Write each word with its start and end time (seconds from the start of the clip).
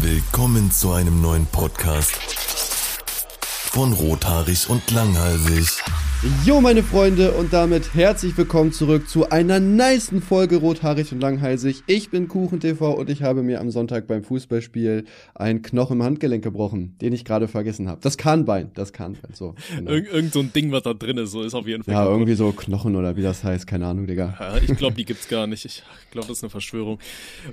Willkommen 0.00 0.70
zu 0.70 0.92
einem 0.92 1.20
neuen 1.20 1.44
Podcast 1.46 2.12
von 3.72 3.92
Rothaarig 3.92 4.70
und 4.70 4.88
Langhalsig. 4.92 5.82
Jo, 6.44 6.60
meine 6.60 6.82
Freunde, 6.82 7.30
und 7.34 7.52
damit 7.52 7.94
herzlich 7.94 8.36
willkommen 8.36 8.72
zurück 8.72 9.08
zu 9.08 9.30
einer 9.30 9.60
niceen 9.60 10.20
Folge 10.20 10.56
Rothaarig 10.56 11.12
und 11.12 11.20
Langhalsig. 11.20 11.84
Ich 11.86 12.10
bin 12.10 12.26
KuchenTV 12.26 12.80
und 12.94 13.08
ich 13.08 13.22
habe 13.22 13.44
mir 13.44 13.60
am 13.60 13.70
Sonntag 13.70 14.08
beim 14.08 14.24
Fußballspiel 14.24 15.04
einen 15.36 15.62
Knochen 15.62 15.98
im 15.98 16.02
Handgelenk 16.02 16.42
gebrochen, 16.42 16.96
den 17.00 17.12
ich 17.12 17.24
gerade 17.24 17.46
vergessen 17.46 17.88
habe. 17.88 18.00
Das 18.00 18.18
Kahnbein, 18.18 18.72
das 18.74 18.92
Kahnbein, 18.92 19.32
so. 19.32 19.54
Genau. 19.76 19.92
Ir 19.92 20.12
irgend 20.12 20.32
so 20.32 20.40
ein 20.40 20.52
Ding, 20.52 20.72
was 20.72 20.82
da 20.82 20.92
drin 20.92 21.18
ist, 21.18 21.30
so 21.30 21.44
ist 21.44 21.54
auf 21.54 21.68
jeden 21.68 21.84
Fall. 21.84 21.94
Ja, 21.94 22.00
kaputt. 22.00 22.14
irgendwie 22.16 22.34
so 22.34 22.50
Knochen 22.50 22.96
oder 22.96 23.14
wie 23.14 23.22
das 23.22 23.44
heißt, 23.44 23.68
keine 23.68 23.86
Ahnung, 23.86 24.08
Digga. 24.08 24.36
Ja, 24.40 24.56
ich 24.56 24.76
glaube, 24.76 24.96
die 24.96 25.04
gibt's 25.04 25.28
gar 25.28 25.46
nicht. 25.46 25.64
Ich 25.66 25.84
glaube, 26.10 26.26
das 26.26 26.38
ist 26.38 26.42
eine 26.42 26.50
Verschwörung. 26.50 26.98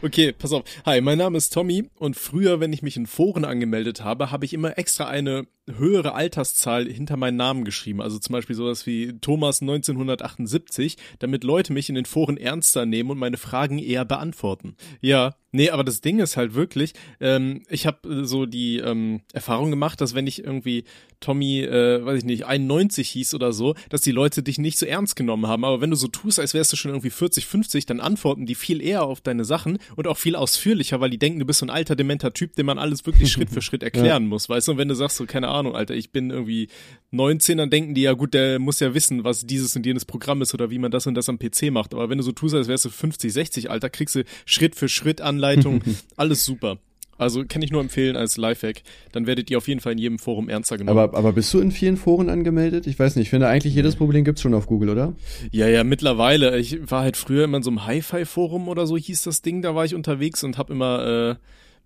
Okay, 0.01 0.31
pass 0.31 0.51
auf. 0.51 0.63
Hi, 0.87 1.01
mein 1.01 1.19
Name 1.19 1.37
ist 1.37 1.53
Tommy 1.53 1.87
und 1.99 2.15
früher, 2.15 2.59
wenn 2.59 2.73
ich 2.73 2.81
mich 2.81 2.97
in 2.97 3.05
Foren 3.05 3.45
angemeldet 3.45 4.03
habe, 4.03 4.31
habe 4.31 4.43
ich 4.43 4.55
immer 4.55 4.75
extra 4.79 5.05
eine 5.05 5.45
höhere 5.67 6.13
Alterszahl 6.13 6.85
hinter 6.87 7.17
meinen 7.17 7.37
Namen 7.37 7.65
geschrieben. 7.65 8.01
Also 8.01 8.19
zum 8.19 8.33
Beispiel 8.33 8.55
sowas 8.55 8.85
wie 8.85 9.17
Thomas 9.19 9.61
1978, 9.61 10.97
damit 11.19 11.43
Leute 11.43 11.73
mich 11.73 11.89
in 11.89 11.95
den 11.95 12.05
Foren 12.05 12.37
ernster 12.37 12.85
nehmen 12.85 13.11
und 13.11 13.17
meine 13.17 13.37
Fragen 13.37 13.79
eher 13.79 14.05
beantworten. 14.05 14.75
Ja, 15.01 15.35
Nee, 15.55 15.69
aber 15.69 15.85
das 15.85 16.01
Ding 16.01 16.19
ist 16.19 16.35
halt 16.35 16.53
wirklich, 16.53 16.91
ähm, 17.21 17.63
ich 17.69 17.87
habe 17.87 18.09
äh, 18.09 18.25
so 18.25 18.45
die 18.45 18.79
ähm, 18.79 19.21
Erfahrung 19.31 19.69
gemacht, 19.69 20.01
dass 20.01 20.13
wenn 20.13 20.27
ich 20.27 20.43
irgendwie 20.43 20.83
Tommy, 21.21 21.61
äh, 21.61 22.05
weiß 22.05 22.19
ich 22.19 22.25
nicht, 22.25 22.45
91 22.45 23.09
hieß 23.09 23.33
oder 23.35 23.53
so, 23.53 23.73
dass 23.87 24.01
die 24.01 24.11
Leute 24.11 24.43
dich 24.43 24.57
nicht 24.57 24.77
so 24.77 24.85
ernst 24.85 25.15
genommen 25.15 25.47
haben. 25.47 25.63
Aber 25.63 25.79
wenn 25.79 25.91
du 25.91 25.95
so 25.95 26.09
tust, 26.09 26.41
als 26.41 26.53
wärst 26.53 26.73
du 26.73 26.75
schon 26.75 26.91
irgendwie 26.91 27.09
40, 27.09 27.45
50, 27.45 27.85
dann 27.85 28.01
antworten 28.01 28.45
die 28.45 28.53
viel 28.53 28.81
eher 28.81 29.03
auf 29.03 29.21
deine 29.21 29.45
Sachen 29.45 29.79
und 29.95 30.07
auch 30.07 30.17
viel 30.17 30.35
ausführlicher, 30.35 30.99
weil 30.99 31.09
die 31.09 31.17
denken, 31.17 31.39
du 31.39 31.45
bist 31.45 31.59
so 31.59 31.65
ein 31.65 31.69
alter, 31.69 31.95
dementer 31.95 32.33
Typ, 32.33 32.53
dem 32.57 32.65
man 32.65 32.77
alles 32.77 33.05
wirklich 33.05 33.31
Schritt 33.31 33.49
für 33.49 33.61
Schritt 33.61 33.81
erklären 33.81 34.23
ja. 34.23 34.29
muss, 34.29 34.49
weißt 34.49 34.67
du? 34.67 34.73
Und 34.73 34.77
wenn 34.77 34.89
du 34.89 34.95
sagst 34.95 35.15
so, 35.15 35.25
keine 35.25 35.47
Ahnung, 35.47 35.54
Alter, 35.75 35.95
ich 35.95 36.11
bin 36.11 36.31
irgendwie 36.31 36.69
19, 37.11 37.57
dann 37.57 37.69
denken 37.69 37.93
die 37.93 38.01
ja, 38.01 38.13
gut, 38.13 38.33
der 38.33 38.59
muss 38.59 38.79
ja 38.79 38.93
wissen, 38.93 39.23
was 39.23 39.45
dieses 39.45 39.75
und 39.75 39.85
jenes 39.85 40.05
Programm 40.05 40.41
ist 40.41 40.53
oder 40.53 40.69
wie 40.69 40.79
man 40.79 40.91
das 40.91 41.07
und 41.07 41.15
das 41.15 41.29
am 41.29 41.39
PC 41.39 41.71
macht. 41.71 41.93
Aber 41.93 42.09
wenn 42.09 42.17
du 42.17 42.23
so 42.23 42.31
tust, 42.31 42.55
als 42.55 42.67
wärst 42.67 42.85
du 42.85 42.89
50, 42.89 43.31
60, 43.31 43.69
Alter, 43.69 43.89
kriegst 43.89 44.15
du 44.15 44.23
Schritt 44.45 44.75
für 44.75 44.89
Schritt 44.89 45.21
an 45.21 45.35
Anleitung, 45.35 45.81
alles 46.17 46.45
super. 46.45 46.77
Also 47.17 47.45
kann 47.47 47.61
ich 47.61 47.71
nur 47.71 47.79
empfehlen 47.79 48.17
als 48.17 48.35
Lifehack. 48.35 48.81
Dann 49.13 49.25
werdet 49.25 49.49
ihr 49.49 49.57
auf 49.57 49.69
jeden 49.69 49.79
Fall 49.79 49.93
in 49.93 49.97
jedem 49.97 50.19
Forum 50.19 50.49
ernster 50.49 50.77
genommen. 50.77 50.99
Aber, 50.99 51.17
aber 51.17 51.31
bist 51.31 51.53
du 51.53 51.61
in 51.61 51.71
vielen 51.71 51.95
Foren 51.95 52.29
angemeldet? 52.29 52.87
Ich 52.87 52.99
weiß 52.99 53.15
nicht, 53.15 53.27
ich 53.27 53.29
finde 53.29 53.47
eigentlich 53.47 53.73
jedes 53.73 53.95
Problem 53.95 54.25
gibt's 54.25 54.41
schon 54.41 54.53
auf 54.53 54.67
Google, 54.67 54.89
oder? 54.89 55.13
Ja, 55.51 55.67
ja, 55.67 55.85
mittlerweile. 55.85 56.57
Ich 56.57 56.91
war 56.91 57.03
halt 57.03 57.15
früher 57.15 57.45
immer 57.45 57.57
in 57.57 57.63
so 57.63 57.69
einem 57.69 57.85
Hi-Fi-Forum 57.85 58.67
oder 58.67 58.85
so 58.85 58.97
hieß 58.97 59.23
das 59.23 59.41
Ding, 59.41 59.61
da 59.61 59.75
war 59.75 59.85
ich 59.85 59.95
unterwegs 59.95 60.43
und 60.43 60.57
habe 60.57 60.73
immer 60.73 61.05
äh, 61.31 61.35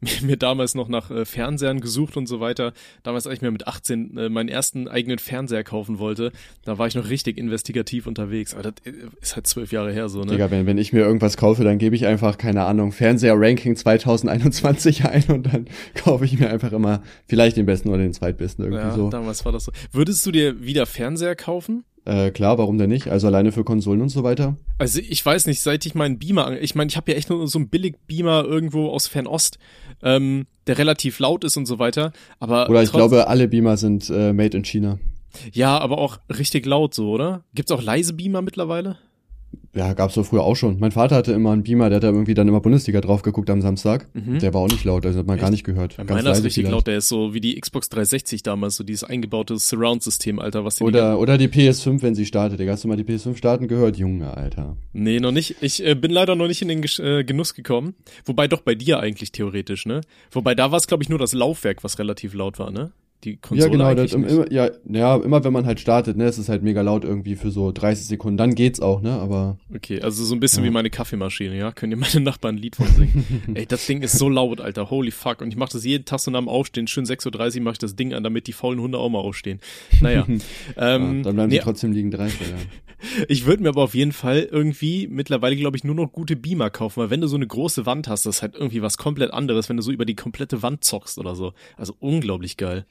mir, 0.02 0.12
mir 0.22 0.38
damals 0.38 0.76
noch 0.76 0.88
nach 0.88 1.12
äh, 1.12 1.26
Fernsehern 1.26 1.82
gesucht 1.82 2.18
und 2.18 2.28
so 2.28 2.40
weiter. 2.40 2.74
Damals, 3.04 3.28
als 3.28 3.36
ich 3.36 3.42
mir 3.42 3.52
mit 3.52 3.68
18 3.68 4.18
äh, 4.18 4.30
meinen 4.30 4.50
ersten 4.50 4.88
eigenen 4.88 5.20
Fernseher 5.20 5.64
kaufen 5.64 6.00
wollte, 6.00 6.32
da 6.64 6.78
war 6.78 6.88
ich 6.88 6.96
noch 6.96 7.10
richtig 7.10 7.38
investigativ 7.38 8.08
unterwegs. 8.08 8.54
Aber 8.54 8.64
das 8.64 8.74
äh, 8.86 8.94
ist 9.22 9.36
halt 9.36 9.48
zwölf 9.48 9.72
Jahre 9.72 9.92
her 9.92 10.10
so, 10.10 10.24
ne? 10.24 10.32
Digga, 10.32 10.52
wenn, 10.52 10.66
wenn 10.66 10.78
ich 10.78 10.94
mir 10.94 11.02
irgendwas 11.02 11.38
kaufe, 11.38 11.64
dann 11.64 11.78
gebe 11.78 11.96
ich 11.96 12.06
einfach, 12.06 12.38
keine 12.38 12.64
Ahnung, 12.64 12.92
Fernseher-Ranking 12.92 13.76
2021 13.76 15.06
ein 15.10 15.24
und 15.30 15.54
dann 15.54 15.66
kaufe 15.96 16.26
ich 16.26 16.40
mir 16.40 16.50
einfach 16.50 16.72
immer 16.72 17.04
vielleicht 17.28 17.58
den 17.58 17.66
besten 17.66 17.90
oder 17.90 18.00
den 18.00 18.14
zweitbesten 18.14 18.66
irgendwie 18.66 18.84
ja, 18.84 18.96
so. 18.96 19.10
damals 19.10 19.46
war 19.46 19.52
das 19.52 19.66
so. 19.66 19.72
Würdest 19.92 20.26
du 20.26 20.32
dir 20.32 20.64
wieder 20.64 20.86
Fernseher 20.86 21.36
kaufen? 21.36 21.84
Äh, 22.10 22.32
klar, 22.32 22.58
warum 22.58 22.80
denn 22.80 22.90
nicht? 22.90 23.08
Also 23.08 23.28
alleine 23.28 23.52
für 23.52 23.64
Konsolen 23.64 24.02
und 24.02 24.10
so 24.10 24.24
weiter. 24.24 24.58
Also 24.80 25.00
ich 25.00 25.24
weiß 25.24 25.46
nicht, 25.46 25.62
seit 25.62 25.86
ich 25.86 25.94
meinen 25.94 26.18
Beamer, 26.18 26.60
ich 26.60 26.74
meine, 26.74 26.90
ich 26.90 26.98
habe 26.98 27.12
ja 27.12 27.18
echt 27.18 27.30
nur 27.30 27.48
so 27.48 27.60
einen 27.60 27.70
Billig-Beamer 27.70 28.46
irgendwo 28.46 28.90
aus 28.90 29.06
Fernost, 29.08 29.60
ähm, 30.02 30.48
der 30.66 30.80
relativ 30.80 31.20
laut 31.20 31.44
ist 31.44 31.56
und 31.56 31.68
so 31.68 31.78
weiter. 31.78 32.12
Aber 32.40 32.68
oder 32.68 32.82
ich 32.82 32.92
glaube, 32.92 33.28
alle 33.28 33.48
Beamer 33.48 33.78
sind 33.78 34.10
äh, 34.10 34.34
made 34.34 34.58
in 34.58 34.66
China. 34.66 34.98
Ja, 35.54 35.78
aber 35.78 36.00
auch 36.00 36.18
richtig 36.36 36.66
laut 36.66 36.96
so, 36.96 37.12
oder? 37.12 37.44
Gibt's 37.54 37.72
auch 37.72 37.84
leise 37.84 38.14
Beamer 38.14 38.42
mittlerweile? 38.42 38.98
Ja, 39.76 39.94
gab's 39.94 40.16
doch 40.16 40.26
früher 40.26 40.44
auch 40.44 40.56
schon. 40.56 40.80
Mein 40.80 40.92
Vater 40.92 41.16
hatte 41.16 41.32
immer 41.32 41.52
einen 41.52 41.62
Beamer, 41.64 41.90
der 41.90 41.98
hat 41.98 42.04
da 42.04 42.08
irgendwie 42.08 42.34
dann 42.34 42.48
immer 42.48 42.60
Bundesliga 42.60 43.02
drauf 43.02 43.22
geguckt 43.22 43.50
am 43.52 43.62
Samstag. 43.62 44.08
Mhm. 44.14 44.40
Der 44.40 44.54
war 44.54 44.62
auch 44.62 44.68
nicht 44.68 44.84
laut, 44.84 45.06
also 45.06 45.20
hat 45.20 45.28
man 45.28 45.36
Echt? 45.36 45.44
gar 45.44 45.52
nicht 45.52 45.64
gehört. 45.64 45.96
Ja, 45.98 46.04
meiner 46.06 46.32
ist 46.32 46.44
richtig 46.44 46.68
laut, 46.68 46.88
der 46.88 46.98
ist 46.98 47.08
so 47.08 47.34
wie 47.34 47.40
die 47.40 47.60
Xbox 47.60 47.88
360 47.90 48.42
damals, 48.42 48.78
so 48.78 48.84
dieses 48.84 49.04
eingebaute 49.04 49.58
Surround-System, 49.58 50.40
Alter, 50.40 50.66
was 50.66 50.78
die 50.78 50.84
Oder, 50.84 51.20
oder 51.20 51.38
die 51.38 51.48
PS5, 51.48 52.02
wenn 52.02 52.16
sie 52.16 52.26
startet. 52.26 52.60
Digga, 52.60 52.72
hast 52.72 52.84
du 52.84 52.88
mal 52.88 52.98
die 52.98 53.04
PS5 53.04 53.36
starten 53.38 53.68
gehört? 53.68 53.98
Junge, 53.98 54.36
Alter. 54.36 54.76
Nee, 54.94 55.20
noch 55.20 55.32
nicht. 55.32 55.58
Ich 55.62 55.86
äh, 55.86 55.94
bin 55.94 56.12
leider 56.12 56.36
noch 56.36 56.48
nicht 56.48 56.62
in 56.64 56.68
den 56.68 56.84
äh, 56.84 57.24
Genuss 57.24 57.54
gekommen. 57.54 57.94
Wobei 58.26 58.48
doch 58.48 58.62
bei 58.62 58.74
dir 58.74 59.00
eigentlich 59.00 59.32
theoretisch, 59.32 59.86
ne? 59.86 60.02
Wobei 60.32 60.56
da 60.56 60.72
war 60.72 60.78
es, 60.78 60.88
glaube 60.88 61.04
ich, 61.04 61.10
nur 61.10 61.20
das 61.20 61.34
Laufwerk, 61.34 61.84
was 61.84 62.00
relativ 62.00 62.34
laut 62.34 62.58
war, 62.58 62.72
ne? 62.72 62.92
Die 63.24 63.38
Konsole 63.38 63.68
Ja, 63.68 63.72
genau, 63.72 63.94
das, 63.94 64.14
immer, 64.14 64.52
ja, 64.52 64.70
ja, 64.90 65.16
immer 65.18 65.44
wenn 65.44 65.54
man 65.54 65.66
halt 65.66 65.80
startet, 65.80 66.18
ne, 66.18 66.26
es 66.26 66.38
ist 66.38 66.50
halt 66.50 66.64
mega 66.64 66.82
laut 66.82 67.04
irgendwie 67.04 67.36
für 67.36 67.52
so 67.52 67.72
30 67.72 68.06
Sekunden, 68.06 68.38
dann 68.38 68.56
geht's 68.56 68.80
auch, 68.80 69.02
ne, 69.02 69.12
aber. 69.12 69.58
Okay, 69.74 70.02
also 70.02 70.24
so 70.24 70.34
ein 70.34 70.40
bisschen 70.40 70.64
ja. 70.64 70.70
wie 70.70 70.74
meine 70.74 70.90
Kaffeemaschine, 70.90 71.58
ja, 71.58 71.72
können 71.72 71.92
dir 71.92 71.98
meine 71.98 72.22
Nachbarn 72.22 72.56
ein 72.56 72.58
Lied 72.58 72.76
von 72.76 72.88
singen. 72.88 73.26
Ey, 73.54 73.66
das 73.66 73.86
Ding 73.86 74.02
ist 74.02 74.18
so 74.18 74.30
laut, 74.30 74.62
Alter, 74.62 74.90
holy 74.90 75.12
fuck, 75.12 75.42
und 75.42 75.50
ich 75.50 75.58
mach 75.58 75.70
das 75.70 75.84
jeden 75.84 76.06
Tag 76.06 76.20
so 76.20 76.32
nach 76.32 76.40
dem 76.40 76.50
Aufstehen, 76.50 76.88
schön 76.88 77.06
6.30 77.06 77.58
Uhr 77.58 77.64
mach 77.64 77.74
ich 77.74 77.78
das 77.80 77.96
Ding 77.96 78.14
an, 78.14 78.24
damit 78.24 78.48
die 78.48 78.54
faulen 78.54 78.80
Hunde 78.80 78.98
auch 78.98 79.10
mal 79.10 79.20
aufstehen. 79.20 79.60
Naja. 80.02 80.26
ähm, 80.28 80.40
ja, 80.78 80.88
dann 80.88 81.22
bleiben 81.22 81.50
nee, 81.50 81.56
sie 81.56 81.62
trotzdem 81.62 81.92
liegen 81.92 82.12
drei, 82.12 82.28
ja. 82.28 82.32
Ich 83.28 83.46
würde 83.46 83.64
mir 83.64 83.70
aber 83.70 83.84
auf 83.84 83.96
jeden 83.96 84.12
Fall 84.12 84.48
irgendwie 84.52 85.08
mittlerweile, 85.08 85.56
glaube 85.56 85.78
ich, 85.78 85.84
nur 85.84 85.96
noch 85.96 86.12
gute 86.12 86.36
Beamer 86.36 86.70
kaufen, 86.70 87.02
weil 87.02 87.10
wenn 87.10 87.22
du 87.22 87.28
so 87.28 87.38
eine 87.38 87.48
große 87.48 87.86
Wand 87.86 88.08
hast, 88.08 88.26
das 88.26 88.38
ist 88.38 88.42
halt 88.42 88.56
irgendwie 88.56 88.82
was 88.82 88.98
komplett 88.98 89.32
anderes, 89.32 89.70
wenn 89.70 89.78
du 89.78 89.84
so 89.84 89.92
über 89.92 90.06
die 90.06 90.16
komplette 90.16 90.62
Wand 90.62 90.84
zockst 90.84 91.18
oder 91.18 91.36
so. 91.36 91.54
Also 91.78 91.96
unglaublich 92.00 92.58
geil. 92.58 92.86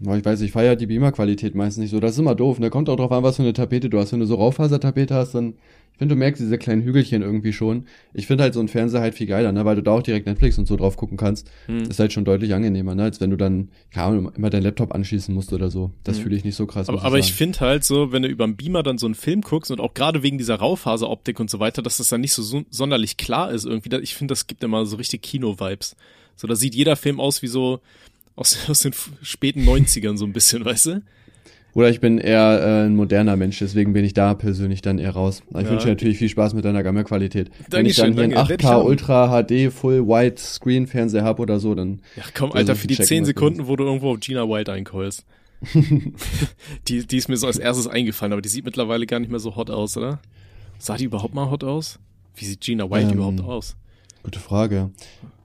Ja, 0.00 0.16
ich 0.16 0.24
weiß, 0.24 0.40
ich 0.40 0.52
feiere 0.52 0.76
die 0.76 0.86
Beamer-Qualität 0.86 1.54
meistens 1.54 1.82
nicht 1.82 1.90
so. 1.90 2.00
Das 2.00 2.12
ist 2.12 2.18
immer 2.18 2.34
doof. 2.34 2.56
Da 2.56 2.64
ne? 2.64 2.70
kommt 2.70 2.88
auch 2.88 2.96
drauf 2.96 3.12
an, 3.12 3.22
was 3.22 3.36
für 3.36 3.42
eine 3.42 3.52
Tapete 3.52 3.88
du 3.88 3.98
hast. 3.98 4.12
Wenn 4.12 4.20
du 4.20 4.26
so 4.26 4.34
Raufasertapete 4.34 5.14
hast, 5.14 5.34
dann, 5.34 5.54
ich 5.92 5.98
finde, 5.98 6.16
du 6.16 6.18
merkst 6.18 6.42
diese 6.42 6.58
kleinen 6.58 6.82
Hügelchen 6.82 7.22
irgendwie 7.22 7.52
schon. 7.52 7.86
Ich 8.12 8.26
finde 8.26 8.42
halt 8.42 8.54
so 8.54 8.60
ein 8.60 8.66
Fernseher 8.66 9.00
halt 9.00 9.14
viel 9.14 9.28
geiler, 9.28 9.52
ne, 9.52 9.64
weil 9.64 9.76
du 9.76 9.82
da 9.82 9.92
auch 9.92 10.02
direkt 10.02 10.26
Netflix 10.26 10.58
und 10.58 10.66
so 10.66 10.74
drauf 10.74 10.96
gucken 10.96 11.16
kannst. 11.16 11.48
Hm. 11.66 11.84
Ist 11.84 12.00
halt 12.00 12.12
schon 12.12 12.24
deutlich 12.24 12.54
angenehmer, 12.54 12.96
ne, 12.96 13.04
als 13.04 13.20
wenn 13.20 13.30
du 13.30 13.36
dann, 13.36 13.68
ja, 13.94 14.12
immer 14.12 14.50
deinen 14.50 14.64
Laptop 14.64 14.92
anschließen 14.92 15.32
musst 15.32 15.52
oder 15.52 15.70
so. 15.70 15.92
Das 16.02 16.16
hm. 16.16 16.24
fühle 16.24 16.36
ich 16.36 16.44
nicht 16.44 16.56
so 16.56 16.66
krass. 16.66 16.88
Aber, 16.88 16.98
ich, 16.98 17.04
aber 17.04 17.18
ich 17.20 17.32
finde 17.32 17.60
halt 17.60 17.84
so, 17.84 18.10
wenn 18.10 18.22
du 18.22 18.28
über 18.28 18.46
den 18.46 18.56
Beamer 18.56 18.82
dann 18.82 18.98
so 18.98 19.06
einen 19.06 19.14
Film 19.14 19.42
guckst 19.42 19.70
und 19.70 19.80
auch 19.80 19.94
gerade 19.94 20.24
wegen 20.24 20.38
dieser 20.38 20.56
Raufaseroptik 20.56 21.38
und 21.38 21.48
so 21.48 21.60
weiter, 21.60 21.82
dass 21.82 21.98
das 21.98 22.08
dann 22.08 22.20
nicht 22.20 22.32
so, 22.32 22.42
so 22.42 22.64
sonderlich 22.68 23.16
klar 23.16 23.52
ist 23.52 23.64
irgendwie. 23.64 23.94
Ich 23.98 24.16
finde, 24.16 24.32
das 24.32 24.48
gibt 24.48 24.64
immer 24.64 24.86
so 24.86 24.96
richtig 24.96 25.22
Kino-Vibes. 25.22 25.94
So, 26.36 26.48
da 26.48 26.56
sieht 26.56 26.74
jeder 26.74 26.96
Film 26.96 27.20
aus 27.20 27.42
wie 27.42 27.46
so, 27.46 27.80
aus, 28.36 28.68
aus 28.68 28.80
den 28.80 28.92
späten 29.22 29.62
90ern 29.62 30.16
so 30.16 30.24
ein 30.24 30.32
bisschen, 30.32 30.64
weißt 30.64 30.86
du? 30.86 31.02
Oder 31.74 31.90
ich 31.90 32.00
bin 32.00 32.18
eher 32.18 32.60
äh, 32.62 32.86
ein 32.86 32.94
moderner 32.94 33.36
Mensch, 33.36 33.58
deswegen 33.58 33.92
bin 33.92 34.04
ich 34.04 34.14
da 34.14 34.34
persönlich 34.34 34.80
dann 34.80 34.98
eher 34.98 35.10
raus. 35.10 35.42
Ich 35.48 35.62
ja. 35.62 35.70
wünsche 35.70 35.86
dir 35.86 35.92
natürlich 35.92 36.18
viel 36.18 36.28
Spaß 36.28 36.54
mit 36.54 36.64
deiner 36.64 36.84
Kameraqualität. 36.84 37.50
Wenn 37.68 37.84
ich 37.84 37.96
dann 37.96 38.12
hier 38.12 38.22
einen 38.22 38.34
8K 38.34 38.84
Ultra 38.84 39.42
HD 39.42 39.72
Full 39.72 40.06
White 40.06 40.40
Screen 40.40 40.86
Fernseher 40.86 41.24
hab 41.24 41.40
oder 41.40 41.58
so, 41.58 41.74
dann. 41.74 42.00
Ja, 42.16 42.22
komm, 42.32 42.52
Alter, 42.52 42.76
für 42.76 42.86
die 42.86 42.96
10 42.96 43.24
Sekunden, 43.24 43.66
wo 43.66 43.74
du 43.74 43.84
irgendwo 43.84 44.12
auf 44.12 44.20
Gina 44.20 44.48
White 44.48 44.72
einkeulst. 44.72 45.24
die, 46.88 47.06
die 47.06 47.16
ist 47.16 47.28
mir 47.28 47.36
so 47.36 47.48
als 47.48 47.58
erstes 47.58 47.88
eingefallen, 47.88 48.32
aber 48.32 48.42
die 48.42 48.48
sieht 48.48 48.64
mittlerweile 48.64 49.06
gar 49.06 49.18
nicht 49.18 49.30
mehr 49.30 49.40
so 49.40 49.56
hot 49.56 49.70
aus, 49.70 49.96
oder? 49.96 50.20
Sah 50.78 50.96
die 50.96 51.04
überhaupt 51.04 51.34
mal 51.34 51.50
hot 51.50 51.64
aus? 51.64 51.98
Wie 52.36 52.44
sieht 52.44 52.60
Gina 52.60 52.88
White 52.88 53.08
ähm, 53.08 53.14
überhaupt 53.14 53.40
aus? 53.40 53.76
Gute 54.22 54.38
Frage. 54.38 54.90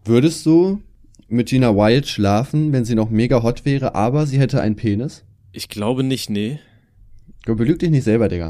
Würdest 0.05 0.45
du 0.45 0.81
mit 1.29 1.49
Gina 1.49 1.75
Wild 1.75 2.07
schlafen, 2.07 2.73
wenn 2.73 2.85
sie 2.85 2.95
noch 2.95 3.09
mega 3.09 3.43
hot 3.43 3.65
wäre, 3.65 3.95
aber 3.95 4.25
sie 4.25 4.39
hätte 4.39 4.61
einen 4.61 4.75
Penis? 4.75 5.23
Ich 5.51 5.69
glaube 5.69 6.03
nicht, 6.03 6.29
nee. 6.29 6.59
Go, 7.45 7.55
belüg 7.55 7.79
dich 7.79 7.89
nicht 7.89 8.03
selber, 8.03 8.27
Digga. 8.27 8.49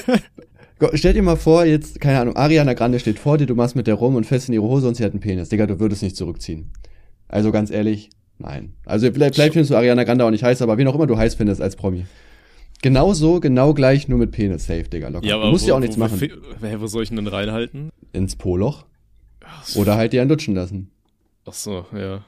Go, 0.78 0.88
stell 0.94 1.12
dir 1.12 1.22
mal 1.22 1.36
vor, 1.36 1.64
jetzt, 1.64 2.00
keine 2.00 2.20
Ahnung, 2.20 2.36
Ariana 2.36 2.74
Grande 2.74 2.98
steht 2.98 3.18
vor 3.18 3.38
dir, 3.38 3.46
du 3.46 3.54
machst 3.54 3.76
mit 3.76 3.86
der 3.86 3.94
rum 3.94 4.14
und 4.16 4.24
fest 4.24 4.48
in 4.48 4.54
ihre 4.54 4.64
Hose 4.64 4.88
und 4.88 4.96
sie 4.96 5.04
hat 5.04 5.12
einen 5.12 5.20
Penis. 5.20 5.50
Digga, 5.50 5.66
du 5.66 5.78
würdest 5.78 6.02
nicht 6.02 6.16
zurückziehen. 6.16 6.70
Also 7.28 7.52
ganz 7.52 7.70
ehrlich, 7.70 8.10
nein. 8.38 8.72
Also 8.84 9.10
vielleicht, 9.12 9.34
vielleicht 9.34 9.52
findest 9.52 9.70
du 9.70 9.76
Ariana 9.76 10.04
Grande 10.04 10.24
auch 10.24 10.30
nicht 10.30 10.42
heiß, 10.42 10.62
aber 10.62 10.78
wen 10.78 10.88
auch 10.88 10.94
immer 10.94 11.06
du 11.06 11.16
heiß 11.16 11.34
findest 11.34 11.60
als 11.60 11.76
Promi. 11.76 12.06
Genau 12.82 13.12
so, 13.12 13.40
genau 13.40 13.74
gleich, 13.74 14.08
nur 14.08 14.18
mit 14.18 14.32
Penis 14.32 14.66
safe, 14.66 14.84
Digga, 14.84 15.08
locker. 15.08 15.26
Ja, 15.26 15.36
aber 15.36 15.46
du 15.46 15.50
musst 15.50 15.66
ja 15.66 15.74
auch 15.74 15.80
nichts 15.80 15.96
wo, 15.96 16.00
machen. 16.00 16.20
Wo, 16.60 16.80
wo 16.80 16.86
soll 16.86 17.02
ich 17.02 17.10
ihn 17.10 17.16
denn 17.16 17.26
reinhalten? 17.26 17.90
Ins 18.12 18.36
Poloch. 18.36 18.86
Oder 19.74 19.96
halt 19.96 20.12
dir 20.12 20.22
einen 20.22 20.30
lutschen 20.30 20.54
lassen. 20.54 20.90
Ach 21.46 21.54
so, 21.54 21.86
ja. 21.92 22.22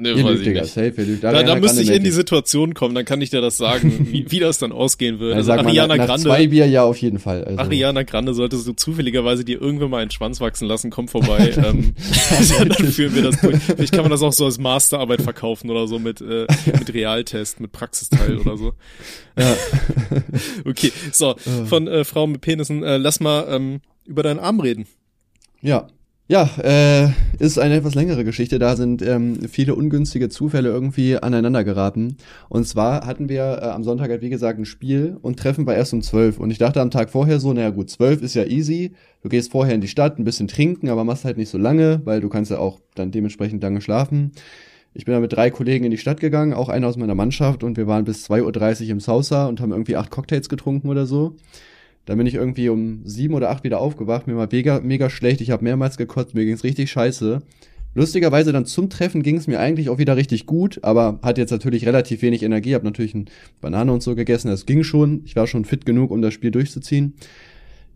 Ne, 0.00 0.12
ihr 0.12 0.24
lügt, 0.24 0.46
Digga, 0.46 0.64
safe, 0.64 0.94
ihr 0.96 1.04
lügt. 1.04 1.24
Da, 1.24 1.42
da 1.42 1.56
müsste 1.56 1.82
ich 1.82 1.90
in 1.90 2.02
die 2.02 2.10
Situation 2.10 2.72
kommen, 2.72 2.94
dann 2.94 3.04
kann 3.04 3.20
ich 3.20 3.28
dir 3.28 3.42
das 3.42 3.58
sagen, 3.58 4.08
wie, 4.10 4.30
wie 4.30 4.38
das 4.38 4.58
dann 4.58 4.72
ausgehen 4.72 5.20
würde. 5.20 5.34
Also 5.36 5.52
Ariana 5.52 5.88
nach, 5.88 6.06
Grande. 6.06 6.26
Nach 6.26 6.36
zwei 6.36 6.46
Bier 6.46 6.66
ja 6.66 6.84
auf 6.84 6.96
jeden 6.96 7.18
Fall. 7.18 7.44
Also. 7.44 7.60
Ariana 7.60 8.02
Grande 8.04 8.32
solltest 8.32 8.66
du 8.66 8.72
zufälligerweise 8.72 9.44
dir 9.44 9.60
irgendwann 9.60 9.90
mal 9.90 10.00
einen 10.00 10.10
Schwanz 10.10 10.40
wachsen 10.40 10.66
lassen, 10.66 10.88
komm 10.88 11.06
vorbei. 11.06 11.52
ähm, 11.56 11.94
dann 12.58 12.86
führen 12.86 13.14
wir 13.14 13.24
das 13.24 13.42
durch. 13.42 13.58
Vielleicht 13.58 13.92
kann 13.92 14.02
man 14.02 14.10
das 14.10 14.22
auch 14.22 14.32
so 14.32 14.46
als 14.46 14.58
Masterarbeit 14.58 15.20
verkaufen 15.20 15.68
oder 15.68 15.86
so 15.86 15.98
mit, 15.98 16.22
äh, 16.22 16.46
mit 16.66 16.94
Realtest, 16.94 17.60
mit 17.60 17.72
Praxisteil 17.72 18.38
oder 18.38 18.56
so. 18.56 18.72
Ja. 19.38 19.54
okay, 20.64 20.92
so, 21.12 21.34
von 21.66 21.86
äh, 21.88 22.04
Frauen 22.04 22.32
mit 22.32 22.40
Penissen, 22.40 22.82
äh, 22.82 22.96
lass 22.96 23.20
mal 23.20 23.46
ähm, 23.50 23.80
über 24.06 24.22
deinen 24.22 24.40
Arm 24.40 24.60
reden. 24.60 24.86
Ja, 25.60 25.88
Ja, 26.30 26.48
äh, 26.62 27.08
ist 27.40 27.58
eine 27.58 27.74
etwas 27.74 27.96
längere 27.96 28.22
Geschichte. 28.22 28.60
Da 28.60 28.76
sind 28.76 29.02
ähm, 29.02 29.48
viele 29.48 29.74
ungünstige 29.74 30.28
Zufälle 30.28 30.68
irgendwie 30.68 31.16
aneinander 31.16 31.64
geraten. 31.64 32.18
Und 32.48 32.68
zwar 32.68 33.04
hatten 33.04 33.28
wir 33.28 33.58
äh, 33.60 33.64
am 33.64 33.82
Sonntag 33.82 34.10
halt, 34.10 34.22
wie 34.22 34.30
gesagt, 34.30 34.56
ein 34.56 34.64
Spiel 34.64 35.16
und 35.22 35.40
treffen 35.40 35.64
bei 35.64 35.74
erst 35.74 35.92
um 35.92 36.02
zwölf. 36.02 36.38
Und 36.38 36.52
ich 36.52 36.58
dachte 36.58 36.80
am 36.80 36.92
Tag 36.92 37.10
vorher 37.10 37.40
so, 37.40 37.52
naja 37.52 37.70
gut, 37.70 37.90
zwölf 37.90 38.22
ist 38.22 38.34
ja 38.34 38.44
easy. 38.44 38.92
Du 39.24 39.28
gehst 39.28 39.50
vorher 39.50 39.74
in 39.74 39.80
die 39.80 39.88
Stadt, 39.88 40.20
ein 40.20 40.24
bisschen 40.24 40.46
trinken, 40.46 40.88
aber 40.88 41.02
machst 41.02 41.24
halt 41.24 41.36
nicht 41.36 41.48
so 41.48 41.58
lange, 41.58 42.00
weil 42.04 42.20
du 42.20 42.28
kannst 42.28 42.52
ja 42.52 42.58
auch 42.58 42.78
dann 42.94 43.10
dementsprechend 43.10 43.60
lange 43.60 43.80
schlafen. 43.80 44.30
Ich 44.94 45.06
bin 45.06 45.14
dann 45.14 45.22
mit 45.22 45.32
drei 45.32 45.50
Kollegen 45.50 45.84
in 45.84 45.90
die 45.90 45.98
Stadt 45.98 46.20
gegangen, 46.20 46.54
auch 46.54 46.68
einer 46.68 46.86
aus 46.86 46.96
meiner 46.96 47.16
Mannschaft, 47.16 47.64
und 47.64 47.76
wir 47.76 47.88
waren 47.88 48.04
bis 48.04 48.30
2.30 48.30 48.84
Uhr 48.84 48.90
im 48.90 49.00
Saucer 49.00 49.48
und 49.48 49.60
haben 49.60 49.72
irgendwie 49.72 49.96
acht 49.96 50.12
Cocktails 50.12 50.48
getrunken 50.48 50.90
oder 50.90 51.06
so. 51.06 51.34
Dann 52.06 52.18
bin 52.18 52.26
ich 52.26 52.34
irgendwie 52.34 52.68
um 52.68 53.02
sieben 53.04 53.34
oder 53.34 53.50
acht 53.50 53.64
wieder 53.64 53.80
aufgewacht, 53.80 54.26
mir 54.26 54.36
war 54.36 54.48
mega, 54.50 54.80
mega 54.80 55.10
schlecht, 55.10 55.40
ich 55.40 55.50
habe 55.50 55.64
mehrmals 55.64 55.96
gekotzt, 55.96 56.34
mir 56.34 56.44
ging's 56.44 56.64
richtig 56.64 56.90
scheiße. 56.90 57.42
Lustigerweise 57.94 58.52
dann 58.52 58.66
zum 58.66 58.88
Treffen 58.88 59.22
ging 59.22 59.36
es 59.36 59.48
mir 59.48 59.58
eigentlich 59.58 59.88
auch 59.88 59.98
wieder 59.98 60.16
richtig 60.16 60.46
gut, 60.46 60.78
aber 60.82 61.18
hat 61.22 61.38
jetzt 61.38 61.50
natürlich 61.50 61.86
relativ 61.86 62.22
wenig 62.22 62.44
Energie, 62.44 62.74
habe 62.74 62.84
natürlich 62.84 63.14
ein 63.14 63.26
Banane 63.60 63.92
und 63.92 64.02
so 64.02 64.14
gegessen, 64.14 64.48
das 64.48 64.64
ging 64.64 64.84
schon, 64.84 65.22
ich 65.24 65.34
war 65.34 65.48
schon 65.48 65.64
fit 65.64 65.84
genug, 65.84 66.12
um 66.12 66.22
das 66.22 66.32
Spiel 66.32 66.52
durchzuziehen. 66.52 67.14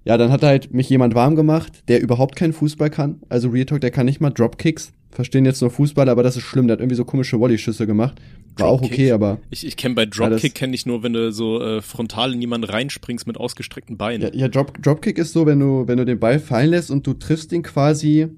Ja, 0.05 0.19
dann 0.19 0.31
hat 0.31 0.43
halt 0.43 0.73
mich 0.73 0.89
jemand 0.91 1.15
warm 1.15 1.35
gemacht, 1.35 1.83
der 1.89 2.03
überhaupt 2.03 2.37
keinen 2.37 2.53
Fußball 2.53 2.91
kann, 2.91 3.23
also 3.29 3.49
Real 3.49 3.65
Talk, 3.65 3.81
der 3.81 3.91
kann 3.91 4.07
nicht 4.07 4.21
mal 4.21 4.31
Dropkicks, 4.31 4.93
verstehen 5.11 5.47
jetzt 5.47 5.63
nur 5.63 5.71
Fußball, 5.71 6.09
aber 6.09 6.23
das 6.23 6.37
ist 6.37 6.43
schlimm, 6.43 6.67
der 6.67 6.75
hat 6.75 6.81
irgendwie 6.81 6.97
so 6.97 7.05
komische 7.05 7.41
Volley-Schüsse 7.41 7.87
gemacht. 7.87 8.21
War 8.57 8.69
auch 8.69 8.83
okay, 8.83 9.11
aber. 9.13 9.39
Ich, 9.51 9.67
ich 9.67 9.77
kenne 9.77 9.95
bei 9.95 10.07
Dropkick 10.07 10.55
kenne 10.55 10.75
ich 10.75 10.87
nur, 10.87 11.03
wenn 11.03 11.13
du 11.13 11.33
so 11.33 11.61
äh, 11.61 11.83
frontal 11.83 12.35
in 12.35 12.41
jemanden 12.41 12.71
reinspringst 12.71 13.27
mit 13.27 13.37
ausgestreckten 13.37 13.97
Beinen. 13.97 14.23
Ja, 14.23 14.41
ja 14.43 14.49
Drop, 14.49 14.81
Dropkick 14.81 15.19
ist 15.19 15.33
so, 15.33 15.47
wenn 15.47 15.59
du, 15.59 15.89
wenn 15.89 15.99
du 15.99 16.05
den 16.05 16.21
Ball 16.21 16.39
fallen 16.39 16.71
lässt 16.71 16.91
und 16.91 17.07
du 17.07 17.15
triffst 17.15 17.53
ihn 17.53 17.63
quasi 17.63 18.29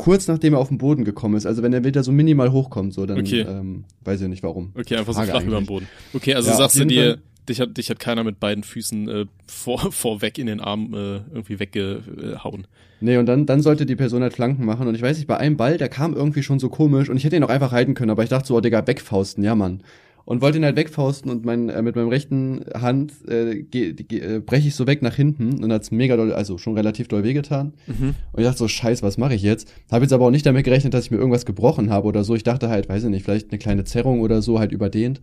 kurz 0.00 0.28
nachdem 0.28 0.54
er 0.54 0.60
auf 0.60 0.68
den 0.68 0.78
Boden 0.78 1.04
gekommen 1.04 1.34
ist. 1.34 1.44
Also 1.44 1.62
wenn 1.62 1.74
er 1.74 1.84
wieder 1.84 2.02
so 2.02 2.10
minimal 2.10 2.52
hochkommt, 2.52 2.94
so 2.94 3.04
dann 3.04 3.18
okay. 3.18 3.40
ähm, 3.42 3.84
weiß 4.02 4.22
ich 4.22 4.28
nicht 4.28 4.42
warum. 4.42 4.72
Okay, 4.78 4.96
einfach 4.96 5.12
so 5.12 5.20
flach 5.20 5.42
über 5.42 5.56
dem 5.58 5.66
Boden. 5.66 5.86
Okay, 6.14 6.34
also 6.34 6.48
ja, 6.48 6.56
sagst 6.56 6.78
du 6.78 6.86
dir, 6.86 7.04
Fall, 7.04 7.22
dich 7.48 7.60
hat, 7.60 7.76
dich 7.76 7.90
hat 7.90 7.98
keiner 7.98 8.24
mit 8.24 8.40
beiden 8.40 8.64
Füßen 8.64 9.08
äh, 9.08 9.26
vor, 9.46 9.78
vorweg 9.92 10.38
in 10.38 10.46
den 10.46 10.60
Arm 10.60 10.94
äh, 10.94 11.16
irgendwie 11.32 11.58
weggehauen. 11.58 12.66
Nee, 13.00 13.16
und 13.16 13.26
dann, 13.26 13.46
dann 13.46 13.62
sollte 13.62 13.86
die 13.86 13.96
Person 13.96 14.22
halt 14.22 14.34
Flanken 14.34 14.64
machen. 14.64 14.86
Und 14.86 14.94
ich 14.94 15.02
weiß 15.02 15.16
nicht, 15.16 15.26
bei 15.26 15.38
einem 15.38 15.56
Ball, 15.56 15.78
der 15.78 15.88
kam 15.88 16.14
irgendwie 16.14 16.42
schon 16.42 16.58
so 16.58 16.68
komisch 16.68 17.08
und 17.08 17.16
ich 17.16 17.24
hätte 17.24 17.36
ihn 17.36 17.44
auch 17.44 17.48
einfach 17.48 17.72
halten 17.72 17.94
können, 17.94 18.10
aber 18.10 18.22
ich 18.22 18.28
dachte 18.28 18.48
so, 18.48 18.56
oh 18.56 18.60
Digga, 18.60 18.86
wegfausten, 18.86 19.42
ja 19.42 19.54
Mann. 19.54 19.82
Und 20.26 20.42
wollte 20.42 20.58
ihn 20.58 20.64
halt 20.64 20.76
wegfausten 20.76 21.30
und 21.30 21.44
mein, 21.44 21.70
äh, 21.70 21.82
mit 21.82 21.96
meinem 21.96 22.08
rechten 22.08 22.64
Hand 22.74 23.14
äh, 23.26 23.64
äh, 23.72 24.40
breche 24.40 24.68
ich 24.68 24.74
so 24.74 24.86
weg 24.86 25.02
nach 25.02 25.16
hinten 25.16 25.64
und 25.64 25.72
hat's 25.72 25.90
mega 25.90 26.16
doll, 26.16 26.32
also 26.32 26.58
schon 26.58 26.76
relativ 26.76 27.08
doll 27.08 27.24
wehgetan. 27.24 27.72
Mhm. 27.86 28.14
Und 28.32 28.40
ich 28.40 28.44
dachte 28.44 28.58
so, 28.58 28.68
scheiß, 28.68 29.02
was 29.02 29.18
mache 29.18 29.34
ich 29.34 29.42
jetzt? 29.42 29.72
Habe 29.90 30.04
jetzt 30.04 30.12
aber 30.12 30.26
auch 30.26 30.30
nicht 30.30 30.46
damit 30.46 30.64
gerechnet, 30.64 30.94
dass 30.94 31.06
ich 31.06 31.10
mir 31.10 31.16
irgendwas 31.16 31.46
gebrochen 31.46 31.90
habe 31.90 32.06
oder 32.06 32.22
so. 32.22 32.34
Ich 32.34 32.44
dachte 32.44 32.68
halt, 32.68 32.88
weiß 32.88 33.04
ich 33.04 33.10
nicht, 33.10 33.24
vielleicht 33.24 33.50
eine 33.50 33.58
kleine 33.58 33.84
Zerrung 33.84 34.20
oder 34.20 34.42
so 34.42 34.58
halt 34.58 34.72
überdehnt. 34.72 35.22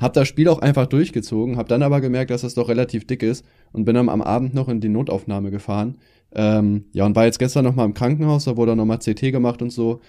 Hab 0.00 0.14
das 0.14 0.28
Spiel 0.28 0.48
auch 0.48 0.60
einfach 0.60 0.86
durchgezogen, 0.86 1.56
hab 1.56 1.68
dann 1.68 1.82
aber 1.82 2.00
gemerkt, 2.00 2.30
dass 2.30 2.40
das 2.40 2.54
doch 2.54 2.68
relativ 2.68 3.06
dick 3.06 3.22
ist 3.22 3.44
und 3.72 3.84
bin 3.84 3.94
dann 3.94 4.08
am 4.08 4.22
Abend 4.22 4.54
noch 4.54 4.68
in 4.68 4.80
die 4.80 4.88
Notaufnahme 4.88 5.50
gefahren. 5.50 5.98
Ähm, 6.32 6.86
ja, 6.92 7.04
und 7.04 7.14
war 7.14 7.26
jetzt 7.26 7.38
gestern 7.38 7.64
noch 7.64 7.74
mal 7.74 7.84
im 7.84 7.94
Krankenhaus, 7.94 8.44
da 8.44 8.56
wurde 8.56 8.74
noch 8.74 8.86
mal 8.86 8.98
CT 8.98 9.30
gemacht 9.30 9.62
und 9.62 9.70
so. 9.70 10.00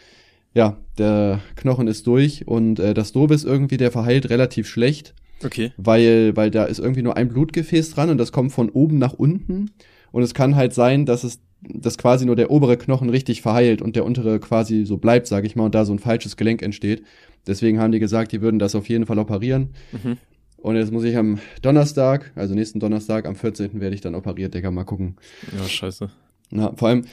Ja, 0.54 0.78
der 0.98 1.40
Knochen 1.56 1.88
ist 1.88 2.08
durch 2.08 2.48
und 2.48 2.80
äh, 2.80 2.94
das 2.94 3.12
Doof 3.12 3.32
ist 3.32 3.46
irgendwie, 3.46 3.78
der 3.78 3.92
verheilt 3.92 4.30
relativ 4.30 4.68
schlecht. 4.68 5.14
Okay. 5.44 5.72
Weil, 5.78 6.36
weil 6.36 6.52
da 6.52 6.66
ist 6.66 6.80
irgendwie 6.80 7.02
nur 7.02 7.18
ein 7.18 7.30
Blutgefäß 7.30 7.92
dran 7.92 8.10
und 8.10 8.18
das 8.18 8.32
kommt 8.32 8.52
von 8.52 8.70
oben 8.70 8.98
nach 8.98 9.14
unten. 9.14 9.72
Und 10.12 10.24
es 10.24 10.34
kann 10.34 10.56
halt 10.56 10.74
sein, 10.74 11.06
dass 11.06 11.24
es 11.24 11.40
dass 11.64 11.98
quasi 11.98 12.26
nur 12.26 12.36
der 12.36 12.50
obere 12.50 12.78
Knochen 12.78 13.10
richtig 13.10 13.42
verheilt 13.42 13.82
und 13.82 13.96
der 13.96 14.06
untere 14.06 14.40
quasi 14.40 14.86
so 14.86 14.98
bleibt, 14.98 15.28
sage 15.28 15.46
ich 15.46 15.56
mal, 15.56 15.66
und 15.66 15.76
da 15.76 15.86
so 15.86 15.94
ein 15.94 16.00
falsches 16.00 16.36
Gelenk 16.36 16.62
entsteht. 16.62 17.04
Deswegen 17.48 17.80
haben 17.80 17.92
die 17.92 18.00
gesagt, 18.00 18.32
die 18.32 18.42
würden 18.42 18.60
das 18.60 18.76
auf 18.76 18.90
jeden 18.90 19.06
Fall 19.06 19.20
operieren. 19.20 19.70
Mhm. 19.92 20.18
Und 20.58 20.76
jetzt 20.76 20.92
muss 20.92 21.04
ich 21.04 21.18
am 21.18 21.40
Donnerstag, 21.62 22.32
also 22.36 22.54
nächsten 22.54 22.80
Donnerstag, 22.80 23.26
am 23.26 23.36
14. 23.36 23.82
werde 23.82 23.96
ich 23.96 24.02
dann 24.02 24.14
operiert, 24.14 24.54
Digga, 24.54 24.70
mal 24.70 24.84
gucken. 24.84 25.16
Ja, 25.58 25.64
scheiße. 25.64 26.10
Na, 26.52 26.74
vor 26.76 26.90
allem, 26.90 27.06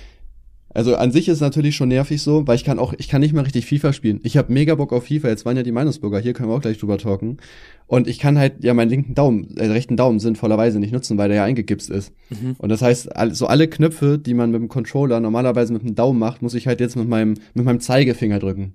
also 0.70 0.96
an 0.96 1.12
sich 1.12 1.28
ist 1.28 1.36
es 1.36 1.40
natürlich 1.40 1.76
schon 1.76 1.88
nervig 1.88 2.20
so, 2.20 2.46
weil 2.46 2.56
ich 2.56 2.64
kann 2.64 2.78
auch, 2.78 2.92
ich 2.98 3.08
kann 3.08 3.20
nicht 3.20 3.32
mal 3.32 3.42
richtig 3.42 3.66
FIFA 3.66 3.92
spielen. 3.92 4.20
Ich 4.22 4.36
habe 4.36 4.52
mega 4.52 4.74
Bock 4.74 4.92
auf 4.92 5.06
FIFA, 5.06 5.28
jetzt 5.28 5.46
waren 5.46 5.56
ja 5.56 5.62
die 5.62 5.72
Meinungsbürger, 5.72 6.18
hier 6.18 6.34
können 6.34 6.50
wir 6.50 6.56
auch 6.56 6.60
gleich 6.60 6.78
drüber 6.78 6.98
talken. 6.98 7.38
Und 7.86 8.06
ich 8.06 8.18
kann 8.18 8.38
halt 8.38 8.62
ja 8.62 8.74
meinen 8.74 8.90
linken 8.90 9.14
Daumen, 9.14 9.56
äh, 9.56 9.66
rechten 9.66 9.96
Daumen 9.96 10.20
sinnvollerweise 10.20 10.78
nicht 10.78 10.92
nutzen, 10.92 11.16
weil 11.16 11.28
der 11.28 11.38
ja 11.38 11.44
eingegipst 11.44 11.88
ist. 11.88 12.12
Mhm. 12.28 12.56
Und 12.58 12.68
das 12.68 12.82
heißt, 12.82 13.08
so 13.32 13.46
alle 13.46 13.66
Knöpfe, 13.66 14.18
die 14.18 14.34
man 14.34 14.50
mit 14.50 14.60
dem 14.60 14.68
Controller 14.68 15.20
normalerweise 15.20 15.72
mit 15.72 15.82
dem 15.82 15.94
Daumen 15.94 16.18
macht, 16.18 16.42
muss 16.42 16.54
ich 16.54 16.66
halt 16.66 16.80
jetzt 16.80 16.96
mit 16.96 17.08
meinem, 17.08 17.34
mit 17.54 17.64
meinem 17.64 17.80
Zeigefinger 17.80 18.38
drücken. 18.38 18.74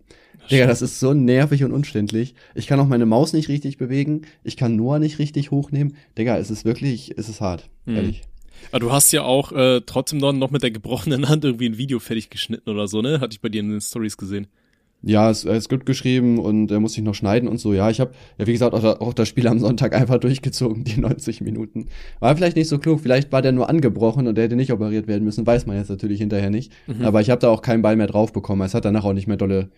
Digga, 0.49 0.65
das 0.65 0.81
ist 0.81 0.99
so 0.99 1.13
nervig 1.13 1.63
und 1.63 1.71
unständlich. 1.71 2.35
Ich 2.53 2.67
kann 2.67 2.79
auch 2.79 2.87
meine 2.87 3.05
Maus 3.05 3.33
nicht 3.33 3.49
richtig 3.49 3.77
bewegen. 3.77 4.23
Ich 4.43 4.57
kann 4.57 4.75
Noah 4.75 4.99
nicht 4.99 5.19
richtig 5.19 5.51
hochnehmen. 5.51 5.95
Digga, 6.17 6.37
es 6.37 6.51
ist 6.51 6.65
wirklich, 6.65 7.13
es 7.17 7.29
ist 7.29 7.39
hart. 7.39 7.69
Mhm. 7.85 7.95
Ehrlich. 7.95 8.21
Aber 8.71 8.79
du 8.79 8.91
hast 8.91 9.11
ja 9.11 9.23
auch 9.23 9.51
äh, 9.51 9.81
trotzdem 9.85 10.19
noch, 10.19 10.33
noch 10.33 10.51
mit 10.51 10.63
der 10.63 10.71
gebrochenen 10.71 11.29
Hand 11.29 11.45
irgendwie 11.45 11.67
ein 11.69 11.77
Video 11.77 11.99
fertig 11.99 12.29
geschnitten 12.29 12.69
oder 12.69 12.87
so, 12.87 13.01
ne? 13.01 13.19
Hatte 13.19 13.33
ich 13.33 13.41
bei 13.41 13.49
dir 13.49 13.61
in 13.61 13.69
den 13.69 13.81
Stories 13.81 14.17
gesehen. 14.17 14.47
Ja, 15.05 15.29
es 15.29 15.43
ist 15.43 15.67
gut 15.67 15.85
geschrieben 15.85 16.39
und 16.39 16.71
er 16.71 16.77
äh, 16.77 16.79
muss 16.79 16.93
sich 16.93 17.03
noch 17.03 17.13
schneiden 17.13 17.49
und 17.49 17.57
so. 17.57 17.73
Ja, 17.73 17.89
ich 17.89 17.99
habe 17.99 18.13
ja 18.37 18.47
wie 18.47 18.53
gesagt 18.53 18.73
auch, 18.73 18.83
auch 19.01 19.13
das 19.13 19.27
Spiel 19.27 19.47
am 19.47 19.59
Sonntag 19.59 19.93
einfach 19.99 20.17
durchgezogen, 20.17 20.85
die 20.85 20.99
90 20.99 21.41
Minuten. 21.41 21.87
War 22.21 22.35
vielleicht 22.37 22.55
nicht 22.55 22.69
so 22.69 22.79
klug, 22.79 23.01
vielleicht 23.01 23.31
war 23.33 23.41
der 23.41 23.51
nur 23.51 23.69
angebrochen 23.69 24.27
und 24.27 24.35
der 24.35 24.45
hätte 24.45 24.55
nicht 24.55 24.71
operiert 24.71 25.07
werden 25.07 25.25
müssen, 25.25 25.45
weiß 25.45 25.65
man 25.65 25.75
jetzt 25.75 25.89
natürlich 25.89 26.19
hinterher 26.19 26.49
nicht. 26.49 26.71
Mhm. 26.87 27.03
Aber 27.03 27.19
ich 27.19 27.29
habe 27.29 27.41
da 27.41 27.49
auch 27.49 27.61
keinen 27.61 27.81
Ball 27.81 27.97
mehr 27.97 28.07
drauf 28.07 28.31
bekommen. 28.31 28.61
Es 28.61 28.73
hat 28.73 28.85
danach 28.85 29.03
auch 29.03 29.13
nicht 29.13 29.27
mehr 29.27 29.37
dolle 29.37 29.69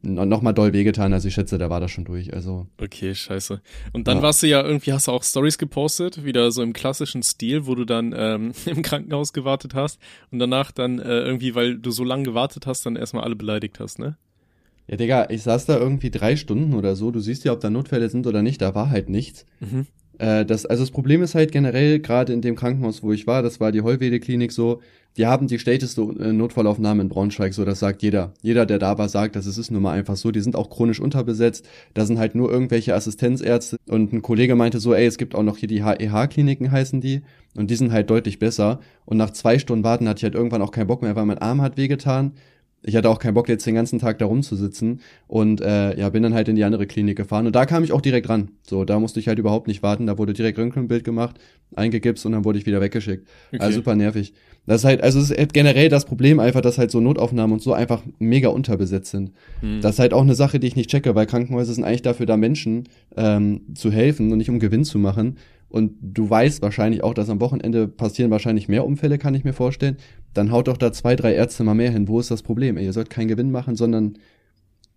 nochmal 0.00 0.54
doll 0.54 0.72
wehgetan, 0.72 1.12
also 1.12 1.28
ich 1.28 1.34
schätze, 1.34 1.58
da 1.58 1.70
war 1.70 1.80
das 1.80 1.90
schon 1.90 2.04
durch, 2.04 2.32
also. 2.32 2.66
Okay, 2.80 3.14
scheiße. 3.14 3.60
Und 3.92 4.08
dann 4.08 4.18
ja. 4.18 4.22
warst 4.22 4.42
du 4.42 4.46
ja 4.46 4.62
irgendwie, 4.62 4.92
hast 4.92 5.08
du 5.08 5.12
auch 5.12 5.22
Stories 5.22 5.58
gepostet, 5.58 6.24
wieder 6.24 6.50
so 6.50 6.62
im 6.62 6.72
klassischen 6.72 7.22
Stil, 7.22 7.66
wo 7.66 7.74
du 7.74 7.84
dann 7.84 8.14
ähm, 8.16 8.52
im 8.66 8.82
Krankenhaus 8.82 9.32
gewartet 9.32 9.74
hast 9.74 9.98
und 10.30 10.38
danach 10.38 10.72
dann 10.72 10.98
äh, 10.98 11.20
irgendwie, 11.20 11.54
weil 11.54 11.76
du 11.78 11.90
so 11.90 12.04
lange 12.04 12.24
gewartet 12.24 12.66
hast, 12.66 12.86
dann 12.86 12.96
erstmal 12.96 13.24
alle 13.24 13.36
beleidigt 13.36 13.80
hast, 13.80 13.98
ne? 13.98 14.16
Ja, 14.88 14.96
Digga, 14.96 15.30
ich 15.30 15.42
saß 15.42 15.66
da 15.66 15.78
irgendwie 15.78 16.10
drei 16.10 16.34
Stunden 16.36 16.74
oder 16.74 16.96
so, 16.96 17.10
du 17.10 17.20
siehst 17.20 17.44
ja, 17.44 17.52
ob 17.52 17.60
da 17.60 17.70
Notfälle 17.70 18.08
sind 18.08 18.26
oder 18.26 18.42
nicht, 18.42 18.60
da 18.60 18.74
war 18.74 18.90
halt 18.90 19.08
nichts. 19.08 19.46
Mhm. 19.60 19.86
Äh, 20.22 20.46
das, 20.46 20.64
also 20.66 20.84
das 20.84 20.92
Problem 20.92 21.20
ist 21.22 21.34
halt 21.34 21.50
generell, 21.50 21.98
gerade 21.98 22.32
in 22.32 22.42
dem 22.42 22.54
Krankenhaus, 22.54 23.02
wo 23.02 23.12
ich 23.12 23.26
war, 23.26 23.42
das 23.42 23.58
war 23.58 23.72
die 23.72 23.82
Heulwede-Klinik 23.82 24.52
so, 24.52 24.80
die 25.16 25.26
haben 25.26 25.48
die 25.48 25.58
schlechteste 25.58 26.00
äh, 26.00 26.32
Notfallaufnahme 26.32 27.02
in 27.02 27.08
Braunschweig, 27.08 27.52
so 27.52 27.64
das 27.64 27.80
sagt 27.80 28.02
jeder. 28.02 28.32
Jeder, 28.40 28.64
der 28.64 28.78
da 28.78 28.96
war, 28.98 29.08
sagt, 29.08 29.34
dass 29.34 29.46
es 29.46 29.58
ist 29.58 29.72
nun 29.72 29.82
mal 29.82 29.92
einfach 29.92 30.16
so. 30.16 30.30
Die 30.30 30.40
sind 30.40 30.54
auch 30.54 30.70
chronisch 30.70 31.00
unterbesetzt. 31.00 31.68
Da 31.92 32.06
sind 32.06 32.18
halt 32.18 32.34
nur 32.34 32.50
irgendwelche 32.50 32.94
Assistenzärzte. 32.94 33.76
Und 33.88 34.12
ein 34.12 34.22
Kollege 34.22 34.54
meinte 34.54 34.78
so, 34.80 34.94
ey, 34.94 35.04
es 35.04 35.18
gibt 35.18 35.34
auch 35.34 35.42
noch 35.42 35.58
hier 35.58 35.68
die 35.68 35.84
HEH-Kliniken 35.84 36.70
heißen 36.70 37.00
die. 37.00 37.22
Und 37.54 37.70
die 37.70 37.74
sind 37.74 37.92
halt 37.92 38.08
deutlich 38.08 38.38
besser. 38.38 38.80
Und 39.04 39.18
nach 39.18 39.30
zwei 39.30 39.58
Stunden 39.58 39.84
warten 39.84 40.08
hatte 40.08 40.20
ich 40.20 40.24
halt 40.24 40.34
irgendwann 40.34 40.62
auch 40.62 40.70
keinen 40.70 40.86
Bock 40.86 41.02
mehr, 41.02 41.16
weil 41.16 41.26
mein 41.26 41.38
Arm 41.38 41.60
hat 41.60 41.76
wehgetan 41.76 42.32
ich 42.82 42.96
hatte 42.96 43.08
auch 43.08 43.18
keinen 43.18 43.34
Bock, 43.34 43.48
jetzt 43.48 43.66
den 43.66 43.74
ganzen 43.74 43.98
Tag 43.98 44.18
da 44.18 44.26
rumzusitzen 44.26 45.00
und 45.28 45.60
äh, 45.60 45.98
ja, 45.98 46.08
bin 46.08 46.22
dann 46.22 46.34
halt 46.34 46.48
in 46.48 46.56
die 46.56 46.64
andere 46.64 46.86
Klinik 46.86 47.16
gefahren 47.16 47.46
und 47.46 47.54
da 47.54 47.64
kam 47.64 47.84
ich 47.84 47.92
auch 47.92 48.00
direkt 48.00 48.28
ran. 48.28 48.50
So, 48.66 48.84
da 48.84 48.98
musste 48.98 49.20
ich 49.20 49.28
halt 49.28 49.38
überhaupt 49.38 49.68
nicht 49.68 49.82
warten, 49.82 50.06
da 50.06 50.18
wurde 50.18 50.32
direkt 50.32 50.58
Röntgenbild 50.58 51.04
gemacht, 51.04 51.36
eingegipst 51.76 52.26
und 52.26 52.32
dann 52.32 52.44
wurde 52.44 52.58
ich 52.58 52.66
wieder 52.66 52.80
weggeschickt. 52.80 53.28
Okay. 53.52 53.62
Also 53.62 53.76
super 53.76 53.94
nervig. 53.94 54.34
Das 54.66 54.82
ist 54.82 54.84
halt, 54.84 55.02
also 55.02 55.18
es 55.18 55.30
ist 55.30 55.38
halt 55.38 55.52
generell 55.52 55.88
das 55.88 56.04
Problem 56.04 56.38
einfach, 56.38 56.60
dass 56.60 56.78
halt 56.78 56.90
so 56.90 57.00
Notaufnahmen 57.00 57.54
und 57.54 57.62
so 57.62 57.72
einfach 57.72 58.02
mega 58.18 58.48
unterbesetzt 58.48 59.10
sind. 59.10 59.32
Mhm. 59.60 59.80
Das 59.80 59.94
ist 59.94 59.98
halt 59.98 60.12
auch 60.12 60.22
eine 60.22 60.34
Sache, 60.34 60.60
die 60.60 60.66
ich 60.66 60.76
nicht 60.76 60.90
checke, 60.90 61.14
weil 61.14 61.26
Krankenhäuser 61.26 61.74
sind 61.74 61.84
eigentlich 61.84 62.02
dafür 62.02 62.26
da, 62.26 62.36
Menschen 62.36 62.88
ähm, 63.16 63.62
zu 63.74 63.90
helfen 63.90 64.30
und 64.30 64.38
nicht 64.38 64.50
um 64.50 64.60
Gewinn 64.60 64.84
zu 64.84 64.98
machen. 64.98 65.36
Und 65.68 65.94
du 66.02 66.28
weißt 66.28 66.60
wahrscheinlich 66.60 67.02
auch, 67.02 67.14
dass 67.14 67.30
am 67.30 67.40
Wochenende 67.40 67.88
passieren 67.88 68.30
wahrscheinlich 68.30 68.68
mehr 68.68 68.84
Unfälle, 68.84 69.16
kann 69.16 69.34
ich 69.34 69.42
mir 69.42 69.54
vorstellen. 69.54 69.96
Dann 70.34 70.50
haut 70.50 70.68
doch 70.68 70.76
da 70.76 70.92
zwei, 70.92 71.16
drei 71.16 71.34
Ärzte 71.34 71.64
mal 71.64 71.74
mehr 71.74 71.90
hin. 71.90 72.08
Wo 72.08 72.20
ist 72.20 72.30
das 72.30 72.42
Problem? 72.42 72.76
Ey, 72.76 72.84
ihr 72.84 72.92
sollt 72.92 73.10
keinen 73.10 73.28
Gewinn 73.28 73.50
machen, 73.50 73.76
sondern 73.76 74.18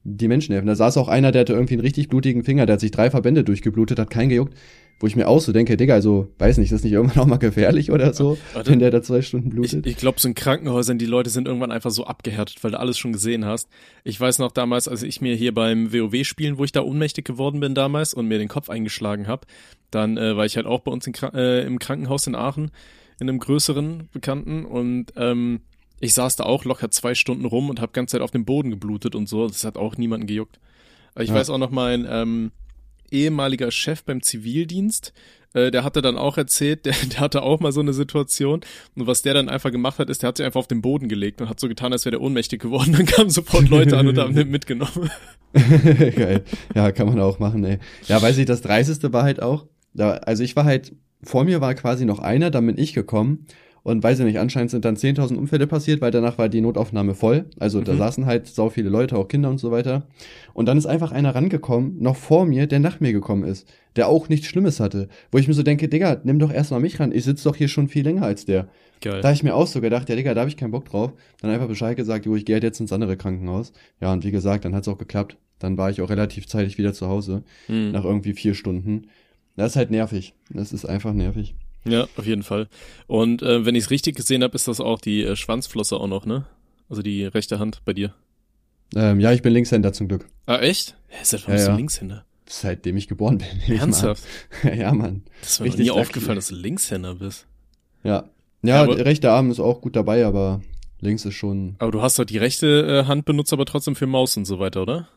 die 0.04 0.28
Menschen 0.28 0.54
helfen. 0.54 0.68
Da 0.68 0.76
saß 0.76 0.98
auch 0.98 1.08
einer, 1.08 1.32
der 1.32 1.42
hatte 1.42 1.54
irgendwie 1.54 1.74
einen 1.74 1.82
richtig 1.82 2.10
blutigen 2.10 2.44
Finger, 2.44 2.66
der 2.66 2.74
hat 2.74 2.80
sich 2.80 2.92
drei 2.92 3.10
Verbände 3.10 3.44
durchgeblutet, 3.44 3.98
hat 3.98 4.10
keinen 4.10 4.30
gejuckt 4.30 4.54
wo 5.00 5.08
ich 5.08 5.16
mir 5.16 5.28
auch 5.28 5.42
so 5.42 5.52
denke, 5.52 5.76
Digga, 5.76 5.94
also, 5.94 6.32
weiß 6.38 6.58
nicht, 6.58 6.72
ist 6.72 6.78
das 6.78 6.84
nicht 6.84 6.94
irgendwann 6.94 7.22
auch 7.22 7.28
mal 7.28 7.38
gefährlich 7.38 7.92
oder 7.92 8.14
so, 8.14 8.38
Warte, 8.54 8.72
wenn 8.72 8.80
der 8.80 8.92
da 8.92 9.02
zwei 9.02 9.22
Stunden 9.22 9.50
blutet? 9.50 9.86
Ich, 9.86 9.94
ich 9.94 9.98
glaube, 9.98 10.20
so 10.20 10.28
in 10.28 10.36
Krankenhäusern, 10.36 10.98
die 10.98 11.06
Leute 11.06 11.30
sind 11.30 11.48
irgendwann 11.48 11.72
einfach 11.72 11.92
so 11.92 12.06
abgehärtet, 12.06 12.64
weil 12.64 12.72
du 12.72 12.80
alles 12.80 12.98
schon 12.98 13.12
gesehen 13.12 13.46
hast. 13.46 13.70
Ich 14.04 14.20
weiß 14.20 14.40
noch 14.40 14.52
damals, 14.52 14.88
als 14.88 15.04
ich 15.04 15.20
mir 15.20 15.36
hier 15.36 15.54
beim 15.54 15.92
WoW-Spielen, 15.92 16.58
wo 16.58 16.64
ich 16.64 16.72
da 16.72 16.82
ohnmächtig 16.82 17.26
geworden 17.26 17.60
bin 17.60 17.76
damals 17.76 18.14
und 18.14 18.28
mir 18.28 18.38
den 18.38 18.48
Kopf 18.48 18.70
eingeschlagen 18.70 19.28
habe, 19.28 19.46
dann 19.92 20.18
äh, 20.18 20.38
war 20.38 20.46
ich 20.46 20.56
halt 20.56 20.66
auch 20.66 20.80
bei 20.80 20.92
uns 20.92 21.06
in, 21.06 21.14
äh, 21.34 21.66
im 21.66 21.78
Krankenhaus 21.80 22.28
in 22.28 22.36
Aachen, 22.36 22.72
in 23.20 23.30
einem 23.30 23.40
größeren 23.40 24.10
Bekannten 24.12 24.66
und 24.66 25.14
ähm, 25.16 25.62
ich 26.00 26.14
saß 26.14 26.36
da 26.36 26.44
auch 26.44 26.66
locker 26.66 26.92
zwei 26.92 27.16
Stunden 27.16 27.46
rum 27.46 27.70
und 27.70 27.80
habe 27.80 27.94
ganze 27.94 28.14
Zeit 28.14 28.22
auf 28.22 28.32
dem 28.32 28.46
Boden 28.46 28.70
geblutet 28.70 29.16
und 29.16 29.30
so. 29.30 29.48
Das 29.48 29.64
hat 29.64 29.78
auch 29.78 29.98
niemanden 29.98 30.28
gejuckt. 30.28 30.60
Ich 31.18 31.30
ja. 31.30 31.36
weiß 31.36 31.50
auch 31.50 31.58
noch, 31.58 31.72
mein, 31.72 32.06
ähm, 32.10 32.52
ehemaliger 33.12 33.72
Chef 33.72 34.04
beim 34.04 34.22
Zivildienst, 34.22 35.14
äh, 35.54 35.72
der 35.72 35.84
hatte 35.84 36.02
dann 36.02 36.18
auch 36.18 36.38
erzählt, 36.38 36.86
der, 36.86 36.94
der 36.94 37.20
hatte 37.20 37.44
auch 37.44 37.60
mal 37.60 37.72
so 37.72 37.80
eine 37.82 37.94
Situation. 37.94 38.62
Und 38.96 39.08
was 39.08 39.22
der 39.22 39.34
dann 39.34 39.50
einfach 39.50 39.72
gemacht 39.72 40.00
hat, 40.00 40.10
ist, 40.10 40.22
der 40.22 40.30
hat 40.30 40.38
sich 40.38 40.46
einfach 40.46 40.60
auf 40.60 40.68
den 40.68 40.82
Boden 40.82 41.08
gelegt 41.08 41.42
und 41.42 41.50
hat 41.50 41.60
so 41.60 41.68
getan, 41.68 41.94
als 41.94 42.06
wäre 42.06 42.12
der 42.12 42.22
ohnmächtig 42.22 42.62
geworden. 42.62 42.94
Dann 42.94 43.06
kamen 43.06 43.30
sofort 43.30 43.70
Leute 43.70 43.98
an 43.98 44.08
und 44.08 44.18
haben 44.18 44.36
den 44.36 44.50
mitgenommen. 44.50 45.10
Geil. 45.54 46.44
Ja, 46.74 46.92
kann 46.92 47.08
man 47.08 47.20
auch 47.20 47.40
machen, 47.40 47.64
ey. 47.64 47.80
Ja, 48.08 48.22
weiß 48.22 48.38
ich, 48.38 48.46
das 48.46 48.62
Dreisteste 48.62 49.14
war 49.14 49.24
halt 49.24 49.42
auch, 49.42 49.68
da, 49.94 50.12
also 50.12 50.44
ich 50.44 50.56
war 50.56 50.66
halt, 50.66 50.94
vor 51.26 51.44
mir 51.44 51.62
war 51.62 51.74
quasi 51.76 52.06
noch 52.06 52.20
einer, 52.20 52.50
dann 52.52 52.66
bin 52.66 52.78
ich 52.78 52.94
gekommen 52.94 53.46
und 53.84 54.02
weiß 54.04 54.20
ich 54.20 54.26
nicht, 54.26 54.40
anscheinend 54.40 54.72
sind 54.72 54.84
dann 54.86 54.96
10.000 54.96 55.38
Unfälle 55.38 55.68
passiert, 55.68 56.02
weil 56.02 56.10
danach 56.12 56.38
war 56.40 56.50
die 56.50 56.62
Notaufnahme 56.62 57.14
voll. 57.14 57.46
Also 57.60 57.82
da 57.82 57.94
Mhm. 57.94 57.98
saßen 58.00 58.26
halt 58.26 58.48
sau 58.48 58.70
viele 58.70 58.90
Leute, 58.90 59.16
auch 59.18 59.28
Kinder 59.28 59.50
und 59.50 59.60
so 59.60 59.70
weiter. 59.72 60.08
Und 60.54 60.66
dann 60.68 60.78
ist 60.78 60.86
einfach 60.88 61.12
einer 61.12 61.36
rangekommen, 61.36 62.02
noch 62.02 62.16
vor 62.16 62.46
mir, 62.46 62.66
der 62.66 62.80
nach 62.80 63.00
mir 63.00 63.14
gekommen 63.14 63.44
ist, 63.44 63.68
der 63.96 64.08
auch 64.08 64.28
nichts 64.30 64.48
Schlimmes 64.48 64.80
hatte. 64.80 65.08
Wo 65.32 65.38
ich 65.38 65.48
mir 65.48 65.54
so 65.54 65.62
denke, 65.64 65.88
Digga, 65.88 66.20
nimm 66.24 66.40
doch 66.40 66.52
erstmal 66.52 66.80
mich 66.80 67.00
ran, 67.00 67.12
ich 67.12 67.24
sitze 67.26 67.44
doch 67.44 67.56
hier 67.56 67.68
schon 67.68 67.88
viel 67.88 68.04
länger 68.04 68.24
als 68.24 68.46
der. 68.46 68.70
Geil. 69.02 69.22
Da 69.22 69.28
hab 69.28 69.36
ich 69.36 69.44
mir 69.44 69.54
auch 69.54 69.68
so 69.68 69.82
gedacht, 69.82 70.10
ja 70.10 70.16
Digga, 70.16 70.34
da 70.34 70.42
habe 70.42 70.50
ich 70.50 70.58
keinen 70.58 70.72
Bock 70.72 70.86
drauf. 70.86 71.14
Dann 71.42 71.52
einfach 71.52 71.68
Bescheid 71.68 71.96
gesagt, 71.96 72.26
jo, 72.26 72.36
ich 72.36 72.46
gehe 72.46 72.56
halt 72.56 72.64
jetzt 72.64 72.80
ins 72.80 72.92
andere 72.94 73.18
Krankenhaus. 73.18 73.72
Ja, 74.02 74.12
und 74.14 74.24
wie 74.24 74.32
gesagt, 74.32 74.66
dann 74.66 74.74
hat's 74.74 74.88
auch 74.88 74.98
geklappt. 74.98 75.38
Dann 75.60 75.78
war 75.78 75.90
ich 75.92 76.02
auch 76.02 76.10
relativ 76.10 76.48
zeitig 76.48 76.78
wieder 76.78 76.94
zu 76.94 77.08
Hause, 77.08 77.44
Hm. 77.68 77.92
nach 77.92 78.04
irgendwie 78.04 78.34
vier 78.34 78.56
Stunden. 78.56 79.08
Das 79.56 79.72
ist 79.72 79.76
halt 79.76 79.92
nervig. 79.92 80.34
Das 80.50 80.74
ist 80.74 80.86
einfach 80.86 81.14
nervig. 81.14 81.56
Ja, 81.86 82.08
auf 82.18 82.26
jeden 82.26 82.44
Fall. 82.44 82.68
Und 83.08 83.42
äh, 83.44 83.66
wenn 83.66 83.76
ich 83.76 83.86
es 83.86 83.90
richtig 83.92 84.16
gesehen 84.16 84.44
habe, 84.44 84.56
ist 84.56 84.68
das 84.68 84.82
auch 84.82 85.00
die 85.00 85.24
äh, 85.24 85.36
Schwanzflosse 85.36 85.98
auch 85.98 86.08
noch, 86.08 86.26
ne? 86.26 86.46
Also 86.90 87.02
die 87.02 87.24
rechte 87.26 87.60
Hand 87.60 87.82
bei 87.86 87.94
dir. 87.94 88.14
Ähm, 88.96 89.20
ja, 89.20 89.32
ich 89.32 89.42
bin 89.42 89.54
Linkshänder 89.54 89.94
zum 89.94 90.08
Glück. 90.08 90.28
Ah, 90.46 90.58
echt? 90.58 90.96
Hä, 91.08 91.18
seit 91.24 91.48
wann 91.48 91.52
Ja, 91.52 91.56
bist 91.56 91.68
du 91.68 91.72
ja. 91.72 91.78
Linkshänder? 91.78 92.26
Seitdem 92.48 92.98
ich 92.98 93.08
geboren 93.08 93.38
bin. 93.40 93.78
Ernsthaft? 93.80 94.24
ja, 94.64 94.94
Mann. 94.94 95.24
Das 95.42 95.52
ist 95.54 95.60
mir 95.60 95.66
noch 95.68 95.74
Richtig 95.74 95.84
nie 95.86 95.90
lucky. 95.90 96.02
aufgefallen, 96.02 96.36
dass 96.36 96.48
du 96.48 96.56
Linkshänder 96.56 97.16
bist. 97.16 97.46
Ja. 98.04 98.30
Ja, 98.62 98.82
Aber- 98.84 98.96
der 98.96 99.06
rechte 99.06 99.32
Arm 99.32 99.52
ist 99.52 99.60
auch 99.60 99.82
gut 99.82 99.96
dabei, 99.96 100.26
aber 100.26 100.62
links 101.02 101.24
ist 101.26 101.36
schon. 101.36 101.76
Aber 101.80 101.92
du 101.92 102.02
hast 102.02 102.18
doch 102.20 102.26
die 102.26 102.38
rechte 102.40 103.04
äh, 103.04 103.08
Hand 103.08 103.26
benutzt, 103.26 103.54
aber 103.54 103.66
trotzdem 103.66 103.96
für 103.96 104.08
Maus 104.08 104.38
und 104.38 104.46
so 104.46 104.60
weiter, 104.60 104.82
oder? 104.82 105.08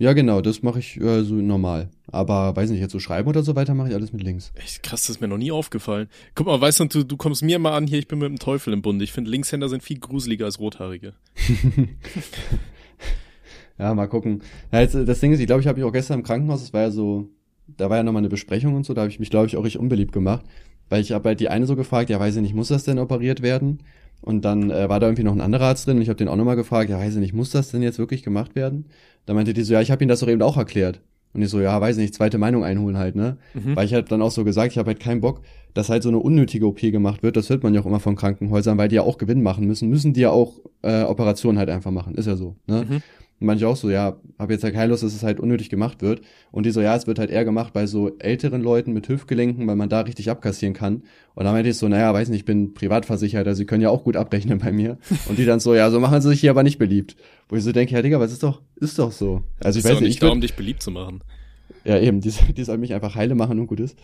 Ja, 0.00 0.14
genau, 0.14 0.40
das 0.40 0.62
mache 0.62 0.78
ich 0.78 0.98
äh, 0.98 1.22
so 1.24 1.34
normal. 1.34 1.90
Aber 2.10 2.56
weiß 2.56 2.70
nicht, 2.70 2.80
jetzt 2.80 2.92
so 2.92 3.00
schreiben 3.00 3.28
oder 3.28 3.42
so 3.42 3.54
weiter 3.54 3.74
mache 3.74 3.90
ich 3.90 3.94
alles 3.94 4.14
mit 4.14 4.22
links. 4.22 4.50
Echt 4.54 4.82
krass, 4.82 5.02
das 5.02 5.10
ist 5.10 5.20
mir 5.20 5.28
noch 5.28 5.36
nie 5.36 5.52
aufgefallen. 5.52 6.08
Guck 6.34 6.46
mal, 6.46 6.58
weißt 6.58 6.80
du, 6.80 6.84
du, 6.86 7.04
du 7.04 7.18
kommst 7.18 7.42
mir 7.42 7.58
mal 7.58 7.76
an, 7.76 7.86
hier, 7.86 7.98
ich 7.98 8.08
bin 8.08 8.18
mit 8.18 8.30
dem 8.30 8.38
Teufel 8.38 8.72
im 8.72 8.80
Bund. 8.80 9.02
Ich 9.02 9.12
finde, 9.12 9.30
Linkshänder 9.30 9.68
sind 9.68 9.82
viel 9.82 9.98
gruseliger 9.98 10.46
als 10.46 10.58
Rothaarige. 10.58 11.12
Ja, 13.78 13.94
mal 13.94 14.08
gucken. 14.08 14.42
Ja, 14.72 14.80
jetzt, 14.80 14.94
äh, 14.94 15.06
das 15.06 15.20
Ding 15.20 15.32
ist, 15.32 15.40
ich 15.40 15.46
glaube, 15.46 15.62
ich 15.62 15.66
habe 15.66 15.80
mich 15.80 15.88
auch 15.88 15.92
gestern 15.92 16.18
im 16.18 16.22
Krankenhaus, 16.22 16.60
das 16.60 16.74
war 16.74 16.82
ja 16.82 16.90
so, 16.90 17.30
da 17.66 17.88
war 17.88 17.96
ja 17.96 18.02
nochmal 18.02 18.20
eine 18.20 18.28
Besprechung 18.28 18.74
und 18.74 18.84
so, 18.84 18.92
da 18.92 19.00
habe 19.00 19.10
ich 19.10 19.18
mich, 19.18 19.30
glaube 19.30 19.46
ich, 19.46 19.56
auch 19.56 19.64
richtig 19.64 19.80
unbeliebt 19.80 20.12
gemacht. 20.12 20.44
Weil 20.90 21.00
ich 21.00 21.12
habe 21.12 21.30
halt 21.30 21.40
die 21.40 21.48
eine 21.48 21.64
so 21.64 21.76
gefragt, 21.76 22.10
ja, 22.10 22.20
weiß 22.20 22.36
ich 22.36 22.42
nicht, 22.42 22.54
muss 22.54 22.68
das 22.68 22.84
denn 22.84 22.98
operiert 22.98 23.40
werden? 23.40 23.78
Und 24.22 24.44
dann 24.44 24.70
äh, 24.70 24.88
war 24.88 25.00
da 25.00 25.06
irgendwie 25.06 25.24
noch 25.24 25.32
ein 25.32 25.40
anderer 25.40 25.66
Arzt 25.66 25.86
drin 25.86 25.96
und 25.96 26.02
ich 26.02 26.08
habe 26.08 26.18
den 26.18 26.28
auch 26.28 26.36
nochmal 26.36 26.56
gefragt, 26.56 26.90
ja, 26.90 26.98
weiß 26.98 27.14
ich 27.14 27.20
nicht, 27.20 27.32
muss 27.32 27.50
das 27.50 27.70
denn 27.70 27.82
jetzt 27.82 27.98
wirklich 27.98 28.22
gemacht 28.22 28.54
werden? 28.54 28.86
Da 29.26 29.34
meinte 29.34 29.54
die 29.54 29.62
so, 29.62 29.72
ja, 29.72 29.80
ich 29.80 29.90
habe 29.90 30.02
Ihnen 30.02 30.08
das 30.08 30.20
doch 30.20 30.28
eben 30.28 30.42
auch 30.42 30.56
erklärt. 30.56 31.00
Und 31.32 31.42
ich 31.42 31.48
so, 31.48 31.60
ja, 31.60 31.80
weiß 31.80 31.96
ich 31.96 32.02
nicht, 32.02 32.14
zweite 32.14 32.38
Meinung 32.38 32.64
einholen 32.64 32.98
halt, 32.98 33.14
ne? 33.14 33.36
Mhm. 33.54 33.76
Weil 33.76 33.86
ich 33.86 33.94
halt 33.94 34.10
dann 34.10 34.20
auch 34.20 34.32
so 34.32 34.44
gesagt, 34.44 34.72
ich 34.72 34.78
habe 34.78 34.88
halt 34.88 35.00
keinen 35.00 35.20
Bock, 35.20 35.42
dass 35.74 35.88
halt 35.88 36.02
so 36.02 36.08
eine 36.08 36.18
unnötige 36.18 36.66
OP 36.66 36.80
gemacht 36.80 37.22
wird. 37.22 37.36
Das 37.36 37.48
hört 37.50 37.62
man 37.62 37.72
ja 37.72 37.80
auch 37.80 37.86
immer 37.86 38.00
von 38.00 38.16
Krankenhäusern, 38.16 38.76
weil 38.78 38.88
die 38.88 38.96
ja 38.96 39.02
auch 39.02 39.16
Gewinn 39.16 39.42
machen 39.42 39.66
müssen. 39.66 39.88
Müssen 39.88 40.12
die 40.12 40.22
ja 40.22 40.30
auch 40.30 40.58
äh, 40.82 41.02
Operationen 41.02 41.58
halt 41.58 41.70
einfach 41.70 41.92
machen. 41.92 42.16
Ist 42.16 42.26
ja 42.26 42.36
so, 42.36 42.56
ne? 42.66 42.84
Mhm. 42.88 43.02
Und 43.40 43.46
manche 43.46 43.66
auch 43.66 43.76
so, 43.76 43.88
ja, 43.88 44.16
habe 44.38 44.52
jetzt 44.52 44.62
ja 44.62 44.70
keine 44.70 44.90
Lust, 44.90 45.02
dass 45.02 45.14
es 45.14 45.22
halt 45.22 45.40
unnötig 45.40 45.70
gemacht 45.70 46.02
wird. 46.02 46.20
Und 46.52 46.66
die 46.66 46.70
so, 46.70 46.82
ja, 46.82 46.94
es 46.94 47.06
wird 47.06 47.18
halt 47.18 47.30
eher 47.30 47.46
gemacht 47.46 47.72
bei 47.72 47.86
so 47.86 48.18
älteren 48.18 48.60
Leuten 48.60 48.92
mit 48.92 49.08
Hüftgelenken, 49.08 49.66
weil 49.66 49.76
man 49.76 49.88
da 49.88 50.00
richtig 50.00 50.28
abkassieren 50.28 50.74
kann. 50.74 51.04
Und 51.34 51.44
dann 51.44 51.54
meinte 51.54 51.70
ich 51.70 51.78
so, 51.78 51.88
naja, 51.88 52.12
weiß 52.12 52.28
nicht, 52.28 52.40
ich 52.40 52.44
bin 52.44 52.74
privatversichert, 52.74 53.46
also 53.48 53.56
sie 53.56 53.64
können 53.64 53.82
ja 53.82 53.88
auch 53.88 54.04
gut 54.04 54.16
abrechnen 54.16 54.58
bei 54.58 54.72
mir. 54.72 54.98
Und 55.28 55.38
die 55.38 55.46
dann 55.46 55.58
so, 55.58 55.74
ja, 55.74 55.90
so 55.90 56.00
machen 56.00 56.20
sie 56.20 56.28
sich 56.28 56.40
hier 56.40 56.50
aber 56.50 56.62
nicht 56.62 56.78
beliebt. 56.78 57.16
Wo 57.48 57.56
ich 57.56 57.64
so 57.64 57.72
denke, 57.72 57.94
ja, 57.94 58.02
Digga, 58.02 58.20
was 58.20 58.30
ist 58.30 58.42
doch, 58.42 58.60
ist 58.76 58.98
doch 58.98 59.10
so. 59.10 59.42
Also 59.58 59.78
ich 59.78 59.86
weiß 59.86 59.92
nicht, 59.92 60.00
nicht 60.02 60.10
ich 60.10 60.18
da, 60.20 60.26
würd, 60.26 60.34
um 60.34 60.40
dich 60.42 60.54
beliebt 60.54 60.82
zu 60.82 60.90
machen. 60.90 61.22
ja, 61.84 61.98
eben, 61.98 62.20
die, 62.20 62.32
die 62.56 62.64
soll 62.64 62.76
mich 62.76 62.92
einfach 62.92 63.14
heile 63.14 63.34
machen 63.34 63.58
und 63.58 63.68
gut 63.68 63.80
ist. 63.80 63.96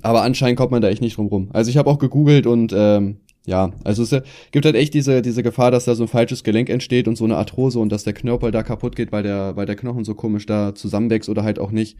Aber 0.00 0.22
anscheinend 0.22 0.58
kommt 0.58 0.70
man 0.70 0.80
da 0.80 0.88
echt 0.88 1.02
nicht 1.02 1.16
drum 1.16 1.26
rum. 1.26 1.48
Also 1.52 1.70
ich 1.70 1.76
habe 1.76 1.90
auch 1.90 1.98
gegoogelt 1.98 2.46
und 2.46 2.72
ähm, 2.72 3.16
ja, 3.46 3.72
also 3.84 4.02
es 4.02 4.12
äh, 4.12 4.22
gibt 4.50 4.66
halt 4.66 4.76
echt 4.76 4.92
diese, 4.94 5.22
diese 5.22 5.42
Gefahr, 5.42 5.70
dass 5.70 5.84
da 5.86 5.94
so 5.94 6.04
ein 6.04 6.08
falsches 6.08 6.44
Gelenk 6.44 6.68
entsteht 6.68 7.08
und 7.08 7.16
so 7.16 7.24
eine 7.24 7.36
Arthrose 7.36 7.78
und 7.78 7.90
dass 7.90 8.04
der 8.04 8.12
Knorpel 8.12 8.50
da 8.50 8.62
kaputt 8.62 8.94
geht, 8.96 9.10
weil 9.12 9.22
der, 9.22 9.56
weil 9.56 9.66
der 9.66 9.76
Knochen 9.76 10.04
so 10.04 10.14
komisch 10.14 10.44
da 10.46 10.74
zusammenwächst 10.74 11.28
oder 11.28 11.42
halt 11.44 11.58
auch 11.58 11.70
nicht. 11.70 11.96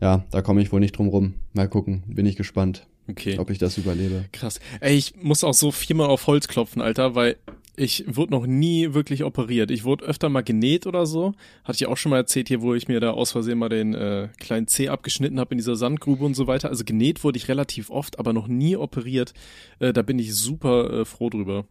Ja, 0.00 0.24
da 0.30 0.42
komme 0.42 0.60
ich 0.60 0.72
wohl 0.72 0.80
nicht 0.80 0.92
drum 0.98 1.08
rum. 1.08 1.34
Mal 1.54 1.68
gucken, 1.68 2.02
bin 2.06 2.26
ich 2.26 2.36
gespannt, 2.36 2.86
Okay. 3.08 3.38
ob 3.38 3.48
ich 3.50 3.56
das 3.58 3.78
überlebe. 3.78 4.26
Krass. 4.32 4.60
Ey, 4.80 4.94
ich 4.96 5.14
muss 5.22 5.42
auch 5.44 5.54
so 5.54 5.70
viermal 5.70 6.08
auf 6.10 6.26
Holz 6.26 6.48
klopfen, 6.48 6.82
Alter, 6.82 7.14
weil 7.14 7.36
ich 7.76 8.04
wurde 8.08 8.32
noch 8.32 8.46
nie 8.46 8.94
wirklich 8.94 9.22
operiert. 9.24 9.70
Ich 9.70 9.84
wurde 9.84 10.04
öfter 10.04 10.28
mal 10.28 10.42
genäht 10.42 10.86
oder 10.86 11.06
so. 11.06 11.34
Hatte 11.64 11.76
ich 11.76 11.86
auch 11.86 11.96
schon 11.96 12.10
mal 12.10 12.16
erzählt 12.16 12.48
hier, 12.48 12.62
wo 12.62 12.74
ich 12.74 12.88
mir 12.88 13.00
da 13.00 13.10
aus 13.10 13.32
Versehen 13.32 13.58
mal 13.58 13.68
den 13.68 13.94
äh, 13.94 14.28
kleinen 14.38 14.66
Zeh 14.66 14.88
abgeschnitten 14.88 15.38
habe 15.38 15.52
in 15.52 15.58
dieser 15.58 15.76
Sandgrube 15.76 16.24
und 16.24 16.34
so 16.34 16.46
weiter. 16.46 16.68
Also 16.68 16.84
genäht 16.84 17.22
wurde 17.22 17.36
ich 17.36 17.48
relativ 17.48 17.90
oft, 17.90 18.18
aber 18.18 18.32
noch 18.32 18.48
nie 18.48 18.76
operiert. 18.76 19.34
Äh, 19.78 19.92
da 19.92 20.02
bin 20.02 20.18
ich 20.18 20.34
super 20.34 21.00
äh, 21.00 21.04
froh 21.04 21.30
drüber. 21.30 21.66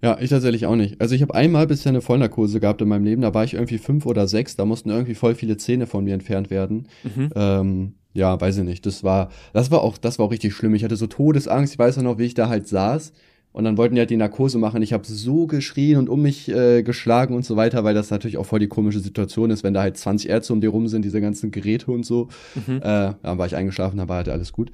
Ja, 0.00 0.18
ich 0.20 0.30
tatsächlich 0.30 0.66
auch 0.66 0.76
nicht. 0.76 1.00
Also 1.00 1.14
ich 1.14 1.22
habe 1.22 1.34
einmal 1.34 1.66
bisher 1.66 1.90
eine 1.90 2.00
Vollnarkose 2.00 2.60
gehabt 2.60 2.80
in 2.80 2.88
meinem 2.88 3.04
Leben, 3.04 3.20
da 3.20 3.34
war 3.34 3.42
ich 3.42 3.54
irgendwie 3.54 3.78
fünf 3.78 4.06
oder 4.06 4.28
sechs, 4.28 4.54
da 4.54 4.64
mussten 4.64 4.90
irgendwie 4.90 5.16
voll 5.16 5.34
viele 5.34 5.56
Zähne 5.56 5.88
von 5.88 6.04
mir 6.04 6.14
entfernt 6.14 6.50
werden. 6.50 6.86
Mhm. 7.02 7.30
Ähm, 7.34 7.94
ja, 8.14 8.40
weiß 8.40 8.58
ich 8.58 8.64
nicht. 8.64 8.86
Das 8.86 9.04
war, 9.04 9.30
das 9.52 9.70
war 9.70 9.82
auch, 9.82 9.98
das 9.98 10.18
war 10.18 10.26
auch 10.26 10.30
richtig 10.30 10.54
schlimm. 10.54 10.74
Ich 10.74 10.84
hatte 10.84 10.96
so 10.96 11.06
Todesangst. 11.06 11.72
Ich 11.72 11.78
weiß 11.78 11.98
auch 11.98 12.02
noch, 12.02 12.18
wie 12.18 12.24
ich 12.24 12.34
da 12.34 12.48
halt 12.48 12.66
saß. 12.66 13.12
Und 13.58 13.64
dann 13.64 13.76
wollten 13.76 13.96
die 13.96 14.00
halt 14.00 14.10
die 14.10 14.16
Narkose 14.16 14.56
machen. 14.56 14.82
Ich 14.82 14.92
habe 14.92 15.04
so 15.04 15.48
geschrien 15.48 15.98
und 15.98 16.08
um 16.08 16.22
mich 16.22 16.48
äh, 16.48 16.84
geschlagen 16.84 17.34
und 17.34 17.44
so 17.44 17.56
weiter, 17.56 17.82
weil 17.82 17.92
das 17.92 18.08
natürlich 18.08 18.38
auch 18.38 18.46
voll 18.46 18.60
die 18.60 18.68
komische 18.68 19.00
Situation 19.00 19.50
ist, 19.50 19.64
wenn 19.64 19.74
da 19.74 19.82
halt 19.82 19.96
20 19.96 20.30
Ärzte 20.30 20.52
um 20.52 20.60
dir 20.60 20.68
rum 20.68 20.86
sind, 20.86 21.04
diese 21.04 21.20
ganzen 21.20 21.50
Geräte 21.50 21.90
und 21.90 22.06
so. 22.06 22.28
Mhm. 22.54 22.76
Äh, 22.76 22.80
dann 23.20 23.36
war 23.36 23.46
ich 23.46 23.56
eingeschlafen, 23.56 23.96
dann 23.96 24.08
war 24.08 24.18
halt 24.18 24.28
alles 24.28 24.52
gut. 24.52 24.70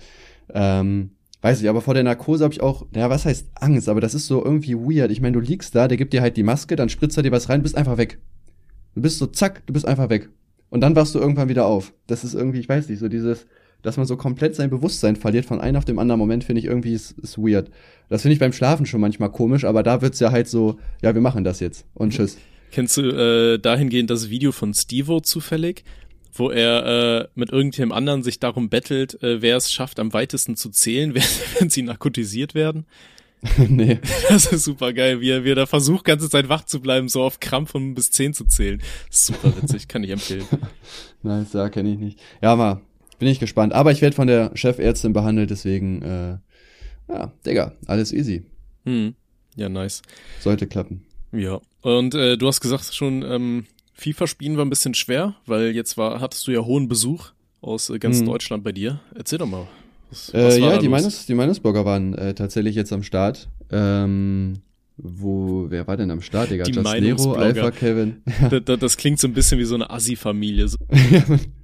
Ähm, 0.53 1.13
weiß 1.41 1.63
ich, 1.63 1.69
aber 1.71 1.81
vor 1.81 1.95
der 1.95 2.03
Narkose 2.03 2.45
habe 2.45 2.53
ich 2.53 2.61
auch, 2.61 2.85
naja, 2.93 3.09
was 3.09 3.25
heißt 3.25 3.53
Angst? 3.55 3.89
Aber 3.89 4.03
das 4.03 4.13
ist 4.13 4.27
so 4.27 4.45
irgendwie 4.45 4.75
weird. 4.75 5.11
Ich 5.11 5.23
meine, 5.23 5.33
du 5.33 5.41
liegst 5.41 5.75
da, 5.75 5.89
der 5.89 5.97
gibt 5.97 6.13
dir 6.13 6.21
halt 6.21 6.37
die 6.37 6.43
Maske, 6.43 6.77
dann 6.77 6.91
spritzt 6.91 7.17
er 7.17 7.23
dir 7.23 7.33
was 7.33 7.49
rein, 7.49 7.63
bist 7.63 7.79
einfach 7.79 7.97
weg. 7.97 8.19
Du 8.95 9.01
bist 9.01 9.17
so, 9.17 9.25
zack, 9.25 9.67
du 9.67 9.73
bist 9.73 9.89
einfach 9.89 10.11
weg. 10.11 10.29
Und 10.69 10.83
dann 10.83 10.95
wachst 10.95 11.15
du 11.15 11.21
irgendwann 11.21 11.49
wieder 11.49 11.65
auf. 11.65 11.95
Das 12.07 12.23
ist 12.23 12.35
irgendwie, 12.35 12.61
ich 12.61 12.69
weiß 12.69 12.91
nicht, 12.91 12.99
so 12.99 13.09
dieses, 13.09 13.47
dass 13.85 13.97
man 13.97 14.07
so 14.07 14.17
komplett 14.17 14.57
sein 14.57 14.71
Bewusstsein 14.71 15.15
verliert 15.15 15.45
von 15.45 15.61
einem 15.61 15.77
auf 15.77 15.85
dem 15.85 16.01
anderen 16.01 16.19
Moment, 16.19 16.43
finde 16.43 16.61
ich 16.61 16.67
irgendwie 16.67 16.95
ist, 16.95 17.13
ist 17.19 17.39
weird. 17.39 17.71
Das 18.09 18.23
finde 18.23 18.33
ich 18.33 18.41
beim 18.41 18.53
Schlafen 18.53 18.87
schon 18.87 19.01
manchmal 19.01 19.31
komisch, 19.31 19.65
aber 19.65 19.83
da 19.83 20.03
wird's 20.03 20.19
ja 20.21 20.33
halt 20.33 20.49
so, 20.49 20.79
ja, 21.03 21.15
wir 21.15 21.21
machen 21.21 21.45
das 21.45 21.61
jetzt 21.61 21.87
und 21.95 22.13
tschüss. 22.13 22.39
Kennst 22.73 22.97
du 22.97 23.03
äh, 23.03 23.59
dahingehend 23.59 24.11
das 24.11 24.31
Video 24.31 24.51
von 24.51 24.75
Stevo 24.75 25.21
zufällig, 25.21 25.85
wo 26.33 26.51
er 26.51 26.87
äh, 26.87 27.29
mit 27.37 27.51
irgendjemandem 27.51 27.97
anderen 27.97 28.23
sich 28.25 28.41
darum 28.41 28.69
bettelt, 28.69 29.23
äh, 29.23 29.43
wer 29.43 29.57
es 29.57 29.71
schafft, 29.71 30.01
am 30.01 30.13
weitesten 30.13 30.57
zu 30.57 30.71
zählen, 30.71 31.15
wenn, 31.15 31.23
wenn 31.59 31.71
sie 31.71 31.83
narkotisiert 31.83 32.55
werden? 32.55 32.87
nee. 33.69 34.01
Das 34.31 34.47
ist 34.47 34.65
super 34.65 34.95
geil, 34.95 35.21
wie 35.21 35.31
er, 35.31 35.45
wie 35.45 35.51
er 35.51 35.55
da 35.55 35.67
versucht, 35.67 36.07
ganze 36.07 36.31
Zeit 36.31 36.49
wach 36.49 36.65
zu 36.65 36.81
bleiben, 36.81 37.09
so 37.09 37.23
auf 37.23 37.41
Krampf 37.41 37.73
von 37.73 37.95
bis 37.95 38.11
zehn 38.11 38.33
zu 38.33 38.47
zählen. 38.47 38.83
Super 39.11 39.53
witzig, 39.61 39.87
kann 39.87 40.03
ich 40.03 40.11
empfehlen. 40.11 40.47
Nice, 41.23 41.55
ja, 41.55 41.71
kenne 41.71 41.91
ich 41.91 41.99
nicht. 41.99 42.21
Ja, 42.43 42.55
mal, 42.55 42.83
bin 43.19 43.29
ich 43.29 43.41
gespannt. 43.41 43.73
Aber 43.73 43.93
ich 43.93 44.01
werde 44.03 44.17
von 44.17 44.27
der 44.27 44.51
Chefärztin 44.55 45.13
behandelt, 45.13 45.51
deswegen, 45.51 46.03
äh, 46.03 46.37
ja, 47.09 47.33
Digga, 47.47 47.73
alles 47.87 48.13
easy. 48.13 48.45
Hm. 48.85 49.15
Ja, 49.57 49.69
nice. 49.69 50.03
Sollte 50.41 50.67
klappen. 50.67 51.05
Ja. 51.33 51.61
Und 51.83 52.15
äh, 52.15 52.37
du 52.37 52.47
hast 52.49 52.61
gesagt 52.61 52.95
schon, 52.95 53.23
ähm, 53.23 53.67
FIFA 53.93 54.27
spielen 54.27 54.57
war 54.57 54.65
ein 54.65 54.71
bisschen 54.71 54.95
schwer, 54.95 55.35
weil 55.47 55.71
jetzt 55.75 55.97
war, 55.97 56.21
hattest 56.21 56.47
du 56.47 56.51
ja 56.53 56.61
hohen 56.65 56.89
Besuch 56.89 57.31
aus 57.61 57.91
äh, 57.91 57.99
ganz 57.99 58.21
Mhm. 58.21 58.27
Deutschland 58.27 58.65
bei 58.65 58.73
dir. 58.73 59.01
Erzähl 59.15 59.39
doch 59.39 59.47
mal. 59.47 59.67
Was, 60.11 60.33
was 60.35 60.57
Äh, 60.57 60.61
ja, 60.61 60.79
die? 60.79 60.89
Meines, 60.89 61.27
die 61.27 61.35
Meinesburger 61.35 61.85
waren 61.85 62.15
äh, 62.15 62.35
tatsächlich 62.35 62.75
jetzt 62.75 62.93
am 62.93 63.03
Start. 63.03 63.49
Ähm, 63.71 64.55
wo, 64.97 65.67
wer 65.71 65.87
war 65.87 65.97
denn 65.97 66.11
am 66.11 66.21
Start, 66.23 66.51
Digga? 66.51 66.65
Die 66.65 66.73
Just 66.73 66.93
Nero. 67.01 67.33
Alpha 67.35 67.71
Kevin. 67.73 68.23
Da, 68.51 68.61
da, 68.61 68.77
das 68.77 68.97
klingt 68.97 69.19
so 69.19 69.27
ein 69.29 69.33
bisschen 69.35 69.59
wie 69.59 69.65
so 69.65 69.75
eine 69.75 69.91
Assi-Familie. 69.91 70.69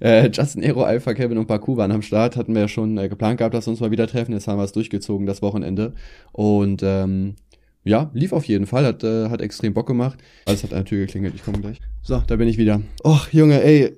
Äh, 0.00 0.30
Justin 0.32 0.62
Aero, 0.62 0.82
Alpha 0.82 1.14
Kevin 1.14 1.38
und 1.38 1.46
Baku 1.46 1.76
waren 1.76 1.92
am 1.92 2.02
Start. 2.02 2.36
Hatten 2.36 2.54
wir 2.54 2.62
ja 2.62 2.68
schon 2.68 2.98
äh, 2.98 3.08
geplant 3.08 3.38
gehabt, 3.38 3.54
dass 3.54 3.66
wir 3.66 3.70
uns 3.70 3.80
mal 3.80 3.90
wieder 3.90 4.06
treffen. 4.06 4.32
Jetzt 4.32 4.48
haben 4.48 4.58
wir 4.58 4.64
es 4.64 4.72
durchgezogen, 4.72 5.26
das 5.26 5.42
Wochenende. 5.42 5.94
Und 6.32 6.82
ähm, 6.82 7.36
ja, 7.84 8.10
lief 8.12 8.32
auf 8.32 8.44
jeden 8.44 8.66
Fall. 8.66 8.84
Hat, 8.84 9.04
äh, 9.04 9.28
hat 9.28 9.40
extrem 9.40 9.74
Bock 9.74 9.86
gemacht. 9.86 10.18
Alles 10.46 10.62
hat 10.62 10.72
an 10.72 10.78
der 10.78 10.84
Tür 10.84 11.06
geklingelt. 11.06 11.34
Ich 11.34 11.44
komme 11.44 11.58
gleich. 11.60 11.80
So, 12.02 12.22
da 12.26 12.36
bin 12.36 12.48
ich 12.48 12.58
wieder. 12.58 12.82
Och, 13.04 13.32
Junge, 13.32 13.62
ey. 13.62 13.96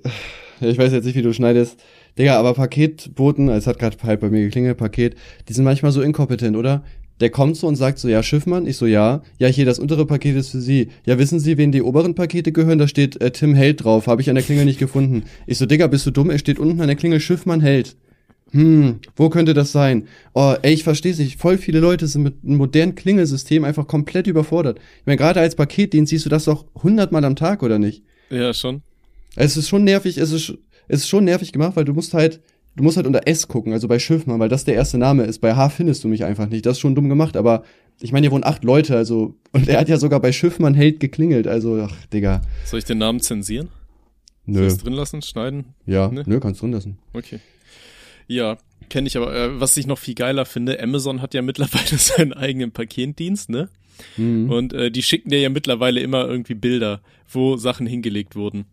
Ich 0.61 0.77
weiß 0.77 0.91
jetzt 0.93 1.05
nicht, 1.05 1.15
wie 1.15 1.23
du 1.23 1.33
schneidest. 1.33 1.83
Digga, 2.17 2.37
aber 2.37 2.53
Paketboten, 2.53 3.49
es 3.49 3.67
hat 3.67 3.79
gerade 3.79 3.97
halt 4.03 4.19
bei 4.19 4.29
mir 4.29 4.41
geklingelt, 4.41 4.77
Paket, 4.77 5.15
die 5.47 5.53
sind 5.53 5.63
manchmal 5.63 5.91
so 5.91 6.01
inkompetent, 6.01 6.57
oder? 6.57 6.83
Der 7.21 7.29
kommt 7.29 7.55
so 7.55 7.67
und 7.67 7.75
sagt 7.75 7.99
so, 7.99 8.09
ja, 8.09 8.23
Schiffmann? 8.23 8.65
Ich 8.67 8.77
so, 8.77 8.85
ja. 8.87 9.21
Ja, 9.37 9.47
hier, 9.47 9.65
das 9.65 9.79
untere 9.79 10.05
Paket 10.05 10.35
ist 10.35 10.49
für 10.49 10.59
Sie. 10.59 10.89
Ja, 11.05 11.17
wissen 11.19 11.39
Sie, 11.39 11.57
wen 11.57 11.71
die 11.71 11.81
oberen 11.83 12.15
Pakete 12.15 12.51
gehören? 12.51 12.79
Da 12.79 12.87
steht 12.87 13.21
äh, 13.21 13.31
Tim 13.31 13.53
Held 13.53 13.83
drauf. 13.83 14.07
Habe 14.07 14.21
ich 14.21 14.29
an 14.29 14.35
der 14.35 14.43
Klingel 14.43 14.65
nicht 14.65 14.79
gefunden. 14.79 15.23
Ich 15.47 15.57
so, 15.59 15.65
Digga, 15.65 15.87
bist 15.87 16.05
du 16.05 16.11
dumm? 16.11 16.29
Es 16.31 16.41
steht 16.41 16.59
unten 16.59 16.81
an 16.81 16.87
der 16.87 16.95
Klingel 16.97 17.19
Schiffmann 17.19 17.61
Held. 17.61 17.95
hm, 18.51 18.99
wo 19.15 19.29
könnte 19.29 19.53
das 19.53 19.71
sein? 19.71 20.07
Oh, 20.33 20.55
ey, 20.61 20.73
ich 20.73 20.83
verstehe 20.83 21.15
nicht. 21.15 21.39
Voll 21.39 21.57
viele 21.57 21.79
Leute 21.79 22.07
sind 22.07 22.23
mit 22.23 22.35
einem 22.43 22.57
modernen 22.57 22.95
Klingelsystem 22.95 23.63
einfach 23.63 23.87
komplett 23.87 24.27
überfordert. 24.27 24.79
Ich 24.99 25.05
meine, 25.05 25.17
gerade 25.17 25.39
als 25.39 25.55
Paketdienst 25.55 26.09
siehst 26.09 26.25
du 26.25 26.29
das 26.29 26.45
doch 26.45 26.65
hundertmal 26.83 27.23
am 27.23 27.35
Tag, 27.37 27.63
oder 27.63 27.79
nicht? 27.79 28.03
Ja, 28.29 28.53
schon. 28.53 28.81
Es 29.35 29.55
ist 29.55 29.69
schon 29.69 29.83
nervig, 29.85 30.17
es 30.17 30.31
ist, 30.31 30.53
es 30.89 31.01
ist 31.01 31.07
schon 31.07 31.23
nervig 31.23 31.53
gemacht, 31.53 31.75
weil 31.75 31.85
du 31.85 31.93
musst 31.93 32.13
halt, 32.13 32.41
du 32.75 32.83
musst 32.83 32.97
halt 32.97 33.07
unter 33.07 33.27
S 33.27 33.47
gucken, 33.47 33.73
also 33.73 33.87
bei 33.87 33.99
Schiffmann, 33.99 34.39
weil 34.39 34.49
das 34.49 34.65
der 34.65 34.75
erste 34.75 34.97
Name 34.97 35.23
ist. 35.23 35.39
Bei 35.39 35.55
H 35.55 35.69
findest 35.69 36.03
du 36.03 36.07
mich 36.07 36.23
einfach 36.23 36.47
nicht. 36.47 36.65
Das 36.65 36.73
ist 36.77 36.81
schon 36.81 36.95
dumm 36.95 37.09
gemacht, 37.09 37.35
aber 37.37 37.63
ich 37.99 38.11
meine, 38.11 38.25
hier 38.25 38.31
wohnen 38.31 38.43
acht 38.43 38.63
Leute, 38.63 38.95
also, 38.95 39.35
und 39.51 39.67
er 39.67 39.79
hat 39.79 39.89
ja 39.89 39.97
sogar 39.97 40.19
bei 40.19 40.31
Schiffmann 40.31 40.73
Held 40.73 40.99
geklingelt, 40.99 41.47
also, 41.47 41.81
ach, 41.81 41.95
Digga. 42.07 42.41
Soll 42.65 42.79
ich 42.79 42.85
den 42.85 42.97
Namen 42.97 43.19
zensieren? 43.19 43.69
Soll 44.47 44.55
Nö. 44.61 44.61
ich 44.67 44.73
es 44.73 44.77
drin 44.79 44.93
lassen, 44.93 45.21
schneiden? 45.21 45.65
Ja, 45.85 46.07
Ne? 46.09 46.23
nö, 46.25 46.39
kannst 46.39 46.61
drin 46.61 46.71
lassen. 46.71 46.97
Okay. 47.13 47.39
Ja, 48.27 48.57
kenne 48.89 49.07
ich 49.07 49.17
aber. 49.17 49.33
Äh, 49.35 49.59
was 49.59 49.77
ich 49.77 49.85
noch 49.85 49.99
viel 49.99 50.15
geiler 50.15 50.45
finde, 50.45 50.81
Amazon 50.81 51.21
hat 51.21 51.33
ja 51.33 51.41
mittlerweile 51.41 51.85
seinen 51.97 52.33
eigenen 52.33 52.71
Paketdienst, 52.71 53.49
ne? 53.49 53.69
Mhm. 54.17 54.49
Und 54.49 54.73
äh, 54.73 54.89
die 54.89 55.03
schicken 55.03 55.29
dir 55.29 55.39
ja 55.39 55.49
mittlerweile 55.49 55.99
immer 55.99 56.25
irgendwie 56.27 56.55
Bilder, 56.55 57.01
wo 57.31 57.55
Sachen 57.57 57.85
hingelegt 57.85 58.35
wurden. 58.35 58.65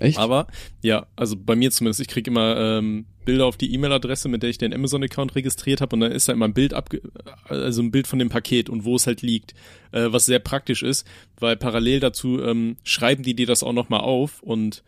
Echt? 0.00 0.18
Aber 0.18 0.46
ja, 0.82 1.06
also 1.16 1.36
bei 1.36 1.56
mir 1.56 1.70
zumindest, 1.70 2.00
ich 2.00 2.08
krieg 2.08 2.26
immer 2.26 2.56
ähm, 2.56 3.06
Bilder 3.24 3.46
auf 3.46 3.56
die 3.56 3.72
E-Mail-Adresse, 3.74 4.28
mit 4.28 4.42
der 4.42 4.50
ich 4.50 4.58
den 4.58 4.72
Amazon-Account 4.72 5.34
registriert 5.34 5.80
habe 5.80 5.94
und 5.96 6.00
dann 6.00 6.12
ist 6.12 6.28
da 6.28 6.32
immer 6.32 6.46
ein 6.46 6.54
Bild 6.54 6.72
abge 6.72 7.02
also 7.44 7.82
ein 7.82 7.90
Bild 7.90 8.06
von 8.06 8.18
dem 8.18 8.28
Paket 8.28 8.70
und 8.70 8.84
wo 8.84 8.96
es 8.96 9.06
halt 9.06 9.22
liegt, 9.22 9.54
äh, 9.92 10.06
was 10.10 10.26
sehr 10.26 10.38
praktisch 10.38 10.82
ist, 10.82 11.06
weil 11.38 11.56
parallel 11.56 12.00
dazu 12.00 12.42
ähm, 12.42 12.76
schreiben 12.84 13.22
die 13.22 13.34
dir 13.34 13.46
das 13.46 13.62
auch 13.62 13.72
nochmal 13.72 14.00
auf 14.00 14.42
und 14.42 14.82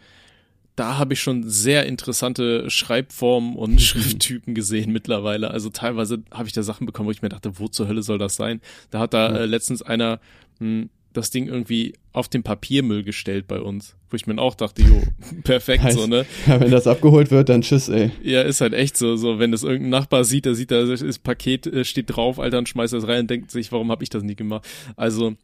da 0.76 0.96
habe 0.96 1.12
ich 1.12 1.20
schon 1.20 1.46
sehr 1.48 1.84
interessante 1.84 2.70
Schreibformen 2.70 3.56
und 3.56 3.80
Schrifttypen 3.82 4.54
gesehen 4.54 4.92
mittlerweile. 4.92 5.50
Also 5.50 5.68
teilweise 5.68 6.22
habe 6.32 6.46
ich 6.46 6.54
da 6.54 6.62
Sachen 6.62 6.86
bekommen, 6.86 7.08
wo 7.08 7.10
ich 7.10 7.20
mir 7.20 7.28
dachte, 7.28 7.58
wo 7.58 7.68
zur 7.68 7.88
Hölle 7.88 8.02
soll 8.02 8.16
das 8.16 8.36
sein? 8.36 8.62
Da 8.90 9.00
hat 9.00 9.12
da 9.12 9.36
äh, 9.36 9.44
letztens 9.44 9.82
einer 9.82 10.20
mh, 10.60 10.86
das 11.12 11.30
Ding 11.30 11.46
irgendwie 11.48 11.94
auf 12.12 12.28
den 12.28 12.42
Papiermüll 12.42 13.02
gestellt 13.02 13.46
bei 13.48 13.60
uns, 13.60 13.96
wo 14.10 14.16
ich 14.16 14.26
mir 14.26 14.38
auch 14.38 14.54
dachte, 14.54 14.82
jo, 14.82 15.02
perfekt 15.44 15.82
Heißt- 15.84 15.92
so, 15.92 16.06
ne? 16.06 16.24
Ja, 16.46 16.60
wenn 16.60 16.70
das 16.70 16.86
abgeholt 16.86 17.30
wird, 17.30 17.48
dann 17.48 17.62
tschüss, 17.62 17.88
ey. 17.88 18.10
Ja, 18.22 18.42
ist 18.42 18.60
halt 18.60 18.74
echt 18.74 18.96
so, 18.96 19.16
so 19.16 19.38
wenn 19.38 19.52
das 19.52 19.62
irgendein 19.62 19.90
Nachbar 19.90 20.24
sieht, 20.24 20.44
der 20.44 20.54
sieht, 20.54 20.70
da 20.70 20.80
ist 20.82 21.02
das 21.02 21.18
Paket 21.18 21.66
äh, 21.66 21.84
steht 21.84 22.14
drauf, 22.16 22.38
Alter, 22.38 22.58
und 22.58 22.68
schmeißt 22.68 22.92
das 22.92 23.06
rein 23.08 23.20
und 23.20 23.30
denkt 23.30 23.50
sich, 23.50 23.70
warum 23.72 23.90
habe 23.90 24.02
ich 24.02 24.10
das 24.10 24.22
nie 24.22 24.36
gemacht? 24.36 24.66
Also 24.96 25.34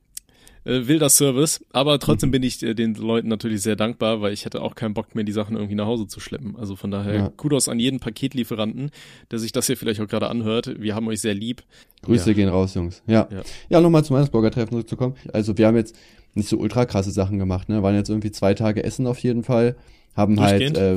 äh, 0.66 0.86
wilder 0.88 1.08
Service, 1.08 1.64
aber 1.72 1.98
trotzdem 1.98 2.30
bin 2.30 2.42
ich 2.42 2.62
äh, 2.62 2.74
den 2.74 2.94
Leuten 2.94 3.28
natürlich 3.28 3.62
sehr 3.62 3.76
dankbar, 3.76 4.20
weil 4.20 4.32
ich 4.32 4.44
hätte 4.44 4.60
auch 4.62 4.74
keinen 4.74 4.94
Bock 4.94 5.14
mehr, 5.14 5.24
die 5.24 5.32
Sachen 5.32 5.56
irgendwie 5.56 5.74
nach 5.76 5.86
Hause 5.86 6.06
zu 6.08 6.20
schleppen. 6.20 6.56
Also 6.56 6.76
von 6.76 6.90
daher 6.90 7.14
Ja. 7.14 7.32
Kudos 7.36 7.68
an 7.68 7.78
jeden 7.78 8.00
Paketlieferanten, 8.00 8.90
der 9.30 9.38
sich 9.38 9.52
das 9.52 9.66
hier 9.68 9.76
vielleicht 9.76 10.00
auch 10.00 10.08
gerade 10.08 10.28
anhört. 10.28 10.74
Wir 10.78 10.94
haben 10.94 11.06
euch 11.08 11.20
sehr 11.20 11.34
lieb. 11.34 11.62
Grüße 12.02 12.30
Ja. 12.30 12.34
gehen 12.34 12.48
raus, 12.48 12.74
Jungs. 12.74 13.02
Ja. 13.06 13.28
Ja. 13.30 13.42
Ja, 13.68 13.80
nochmal 13.80 14.04
zum 14.04 14.16
Weihnachtsburger-Treffen 14.16 14.72
zurückzukommen. 14.72 15.14
Also 15.32 15.56
wir 15.56 15.66
haben 15.66 15.76
jetzt 15.76 15.94
nicht 16.34 16.48
so 16.48 16.58
ultra 16.58 16.84
krasse 16.84 17.12
Sachen 17.12 17.38
gemacht, 17.38 17.68
ne? 17.68 17.82
Waren 17.82 17.94
jetzt 17.94 18.10
irgendwie 18.10 18.30
zwei 18.32 18.52
Tage 18.54 18.84
essen 18.84 19.06
auf 19.06 19.18
jeden 19.20 19.42
Fall. 19.44 19.76
Haben 20.14 20.38
halt, 20.40 20.76
äh, 20.76 20.94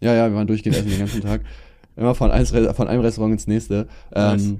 ja, 0.00 0.14
ja, 0.14 0.28
wir 0.30 0.34
waren 0.36 0.46
durchgehend 0.46 0.76
essen 0.76 0.90
den 0.90 0.98
ganzen 0.98 1.20
Tag. 1.22 1.42
Immer 1.96 2.14
von, 2.14 2.30
eins, 2.30 2.50
von 2.50 2.88
einem 2.88 3.02
Restaurant 3.02 3.32
ins 3.34 3.46
nächste. 3.46 3.88
Nice. 4.14 4.54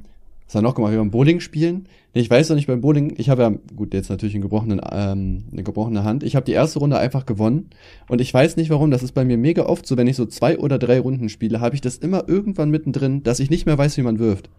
Was 0.50 0.56
haben 0.56 0.64
wir 0.64 0.68
noch 0.70 0.74
gemacht? 0.74 0.90
Wir 0.90 0.98
waren 0.98 1.12
Bowling 1.12 1.38
spielen. 1.38 1.86
Nee, 2.12 2.22
Ich 2.22 2.28
weiß 2.28 2.48
noch 2.48 2.56
nicht 2.56 2.66
beim 2.66 2.80
Bowling, 2.80 3.14
ich 3.18 3.30
habe 3.30 3.42
ja, 3.42 3.52
gut, 3.76 3.94
jetzt 3.94 4.10
natürlich 4.10 4.34
einen 4.34 4.42
gebrochenen, 4.42 4.80
ähm, 4.90 5.44
eine 5.52 5.62
gebrochene 5.62 6.02
Hand. 6.02 6.24
Ich 6.24 6.34
habe 6.34 6.44
die 6.44 6.50
erste 6.50 6.80
Runde 6.80 6.98
einfach 6.98 7.24
gewonnen. 7.24 7.70
Und 8.08 8.20
ich 8.20 8.34
weiß 8.34 8.56
nicht 8.56 8.68
warum, 8.68 8.90
das 8.90 9.04
ist 9.04 9.12
bei 9.12 9.24
mir 9.24 9.38
mega 9.38 9.66
oft 9.66 9.86
so, 9.86 9.96
wenn 9.96 10.08
ich 10.08 10.16
so 10.16 10.26
zwei 10.26 10.58
oder 10.58 10.80
drei 10.80 10.98
Runden 10.98 11.28
spiele, 11.28 11.60
habe 11.60 11.76
ich 11.76 11.82
das 11.82 11.98
immer 11.98 12.28
irgendwann 12.28 12.68
mittendrin, 12.68 13.22
dass 13.22 13.38
ich 13.38 13.48
nicht 13.48 13.64
mehr 13.64 13.78
weiß, 13.78 13.96
wie 13.96 14.02
man 14.02 14.18
wirft. 14.18 14.50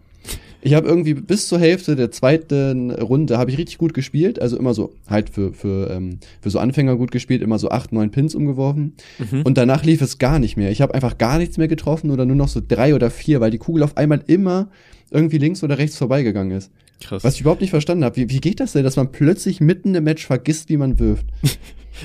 Ich 0.64 0.74
habe 0.74 0.86
irgendwie 0.88 1.14
bis 1.14 1.48
zur 1.48 1.58
Hälfte 1.58 1.96
der 1.96 2.10
zweiten 2.12 2.90
Runde 2.92 3.36
habe 3.36 3.50
ich 3.50 3.58
richtig 3.58 3.78
gut 3.78 3.94
gespielt, 3.94 4.40
also 4.40 4.56
immer 4.56 4.74
so 4.74 4.94
halt 5.08 5.28
für 5.30 5.52
für 5.52 5.90
ähm, 5.90 6.18
für 6.40 6.50
so 6.50 6.58
Anfänger 6.60 6.96
gut 6.96 7.10
gespielt, 7.10 7.42
immer 7.42 7.58
so 7.58 7.70
acht 7.70 7.92
neun 7.92 8.10
Pins 8.10 8.34
umgeworfen 8.34 8.92
Mhm. 9.18 9.42
und 9.42 9.58
danach 9.58 9.84
lief 9.84 10.00
es 10.02 10.18
gar 10.18 10.38
nicht 10.38 10.56
mehr. 10.56 10.70
Ich 10.70 10.80
habe 10.80 10.94
einfach 10.94 11.18
gar 11.18 11.38
nichts 11.38 11.58
mehr 11.58 11.68
getroffen 11.68 12.10
oder 12.10 12.24
nur 12.26 12.36
noch 12.36 12.48
so 12.48 12.60
drei 12.66 12.94
oder 12.94 13.10
vier, 13.10 13.40
weil 13.40 13.50
die 13.50 13.58
Kugel 13.58 13.82
auf 13.82 13.96
einmal 13.96 14.22
immer 14.28 14.68
irgendwie 15.10 15.38
links 15.38 15.62
oder 15.64 15.78
rechts 15.78 15.96
vorbeigegangen 15.98 16.56
ist. 16.56 16.70
Krass. 17.02 17.24
Was 17.24 17.34
ich 17.34 17.40
überhaupt 17.40 17.60
nicht 17.60 17.70
verstanden 17.70 18.04
habe. 18.04 18.14
Wie, 18.16 18.30
wie 18.30 18.40
geht 18.40 18.60
das 18.60 18.72
denn, 18.72 18.84
dass 18.84 18.94
man 18.96 19.10
plötzlich 19.10 19.60
mitten 19.60 19.94
im 19.96 20.04
Match 20.04 20.24
vergisst, 20.24 20.68
wie 20.68 20.76
man 20.76 20.98
wirft? 20.98 21.26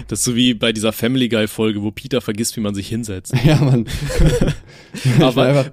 Das 0.09 0.19
ist 0.19 0.25
so 0.25 0.35
wie 0.35 0.53
bei 0.53 0.73
dieser 0.73 0.91
Family 0.91 1.29
Guy 1.29 1.47
Folge, 1.47 1.81
wo 1.81 1.91
Peter 1.91 2.19
vergisst, 2.19 2.57
wie 2.57 2.59
man 2.59 2.75
sich 2.75 2.89
hinsetzt. 2.89 3.33
ja, 3.45 3.55
man. 3.55 3.85
Aber 5.21 5.71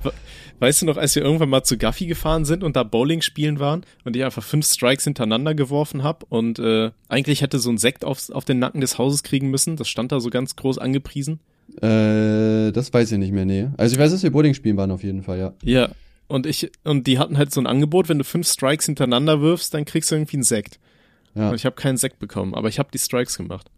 weißt 0.60 0.82
du 0.82 0.86
noch, 0.86 0.96
als 0.96 1.14
wir 1.14 1.22
irgendwann 1.22 1.48
mal 1.48 1.64
zu 1.64 1.76
Guffy 1.78 2.06
gefahren 2.06 2.44
sind 2.44 2.64
und 2.64 2.76
da 2.76 2.82
Bowling 2.82 3.20
spielen 3.20 3.58
waren 3.58 3.84
und 4.04 4.16
ich 4.16 4.24
einfach 4.24 4.42
fünf 4.42 4.66
Strikes 4.66 5.04
hintereinander 5.04 5.54
geworfen 5.54 6.02
hab 6.02 6.24
und 6.30 6.58
äh, 6.58 6.90
eigentlich 7.08 7.42
hätte 7.42 7.58
so 7.58 7.70
ein 7.70 7.78
Sekt 7.78 8.04
auf, 8.04 8.30
auf 8.30 8.44
den 8.44 8.58
Nacken 8.58 8.80
des 8.80 8.98
Hauses 8.98 9.22
kriegen 9.22 9.50
müssen, 9.50 9.76
das 9.76 9.88
stand 9.88 10.12
da 10.12 10.20
so 10.20 10.30
ganz 10.30 10.56
groß 10.56 10.78
angepriesen. 10.78 11.40
Äh, 11.80 12.72
das 12.72 12.92
weiß 12.92 13.12
ich 13.12 13.18
nicht 13.18 13.32
mehr, 13.32 13.44
nee. 13.44 13.68
Also 13.76 13.94
ich 13.94 14.00
weiß, 14.00 14.12
dass 14.12 14.22
wir 14.22 14.30
Bowling 14.30 14.54
spielen 14.54 14.76
waren 14.76 14.90
auf 14.90 15.02
jeden 15.02 15.22
Fall, 15.22 15.38
ja. 15.38 15.52
Ja, 15.62 15.88
und 16.28 16.46
ich 16.46 16.70
und 16.84 17.06
die 17.06 17.18
hatten 17.18 17.38
halt 17.38 17.52
so 17.52 17.60
ein 17.60 17.66
Angebot, 17.66 18.08
wenn 18.08 18.18
du 18.18 18.24
fünf 18.24 18.48
Strikes 18.48 18.86
hintereinander 18.86 19.40
wirfst, 19.40 19.74
dann 19.74 19.84
kriegst 19.84 20.10
du 20.10 20.14
irgendwie 20.14 20.36
einen 20.36 20.44
Sekt. 20.44 20.78
Ja. 21.34 21.50
Und 21.50 21.56
ich 21.56 21.66
habe 21.66 21.76
keinen 21.76 21.96
Sekt 21.96 22.18
bekommen, 22.18 22.54
aber 22.54 22.68
ich 22.68 22.78
habe 22.78 22.88
die 22.92 22.98
Strikes 22.98 23.36
gemacht. 23.36 23.70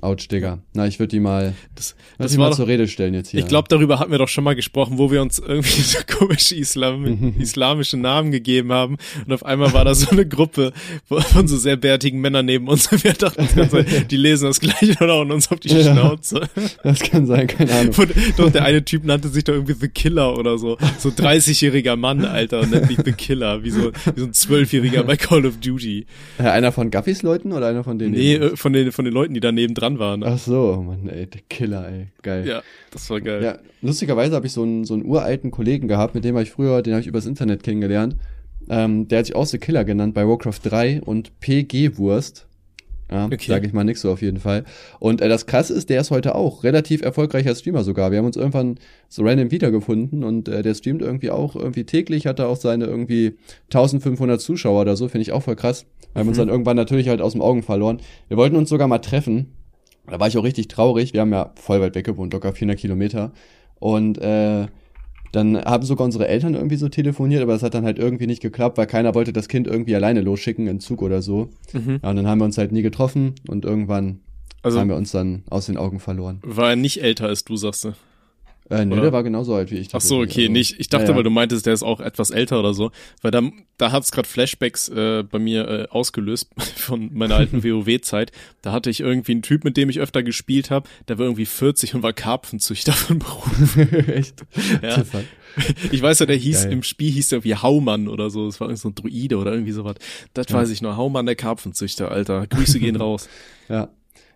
Autsch, 0.00 0.28
Digga. 0.28 0.60
Na, 0.74 0.86
ich 0.86 0.98
würde 1.00 1.08
die 1.10 1.20
mal, 1.20 1.54
Das, 1.74 1.96
das 2.18 2.30
die 2.32 2.38
war 2.38 2.44
mal 2.44 2.50
doch, 2.50 2.56
zur 2.56 2.68
Rede 2.68 2.86
stellen 2.86 3.14
jetzt 3.14 3.30
hier. 3.30 3.40
Ich 3.40 3.46
glaube, 3.48 3.66
darüber 3.68 3.98
hatten 3.98 4.10
wir 4.12 4.18
doch 4.18 4.28
schon 4.28 4.44
mal 4.44 4.54
gesprochen, 4.54 4.96
wo 4.98 5.10
wir 5.10 5.20
uns 5.22 5.38
irgendwie 5.40 5.80
so 5.82 5.98
komische 6.06 6.54
Islam, 6.54 7.34
islamische 7.40 7.96
Namen 7.96 8.30
gegeben 8.30 8.72
haben. 8.72 8.96
Und 9.26 9.32
auf 9.32 9.44
einmal 9.44 9.72
war 9.72 9.84
da 9.84 9.94
so 9.94 10.10
eine 10.10 10.26
Gruppe 10.26 10.72
von 11.06 11.48
so 11.48 11.56
sehr 11.56 11.76
bärtigen 11.76 12.20
Männern 12.20 12.46
neben 12.46 12.68
uns. 12.68 12.90
Und 12.92 13.02
wir 13.02 13.12
dachten, 13.12 13.48
so, 13.70 13.82
die 14.10 14.16
lesen 14.16 14.46
das 14.46 14.60
gleiche 14.60 14.96
und 15.00 15.10
hauen 15.10 15.32
uns 15.32 15.50
auf 15.50 15.58
die 15.60 15.68
Ja. 15.68 15.82
Schnauze. 15.92 16.42
Das 16.84 17.00
kann 17.00 17.26
sein, 17.26 17.46
keine 17.48 17.72
Ahnung. 17.72 17.94
Und 17.96 18.12
doch, 18.36 18.50
der 18.50 18.64
eine 18.64 18.84
Typ 18.84 19.04
nannte 19.04 19.28
sich 19.28 19.44
doch 19.44 19.54
irgendwie 19.54 19.74
The 19.74 19.88
Killer 19.88 20.38
oder 20.38 20.58
so. 20.58 20.78
So 20.98 21.08
30-jähriger 21.08 21.96
Mann, 21.96 22.24
Alter, 22.24 22.60
und 22.60 22.70
nennt 22.70 22.86
sich 22.86 22.98
The 23.04 23.12
Killer, 23.12 23.64
wie 23.64 23.70
so, 23.70 23.90
wie 24.14 24.20
so 24.20 24.26
ein 24.26 24.32
Zwölfjähriger 24.32 25.02
bei 25.04 25.16
Call 25.16 25.44
of 25.44 25.58
Duty. 25.58 26.06
Äh, 26.38 26.42
einer 26.44 26.70
von 26.72 26.90
Gaffys 26.90 27.22
Leuten 27.22 27.52
oder 27.52 27.66
einer 27.66 27.82
von 27.84 27.98
denen? 27.98 28.12
Nee, 28.12 28.34
äh, 28.34 28.56
von 28.56 28.72
den, 28.72 28.92
von 28.92 29.04
den 29.04 29.14
Leuten, 29.14 29.34
die 29.34 29.40
daneben 29.40 29.74
dran 29.78 29.98
waren. 29.98 30.22
Ach 30.24 30.38
so, 30.38 30.82
Mann, 30.86 31.08
ey, 31.08 31.26
der 31.26 31.40
Killer, 31.48 31.88
ey. 31.88 32.06
Geil. 32.22 32.46
Ja, 32.46 32.62
das 32.90 33.08
war 33.10 33.20
geil. 33.20 33.42
Ja, 33.42 33.58
lustigerweise 33.82 34.34
habe 34.34 34.46
ich 34.46 34.52
so 34.52 34.62
einen, 34.62 34.84
so 34.84 34.94
einen 34.94 35.04
uralten 35.04 35.50
Kollegen 35.50 35.88
gehabt, 35.88 36.14
mit 36.14 36.24
dem 36.24 36.34
habe 36.34 36.42
ich 36.44 36.50
früher, 36.50 36.82
den 36.82 36.94
habe 36.94 37.00
ich 37.00 37.06
übers 37.06 37.26
Internet 37.26 37.62
kennengelernt. 37.62 38.16
Ähm, 38.70 39.08
der 39.08 39.20
hat 39.20 39.26
sich 39.26 39.34
auch 39.34 39.46
The 39.46 39.58
Killer 39.58 39.84
genannt 39.84 40.14
bei 40.14 40.26
Warcraft 40.28 40.60
3 40.62 41.00
und 41.02 41.38
PG 41.40 41.96
Wurst. 41.96 42.44
Ja, 43.10 43.24
Okay. 43.24 43.38
sage 43.48 43.66
ich 43.66 43.72
mal 43.72 43.84
nix 43.84 44.02
so 44.02 44.12
auf 44.12 44.20
jeden 44.20 44.38
Fall. 44.38 44.64
Und 45.00 45.22
äh, 45.22 45.30
das 45.30 45.46
krasse 45.46 45.72
ist, 45.72 45.88
der 45.88 46.02
ist 46.02 46.10
heute 46.10 46.34
auch 46.34 46.62
relativ 46.62 47.00
erfolgreicher 47.00 47.54
Streamer 47.54 47.82
sogar. 47.82 48.10
Wir 48.10 48.18
haben 48.18 48.26
uns 48.26 48.36
irgendwann 48.36 48.78
so 49.08 49.22
random 49.22 49.50
wiedergefunden 49.50 50.22
und 50.24 50.46
äh, 50.48 50.62
der 50.62 50.74
streamt 50.74 51.00
irgendwie 51.00 51.30
auch 51.30 51.56
irgendwie 51.56 51.84
täglich, 51.84 52.26
hat 52.26 52.38
er 52.38 52.48
auch 52.48 52.58
seine 52.58 52.84
irgendwie 52.84 53.36
1500 53.72 54.38
Zuschauer 54.42 54.82
oder 54.82 54.94
so, 54.96 55.08
finde 55.08 55.22
ich 55.22 55.32
auch 55.32 55.42
voll 55.42 55.56
krass. 55.56 55.86
Wir 56.12 56.20
haben 56.20 56.28
uns 56.28 56.36
dann 56.36 56.50
irgendwann 56.50 56.76
natürlich 56.76 57.08
halt 57.08 57.22
aus 57.22 57.32
dem 57.32 57.40
Augen 57.40 57.62
verloren. 57.62 58.00
Wir 58.28 58.36
wollten 58.36 58.56
uns 58.56 58.68
sogar 58.68 58.88
mal 58.88 58.98
treffen. 58.98 59.54
Da 60.10 60.20
war 60.20 60.28
ich 60.28 60.36
auch 60.38 60.44
richtig 60.44 60.68
traurig. 60.68 61.12
Wir 61.12 61.20
haben 61.22 61.32
ja 61.32 61.52
voll 61.56 61.80
weit 61.80 61.94
weg 61.94 62.06
gewohnt, 62.06 62.32
locker 62.32 62.52
400 62.52 62.78
Kilometer. 62.78 63.32
Und 63.78 64.18
äh, 64.18 64.66
dann 65.32 65.56
haben 65.62 65.84
sogar 65.84 66.04
unsere 66.04 66.26
Eltern 66.26 66.54
irgendwie 66.54 66.76
so 66.76 66.88
telefoniert, 66.88 67.42
aber 67.42 67.52
das 67.52 67.62
hat 67.62 67.74
dann 67.74 67.84
halt 67.84 67.98
irgendwie 67.98 68.26
nicht 68.26 68.40
geklappt, 68.40 68.78
weil 68.78 68.86
keiner 68.86 69.14
wollte 69.14 69.32
das 69.32 69.48
Kind 69.48 69.66
irgendwie 69.66 69.94
alleine 69.94 70.20
losschicken, 70.22 70.66
in 70.66 70.80
Zug 70.80 71.02
oder 71.02 71.20
so. 71.22 71.50
Mhm. 71.72 72.00
Ja, 72.02 72.10
und 72.10 72.16
dann 72.16 72.26
haben 72.26 72.38
wir 72.38 72.46
uns 72.46 72.56
halt 72.58 72.72
nie 72.72 72.82
getroffen 72.82 73.34
und 73.46 73.64
irgendwann 73.64 74.20
Also 74.62 74.80
haben 74.80 74.88
wir 74.88 74.96
uns 74.96 75.12
dann 75.12 75.42
aus 75.50 75.66
den 75.66 75.76
Augen 75.76 76.00
verloren. 76.00 76.40
war 76.42 76.70
er 76.70 76.76
nicht 76.76 77.02
älter 77.02 77.26
als 77.26 77.44
du, 77.44 77.56
sagst 77.56 77.84
du. 77.84 77.92
Äh, 78.70 78.84
nee, 78.84 78.92
Oder? 78.92 79.02
der 79.02 79.12
war 79.12 79.22
genauso 79.22 79.54
alt 79.54 79.70
wie 79.70 79.76
ich. 79.76 79.88
Ach 79.92 80.00
so, 80.00 80.16
okay, 80.16 80.26
tatsächlich. 80.26 80.50
nicht. 80.50 80.80
Ich 80.80 80.88
dachte, 80.88 81.04
ja, 81.04 81.10
ja. 81.10 81.16
weil 81.16 81.22
du 81.22 81.30
meintest, 81.30 81.66
der 81.66 81.72
ist 81.72 81.82
auch 81.82 82.00
etwas 82.00 82.30
älter 82.30 82.58
oder 82.58 82.74
so, 82.74 82.90
weil 83.22 83.30
da, 83.30 83.42
da 83.78 83.92
hat's 83.92 84.12
gerade 84.12 84.28
Flashbacks 84.28 84.88
äh, 84.88 85.22
bei 85.22 85.38
mir 85.38 85.68
äh, 85.68 85.88
ausgelöst 85.88 86.50
von 86.76 87.10
meiner 87.14 87.36
alten 87.36 87.64
WoW-Zeit. 87.64 88.32
Da 88.62 88.72
hatte 88.72 88.90
ich 88.90 89.00
irgendwie 89.00 89.32
einen 89.32 89.42
Typ, 89.42 89.64
mit 89.64 89.76
dem 89.76 89.88
ich 89.88 90.00
öfter 90.00 90.22
gespielt 90.22 90.70
habe, 90.70 90.88
der 91.08 91.18
war 91.18 91.24
irgendwie 91.24 91.46
40 91.46 91.94
und 91.94 92.02
war 92.02 92.12
Karpfenzüchter 92.12 92.92
von 92.92 93.18
Beruf. 93.20 93.76
Echt? 94.08 94.44
Ja. 94.82 95.02
Ich 95.90 96.02
weiß 96.02 96.18
ja, 96.20 96.26
der 96.26 96.36
hieß 96.36 96.64
Geil. 96.64 96.72
im 96.72 96.82
Spiel 96.82 97.10
hieß 97.10 97.28
der 97.28 97.38
irgendwie 97.38 97.56
Haumann 97.56 98.08
oder 98.08 98.30
so. 98.30 98.46
Das 98.46 98.60
war 98.60 98.68
irgend 98.68 98.80
so 98.80 98.88
ein 98.90 98.94
Druide 98.94 99.38
oder 99.38 99.52
irgendwie 99.52 99.72
sowas. 99.72 99.96
Das 100.34 100.52
weiß 100.52 100.70
ich 100.70 100.82
noch. 100.82 100.96
Haumann 100.96 101.26
der 101.26 101.36
Karpfenzüchter, 101.36 102.10
Alter. 102.10 102.46
Grüße 102.46 102.78
gehen 102.78 102.96
raus. 103.00 103.28
Ja. 103.68 103.88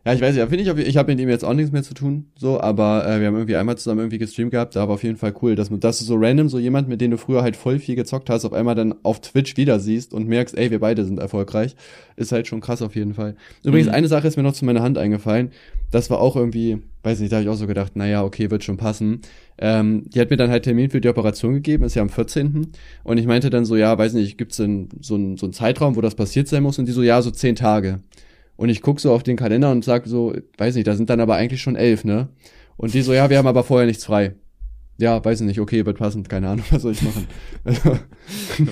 Ja, 0.05 0.13
ich 0.13 0.21
weiß 0.21 0.35
ja, 0.35 0.49
finde 0.49 0.65
ich, 0.65 0.87
ich 0.89 0.97
habe 0.97 1.13
mit 1.13 1.21
ihm 1.21 1.29
jetzt 1.29 1.45
auch 1.45 1.55
nichts 1.55 1.71
mehr 1.71 1.85
zu 1.85 1.95
tun, 1.95 2.27
so, 2.37 2.61
aber 2.61 3.07
äh, 3.07 3.21
wir 3.21 3.29
haben 3.29 3.37
irgendwie 3.37 3.55
einmal 3.55 3.79
zusammen 3.79 4.01
irgendwie 4.01 4.19
gestreamt 4.19 4.51
gehabt, 4.51 4.75
da 4.75 4.89
war 4.89 4.95
auf 4.95 5.05
jeden 5.05 5.17
Fall 5.17 5.33
cool, 5.43 5.55
dass, 5.55 5.69
dass 5.71 6.01
du 6.01 6.05
so 6.05 6.17
random 6.17 6.49
so 6.49 6.59
jemand, 6.59 6.89
mit 6.89 7.01
dem 7.01 7.13
du 7.13 7.19
früher 7.19 7.43
halt 7.43 7.55
voll 7.55 7.79
viel 7.79 7.95
gezockt 7.95 8.29
hast, 8.29 8.45
auf 8.45 8.53
einmal 8.53 8.75
dann 8.75 8.97
auf 9.05 9.21
Twitch 9.21 9.57
wieder 9.57 9.79
siehst 9.79 10.13
und 10.13 10.27
merkst, 10.27 10.59
ey, 10.59 10.73
wir 10.73 10.81
beide 10.81 11.05
sind 11.05 11.21
erfolgreich, 11.21 11.77
ist 12.17 12.33
halt 12.33 12.49
schon 12.49 12.61
krass 12.61 12.83
auf 12.83 12.97
jeden 12.97 13.15
Fall. 13.15 13.37
Übrigens, 13.63 13.87
Mhm. 13.87 13.95
eine 13.95 14.09
Sache 14.09 14.27
ist 14.27 14.37
mir 14.37 14.43
noch 14.43 14.55
zu 14.55 14.65
meiner 14.65 14.83
Hand 14.83 14.99
eingefallen, 14.99 15.53
das 15.93 16.11
war 16.11 16.21
auch 16.21 16.35
irgendwie, 16.35 16.79
weiß 17.05 17.21
nicht, 17.21 17.31
da 17.31 17.37
habe 17.37 17.45
ich 17.45 17.51
auch 17.51 17.55
so 17.55 17.69
gedacht, 17.69 17.95
naja, 17.95 18.25
okay, 18.25 18.51
wird 18.51 18.65
schon 18.65 18.79
passen. 18.79 19.21
Ähm, 19.59 20.03
die 20.09 20.19
hat 20.19 20.31
mir 20.31 20.37
dann 20.37 20.51
halt 20.51 20.65
Termin 20.65 20.91
für 20.91 21.01
die 21.01 21.09
Operation 21.11 21.55
gegeben, 21.55 21.85
ist 21.85 21.95
ja 21.95 22.03
am 22.03 22.09
14. 22.09 22.69
Und 23.05 23.19
ich 23.19 23.27
meinte 23.27 23.51
dann 23.51 23.65
so, 23.65 23.77
ja, 23.77 23.97
weiß 23.97 24.15
nicht, 24.15 24.37
gibt's 24.37 24.57
denn 24.57 24.89
so 25.01 25.15
einen 25.15 25.37
so 25.37 25.47
einen 25.47 25.53
Zeitraum, 25.53 25.95
wo 25.95 26.01
das 26.01 26.17
passiert 26.17 26.49
sein 26.49 26.65
muss? 26.65 26.79
Und 26.81 26.87
die 26.87 26.93
so, 26.93 27.03
ja, 27.05 27.23
so 27.23 27.31
zehn 27.31 27.55
Tage. 27.55 28.01
Und 28.63 28.69
ich 28.69 28.81
guck 28.81 29.01
so 29.01 29.13
auf 29.13 29.25
den 29.25 29.37
Kalender 29.37 29.73
und 29.73 29.85
sag 29.85 30.07
so, 30.07 30.33
weiß 30.57 30.77
nicht, 30.77 30.87
da 30.87 30.95
sind 30.95 31.11
dann 31.11 31.19
aber 31.19 31.35
eigentlich 31.35 31.61
schon 31.61 31.75
elf, 31.75 32.05
ne? 32.05 32.29
Und 32.77 32.95
die 32.95 33.03
so, 33.03 33.13
ja, 33.13 33.29
wir 33.29 33.37
haben 33.37 33.49
aber 33.49 33.65
vorher 33.65 33.89
nichts 33.89 34.05
frei. 34.05 34.37
Ja, 34.99 35.25
weiß 35.25 35.41
ich 35.41 35.47
nicht, 35.49 35.59
okay, 35.59 35.85
wird 35.85 35.99
passend, 35.99 36.29
keine 36.29 36.49
Ahnung, 36.49 36.65
was 36.71 36.83
soll 36.83 36.93
ich 36.93 37.03
machen. 37.03 37.27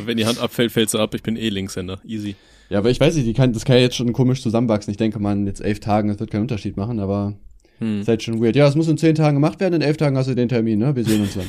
Wenn 0.06 0.16
die 0.16 0.26
Hand 0.26 0.38
abfällt, 0.38 0.70
fällt 0.70 0.90
sie 0.90 1.00
ab, 1.00 1.12
ich 1.16 1.24
bin 1.24 1.36
eh 1.36 1.48
Linkshänder, 1.48 2.00
easy. 2.04 2.36
Ja, 2.68 2.78
aber 2.78 2.90
ich 2.90 3.00
weiß 3.00 3.16
nicht, 3.16 3.26
die 3.26 3.32
kann, 3.32 3.52
das 3.52 3.64
kann 3.64 3.74
ja 3.74 3.82
jetzt 3.82 3.96
schon 3.96 4.12
komisch 4.12 4.42
zusammenwachsen. 4.42 4.92
Ich 4.92 4.96
denke 4.96 5.18
mal, 5.18 5.36
jetzt 5.44 5.60
elf 5.60 5.80
Tagen, 5.80 6.06
das 6.06 6.20
wird 6.20 6.30
keinen 6.30 6.42
Unterschied 6.42 6.76
machen, 6.76 7.00
aber 7.00 7.34
hm. 7.78 8.02
ist 8.02 8.06
halt 8.06 8.22
schon 8.22 8.40
weird. 8.40 8.54
Ja, 8.54 8.68
es 8.68 8.76
muss 8.76 8.86
in 8.86 8.96
zehn 8.96 9.16
Tagen 9.16 9.38
gemacht 9.38 9.58
werden, 9.58 9.74
in 9.74 9.82
elf 9.82 9.96
Tagen 9.96 10.16
hast 10.16 10.28
du 10.28 10.36
den 10.36 10.48
Termin, 10.48 10.78
ne? 10.78 10.94
Wir 10.94 11.02
sehen 11.02 11.22
uns 11.22 11.34
dann. 11.34 11.46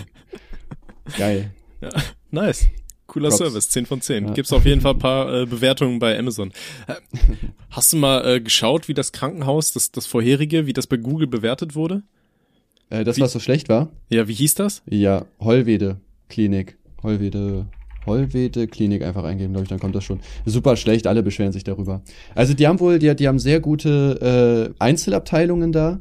Geil. 1.16 1.52
Ja, 1.80 1.90
nice. 2.32 2.66
Cooler 3.12 3.28
Props. 3.28 3.40
Service, 3.40 3.70
10 3.70 3.86
von 3.88 4.00
10. 4.00 4.28
Ja. 4.28 4.34
Gibt's 4.34 4.54
auf 4.54 4.66
jeden 4.66 4.80
Fall 4.80 4.94
ein 4.94 5.00
paar 5.00 5.42
äh, 5.42 5.46
Bewertungen 5.50 6.00
bei 6.00 6.18
Amazon. 6.18 6.54
Äh, 6.88 6.94
hast 7.70 7.92
du 7.92 7.98
mal 7.98 8.26
äh, 8.26 8.40
geschaut, 8.40 8.88
wie 8.88 8.94
das 8.94 9.12
Krankenhaus, 9.12 9.74
das, 9.74 9.92
das 9.92 10.06
vorherige, 10.06 10.66
wie 10.66 10.72
das 10.72 10.88
bei 10.88 10.96
Google 10.96 11.28
bewertet 11.28 11.76
wurde? 11.76 12.04
Äh, 12.90 13.04
das, 13.04 13.18
wie? 13.18 13.22
was 13.22 13.34
so 13.34 13.40
schlecht 13.40 13.68
war? 13.68 13.90
Ja, 14.10 14.30
wie 14.30 14.34
hieß 14.34 14.56
das? 14.56 14.82
Ja, 14.90 15.26
Hollwede 15.42 15.98
Klinik. 16.30 16.78
Hollwede 17.04 17.66
Hollwede 18.06 18.68
Klinik 18.68 19.04
einfach 19.04 19.26
eingeben, 19.26 19.52
glaube 19.52 19.64
ich, 19.64 19.70
dann 19.70 19.80
kommt 19.80 19.94
das 19.94 20.06
schon. 20.06 20.22
Super 20.46 20.78
schlecht, 20.78 21.06
alle 21.06 21.22
beschweren 21.22 21.52
sich 21.52 21.66
darüber. 21.66 22.02
Also 22.34 22.54
die 22.54 22.66
haben 22.66 22.80
wohl, 22.80 22.98
die, 22.98 23.14
die 23.14 23.28
haben 23.28 23.40
sehr 23.40 23.60
gute 23.60 24.72
äh, 24.72 24.82
Einzelabteilungen 24.82 25.74
da, 25.74 26.00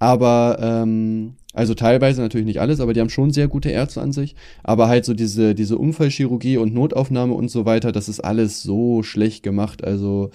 aber 0.00 0.58
ähm, 0.60 1.36
also 1.52 1.74
teilweise 1.74 2.20
natürlich 2.20 2.46
nicht 2.46 2.60
alles, 2.60 2.78
aber 2.80 2.92
die 2.92 3.00
haben 3.00 3.10
schon 3.10 3.32
sehr 3.32 3.48
gute 3.48 3.70
Ärzte 3.70 4.00
an 4.00 4.12
sich. 4.12 4.36
Aber 4.62 4.86
halt 4.88 5.04
so 5.04 5.14
diese, 5.14 5.54
diese 5.54 5.78
Unfallchirurgie 5.78 6.58
und 6.58 6.74
Notaufnahme 6.74 7.34
und 7.34 7.50
so 7.50 7.64
weiter, 7.64 7.90
das 7.90 8.08
ist 8.08 8.20
alles 8.20 8.62
so 8.62 9.02
schlecht 9.02 9.42
gemacht. 9.42 9.82
Also 9.82 10.30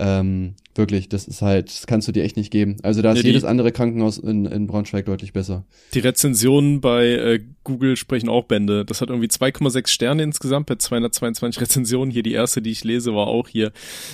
ähm, 0.00 0.54
wirklich, 0.74 1.10
das 1.10 1.28
ist 1.28 1.42
halt, 1.42 1.68
das 1.68 1.86
kannst 1.86 2.08
du 2.08 2.12
dir 2.12 2.24
echt 2.24 2.38
nicht 2.38 2.50
geben. 2.50 2.78
Also 2.82 3.02
da 3.02 3.12
ist 3.12 3.18
ja, 3.18 3.26
jedes 3.26 3.44
andere 3.44 3.70
Krankenhaus 3.70 4.16
in, 4.16 4.46
in 4.46 4.66
Braunschweig 4.66 5.04
deutlich 5.04 5.34
besser. 5.34 5.64
Die 5.92 5.98
Rezensionen 5.98 6.80
bei 6.80 7.06
äh, 7.06 7.40
Google 7.64 7.96
sprechen 7.96 8.30
auch 8.30 8.44
Bände. 8.44 8.86
Das 8.86 9.02
hat 9.02 9.10
irgendwie 9.10 9.28
2,6 9.28 9.88
Sterne 9.88 10.22
insgesamt 10.22 10.66
bei 10.66 10.76
222 10.76 11.60
Rezensionen. 11.60 12.10
Hier 12.10 12.22
die 12.22 12.32
erste, 12.32 12.62
die 12.62 12.70
ich 12.70 12.82
lese, 12.82 13.14
war 13.14 13.26
auch 13.26 13.46
hier. 13.46 13.72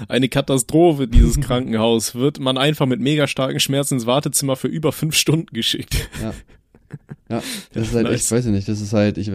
Eine 0.08 0.28
Katastrophe, 0.28 1.06
dieses 1.06 1.40
Krankenhaus. 1.40 2.16
Wird 2.16 2.40
man 2.40 2.58
einfach 2.58 2.86
mit 2.86 3.00
mega 3.00 3.28
starken 3.28 3.60
Schmerzen 3.60 3.94
ins 3.94 4.06
Wartezimmer 4.06 4.56
für 4.56 4.68
über 4.68 4.90
fünf 4.90 5.14
Stunden 5.14 5.54
geschickt. 5.54 6.08
Ja. 6.20 6.34
Ja, 7.28 7.42
das 7.72 7.88
ist 7.88 7.94
halt 7.96 8.04
nice. 8.04 8.20
echt, 8.20 8.30
weiß 8.30 8.46
ich 8.46 8.52
nicht, 8.52 8.68
das 8.68 8.80
ist 8.80 8.92
halt, 8.92 9.18
ich, 9.18 9.32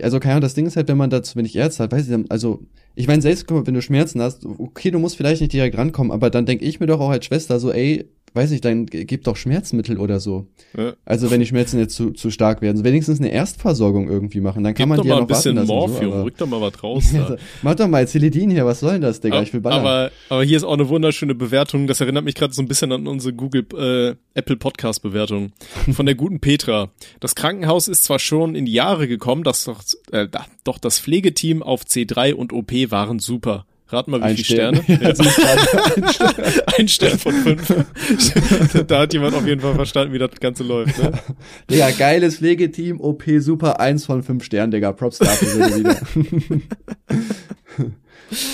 also 0.00 0.20
keine 0.20 0.34
Ahnung, 0.34 0.42
das 0.42 0.54
Ding 0.54 0.66
ist 0.66 0.76
halt, 0.76 0.86
wenn 0.86 0.96
man 0.96 1.10
dazu, 1.10 1.34
wenn 1.34 1.44
ich 1.44 1.56
Ärzte 1.56 1.82
hat, 1.82 1.90
weiß 1.90 2.08
ich, 2.08 2.30
also, 2.30 2.62
ich 2.94 3.06
meine, 3.06 3.22
selbst 3.22 3.46
wenn 3.48 3.74
du 3.74 3.82
Schmerzen 3.82 4.20
hast, 4.20 4.44
okay, 4.44 4.90
du 4.90 4.98
musst 4.98 5.16
vielleicht 5.16 5.40
nicht 5.40 5.52
direkt 5.52 5.78
rankommen, 5.78 6.12
aber 6.12 6.30
dann 6.30 6.46
denke 6.46 6.64
ich 6.64 6.80
mir 6.80 6.86
doch 6.86 7.00
auch 7.00 7.10
als 7.10 7.24
Schwester 7.24 7.58
so, 7.58 7.72
ey, 7.72 8.06
weiß 8.34 8.50
ich, 8.52 8.60
dann 8.60 8.86
gib 8.86 9.24
doch 9.24 9.36
Schmerzmittel 9.36 9.98
oder 9.98 10.20
so. 10.20 10.46
Ja. 10.76 10.94
Also 11.04 11.30
wenn 11.30 11.40
die 11.40 11.46
Schmerzen 11.46 11.78
jetzt 11.78 11.94
zu, 11.94 12.10
zu 12.10 12.30
stark 12.30 12.62
werden, 12.62 12.76
so 12.76 12.84
wenigstens 12.84 13.18
eine 13.18 13.30
Erstversorgung 13.30 14.08
irgendwie 14.08 14.40
machen, 14.40 14.64
dann 14.64 14.74
kann 14.74 14.84
Gib 14.84 14.88
man 14.88 14.96
doch 14.96 15.02
die 15.02 15.08
ja 15.08 15.14
noch 15.16 15.22
ein 15.22 15.26
bisschen 15.26 15.56
warten 15.56 15.68
lassen, 15.68 15.92
Morphium, 15.92 16.12
so, 16.12 16.22
rück 16.22 16.36
doch 16.38 16.46
mal 16.46 16.60
was 16.60 16.82
raus. 16.82 17.04
Da. 17.12 17.36
Mach 17.62 17.74
doch 17.74 17.88
mal 17.88 18.08
Celidin 18.08 18.50
hier, 18.50 18.64
was 18.64 18.80
soll 18.80 18.94
denn 18.94 19.02
das, 19.02 19.20
Digga? 19.20 19.42
Ich 19.42 19.52
will 19.52 19.60
ballern. 19.60 19.80
Aber, 19.80 20.10
aber 20.28 20.42
hier 20.42 20.56
ist 20.56 20.64
auch 20.64 20.72
eine 20.72 20.88
wunderschöne 20.88 21.34
Bewertung, 21.34 21.86
das 21.86 22.00
erinnert 22.00 22.24
mich 22.24 22.34
gerade 22.34 22.52
so 22.52 22.62
ein 22.62 22.68
bisschen 22.68 22.90
an 22.90 23.06
unsere 23.06 23.34
Google 23.34 23.66
äh, 23.76 24.16
Apple 24.34 24.56
Podcast 24.56 25.02
Bewertung 25.02 25.52
von 25.92 26.06
der 26.06 26.14
guten 26.14 26.40
Petra. 26.40 26.90
Das 27.20 27.34
Krankenhaus 27.34 27.86
ist 27.86 28.04
zwar 28.04 28.18
schon 28.18 28.54
in 28.54 28.64
die 28.64 28.72
Jahre 28.72 29.08
gekommen, 29.08 29.44
dass 29.44 29.64
doch, 29.64 29.82
äh, 30.10 30.26
doch 30.64 30.78
das 30.78 30.98
Pflegeteam 30.98 31.62
auf 31.62 31.82
C3 31.84 32.34
und 32.34 32.52
OP 32.52 32.72
waren 32.90 33.18
super. 33.18 33.66
Rat 33.92 34.08
mal, 34.08 34.20
wie 34.20 34.24
ein 34.24 34.36
viele 34.36 34.44
Sterne? 34.44 34.84
Ja, 34.86 34.98
ein 36.78 36.88
Stern 36.88 37.18
von 37.18 37.32
fünf. 37.34 37.74
da 38.86 39.00
hat 39.00 39.12
jemand 39.12 39.34
auf 39.34 39.46
jeden 39.46 39.60
Fall 39.60 39.74
verstanden, 39.74 40.14
wie 40.14 40.18
das 40.18 40.30
Ganze 40.40 40.64
läuft. 40.64 40.98
Ne? 41.02 41.12
Digga, 41.70 41.90
geiles 41.90 42.38
Pflegeteam, 42.38 43.00
OP 43.00 43.24
super, 43.38 43.80
eins 43.80 44.06
von 44.06 44.22
fünf 44.22 44.44
Sternen, 44.44 44.70
Digga. 44.70 44.92
Props 44.92 45.18
dafür 45.18 45.76
wieder. 45.76 45.96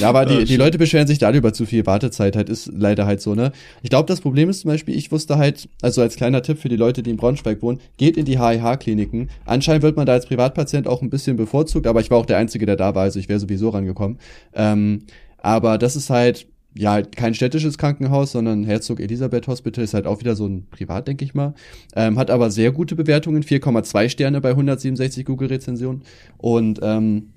Ja, 0.01 0.09
aber 0.09 0.27
die, 0.27 0.45
die 0.45 0.57
Leute 0.57 0.79
beschweren 0.79 1.07
sich 1.07 1.19
da 1.19 1.33
über 1.33 1.53
zu 1.53 1.67
viel 1.67 1.87
Wartezeit, 1.87 2.37
halt 2.37 2.49
ist 2.49 2.71
leider 2.75 3.07
halt 3.07 3.21
so, 3.21 3.35
ne? 3.35 3.53
Ich 3.83 3.91
glaube, 3.91 4.07
das 4.07 4.21
Problem 4.21 4.49
ist 4.49 4.61
zum 4.61 4.71
Beispiel, 4.71 4.97
ich 4.97 5.13
wusste 5.13 5.39
halt, 5.39 5.69
also 5.83 6.03
als 6.03 6.17
kleiner 6.17 6.43
Tipp 6.43 6.59
für 6.59 6.69
die 6.69 6.77
Leute, 6.77 7.03
die 7.03 7.11
in 7.11 7.17
Braunschweig 7.17 7.63
wohnen, 7.63 7.81
geht 7.97 8.17
in 8.17 8.25
die 8.25 8.39
HIH-Kliniken. 8.39 9.31
Anscheinend 9.45 9.83
wird 9.83 9.97
man 9.97 10.07
da 10.07 10.13
als 10.13 10.27
Privatpatient 10.27 10.87
auch 10.89 11.03
ein 11.03 11.11
bisschen 11.11 11.37
bevorzugt, 11.37 11.87
aber 11.87 12.01
ich 12.01 12.11
war 12.11 12.19
auch 12.19 12.27
der 12.27 12.39
Einzige, 12.39 12.67
der 12.67 12.77
da 12.77 12.95
war, 12.95 13.03
also 13.03 13.19
ich 13.19 13.29
wäre 13.29 13.39
sowieso 13.39 13.69
rangekommen. 13.69 14.19
Ähm, 14.55 15.05
aber 15.49 15.79
das 15.79 15.97
ist 15.97 16.11
halt, 16.11 16.47
ja, 16.75 17.03
kein 17.03 17.35
städtisches 17.35 17.79
Krankenhaus, 17.79 18.33
sondern 18.33 18.65
Herzog 18.65 19.01
Elisabeth 19.01 19.47
Hospital 19.47 19.83
ist 19.83 19.95
halt 19.95 20.07
auch 20.07 20.21
wieder 20.21 20.37
so 20.37 20.47
ein 20.47 20.67
Privat, 20.71 21.09
denke 21.09 21.25
ich 21.25 21.35
mal. 21.35 21.55
Ähm, 21.97 22.19
hat 22.19 22.31
aber 22.31 22.51
sehr 22.51 22.71
gute 22.71 22.95
Bewertungen, 22.95 23.43
4,2 23.43 24.11
Sterne 24.11 24.41
bei 24.41 24.51
167 24.51 25.25
Google-Rezensionen. 25.25 26.03
Und 26.37 26.81
ähm, 26.83 27.31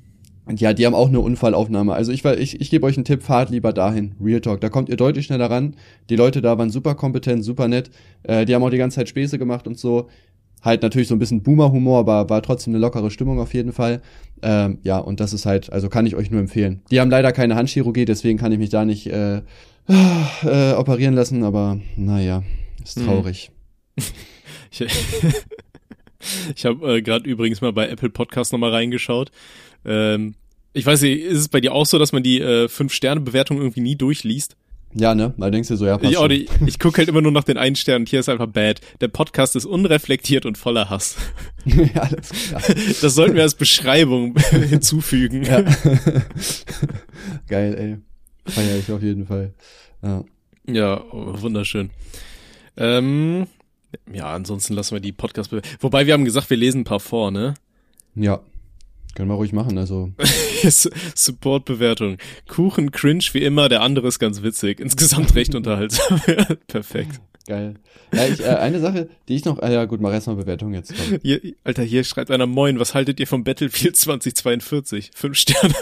ja, 0.50 0.74
die 0.74 0.86
haben 0.86 0.95
auch 0.95 1.08
eine 1.08 1.21
Unfallaufnahme. 1.21 1.93
Also 1.93 2.12
ich, 2.12 2.26
ich, 2.26 2.60
ich 2.60 2.69
gebe 2.69 2.86
euch 2.86 2.97
einen 2.97 3.06
Tipp, 3.06 3.24
fahrt 3.24 3.50
lieber 3.50 3.74
dahin. 3.74 4.15
Real 4.21 4.41
Talk. 4.41 4.60
Da 4.60 4.69
kommt 4.69 4.89
ihr 4.89 4.97
deutlich 4.97 5.28
schneller 5.28 5.50
ran. 5.50 5.76
Die 6.10 6.15
Leute 6.15 6.41
da 6.41 6.58
waren 6.58 6.69
super 6.69 6.95
kompetent, 6.95 7.45
super 7.45 7.67
nett. 7.67 7.91
Äh, 8.24 8.45
die 8.45 8.54
haben 8.54 8.63
auch 8.63 8.69
die 8.69 8.78
ganze 8.78 8.95
Zeit 8.95 9.10
Späße 9.10 9.39
gemacht 9.39 9.67
und 9.67 9.78
so. 9.78 10.10
Halt 10.62 10.84
natürlich 10.84 11.08
so 11.08 11.15
ein 11.15 11.19
bisschen 11.19 11.41
Boomer-Humor, 11.41 12.00
aber 12.00 12.30
war 12.30 12.41
trotzdem 12.43 12.74
eine 12.74 12.82
lockere 12.82 13.10
Stimmung 13.12 13.39
auf 13.39 13.54
jeden 13.54 13.74
Fall. 13.74 14.02
Ähm, 14.41 14.80
ja, 14.84 14.97
und 14.97 15.19
das 15.19 15.34
ist 15.34 15.45
halt, 15.45 15.71
also 15.71 15.89
kann 15.89 16.06
ich 16.06 16.15
euch 16.15 16.32
nur 16.32 16.39
empfehlen. 16.39 16.82
Die 16.91 17.00
haben 17.00 17.10
leider 17.10 17.32
keine 17.32 17.56
Handchirurgie, 17.56 18.06
deswegen 18.06 18.38
kann 18.38 18.52
ich 18.52 18.60
mich 18.60 18.69
da 18.69 18.86
nicht 18.86 19.08
äh, 19.08 19.41
äh, 19.88 20.74
operieren 20.74 21.15
lassen, 21.15 21.43
aber 21.43 21.80
naja, 21.95 22.43
ist 22.84 22.97
hm. 22.97 23.06
traurig. 23.06 23.52
ich 24.71 24.86
ich 26.56 26.65
habe 26.65 26.97
äh, 26.97 27.02
gerade 27.02 27.28
übrigens 27.30 27.62
mal 27.62 27.74
bei 27.74 27.89
Apple 27.89 28.10
Podcast 28.10 28.52
nochmal 28.52 28.71
reingeschaut. 28.71 29.32
Ähm, 29.86 30.36
ich 30.74 30.86
weiß 30.86 31.02
nicht, 31.02 31.21
ist 31.21 31.39
es 31.39 31.50
bei 31.50 31.60
dir 31.60 31.74
auch 31.74 31.86
so, 31.86 32.00
dass 32.00 32.13
man 32.13 32.24
die 32.24 32.39
äh, 32.39 32.69
Fünf-Sterne-Bewertung 32.69 33.58
irgendwie 33.58 33.82
nie 33.82 33.95
durchliest? 33.95 34.56
Ja, 34.93 35.15
ne? 35.15 35.34
Da 35.38 35.49
denkst 35.49 35.69
du 35.69 35.77
so, 35.77 35.86
ja, 35.86 35.97
passt 35.97 36.13
Ich, 36.13 36.32
ich, 36.32 36.49
ich 36.65 36.80
gucke 36.80 36.97
halt 36.97 37.08
immer 37.08 37.21
nur 37.21 37.32
nach 37.32 37.43
den 37.43 37.58
einen 37.58 37.75
Stern 37.75 38.04
und 38.04 38.10
hier 38.10 38.19
ist 38.19 38.30
einfach 38.30 38.47
bad. 38.47 38.82
Der 38.99 39.08
Podcast 39.08 39.56
ist 39.56 39.65
unreflektiert 39.65 40.45
und 40.45 40.58
voller 40.58 40.89
Hass. 40.89 41.15
ja, 41.65 42.01
alles 42.01 42.30
klar. 42.30 42.62
Das 43.01 43.15
sollten 43.15 43.36
wir 43.36 43.43
als 43.43 43.56
Beschreibung 43.56 44.38
hinzufügen. 44.49 45.43
Ja. 45.43 45.62
Geil, 47.47 47.75
ey. 47.75 48.51
Feier 48.51 48.77
ich 48.77 48.91
auf 48.91 49.01
jeden 49.01 49.27
Fall. 49.27 49.54
Ja, 50.01 50.23
ja 50.67 51.01
oh, 51.12 51.41
wunderschön. 51.41 51.91
Ähm, 52.75 53.47
ja, 54.12 54.34
ansonsten 54.34 54.73
lassen 54.73 54.95
wir 54.95 55.01
die 55.01 55.12
Podcast. 55.12 55.51
Wobei 55.80 56.06
wir 56.06 56.13
haben 56.13 56.25
gesagt, 56.25 56.49
wir 56.49 56.58
lesen 56.58 56.82
ein 56.82 56.86
paar 56.86 56.99
vor, 56.99 57.32
ne? 57.32 57.54
Ja. 58.15 58.41
Können 59.15 59.30
wir 59.30 59.36
ruhig 59.36 59.54
machen, 59.54 59.77
also. 59.77 60.12
Support-Bewertung. 61.15 62.17
Kuchen 62.47 62.91
cringe 62.91 63.26
wie 63.34 63.43
immer, 63.43 63.69
der 63.69 63.82
andere 63.82 64.08
ist 64.08 64.19
ganz 64.19 64.41
witzig. 64.43 64.80
Insgesamt 64.80 65.36
recht 65.36 65.56
unterhaltsam. 65.56 66.21
Perfekt. 66.67 67.21
Geil. 67.47 67.76
Ja, 68.13 68.28
ich, 68.28 68.39
äh, 68.41 68.50
eine 68.50 68.80
Sache, 68.80 69.10
die 69.28 69.36
ich 69.36 69.45
noch, 69.45 69.60
ah 69.60 69.69
ja 69.69 69.86
gut, 69.86 70.00
mach 70.02 70.12
erstmal 70.12 70.36
Bewertung 70.36 70.74
jetzt. 70.74 70.93
Hier, 71.24 71.41
Alter, 71.63 71.84
hier 71.84 72.04
schreibt 72.04 72.30
einer 72.30 72.45
Moin, 72.45 72.80
was 72.80 72.93
haltet 72.93 73.19
ihr 73.19 73.28
vom 73.28 73.43
Battlefield 73.43 73.95
2042? 73.95 75.12
Fünf 75.15 75.38
Sterne. 75.38 75.74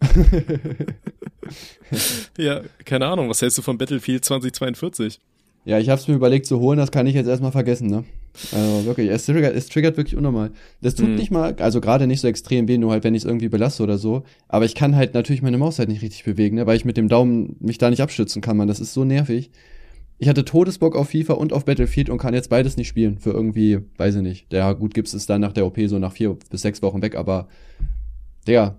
ja, 2.38 2.62
keine 2.84 3.06
Ahnung, 3.06 3.28
was 3.28 3.42
hältst 3.42 3.58
du 3.58 3.62
vom 3.62 3.78
Battlefield 3.78 4.24
2042? 4.24 5.20
Ja, 5.64 5.78
ich 5.78 5.88
habe 5.88 6.00
es 6.00 6.08
mir 6.08 6.14
überlegt 6.14 6.46
zu 6.46 6.60
holen, 6.60 6.78
das 6.78 6.90
kann 6.90 7.06
ich 7.06 7.14
jetzt 7.14 7.26
erstmal 7.26 7.52
vergessen, 7.52 7.88
ne? 7.88 8.04
Also 8.52 8.84
wirklich, 8.84 9.10
es 9.10 9.26
triggert, 9.26 9.54
es 9.54 9.68
triggert 9.68 9.96
wirklich 9.96 10.16
unnormal. 10.16 10.50
Das 10.80 10.94
tut 10.94 11.08
mhm. 11.08 11.16
nicht 11.16 11.30
mal, 11.30 11.54
also 11.58 11.80
gerade 11.80 12.06
nicht 12.06 12.20
so 12.20 12.28
extrem 12.28 12.68
weh, 12.68 12.78
nur 12.78 12.92
halt, 12.92 13.04
wenn 13.04 13.14
ich 13.14 13.22
es 13.22 13.26
irgendwie 13.26 13.48
belasse 13.48 13.82
oder 13.82 13.98
so. 13.98 14.22
Aber 14.46 14.64
ich 14.64 14.74
kann 14.74 14.94
halt 14.96 15.14
natürlich 15.14 15.42
meine 15.42 15.58
Maus 15.58 15.78
halt 15.78 15.88
nicht 15.88 16.02
richtig 16.02 16.24
bewegen, 16.24 16.56
ne? 16.56 16.66
weil 16.66 16.76
ich 16.76 16.84
mit 16.84 16.96
dem 16.96 17.08
Daumen 17.08 17.56
mich 17.60 17.78
da 17.78 17.90
nicht 17.90 18.00
abstützen 18.00 18.40
kann, 18.40 18.56
man. 18.56 18.68
Das 18.68 18.80
ist 18.80 18.94
so 18.94 19.04
nervig. 19.04 19.50
Ich 20.18 20.28
hatte 20.28 20.44
Todesbock 20.44 20.96
auf 20.96 21.10
FIFA 21.10 21.34
und 21.34 21.52
auf 21.52 21.64
Battlefield 21.64 22.10
und 22.10 22.18
kann 22.18 22.34
jetzt 22.34 22.50
beides 22.50 22.76
nicht 22.76 22.88
spielen. 22.88 23.18
Für 23.18 23.30
irgendwie, 23.30 23.80
weiß 23.96 24.16
ich 24.16 24.22
nicht. 24.22 24.52
Ja, 24.52 24.72
gut, 24.72 24.94
gibt's 24.94 25.14
es 25.14 25.26
dann 25.26 25.40
nach 25.40 25.52
der 25.52 25.66
OP 25.66 25.78
so 25.86 25.98
nach 25.98 26.12
vier 26.12 26.36
bis 26.50 26.62
sechs 26.62 26.82
Wochen 26.82 27.02
weg, 27.02 27.16
aber, 27.16 27.48
Digga, 28.46 28.76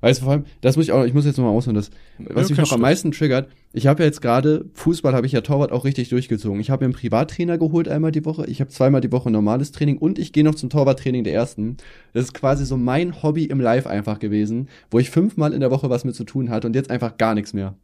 Weißt 0.00 0.20
du, 0.20 0.24
vor 0.24 0.32
allem, 0.32 0.44
das 0.60 0.76
muss 0.76 0.86
ich 0.86 0.92
auch, 0.92 1.04
ich 1.04 1.14
muss 1.14 1.24
jetzt 1.24 1.36
nochmal 1.36 1.54
ausholen, 1.54 1.76
das, 1.76 1.90
was 2.18 2.48
ja, 2.48 2.56
mich 2.56 2.64
noch 2.64 2.72
am 2.72 2.80
meisten 2.80 3.12
triggert, 3.12 3.48
ich 3.72 3.86
habe 3.86 4.02
ja 4.02 4.06
jetzt 4.06 4.20
gerade, 4.20 4.66
Fußball 4.74 5.14
habe 5.14 5.26
ich 5.26 5.32
ja 5.32 5.40
Torwart 5.40 5.72
auch 5.72 5.84
richtig 5.84 6.08
durchgezogen. 6.08 6.60
Ich 6.60 6.70
habe 6.70 6.84
mir 6.84 6.86
einen 6.86 6.94
Privattrainer 6.94 7.56
geholt 7.56 7.88
einmal 7.88 8.12
die 8.12 8.24
Woche, 8.24 8.46
ich 8.46 8.60
habe 8.60 8.70
zweimal 8.70 9.00
die 9.00 9.12
Woche 9.12 9.30
normales 9.30 9.72
Training 9.72 9.98
und 9.98 10.18
ich 10.18 10.32
gehe 10.32 10.44
noch 10.44 10.54
zum 10.54 10.70
Torwarttraining 10.70 11.24
der 11.24 11.34
ersten. 11.34 11.76
Das 12.12 12.24
ist 12.24 12.34
quasi 12.34 12.66
so 12.66 12.76
mein 12.76 13.22
Hobby 13.22 13.44
im 13.44 13.60
Live 13.60 13.86
einfach 13.86 14.18
gewesen, 14.18 14.68
wo 14.90 14.98
ich 14.98 15.10
fünfmal 15.10 15.52
in 15.52 15.60
der 15.60 15.70
Woche 15.70 15.88
was 15.88 16.04
mit 16.04 16.14
zu 16.14 16.24
tun 16.24 16.50
hatte 16.50 16.66
und 16.66 16.74
jetzt 16.74 16.90
einfach 16.90 17.16
gar 17.16 17.34
nichts 17.34 17.52
mehr. 17.52 17.74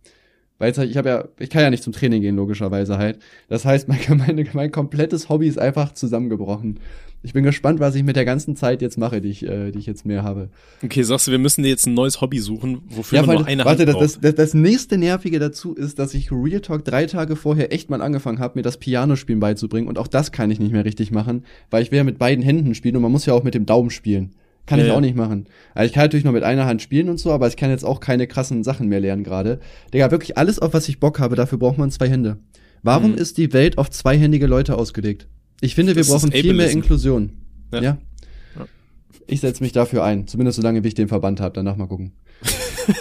Weil 0.58 0.68
jetzt, 0.68 0.78
ich 0.78 0.96
habe 0.96 1.08
ja, 1.08 1.24
ich 1.38 1.50
kann 1.50 1.62
ja 1.62 1.70
nicht 1.70 1.84
zum 1.84 1.92
Training 1.92 2.20
gehen, 2.20 2.36
logischerweise 2.36 2.98
halt. 2.98 3.20
Das 3.48 3.64
heißt, 3.64 3.88
mein, 3.88 3.98
mein, 4.08 4.48
mein 4.52 4.72
komplettes 4.72 5.28
Hobby 5.28 5.46
ist 5.46 5.58
einfach 5.58 5.94
zusammengebrochen. 5.94 6.80
Ich 7.22 7.32
bin 7.32 7.42
gespannt, 7.42 7.80
was 7.80 7.96
ich 7.96 8.04
mit 8.04 8.14
der 8.14 8.24
ganzen 8.24 8.54
Zeit 8.54 8.80
jetzt 8.80 8.96
mache, 8.96 9.20
die 9.20 9.28
ich, 9.30 9.42
äh, 9.44 9.72
die 9.72 9.80
ich 9.80 9.86
jetzt 9.86 10.06
mehr 10.06 10.22
habe. 10.22 10.50
Okay, 10.84 11.02
sagst 11.02 11.26
du, 11.26 11.32
wir 11.32 11.38
müssen 11.38 11.64
dir 11.64 11.68
jetzt 11.68 11.86
ein 11.86 11.94
neues 11.94 12.20
Hobby 12.20 12.38
suchen, 12.38 12.82
wofür 12.90 13.18
Ja, 13.18 13.26
man 13.26 13.36
nur 13.38 13.46
eine 13.46 13.64
warte, 13.64 13.80
Hand 13.80 13.88
das, 13.88 13.94
braucht. 13.96 14.04
das, 14.04 14.20
das, 14.20 14.34
das 14.36 14.54
nächste 14.54 14.98
Nervige 14.98 15.40
dazu 15.40 15.74
ist, 15.74 15.98
dass 15.98 16.14
ich 16.14 16.30
Real 16.30 16.60
Talk 16.60 16.84
drei 16.84 17.06
Tage 17.06 17.34
vorher 17.34 17.72
echt 17.72 17.90
mal 17.90 18.00
angefangen 18.02 18.38
habe, 18.38 18.56
mir 18.58 18.62
das 18.62 18.76
Pianospielen 18.76 19.40
beizubringen. 19.40 19.88
Und 19.88 19.98
auch 19.98 20.06
das 20.06 20.30
kann 20.30 20.50
ich 20.52 20.60
nicht 20.60 20.70
mehr 20.72 20.84
richtig 20.84 21.10
machen, 21.10 21.44
weil 21.70 21.82
ich 21.82 21.90
will 21.90 21.98
ja 21.98 22.04
mit 22.04 22.18
beiden 22.18 22.44
Händen 22.44 22.74
spielen 22.76 22.94
und 22.94 23.02
man 23.02 23.10
muss 23.12 23.26
ja 23.26 23.34
auch 23.34 23.42
mit 23.42 23.54
dem 23.54 23.66
Daumen 23.66 23.90
spielen. 23.90 24.30
Kann 24.66 24.78
Ja, 24.78 24.86
ich 24.86 24.92
auch 24.92 25.00
nicht 25.00 25.16
machen. 25.16 25.46
Also 25.74 25.86
ich 25.88 25.94
kann 25.94 26.04
natürlich 26.04 26.24
noch 26.24 26.32
mit 26.32 26.44
einer 26.44 26.66
Hand 26.66 26.82
spielen 26.82 27.08
und 27.08 27.18
so, 27.18 27.32
aber 27.32 27.48
ich 27.48 27.56
kann 27.56 27.70
jetzt 27.70 27.84
auch 27.84 27.98
keine 28.00 28.26
krassen 28.28 28.62
Sachen 28.62 28.86
mehr 28.88 29.00
lernen 29.00 29.24
gerade. 29.24 29.58
Digga, 29.92 30.10
wirklich 30.12 30.38
alles, 30.38 30.58
auf 30.60 30.72
was 30.72 30.88
ich 30.88 31.00
Bock 31.00 31.18
habe, 31.18 31.34
dafür 31.36 31.58
braucht 31.58 31.78
man 31.78 31.90
zwei 31.90 32.08
Hände. 32.08 32.36
Warum 32.84 33.12
Mhm. 33.12 33.18
ist 33.18 33.38
die 33.38 33.52
Welt 33.52 33.76
auf 33.76 33.90
zweihändige 33.90 34.46
Leute 34.46 34.76
ausgelegt? 34.78 35.26
Ich 35.60 35.74
finde, 35.74 35.94
wir 35.94 36.02
Das 36.02 36.10
brauchen 36.10 36.32
viel 36.32 36.54
mehr. 36.54 36.70
Inklusion. 36.70 37.32
Ja. 37.72 37.82
Ja. 37.82 37.98
Ich 39.26 39.40
setze 39.40 39.62
mich 39.62 39.72
dafür 39.72 40.04
ein, 40.04 40.26
zumindest 40.26 40.56
solange 40.56 40.82
wie 40.84 40.88
ich 40.88 40.94
den 40.94 41.08
Verband 41.08 41.40
habe, 41.40 41.52
danach 41.54 41.76
mal 41.76 41.86
gucken. 41.86 42.12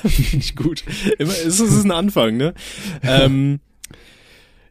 Nicht 0.04 0.56
gut. 0.58 0.84
Immer, 1.18 1.32
es 1.32 1.60
ist 1.60 1.86
ein 1.86 1.92
Anfang, 1.92 2.36
ne? 2.36 2.54
ähm, 3.04 3.60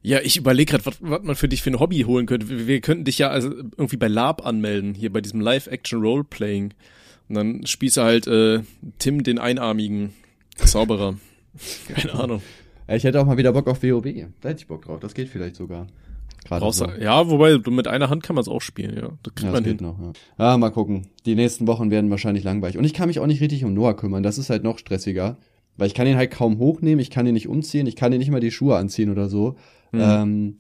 ja, 0.02 0.20
ich 0.20 0.36
überlege 0.36 0.72
gerade, 0.72 0.84
was, 0.86 0.98
was 1.00 1.22
man 1.22 1.34
für 1.34 1.48
dich 1.48 1.62
für 1.62 1.70
ein 1.70 1.80
Hobby 1.80 2.02
holen 2.02 2.26
könnte. 2.26 2.48
Wir, 2.48 2.66
wir 2.66 2.80
könnten 2.80 3.04
dich 3.04 3.18
ja 3.18 3.30
also 3.30 3.48
irgendwie 3.50 3.96
bei 3.96 4.08
Lab 4.08 4.44
anmelden, 4.44 4.94
hier 4.94 5.10
bei 5.12 5.20
diesem 5.20 5.40
Live-Action-Roleplaying. 5.40 6.74
Und 7.28 7.34
dann 7.34 7.66
spielst 7.66 7.96
du 7.96 8.02
halt 8.02 8.26
äh, 8.26 8.60
Tim 8.98 9.24
den 9.24 9.38
einarmigen 9.38 10.12
Zauberer. 10.56 11.18
Keine 11.88 12.14
Ahnung. 12.14 12.42
Ich 12.88 13.02
hätte 13.02 13.20
auch 13.20 13.26
mal 13.26 13.36
wieder 13.36 13.52
Bock 13.52 13.66
auf 13.66 13.82
WoW. 13.82 14.04
Da 14.42 14.48
hätte 14.50 14.60
ich 14.60 14.66
Bock 14.68 14.84
drauf. 14.84 15.00
Das 15.00 15.14
geht 15.14 15.28
vielleicht 15.28 15.56
sogar. 15.56 15.88
Gerade 16.46 16.72
so. 16.72 16.86
ja, 17.00 17.28
wobei 17.28 17.58
mit 17.70 17.88
einer 17.88 18.08
Hand 18.08 18.22
kann 18.22 18.34
man 18.36 18.42
es 18.42 18.48
auch 18.48 18.60
spielen, 18.60 18.94
ja. 18.96 19.08
Das 19.22 19.34
kriegt 19.34 19.42
Ja, 19.42 19.46
das 19.50 19.54
man 19.54 19.64
geht 19.64 19.80
hin. 19.80 19.86
noch. 19.86 19.98
Ja. 19.98 20.12
Ah, 20.54 20.56
mal 20.58 20.70
gucken. 20.70 21.08
Die 21.26 21.34
nächsten 21.34 21.66
Wochen 21.66 21.90
werden 21.90 22.08
wahrscheinlich 22.10 22.44
langweilig. 22.44 22.78
Und 22.78 22.84
ich 22.84 22.94
kann 22.94 23.08
mich 23.08 23.18
auch 23.20 23.26
nicht 23.26 23.40
richtig 23.40 23.64
um 23.64 23.74
Noah 23.74 23.96
kümmern. 23.96 24.22
Das 24.22 24.38
ist 24.38 24.48
halt 24.50 24.62
noch 24.64 24.78
stressiger. 24.78 25.36
Weil 25.76 25.88
ich 25.88 25.94
kann 25.94 26.06
ihn 26.06 26.16
halt 26.16 26.30
kaum 26.30 26.58
hochnehmen, 26.58 27.00
ich 27.00 27.10
kann 27.10 27.26
ihn 27.26 27.34
nicht 27.34 27.48
umziehen, 27.48 27.86
ich 27.86 27.96
kann 27.96 28.10
ihn 28.12 28.18
nicht 28.18 28.30
mal 28.30 28.40
die 28.40 28.50
Schuhe 28.50 28.76
anziehen 28.76 29.10
oder 29.10 29.28
so. 29.28 29.56
Mhm. 29.92 30.00
Ähm, 30.00 30.56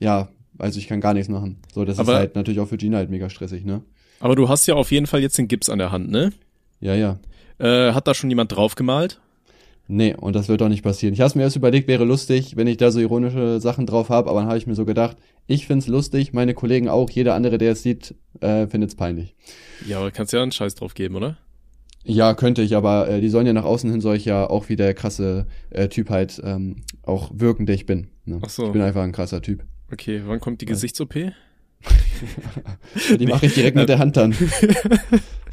ja, 0.00 0.28
also 0.58 0.78
ich 0.80 0.88
kann 0.88 1.00
gar 1.00 1.14
nichts 1.14 1.28
machen. 1.28 1.58
So, 1.72 1.84
das 1.84 1.98
Aber- 2.00 2.12
ist 2.14 2.18
halt 2.18 2.34
natürlich 2.34 2.58
auch 2.58 2.66
für 2.68 2.76
Gina 2.76 2.96
halt 2.96 3.08
mega 3.10 3.30
stressig, 3.30 3.64
ne? 3.64 3.82
Aber 4.20 4.34
du 4.34 4.48
hast 4.48 4.66
ja 4.66 4.74
auf 4.74 4.90
jeden 4.90 5.06
Fall 5.06 5.20
jetzt 5.20 5.38
den 5.38 5.46
Gips 5.46 5.68
an 5.68 5.78
der 5.78 5.92
Hand, 5.92 6.10
ne? 6.10 6.32
Ja, 6.80 6.94
ja. 6.96 7.18
Äh, 7.58 7.92
hat 7.92 8.08
da 8.08 8.14
schon 8.14 8.30
jemand 8.30 8.50
draufgemalt? 8.50 9.20
Nee, 9.90 10.14
und 10.14 10.36
das 10.36 10.48
wird 10.48 10.60
doch 10.60 10.68
nicht 10.68 10.82
passieren. 10.82 11.14
Ich 11.14 11.22
habe 11.22 11.38
mir 11.38 11.44
erst 11.44 11.56
überlegt, 11.56 11.88
wäre 11.88 12.04
lustig, 12.04 12.56
wenn 12.56 12.66
ich 12.66 12.76
da 12.76 12.90
so 12.90 13.00
ironische 13.00 13.58
Sachen 13.58 13.86
drauf 13.86 14.10
habe, 14.10 14.28
aber 14.28 14.40
dann 14.40 14.48
habe 14.48 14.58
ich 14.58 14.66
mir 14.66 14.74
so 14.74 14.84
gedacht, 14.84 15.16
ich 15.46 15.66
find's 15.66 15.86
lustig, 15.86 16.34
meine 16.34 16.52
Kollegen 16.52 16.90
auch, 16.90 17.08
jeder 17.08 17.34
andere, 17.34 17.56
der 17.56 17.72
es 17.72 17.82
sieht, 17.82 18.14
äh, 18.40 18.66
findet's 18.66 18.96
peinlich. 18.96 19.34
Ja, 19.86 19.98
aber 19.98 20.10
kannst 20.10 20.34
ja 20.34 20.42
einen 20.42 20.52
Scheiß 20.52 20.74
drauf 20.74 20.92
geben, 20.92 21.16
oder? 21.16 21.38
Ja, 22.04 22.34
könnte 22.34 22.60
ich, 22.60 22.76
aber 22.76 23.08
äh, 23.08 23.22
die 23.22 23.30
sollen 23.30 23.46
ja 23.46 23.54
nach 23.54 23.64
außen 23.64 23.90
hin 23.90 24.02
soll 24.02 24.16
ich 24.16 24.26
ja 24.26 24.48
auch 24.48 24.68
wie 24.68 24.76
der 24.76 24.92
krasse 24.92 25.46
äh, 25.70 25.88
Typ 25.88 26.10
halt 26.10 26.38
ähm, 26.44 26.82
auch 27.02 27.30
wirken, 27.34 27.64
der 27.64 27.74
ich 27.74 27.86
bin. 27.86 28.08
Ne? 28.26 28.40
Ach 28.42 28.50
so. 28.50 28.66
Ich 28.66 28.72
bin 28.72 28.82
einfach 28.82 29.02
ein 29.02 29.12
krasser 29.12 29.40
Typ. 29.40 29.64
Okay, 29.90 30.22
wann 30.26 30.38
kommt 30.38 30.60
die 30.60 30.66
Gesichts-OP? 30.66 31.14
Die 33.18 33.26
mache 33.26 33.46
ich 33.46 33.54
direkt 33.54 33.76
mit 33.76 33.88
der 33.88 33.98
Hand 33.98 34.16
dann. 34.16 34.34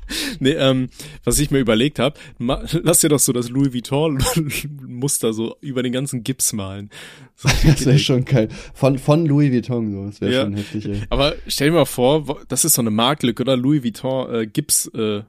Nee, 0.40 0.52
ähm, 0.52 0.90
was 1.24 1.40
ich 1.40 1.50
mir 1.52 1.60
überlegt 1.60 1.98
habe, 2.00 2.18
lass 2.40 3.02
dir 3.02 3.10
doch 3.10 3.20
so 3.20 3.32
das 3.34 3.50
Louis 3.50 3.74
Vuitton-Muster 3.74 5.34
so 5.34 5.56
über 5.62 5.84
den 5.84 5.92
ganzen 5.94 6.24
Gips 6.24 6.54
malen. 6.54 6.90
So 7.36 7.50
Das 7.66 7.86
wäre 7.86 8.00
schon 8.00 8.26
geil. 8.26 8.50
Von, 8.74 8.98
von 8.98 9.26
Louis 9.26 9.52
Vuitton 9.52 9.92
so, 9.92 10.06
das 10.06 10.22
wäre 10.22 10.34
Ja. 10.34 10.42
schon 10.44 10.54
heftig, 10.56 10.86
ey. 10.86 11.02
Aber 11.10 11.36
stell 11.48 11.70
dir 11.70 11.76
mal 11.76 11.86
vor, 11.86 12.40
das 12.48 12.66
ist 12.66 12.74
so 12.76 12.82
eine 12.82 12.92
Marktlücke, 12.92 13.44
oder? 13.44 13.58
Louis 13.58 13.84
Vuitton 13.84 14.34
äh, 14.34 14.46
Gips, 14.48 14.88
äh, 14.94 15.22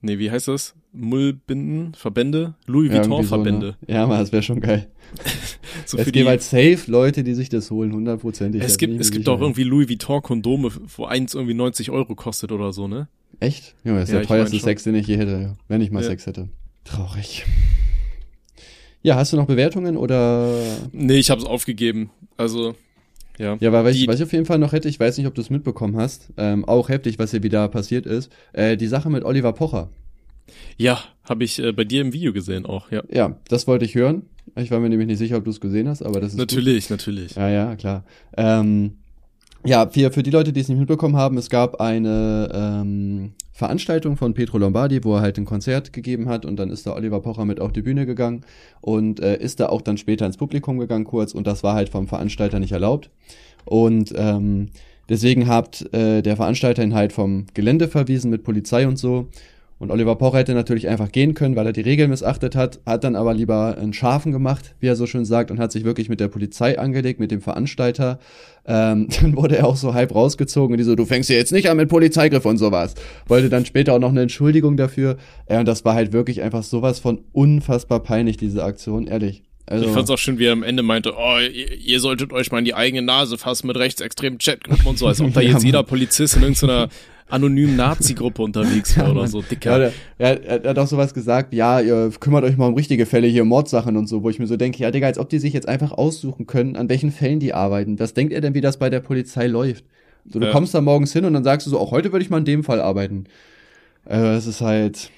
nee, 0.00 0.18
wie 0.18 0.30
heißt 0.30 0.48
das? 0.48 0.74
Mullbinden, 0.92 1.94
Verbände? 1.94 2.54
Louis 2.66 2.88
Ja, 2.90 2.96
irgendwie 2.96 3.10
Vuitton-Verbände. 3.18 3.76
So, 3.80 3.86
ne? 3.92 3.94
Ja, 3.98 4.06
man, 4.06 4.18
das 4.18 4.32
wäre 4.32 4.42
schon 4.42 4.60
geil. 4.60 4.88
So, 5.86 5.96
es 5.96 6.04
für 6.04 6.12
gibt 6.12 6.16
die, 6.16 6.24
halt 6.26 6.42
safe 6.42 6.78
Leute, 6.86 7.22
die 7.24 7.34
sich 7.34 7.48
das 7.50 7.70
holen, 7.70 7.92
hundertprozentig. 7.92 8.62
es 8.62 8.78
gibt, 8.78 8.98
es 9.00 9.10
gibt 9.10 9.28
auch 9.28 9.40
irgendwie 9.40 9.64
Louis 9.64 9.88
Vuitton-Kondome, 9.88 10.70
wo 10.96 11.04
eins 11.04 11.34
irgendwie 11.34 11.54
90 11.54 11.90
Euro 11.90 12.14
kostet 12.14 12.52
oder 12.52 12.72
so, 12.72 12.88
ne? 12.88 13.08
Echt? 13.40 13.74
Junge, 13.84 14.00
das 14.00 14.08
ist 14.08 14.12
Ja, 14.14 14.20
der 14.20 14.28
teuerste. 14.28 14.58
Sex, 14.58 14.82
den 14.84 14.94
ich 14.94 15.06
je 15.06 15.16
hätte, 15.16 15.56
wenn 15.68 15.80
ich 15.80 15.90
mal 15.90 16.02
Ja. 16.02 16.08
Sex 16.08 16.26
hätte. 16.26 16.48
Traurig. 16.84 17.44
Ja, 19.02 19.16
hast 19.16 19.32
du 19.32 19.36
noch 19.36 19.46
Bewertungen 19.46 19.96
oder? 19.96 20.60
Nee, 20.92 21.18
ich 21.18 21.30
habe 21.30 21.40
es 21.40 21.46
aufgegeben. 21.46 22.10
Also, 22.36 22.74
ja. 23.38 23.56
Ja, 23.60 23.68
aber 23.68 23.84
was 23.84 23.94
ich, 23.94 24.08
was 24.08 24.16
ich 24.16 24.24
auf 24.24 24.32
jeden 24.32 24.46
Fall 24.46 24.58
noch 24.58 24.72
hätte, 24.72 24.88
ich 24.88 24.98
weiß 24.98 25.16
nicht, 25.18 25.26
ob 25.26 25.34
du 25.34 25.40
es 25.40 25.50
mitbekommen 25.50 25.96
hast, 25.96 26.32
ähm, 26.36 26.64
auch 26.64 26.88
heftig, 26.88 27.18
was 27.18 27.30
hier 27.30 27.42
wieder 27.44 27.68
passiert 27.68 28.06
ist, 28.06 28.30
äh, 28.52 28.76
die 28.76 28.88
Sache 28.88 29.08
mit 29.10 29.24
Oliver 29.24 29.52
Pocher. 29.52 29.88
Ja, 30.76 30.98
habe 31.24 31.44
ich 31.44 31.58
äh, 31.62 31.72
bei 31.72 31.84
dir 31.84 32.00
im 32.00 32.12
Video 32.12 32.32
gesehen 32.32 32.66
auch, 32.66 32.90
ja. 32.90 33.02
Ja, 33.12 33.36
das 33.48 33.66
wollte 33.68 33.84
ich 33.84 33.94
hören. 33.94 34.22
Ich 34.56 34.70
war 34.70 34.80
mir 34.80 34.88
nämlich 34.88 35.06
nicht 35.06 35.18
sicher, 35.18 35.36
ob 35.36 35.44
du 35.44 35.50
es 35.50 35.60
gesehen 35.60 35.88
hast, 35.88 36.02
aber 36.02 36.20
das 36.20 36.32
ist 36.32 36.38
gut. 36.38 36.50
Natürlich, 36.50 36.90
natürlich. 36.90 37.34
Ja, 37.36 37.48
ja, 37.48 37.76
klar. 37.76 38.04
Ähm, 38.36 38.96
ja, 39.64 39.88
für, 39.88 40.10
für 40.12 40.22
die 40.22 40.30
Leute, 40.30 40.52
die 40.52 40.60
es 40.60 40.68
nicht 40.68 40.78
mitbekommen 40.78 41.16
haben, 41.16 41.36
es 41.36 41.50
gab 41.50 41.80
eine 41.80 42.50
ähm, 42.52 43.32
Veranstaltung 43.52 44.16
von 44.16 44.34
Petro 44.34 44.58
Lombardi, 44.58 45.02
wo 45.02 45.16
er 45.16 45.20
halt 45.20 45.36
ein 45.36 45.44
Konzert 45.44 45.92
gegeben 45.92 46.28
hat 46.28 46.46
und 46.46 46.56
dann 46.56 46.70
ist 46.70 46.86
da 46.86 46.94
Oliver 46.94 47.20
Pocher 47.20 47.44
mit 47.44 47.60
auf 47.60 47.72
die 47.72 47.82
Bühne 47.82 48.06
gegangen 48.06 48.42
und 48.80 49.18
äh, 49.18 49.36
ist 49.36 49.58
da 49.58 49.68
auch 49.68 49.82
dann 49.82 49.98
später 49.98 50.26
ins 50.26 50.36
Publikum 50.36 50.78
gegangen 50.78 51.04
kurz 51.04 51.34
und 51.34 51.46
das 51.46 51.64
war 51.64 51.74
halt 51.74 51.88
vom 51.88 52.06
Veranstalter 52.06 52.60
nicht 52.60 52.72
erlaubt. 52.72 53.10
Und 53.64 54.14
ähm, 54.16 54.68
deswegen 55.08 55.48
hat 55.48 55.92
äh, 55.92 56.22
der 56.22 56.36
Veranstalter 56.36 56.84
ihn 56.84 56.94
halt 56.94 57.12
vom 57.12 57.46
Gelände 57.52 57.88
verwiesen 57.88 58.30
mit 58.30 58.44
Polizei 58.44 58.86
und 58.86 58.96
so. 58.96 59.28
Und 59.78 59.92
Oliver 59.92 60.16
Pocher 60.16 60.38
hätte 60.38 60.54
natürlich 60.54 60.88
einfach 60.88 61.12
gehen 61.12 61.34
können, 61.34 61.54
weil 61.54 61.66
er 61.66 61.72
die 61.72 61.82
Regeln 61.82 62.10
missachtet 62.10 62.56
hat, 62.56 62.80
hat 62.84 63.04
dann 63.04 63.14
aber 63.14 63.32
lieber 63.32 63.76
einen 63.78 63.92
Schafen 63.92 64.32
gemacht, 64.32 64.74
wie 64.80 64.88
er 64.88 64.96
so 64.96 65.06
schön 65.06 65.24
sagt, 65.24 65.52
und 65.52 65.60
hat 65.60 65.70
sich 65.70 65.84
wirklich 65.84 66.08
mit 66.08 66.18
der 66.18 66.26
Polizei 66.26 66.78
angelegt, 66.78 67.20
mit 67.20 67.30
dem 67.30 67.40
Veranstalter. 67.40 68.18
Ähm, 68.66 69.08
dann 69.20 69.36
wurde 69.36 69.56
er 69.58 69.66
auch 69.66 69.76
so 69.76 69.94
halb 69.94 70.14
rausgezogen 70.14 70.72
und 70.74 70.78
die 70.78 70.84
so, 70.84 70.96
du 70.96 71.04
fängst 71.04 71.28
hier 71.28 71.36
jetzt 71.36 71.52
nicht 71.52 71.70
an 71.70 71.76
mit 71.76 71.88
Polizeigriff 71.88 72.44
und 72.44 72.58
sowas. 72.58 72.94
Wollte 73.28 73.48
dann 73.48 73.64
später 73.66 73.94
auch 73.94 74.00
noch 74.00 74.10
eine 74.10 74.22
Entschuldigung 74.22 74.76
dafür. 74.76 75.16
Ja, 75.48 75.60
und 75.60 75.68
das 75.68 75.84
war 75.84 75.94
halt 75.94 76.12
wirklich 76.12 76.42
einfach 76.42 76.64
sowas 76.64 76.98
von 76.98 77.20
unfassbar 77.32 78.00
peinlich, 78.00 78.36
diese 78.36 78.64
Aktion, 78.64 79.06
ehrlich. 79.06 79.42
Also, 79.70 79.84
Ich 79.84 79.92
fand's 79.92 80.10
auch 80.10 80.18
schön, 80.18 80.38
wie 80.38 80.46
er 80.46 80.52
am 80.52 80.62
Ende 80.62 80.82
meinte, 80.82 81.12
oh, 81.16 81.38
ihr, 81.38 81.74
ihr 81.74 82.00
solltet 82.00 82.32
euch 82.32 82.50
mal 82.50 82.58
in 82.58 82.64
die 82.64 82.74
eigene 82.74 83.02
Nase 83.02 83.36
fassen 83.36 83.66
mit 83.66 83.76
rechtsextremen 83.76 84.38
Chatgruppen 84.38 84.86
und 84.86 84.98
so, 84.98 85.06
als 85.06 85.20
ob 85.20 85.32
da 85.34 85.40
jetzt 85.42 85.62
jeder. 85.62 85.82
Polizist 85.82 86.36
in 86.36 86.42
irgendeiner 86.42 86.88
anonymen 87.30 87.76
Nazi-Gruppe 87.76 88.42
unterwegs 88.42 88.96
wäre 88.96 89.10
oder 89.10 89.20
Mann. 89.22 89.28
so, 89.30 89.40
Ja, 89.40 89.46
dicker. 89.48 89.78
der, 89.78 89.92
er, 90.18 90.62
er 90.64 90.70
hat 90.70 90.78
auch 90.78 90.86
sowas 90.86 91.14
gesagt, 91.14 91.52
ja, 91.54 91.80
ihr 91.80 92.10
kümmert 92.20 92.44
euch 92.44 92.56
mal 92.56 92.66
um 92.68 92.74
richtige 92.74 93.06
Fälle 93.06 93.26
hier, 93.26 93.44
Mordsachen 93.44 93.96
und 93.96 94.06
so, 94.06 94.22
wo 94.22 94.30
ich 94.30 94.38
mir 94.38 94.46
so 94.46 94.56
denke, 94.56 94.78
ja, 94.78 94.90
Digga, 94.90 95.06
als 95.06 95.18
ob 95.18 95.28
die 95.28 95.38
sich 95.38 95.52
jetzt 95.52 95.68
einfach 95.68 95.92
aussuchen 95.92 96.46
können, 96.46 96.76
an 96.76 96.88
welchen 96.88 97.10
Fällen 97.12 97.40
die 97.40 97.54
arbeiten. 97.54 97.98
Was 97.98 98.14
denkt 98.14 98.32
ihr 98.32 98.40
denn, 98.40 98.54
wie 98.54 98.60
das 98.60 98.78
bei 98.78 98.90
der 98.90 99.00
Polizei 99.00 99.46
läuft? 99.46 99.84
So, 100.30 100.38
du 100.40 100.46
Ja. 100.46 100.52
kommst 100.52 100.74
da 100.74 100.80
morgens 100.80 101.12
hin 101.12 101.24
und 101.24 101.32
dann 101.34 101.44
sagst 101.44 101.66
du 101.66 101.70
so, 101.70 101.78
auch 101.78 101.90
heute 101.90 102.12
würde 102.12 102.22
ich 102.24 102.30
mal 102.30 102.38
in 102.38 102.44
dem 102.44 102.64
Fall 102.64 102.80
arbeiten. 102.80 103.24
Äh, 104.06 104.34
es 104.36 104.46
ist 104.46 104.60
halt, 104.60 105.10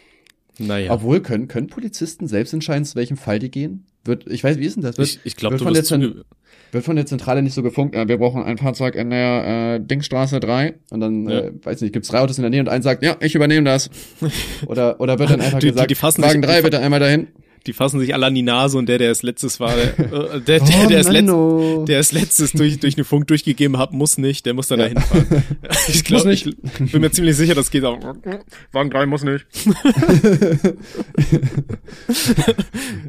naja. 0.58 0.92
obwohl, 0.92 1.20
können, 1.20 1.48
können 1.48 1.66
Polizisten 1.68 2.26
selbst 2.26 2.52
entscheiden, 2.52 2.84
zu 2.84 2.96
welchem 2.96 3.16
Fall 3.16 3.38
die 3.38 3.50
gehen? 3.50 3.84
Wird, 4.04 4.26
ich 4.30 4.42
weiß, 4.42 4.58
wie 4.58 4.64
ist 4.64 4.76
denn 4.76 4.82
das? 4.82 4.98
Wird, 4.98 5.08
ich 5.08 5.20
ich 5.24 5.36
glaube, 5.36 5.56
du 5.58 5.64
wirst 5.66 5.86
zuge 5.86 6.24
wird 6.72 6.84
von 6.84 6.96
der 6.96 7.06
Zentrale 7.06 7.42
nicht 7.42 7.54
so 7.54 7.62
gefunkt, 7.62 7.94
äh, 7.94 8.06
wir 8.08 8.18
brauchen 8.18 8.42
ein 8.42 8.58
Fahrzeug 8.58 8.94
in 8.94 9.10
der 9.10 9.76
äh, 9.76 9.80
Dingstraße 9.80 10.40
3 10.40 10.74
und 10.90 11.00
dann, 11.00 11.28
Ja. 11.28 11.38
äh, 11.40 11.52
weiß 11.62 11.80
nicht, 11.80 11.92
gibt's 11.92 12.08
drei 12.08 12.20
Autos 12.20 12.38
in 12.38 12.42
der 12.42 12.50
Nähe 12.50 12.60
und 12.60 12.68
eins 12.68 12.84
sagt, 12.84 13.02
ja, 13.02 13.16
ich 13.20 13.34
übernehme 13.34 13.64
das. 13.64 13.90
Oder, 14.66 15.00
oder 15.00 15.18
wird 15.18 15.30
dann 15.30 15.40
einfach 15.40 15.58
Die- 15.58 15.66
die- 15.66 15.72
gesagt, 15.72 15.90
die 15.90 15.94
fassen 15.94 16.22
Wagen 16.22 16.42
sich- 16.42 16.50
3 16.50 16.56
die- 16.58 16.62
bitte 16.64 16.78
einmal 16.80 17.00
dahin. 17.00 17.28
Die 17.66 17.72
fassen 17.72 18.00
sich 18.00 18.14
alle 18.14 18.26
an 18.26 18.34
die 18.34 18.42
Nase 18.42 18.78
und 18.78 18.88
der, 18.88 18.98
der 18.98 19.08
als 19.08 19.22
letztes 19.22 19.60
war, 19.60 19.76
äh, 19.76 20.40
der, 20.40 20.40
der, 20.40 20.60
Oh, 20.62 20.86
der, 20.88 21.02
letzt, 21.04 21.88
der 21.88 22.00
ist 22.00 22.12
letztes 22.12 22.52
durch, 22.52 22.78
durch 22.80 22.94
den 22.96 23.04
Funk 23.04 23.26
durchgegeben 23.26 23.78
hat, 23.78 23.92
muss 23.92 24.18
nicht, 24.18 24.46
der 24.46 24.54
muss 24.54 24.68
dann 24.68 24.80
Ja. 24.80 24.88
dahin 24.88 25.00
fahren. 25.00 25.42
Ich 25.88 26.04
glaube, 26.04 26.28
nicht. 26.28 26.46
ich 26.46 26.92
bin 26.92 27.00
mir 27.00 27.10
ziemlich 27.10 27.36
sicher, 27.36 27.54
das 27.54 27.70
geht 27.70 27.84
auch. 27.84 27.98
Wagen 28.72 28.90
3 28.90 29.06
muss 29.06 29.24
nicht. 29.24 29.46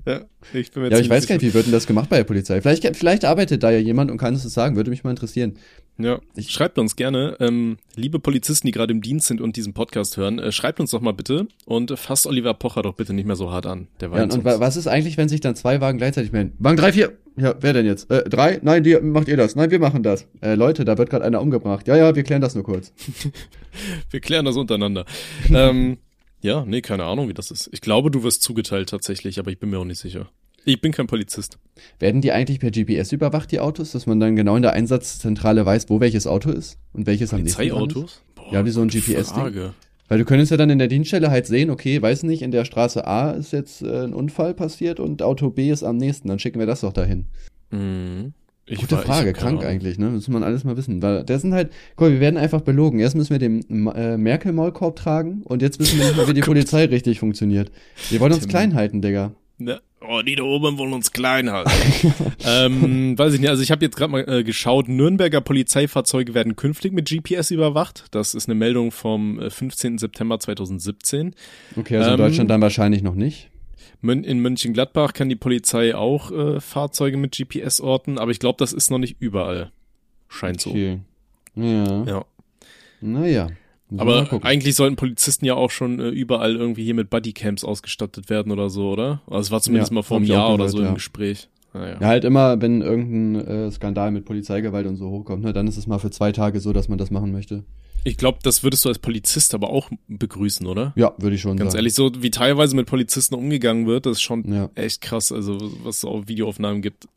ja, 0.05 0.21
ich 0.53 0.71
bin 0.71 0.83
mir 0.83 0.89
Ja, 0.89 0.95
aber 0.97 1.03
ich 1.03 1.09
weiß 1.09 1.23
sicher. 1.23 1.33
gar 1.33 1.35
nicht, 1.35 1.43
wie 1.43 1.53
wird 1.53 1.65
denn 1.65 1.73
das 1.73 1.87
gemacht 1.87 2.09
bei 2.09 2.17
der 2.17 2.23
Polizei? 2.23 2.61
Vielleicht, 2.61 2.95
vielleicht 2.95 3.25
arbeitet 3.25 3.63
da 3.63 3.71
ja 3.71 3.79
jemand 3.79 4.11
und 4.11 4.17
kann 4.17 4.33
es 4.35 4.43
sagen, 4.43 4.75
würde 4.75 4.89
mich 4.89 5.03
mal 5.03 5.11
interessieren. 5.11 5.57
Ja, 5.97 6.19
schreibt 6.39 6.79
uns 6.79 6.95
gerne, 6.95 7.35
ähm, 7.39 7.77
liebe 7.95 8.17
Polizisten, 8.17 8.65
die 8.65 8.71
gerade 8.71 8.91
im 8.91 9.01
Dienst 9.01 9.27
sind 9.27 9.39
und 9.39 9.55
diesen 9.55 9.73
Podcast 9.73 10.17
hören, 10.17 10.39
äh, 10.39 10.51
schreibt 10.51 10.79
uns 10.79 10.91
doch 10.91 11.01
mal 11.01 11.11
bitte 11.11 11.47
und 11.65 11.97
fasst 11.99 12.25
Oliver 12.25 12.53
Pocher 12.55 12.81
doch 12.81 12.93
bitte 12.95 13.13
nicht 13.13 13.25
mehr 13.27 13.35
so 13.35 13.51
hart 13.51 13.67
an. 13.67 13.87
Der 13.99 14.09
Ja, 14.09 14.15
weint 14.15 14.33
und, 14.33 14.43
wa- 14.43 14.59
was 14.59 14.77
ist 14.77 14.87
eigentlich, 14.87 15.17
wenn 15.17 15.29
sich 15.29 15.41
dann 15.41 15.55
zwei 15.55 15.79
Wagen 15.79 15.99
gleichzeitig 15.99 16.31
melden? 16.31 16.53
Wagen 16.57 16.77
3, 16.77 16.93
4. 16.93 17.11
Ja, 17.37 17.55
wer 17.59 17.73
denn 17.73 17.85
jetzt? 17.85 18.09
Äh, 18.11 18.27
drei? 18.27 18.59
Nein, 18.63 18.83
die, 18.83 18.95
macht 18.99 19.27
ihr 19.27 19.37
das. 19.37 19.55
Nein, 19.55 19.69
wir 19.71 19.79
machen 19.79 20.01
das. 20.03 20.27
Äh, 20.41 20.55
Leute, 20.55 20.85
da 20.85 20.97
wird 20.97 21.09
gerade 21.11 21.23
einer 21.23 21.41
umgebracht. 21.41 21.87
Ja, 21.87 21.95
ja, 21.95 22.15
wir 22.15 22.23
klären 22.23 22.41
das 22.41 22.55
nur 22.55 22.63
kurz. 22.63 22.93
Wir 24.09 24.19
klären 24.19 24.43
das 24.43 24.57
untereinander. 24.57 25.05
ähm, 25.49 25.97
ja, 26.41 26.65
nee, 26.65 26.81
keine 26.81 27.05
Ahnung, 27.05 27.29
wie 27.29 27.33
das 27.33 27.51
ist. 27.51 27.69
Ich 27.71 27.79
glaube, 27.79 28.11
du 28.11 28.21
wirst 28.23 28.41
zugeteilt 28.41 28.89
tatsächlich, 28.89 29.39
aber 29.39 29.49
ich 29.51 29.59
bin 29.59 29.69
mir 29.69 29.79
auch 29.79 29.85
nicht 29.85 29.99
sicher. 29.99 30.29
Ich 30.65 30.79
bin 30.81 30.91
kein 30.91 31.07
Polizist. 31.07 31.57
Werden 31.99 32.21
die 32.21 32.31
eigentlich 32.31 32.59
per 32.59 32.69
GPS 32.71 33.11
überwacht, 33.11 33.51
die 33.51 33.59
Autos, 33.59 33.91
dass 33.93 34.05
man 34.05 34.19
dann 34.19 34.35
genau 34.35 34.55
in 34.55 34.61
der 34.61 34.73
Einsatzzentrale 34.73 35.65
weiß, 35.65 35.85
wo 35.89 35.99
welches 35.99 36.27
Auto 36.27 36.51
ist 36.51 36.77
und 36.93 37.07
welches 37.07 37.33
am 37.33 37.41
nächsten? 37.41 37.57
Polizeiautos? 37.57 38.21
Boah, 38.35 38.53
Ja, 38.53 38.65
wie 38.65 38.69
so 38.69 38.81
ein 38.81 38.89
GPS-Ding. 38.89 39.71
Weil 40.07 40.17
du 40.19 40.25
könntest 40.25 40.51
ja 40.51 40.57
dann 40.57 40.69
in 40.69 40.77
der 40.77 40.89
Dienststelle 40.89 41.31
halt 41.31 41.47
sehen, 41.47 41.69
okay, 41.69 42.01
weiß 42.01 42.23
nicht, 42.23 42.41
in 42.41 42.51
der 42.51 42.65
Straße 42.65 43.07
A 43.07 43.31
ist 43.31 43.53
jetzt 43.53 43.81
äh, 43.81 44.03
ein 44.03 44.13
Unfall 44.13 44.53
passiert 44.53 44.99
und 44.99 45.21
Auto 45.23 45.49
B 45.49 45.71
ist 45.71 45.83
am 45.83 45.95
nächsten, 45.97 46.27
dann 46.27 46.37
schicken 46.37 46.59
wir 46.59 46.65
das 46.67 46.81
doch 46.81 46.91
dahin. 46.93 47.25
Mhm. 47.71 48.33
Ich 48.67 48.79
Gute 48.79 48.97
war- 48.97 49.01
Frage, 49.03 49.33
krank 49.33 49.63
eigentlich, 49.65 49.97
ne? 49.97 50.09
Muss 50.09 50.27
man 50.27 50.43
alles 50.43 50.63
mal 50.63 50.77
wissen. 50.77 51.01
Weil 51.01 51.23
das 51.23 51.41
sind 51.41 51.53
halt, 51.53 51.71
guck 51.95 52.07
mal, 52.07 52.13
wir 52.13 52.19
werden 52.19 52.37
einfach 52.37 52.61
belogen. 52.61 52.99
Erst 52.99 53.15
müssen 53.15 53.31
wir 53.31 53.39
den 53.39 53.87
äh, 53.87 54.17
Merkel-Maulkorb 54.17 54.95
tragen 54.97 55.41
und 55.45 55.61
jetzt 55.61 55.79
wissen 55.79 55.97
wir 55.97 56.05
nicht 56.05 56.17
mehr, 56.17 56.27
wie 56.27 56.33
die 56.33 56.41
Polizei 56.45 56.85
richtig 56.85 57.19
funktioniert. 57.19 57.71
Die 58.11 58.19
wollen 58.19 58.31
uns 58.33 58.41
Tim. 58.43 58.49
klein 58.49 58.75
halten, 58.75 59.01
Digga. 59.01 59.31
Ne? 59.63 59.81
Oh, 60.01 60.21
die 60.23 60.35
da 60.35 60.43
oben 60.43 60.77
wollen 60.77 60.93
uns 60.93 61.11
klein 61.11 61.51
halten. 61.51 61.71
ähm, 62.45 63.17
weiß 63.17 63.33
ich 63.35 63.39
nicht, 63.39 63.49
also 63.49 63.61
ich 63.61 63.71
habe 63.71 63.85
jetzt 63.85 63.95
gerade 63.95 64.11
mal 64.11 64.27
äh, 64.27 64.43
geschaut, 64.43 64.87
Nürnberger 64.87 65.41
Polizeifahrzeuge 65.41 66.33
werden 66.33 66.55
künftig 66.55 66.91
mit 66.91 67.07
GPS 67.07 67.51
überwacht. 67.51 68.05
Das 68.11 68.33
ist 68.33 68.49
eine 68.49 68.55
Meldung 68.55 68.91
vom 68.91 69.39
äh, 69.39 69.49
15. 69.49 69.99
September 69.99 70.39
2017. 70.39 71.35
Okay, 71.77 71.97
also 71.97 72.09
in 72.09 72.13
Ähm, 72.13 72.17
Deutschland 72.17 72.49
dann 72.49 72.61
wahrscheinlich 72.61 73.03
noch 73.03 73.15
nicht. 73.15 73.51
In 74.03 74.39
Mönchengladbach 74.39 75.13
kann 75.13 75.29
die 75.29 75.35
Polizei 75.35 75.93
auch 75.93 76.31
äh, 76.31 76.59
Fahrzeuge 76.59 77.17
mit 77.17 77.37
GPS 77.37 77.79
orten, 77.79 78.17
aber 78.17 78.31
ich 78.31 78.39
glaube, 78.39 78.57
das 78.57 78.73
ist 78.73 78.89
noch 78.89 78.97
nicht 78.97 79.17
überall. 79.19 79.71
Scheint 80.27 80.61
so. 80.61 80.71
Okay. 80.71 80.99
Ja. 81.55 82.03
Ja. 82.05 82.25
Naja. 83.01 83.49
Aber 83.97 84.27
eigentlich 84.43 84.75
sollten 84.75 84.95
Polizisten 84.95 85.45
ja 85.45 85.55
auch 85.55 85.71
schon 85.71 85.99
äh, 85.99 86.09
überall 86.09 86.55
irgendwie 86.55 86.83
hier 86.83 86.93
mit 86.93 87.09
Bodycams 87.09 87.63
ausgestattet 87.63 88.29
werden 88.29 88.51
oder 88.51 88.69
so, 88.69 88.91
oder? 88.91 89.21
Also 89.27 89.39
es 89.39 89.51
war 89.51 89.61
zumindest 89.61 89.91
Ja, 89.91 89.95
mal 89.95 90.03
vor 90.03 90.17
einem 90.17 90.25
Jahr 90.27 90.47
oder 90.47 90.57
gehört, 90.57 90.71
so 90.71 90.79
im 90.79 90.85
ja. 90.85 90.93
Gespräch. 90.93 91.49
Naja. 91.73 91.97
Ja, 91.99 92.07
halt 92.07 92.25
immer, 92.25 92.61
wenn 92.61 92.81
irgendein 92.81 93.47
äh, 93.47 93.71
Skandal 93.71 94.11
mit 94.11 94.25
Polizeigewalt 94.25 94.87
und 94.87 94.97
so 94.97 95.09
hochkommt, 95.09 95.43
ne, 95.43 95.53
dann 95.53 95.67
ist 95.67 95.77
es 95.77 95.87
mal 95.87 95.99
für 95.99 96.11
zwei 96.11 96.31
Tage 96.31 96.59
so, 96.59 96.73
dass 96.73 96.89
man 96.89 96.97
das 96.97 97.11
machen 97.11 97.31
möchte. 97.31 97.63
Ich 98.03 98.17
glaube, 98.17 98.39
das 98.41 98.63
würdest 98.63 98.83
du 98.83 98.89
als 98.89 98.97
Polizist 98.99 99.53
aber 99.53 99.69
auch 99.69 99.89
begrüßen, 100.07 100.65
oder? 100.65 100.91
Ja, 100.95 101.13
würde 101.19 101.35
ich 101.35 101.41
schon 101.41 101.57
Ganz 101.57 101.73
sagen. 101.73 101.79
ehrlich, 101.79 101.93
so 101.93 102.11
wie 102.19 102.31
teilweise 102.31 102.75
mit 102.75 102.87
Polizisten 102.87 103.35
umgegangen 103.35 103.85
wird, 103.85 104.05
das 104.07 104.13
ist 104.13 104.21
schon 104.21 104.51
Ja. 104.51 104.69
echt 104.75 105.01
krass, 105.01 105.31
also 105.31 105.57
was 105.83 105.97
es 105.97 106.05
auch 106.05 106.27
Videoaufnahmen 106.27 106.81
gibt. 106.81 107.07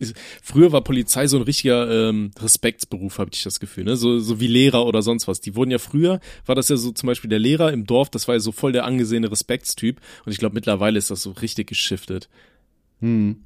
Früher 0.43 0.73
war 0.73 0.83
Polizei 0.83 1.27
so 1.27 1.39
ein 1.39 1.43
richtiger 1.43 2.09
ähm, 2.11 2.33
Respektsberuf, 2.39 3.19
habe 3.19 3.31
ich 3.33 3.43
das 3.43 3.61
Gefühl, 3.61 3.85
ne? 3.85 3.97
So, 3.97 4.19
so 4.19 4.41
wie 4.41 4.47
Lehrer 4.47 4.85
oder 4.87 5.01
sonst 5.01 5.27
was. 5.27 5.41
Die 5.41 5.57
wurden 5.57 5.71
ja 5.71 5.79
früher, 5.79 6.21
war 6.45 6.55
das 6.55 6.69
ja 6.69 6.77
so 6.77 6.93
zum 6.93 7.07
Beispiel 7.07 7.31
der 7.31 7.39
Lehrer 7.39 7.73
im 7.73 7.87
Dorf, 7.87 8.11
das 8.11 8.29
war 8.29 8.35
ja 8.35 8.41
so 8.41 8.53
voll 8.53 8.73
der 8.73 8.85
angesehene 8.85 9.31
Respektstyp. 9.31 10.01
Und 10.27 10.33
ich 10.33 10.39
glaube, 10.39 10.55
mittlerweile 10.55 10.99
ist 10.99 11.11
das 11.11 11.23
so 11.23 11.31
richtig 11.31 11.67
geschiftet. 11.69 12.29
Hm. 13.01 13.45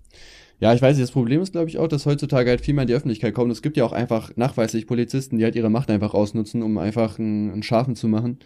Ja, 0.61 0.75
ich 0.75 0.83
weiß 0.83 0.97
nicht, 0.97 1.05
das 1.05 1.13
Problem 1.13 1.41
ist, 1.41 1.53
glaube 1.53 1.69
ich, 1.69 1.79
auch, 1.79 1.87
dass 1.87 2.05
heutzutage 2.05 2.51
halt 2.51 2.61
viel 2.61 2.75
mehr 2.75 2.83
in 2.83 2.89
die 2.89 2.95
Öffentlichkeit 2.95 3.33
kommen. 3.33 3.51
Es 3.53 3.63
gibt 3.63 3.77
ja 3.77 3.85
auch 3.85 3.93
einfach 3.93 4.33
nachweislich 4.37 4.87
Polizisten, 4.89 5.39
die 5.39 5.45
halt 5.45 5.55
ihre 5.55 5.71
Macht 5.71 5.91
einfach 5.91 6.15
ausnutzen, 6.15 6.63
um 6.63 6.79
einfach 6.79 7.19
einen, 7.19 7.53
einen 7.53 7.63
Schafen 7.63 7.95
zu 7.95 8.09
machen. 8.09 8.39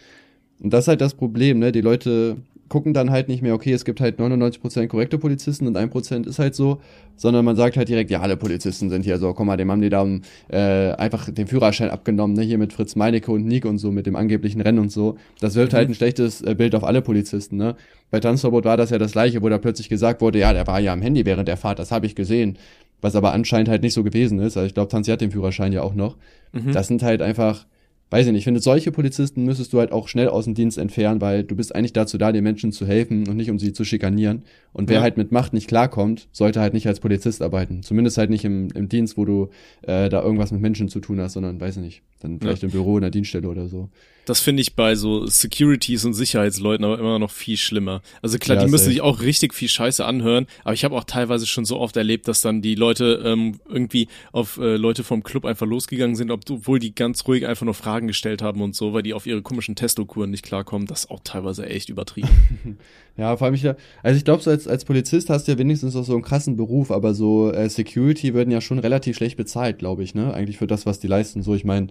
Und 0.59 0.71
das 0.73 0.85
ist 0.85 0.87
halt 0.89 1.01
das 1.01 1.15
Problem, 1.15 1.59
ne? 1.59 1.71
Die 1.71 1.81
Leute 1.81 2.37
gucken 2.73 2.91
dann 2.95 3.11
halt 3.11 3.27
nicht 3.27 3.43
mehr, 3.43 3.53
okay, 3.53 3.71
es 3.71 3.85
gibt 3.85 4.01
halt 4.01 4.19
99% 4.19 4.87
korrekte 4.87 5.19
Polizisten 5.19 5.67
und 5.67 5.77
1% 5.77 6.25
ist 6.27 6.39
halt 6.39 6.55
so, 6.55 6.81
sondern 7.15 7.45
man 7.45 7.55
sagt 7.55 7.77
halt 7.77 7.87
direkt, 7.87 8.09
ja, 8.09 8.19
alle 8.21 8.35
Polizisten 8.35 8.89
sind 8.89 9.03
hier 9.05 9.19
so, 9.19 9.31
komm 9.35 9.45
mal, 9.45 9.57
dem 9.57 9.69
haben 9.69 9.81
die 9.81 9.89
da 9.91 10.03
äh, 10.49 10.93
einfach 10.95 11.29
den 11.29 11.45
Führerschein 11.45 11.91
abgenommen, 11.91 12.35
ne? 12.35 12.41
Hier 12.41 12.57
mit 12.57 12.73
Fritz 12.73 12.95
Meinecke 12.95 13.31
und 13.31 13.45
Nick 13.45 13.65
und 13.65 13.77
so, 13.77 13.91
mit 13.91 14.07
dem 14.07 14.15
angeblichen 14.15 14.59
Rennen 14.59 14.79
und 14.79 14.91
so. 14.91 15.17
Das 15.39 15.53
wirft 15.53 15.73
Mhm. 15.73 15.77
halt 15.77 15.89
ein 15.89 15.93
schlechtes 15.93 16.41
äh, 16.41 16.55
Bild 16.55 16.73
auf 16.73 16.83
alle 16.83 17.03
Polizisten, 17.03 17.57
ne? 17.57 17.75
Bei 18.09 18.19
Tanzverbot 18.19 18.65
war 18.65 18.75
das 18.75 18.89
ja 18.89 18.97
das 18.97 19.11
gleiche, 19.11 19.43
wo 19.43 19.49
da 19.49 19.59
plötzlich 19.59 19.87
gesagt 19.87 20.21
wurde, 20.21 20.39
ja, 20.39 20.51
der 20.51 20.65
war 20.65 20.79
ja 20.79 20.93
am 20.93 21.03
Handy 21.03 21.27
während 21.27 21.47
der 21.47 21.57
Fahrt, 21.57 21.77
das 21.77 21.91
habe 21.91 22.07
ich 22.07 22.15
gesehen. 22.15 22.57
Was 23.01 23.15
aber 23.15 23.33
anscheinend 23.33 23.69
halt 23.69 23.83
nicht 23.83 23.93
so 23.93 24.03
gewesen 24.03 24.39
ist. 24.39 24.57
Also 24.57 24.65
ich 24.65 24.73
glaube, 24.73 24.89
Tanzi 24.89 25.11
hat 25.11 25.21
den 25.21 25.29
Führerschein 25.29 25.73
ja 25.73 25.83
auch 25.83 25.93
noch. 25.93 26.17
Mhm. 26.53 26.71
Das 26.71 26.87
sind 26.87 27.03
halt 27.03 27.21
einfach, 27.21 27.67
weiß 28.13 28.27
ich 28.27 28.31
nicht, 28.31 28.41
ich 28.41 28.45
finde, 28.45 28.59
solche 28.59 28.91
Polizisten 28.91 29.43
müsstest 29.43 29.73
du 29.73 29.79
halt 29.79 29.91
auch 29.91 30.07
schnell 30.07 30.27
aus 30.29 30.45
dem 30.45 30.53
Dienst 30.53 30.77
entfernen, 30.77 31.19
weil 31.19 31.43
du 31.43 31.55
bist 31.55 31.73
eigentlich 31.73 31.93
dazu 31.93 32.19
da, 32.19 32.31
den 32.31 32.43
Menschen 32.43 32.71
zu 32.71 32.85
helfen 32.85 33.27
und 33.27 33.35
nicht 33.35 33.49
um 33.49 33.57
sie 33.57 33.73
zu 33.73 33.83
schikanieren. 33.83 34.43
Und 34.71 34.87
wer 34.87 34.97
Ja. 34.97 35.01
halt 35.01 35.17
mit 35.17 35.31
Macht 35.31 35.51
nicht 35.51 35.67
klarkommt, 35.67 36.27
sollte 36.31 36.61
halt 36.61 36.75
nicht 36.75 36.87
als 36.87 36.99
Polizist 36.99 37.41
arbeiten. 37.41 37.81
Zumindest 37.81 38.19
halt 38.19 38.29
nicht 38.29 38.45
im, 38.45 38.67
im 38.75 38.87
Dienst, 38.87 39.17
wo 39.17 39.25
du 39.25 39.49
äh, 39.81 40.09
da 40.09 40.21
irgendwas 40.21 40.51
mit 40.51 40.61
Menschen 40.61 40.89
zu 40.89 40.99
tun 40.99 41.19
hast, 41.19 41.33
sondern, 41.33 41.59
weiß 41.59 41.77
ich 41.77 41.81
nicht, 41.83 42.01
dann 42.19 42.39
vielleicht 42.39 42.61
im 42.61 42.69
Büro, 42.69 42.97
in 42.97 43.01
der 43.01 43.09
Dienststelle 43.09 43.47
oder 43.47 43.67
so. 43.67 43.89
Das 44.25 44.39
finde 44.39 44.61
ich 44.61 44.75
bei 44.75 44.95
so 44.95 45.25
Securities 45.25 46.05
und 46.05 46.13
Sicherheitsleuten 46.13 46.85
aber 46.85 46.99
immer 46.99 47.19
noch 47.19 47.31
viel 47.31 47.57
schlimmer. 47.57 48.01
Also 48.21 48.37
klar, 48.37 48.57
Ja, 48.57 48.65
die 48.65 48.71
müssen 48.71 48.89
sich 48.89 49.01
auch 49.01 49.21
richtig 49.21 49.53
viel 49.53 49.67
Scheiße 49.69 50.05
anhören, 50.05 50.47
aber 50.63 50.73
ich 50.73 50.85
habe 50.85 50.95
auch 50.95 51.03
teilweise 51.03 51.45
schon 51.45 51.65
so 51.65 51.79
oft 51.79 51.97
erlebt, 51.97 52.27
dass 52.27 52.41
dann 52.41 52.61
die 52.61 52.75
Leute 52.75 53.21
ähm, 53.25 53.59
irgendwie 53.67 54.07
auf 54.31 54.57
äh, 54.57 54.77
Leute 54.77 55.03
vom 55.03 55.23
Club 55.23 55.45
einfach 55.45 55.65
losgegangen 55.65 56.15
sind, 56.15 56.31
obwohl 56.31 56.79
die 56.79 56.95
ganz 56.95 57.27
ruhig 57.27 57.45
einfach 57.47 57.65
nur 57.65 57.73
Fragen 57.73 58.07
gestellt 58.07 58.41
haben 58.41 58.61
und 58.61 58.75
so, 58.75 58.93
weil 58.93 59.03
die 59.03 59.13
auf 59.13 59.25
ihre 59.25 59.41
komischen 59.41 59.75
Testokuren 59.75 60.29
nicht 60.31 60.43
klarkommen. 60.43 60.87
Das 60.87 61.01
ist 61.05 61.11
auch 61.11 61.21
teilweise 61.23 61.65
echt 61.65 61.89
übertrieben. 61.89 62.29
Ja, 63.15 63.37
vor 63.37 63.45
allem 63.45 63.53
ich, 63.53 63.63
also 63.67 64.17
ich 64.17 64.25
glaube, 64.25 64.41
so 64.41 64.49
als, 64.49 64.67
als 64.67 64.85
Polizist 64.85 65.29
hast 65.29 65.47
du 65.47 65.51
ja 65.51 65.57
wenigstens 65.59 65.95
auch 65.95 66.03
so 66.03 66.13
einen 66.13 66.23
krassen 66.23 66.57
Beruf, 66.57 66.89
aber 66.89 67.13
so 67.13 67.51
äh, 67.51 67.69
Security 67.69 68.33
werden 68.33 68.49
ja 68.49 68.59
schon 68.59 68.79
relativ 68.79 69.17
schlecht 69.17 69.37
bezahlt, 69.37 69.77
glaube 69.77 70.03
ich, 70.03 70.15
ne? 70.15 70.33
Eigentlich 70.33 70.57
für 70.57 70.65
das, 70.65 70.87
was 70.87 70.99
die 70.99 71.05
leisten. 71.05 71.43
So, 71.43 71.53
ich 71.53 71.63
meine, 71.63 71.89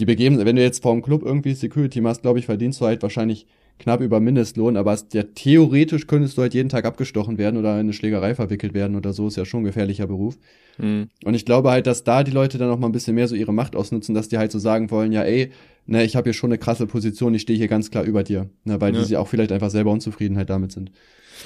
die 0.00 0.06
begeben, 0.06 0.44
wenn 0.44 0.56
du 0.56 0.62
jetzt 0.62 0.82
vorm 0.82 1.02
Club 1.02 1.22
irgendwie 1.24 1.54
Security 1.54 2.00
machst, 2.00 2.22
glaube 2.22 2.38
ich, 2.38 2.46
verdienst 2.46 2.80
du 2.80 2.86
halt 2.86 3.02
wahrscheinlich 3.02 3.46
knapp 3.78 4.00
über 4.00 4.20
Mindestlohn, 4.20 4.76
aber 4.76 4.92
es, 4.92 5.06
ja, 5.12 5.22
theoretisch 5.22 6.06
könntest 6.06 6.36
du 6.36 6.42
halt 6.42 6.52
jeden 6.52 6.68
Tag 6.68 6.84
abgestochen 6.84 7.38
werden 7.38 7.56
oder 7.56 7.74
in 7.74 7.80
eine 7.80 7.92
Schlägerei 7.94 8.34
verwickelt 8.34 8.74
werden 8.74 8.94
oder 8.94 9.12
so, 9.14 9.28
ist 9.28 9.36
ja 9.36 9.44
schon 9.46 9.62
ein 9.62 9.64
gefährlicher 9.64 10.06
Beruf. 10.06 10.36
Hm. 10.76 11.08
Und 11.24 11.34
ich 11.34 11.46
glaube 11.46 11.70
halt, 11.70 11.86
dass 11.86 12.04
da 12.04 12.22
die 12.22 12.30
Leute 12.30 12.58
dann 12.58 12.70
auch 12.70 12.78
mal 12.78 12.88
ein 12.88 12.92
bisschen 12.92 13.14
mehr 13.14 13.26
so 13.28 13.34
ihre 13.34 13.54
Macht 13.54 13.76
ausnutzen, 13.76 14.14
dass 14.14 14.28
die 14.28 14.36
halt 14.38 14.52
so 14.52 14.58
sagen 14.58 14.90
wollen, 14.90 15.12
ja 15.12 15.22
ey, 15.22 15.50
ne, 15.86 16.04
ich 16.04 16.14
habe 16.14 16.24
hier 16.28 16.34
schon 16.34 16.50
eine 16.50 16.58
krasse 16.58 16.86
Position, 16.86 17.32
ich 17.34 17.42
stehe 17.42 17.58
hier 17.58 17.68
ganz 17.68 17.90
klar 17.90 18.04
über 18.04 18.22
dir, 18.22 18.50
ne, 18.64 18.80
weil 18.80 18.94
Ja. 18.94 19.00
die 19.00 19.06
sie 19.06 19.16
auch 19.16 19.28
vielleicht 19.28 19.52
einfach 19.52 19.70
selber 19.70 19.92
unzufrieden 19.92 20.36
halt 20.36 20.50
damit 20.50 20.72
sind. 20.72 20.90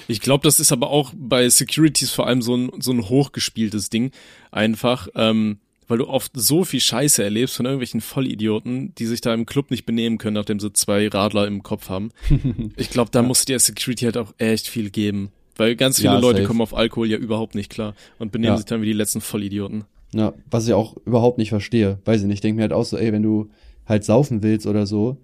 Ich 0.09 0.21
glaube, 0.21 0.43
das 0.43 0.59
ist 0.59 0.73
aber 0.73 0.91
auch 0.91 1.13
bei 1.17 1.49
Securities 1.49 2.11
vor 2.11 2.27
allem 2.27 2.43
so 2.43 2.57
ein, 2.57 2.71
so 2.81 2.91
ein 2.93 3.09
hochgespieltes 3.09 3.91
Ding. 3.91 4.11
Einfach, 4.51 5.07
ähm, 5.15 5.59
weil 5.89 5.99
du 5.99 6.09
oft 6.09 6.33
so 6.35 6.65
viel 6.65 6.81
Scheiße 6.81 7.23
erlebst 7.23 7.57
von 7.57 7.67
irgendwelchen 7.67 8.01
Vollidioten, 8.01 8.95
die 8.97 9.07
sich 9.07 9.21
da 9.21 9.33
im 9.35 9.47
Club 9.47 9.71
nicht 9.71 9.85
benehmen 9.87 10.19
können, 10.19 10.35
nachdem 10.35 10.61
sie 10.61 10.73
zwei 10.73 11.09
Radler 11.09 11.47
im 11.47 11.63
Kopf 11.63 11.89
haben. 11.89 12.11
Ich 12.77 12.91
glaube, 12.91 13.11
da 13.11 13.23
muss 13.23 13.45
dir 13.45 13.59
Security 13.59 14.05
halt 14.05 14.17
auch 14.17 14.33
echt 14.39 14.69
viel 14.69 14.91
geben. 14.91 15.31
Weil 15.57 15.77
ganz 15.77 15.97
viele 15.99 16.15
Ja, 16.15 16.19
Leute 16.19 16.39
safe. 16.39 16.49
kommen 16.49 16.61
auf 16.63 16.75
Alkohol 16.75 17.09
ja 17.09 17.17
überhaupt 17.17 17.55
nicht 17.55 17.71
klar 17.71 17.95
und 18.19 18.33
benehmen 18.33 18.55
Ja. 18.55 18.57
sich 18.57 18.67
dann 18.67 18.83
wie 18.83 18.87
die 18.87 18.93
letzten 18.93 19.21
Vollidioten. 19.21 19.85
Ja, 20.13 20.33
was 20.51 20.67
ich 20.67 20.73
auch 20.75 20.97
überhaupt 21.07 21.39
nicht 21.39 21.49
verstehe. 21.51 21.99
Weiß 22.05 22.21
ich 22.23 22.27
nicht, 22.27 22.35
ich 22.37 22.41
denke 22.41 22.57
mir 22.57 22.63
halt 22.63 22.73
auch 22.73 22.85
so, 22.85 22.97
ey, 22.97 23.13
wenn 23.13 23.23
du 23.23 23.51
halt 23.87 24.05
saufen 24.05 24.43
willst 24.43 24.67
oder 24.67 24.87
so 24.87 25.19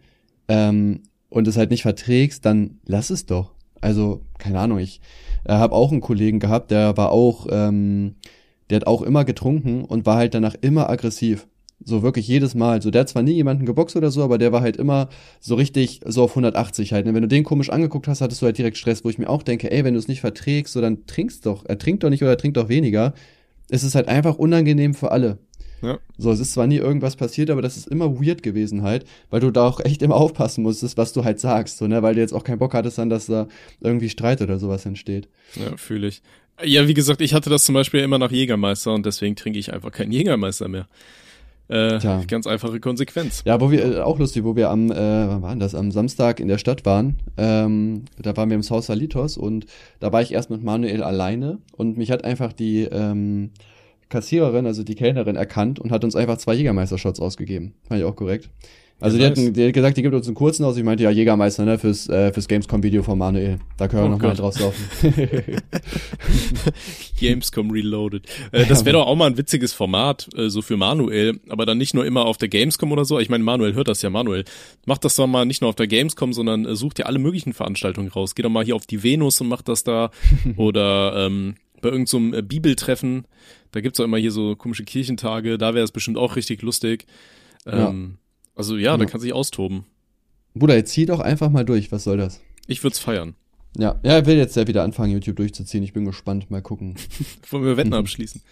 ähm, 0.49 1.03
und 1.29 1.49
es 1.49 1.57
halt 1.57 1.71
nicht 1.71 1.83
verträgst, 1.83 2.45
dann 2.45 2.79
lass 2.87 3.11
es 3.11 3.27
doch. 3.27 3.53
Also, 3.81 4.21
keine 4.39 4.59
Ahnung, 4.61 4.79
ich 4.79 5.01
äh, 5.45 5.53
habe 5.53 5.75
auch 5.75 5.91
einen 5.91 6.01
Kollegen 6.01 6.39
gehabt, 6.39 6.71
der 6.71 6.97
war 6.97 7.11
auch, 7.13 7.47
ähm, 7.51 8.17
der 8.71 8.77
hat 8.77 8.87
auch 8.87 9.03
immer 9.03 9.25
getrunken 9.25 9.85
und 9.85 10.07
war 10.07 10.17
halt 10.17 10.35
danach 10.35 10.55
immer 10.61 10.89
aggressiv. 10.89 11.47
So 11.83 12.03
wirklich 12.03 12.29
jedes 12.29 12.55
Mal. 12.55 12.83
So, 12.83 12.91
der 12.91 13.03
hat 13.03 13.09
zwar 13.09 13.23
nie 13.23 13.33
jemanden 13.33 13.65
geboxt 13.65 13.97
oder 13.97 14.11
so, 14.11 14.23
aber 14.23 14.37
der 14.37 14.53
war 14.53 14.61
halt 14.61 14.77
immer 14.77 15.09
so 15.41 15.55
richtig 15.55 16.01
so 16.05 16.23
auf 16.25 16.33
180 16.33 16.93
halt. 16.93 17.07
Und 17.07 17.15
wenn 17.15 17.23
du 17.23 17.29
den 17.29 17.43
komisch 17.43 17.71
angeguckt 17.71 18.07
hast, 18.07 18.21
hattest 18.21 18.43
du 18.43 18.47
halt 18.47 18.59
direkt 18.59 18.77
Stress, 18.77 19.03
wo 19.05 19.09
ich 19.09 19.19
mir 19.19 19.31
auch 19.31 19.43
denke, 19.43 19.71
ey, 19.71 19.83
wenn 19.83 19.95
du 19.95 19.99
es 19.99 20.09
nicht 20.09 20.21
verträgst, 20.21 20.75
so 20.75 20.81
dann 20.83 21.07
trinkst 21.07 21.47
doch, 21.47 21.65
er 21.67 21.79
trinkt 21.79 22.03
doch 22.03 22.11
nicht 22.11 22.23
oder 22.23 22.37
trinkt 22.37 22.59
doch 22.59 22.69
weniger. 22.69 23.15
Es 23.71 23.83
ist 23.83 23.95
halt 23.95 24.09
einfach 24.09 24.37
unangenehm 24.37 24.93
für 24.93 25.11
alle. 25.11 25.39
Ja. 25.83 25.99
So, 26.19 26.31
es 26.31 26.41
ist 26.41 26.53
zwar 26.53 26.67
nie 26.67 26.77
irgendwas 26.77 27.17
passiert, 27.17 27.49
aber 27.49 27.63
das 27.63 27.79
ist 27.79 27.89
immer 27.89 28.21
weird 28.21 28.43
gewesen 28.43 28.83
halt, 28.83 29.07
weil 29.31 29.41
du 29.41 29.51
da 29.51 29.67
auch 29.67 29.81
echt 29.81 30.03
immer 30.03 30.17
aufpassen 30.17 30.63
musstest, 30.63 30.99
was 30.99 31.15
du 31.15 31.25
halt 31.25 31.41
sagst, 31.41 31.79
so, 31.79 31.87
ne, 31.87 32.03
weil 32.03 32.15
du 32.15 32.21
jetzt 32.21 32.35
auch 32.35 32.45
keinen 32.45 32.59
Bock 32.59 32.75
hattest 32.75 32.99
dann, 32.99 33.09
dass 33.09 33.27
da 33.27 33.49
irgendwie 33.81 34.11
Streit 34.11 34.43
oder 34.43 34.59
sowas 34.59 34.85
entsteht. 34.85 35.29
Ja, 35.55 35.77
fühle 35.79 36.09
ich. 36.09 36.23
Ja, 36.65 36.89
wie 36.89 36.95
gesagt, 36.95 37.21
ich 37.21 37.35
hatte 37.35 37.51
das 37.51 37.65
zum 37.65 37.75
Beispiel 37.75 38.01
immer 38.01 38.19
nach 38.19 38.31
Jägermeister 38.31 38.93
und 38.93 39.07
deswegen 39.07 39.37
trinke 39.37 39.59
ich 39.59 39.73
einfach 39.73 39.93
keinen 39.93 40.13
Jägermeister 40.13 40.69
mehr. 40.69 40.87
Äh, 41.69 41.99
Tja. 41.99 42.23
ganz 42.27 42.49
einfache 42.49 42.81
Konsequenz. 42.81 43.43
Ja, 43.45 43.61
wo 43.61 43.71
wir, 43.71 43.99
äh, 43.99 44.01
auch 44.01 44.19
lustig, 44.19 44.43
wo 44.43 44.57
wir 44.57 44.71
am, 44.71 44.91
äh, 44.91 44.95
wann 44.95 45.43
war 45.43 45.51
denn 45.51 45.61
das, 45.61 45.77
am 45.77 45.93
Samstag 45.93 46.41
in 46.41 46.49
der 46.49 46.59
Stadt 46.59 46.85
waren, 46.85 47.21
ähm, 47.37 48.07
da 48.21 48.37
waren 48.37 48.51
wir 48.51 48.57
im 48.57 48.69
Haus 48.69 48.87
Salitos 48.87 49.37
und 49.37 49.67
da 50.01 50.13
war 50.13 50.21
ich 50.21 50.33
erst 50.33 50.51
mit 50.51 50.65
Manuel 50.65 51.05
alleine 51.05 51.59
und 51.77 51.97
mich 51.97 52.11
hat 52.11 52.25
einfach 52.25 52.53
die, 52.53 52.83
ähm, 52.83 53.51
Kassiererin, 54.09 54.67
also 54.67 54.83
die 54.83 54.97
Kellnerin, 54.97 55.37
erkannt 55.37 55.79
und 55.79 55.93
hat 55.93 56.03
uns 56.05 56.17
einfach 56.17 56.37
zwei 56.37 56.55
Jägermeister-Shots 56.55 57.21
ausgegeben. 57.21 57.75
Fand 57.89 58.01
ich 58.01 58.07
auch 58.07 58.17
korrekt. 58.17 58.51
Also 59.01 59.17
Ja, 59.17 59.31
die, 59.31 59.31
nice. 59.31 59.39
hatten, 59.47 59.55
die 59.55 59.67
hat 59.67 59.73
gesagt, 59.73 59.97
die 59.97 60.03
gibt 60.03 60.15
uns 60.15 60.27
einen 60.27 60.35
kurzen 60.35 60.65
aus. 60.65 60.77
Ich 60.77 60.85
meinte, 60.85 61.03
ja, 61.05 61.11
Jägermeister, 61.11 61.65
ne, 61.65 61.79
fürs, 61.79 62.09
äh, 62.09 62.33
fürs 62.33 62.47
Gamescom-Video 62.49 63.03
von 63.03 63.17
Manuel. 63.19 63.59
Da 63.77 63.89
können 63.89 64.03
wir 64.03 64.07
Oh 64.07 64.11
noch 64.11 64.19
mal 64.19 64.29
Gott. 64.29 64.39
draus 64.41 64.61
laufen. 64.61 64.85
Gamescom 67.19 67.71
Reloaded. 67.71 68.27
Äh, 68.53 68.67
das 68.67 68.85
wäre 68.85 68.95
doch 68.99 69.07
auch 69.07 69.17
mal 69.17 69.27
ein 69.31 69.37
witziges 69.39 69.73
Format, 69.73 70.29
äh, 70.37 70.49
so 70.49 70.63
für 70.63 70.77
Manuel, 70.77 71.41
aber 71.49 71.67
dann 71.67 71.79
nicht 71.79 71.95
nur 71.95 72.05
immer 72.07 72.27
auf 72.27 72.37
der 72.37 72.49
Gamescom 72.49 72.93
oder 72.93 73.05
so. 73.05 73.19
Ich 73.19 73.29
meine, 73.29 73.45
Manuel 73.45 73.75
hört 73.75 73.89
das 73.89 74.03
ja, 74.03 74.11
Manuel. 74.11 74.45
Macht 74.87 75.05
das 75.05 75.17
doch 75.17 75.27
mal 75.27 75.45
nicht 75.45 75.61
nur 75.61 75.71
auf 75.71 75.77
der 75.77 75.87
Gamescom, 75.87 76.33
sondern 76.33 76.65
äh, 76.67 76.77
sucht 76.77 76.99
ja 76.99 77.07
alle 77.07 77.19
möglichen 77.19 77.53
Veranstaltungen 77.53 78.09
raus. 78.09 78.35
Geh 78.35 78.43
doch 78.43 78.51
mal 78.51 78.65
hier 78.65 78.77
auf 78.77 78.87
die 78.87 79.03
Venus 79.03 79.41
und 79.41 79.49
macht 79.49 79.69
das 79.69 79.85
da. 79.85 80.11
oder 80.57 81.27
ähm, 81.27 81.55
bei 81.81 81.89
irgendeinem 81.91 82.33
so 82.33 82.37
äh, 82.39 82.43
Bibeltreffen, 82.43 83.27
da 83.73 83.81
gibt's 83.81 84.01
auch 84.01 84.05
immer 84.05 84.19
hier 84.19 84.33
so 84.33 84.57
komische 84.57 84.85
Kirchentage, 84.85 85.57
da 85.59 85.75
wäre 85.75 85.85
es 85.85 85.93
bestimmt 85.93 86.19
auch 86.19 86.37
richtig 86.37 86.63
lustig. 86.63 87.07
Ähm, 87.67 87.79
ja. 87.79 87.95
Also 88.61 88.77
ja, 88.77 88.91
ja, 88.93 88.97
da 88.99 89.07
kann 89.07 89.23
sich 89.23 89.33
austoben. 89.33 89.87
Bruder, 90.55 90.77
jetzt 90.77 90.93
zieh 90.93 91.07
doch 91.07 91.21
einfach 91.21 91.49
mal 91.49 91.65
durch, 91.65 91.91
was 91.93 92.05
soll 92.05 92.19
das? 92.19 92.43
Ich 92.67 92.85
würd's 92.85 92.99
feiern. 92.99 93.35
Ja, 93.79 93.99
ja, 94.03 94.13
er 94.13 94.27
will 94.27 94.37
jetzt 94.37 94.55
ja 94.55 94.67
wieder 94.67 94.83
anfangen, 94.83 95.13
YouTube 95.13 95.37
durchzuziehen. 95.37 95.83
Ich 95.83 95.95
bin 95.95 96.05
gespannt, 96.05 96.51
mal 96.51 96.61
gucken. 96.61 96.95
Wollen 97.51 97.65
wir 97.65 97.79
Wetten 97.79 97.95
abschließen? 97.95 98.43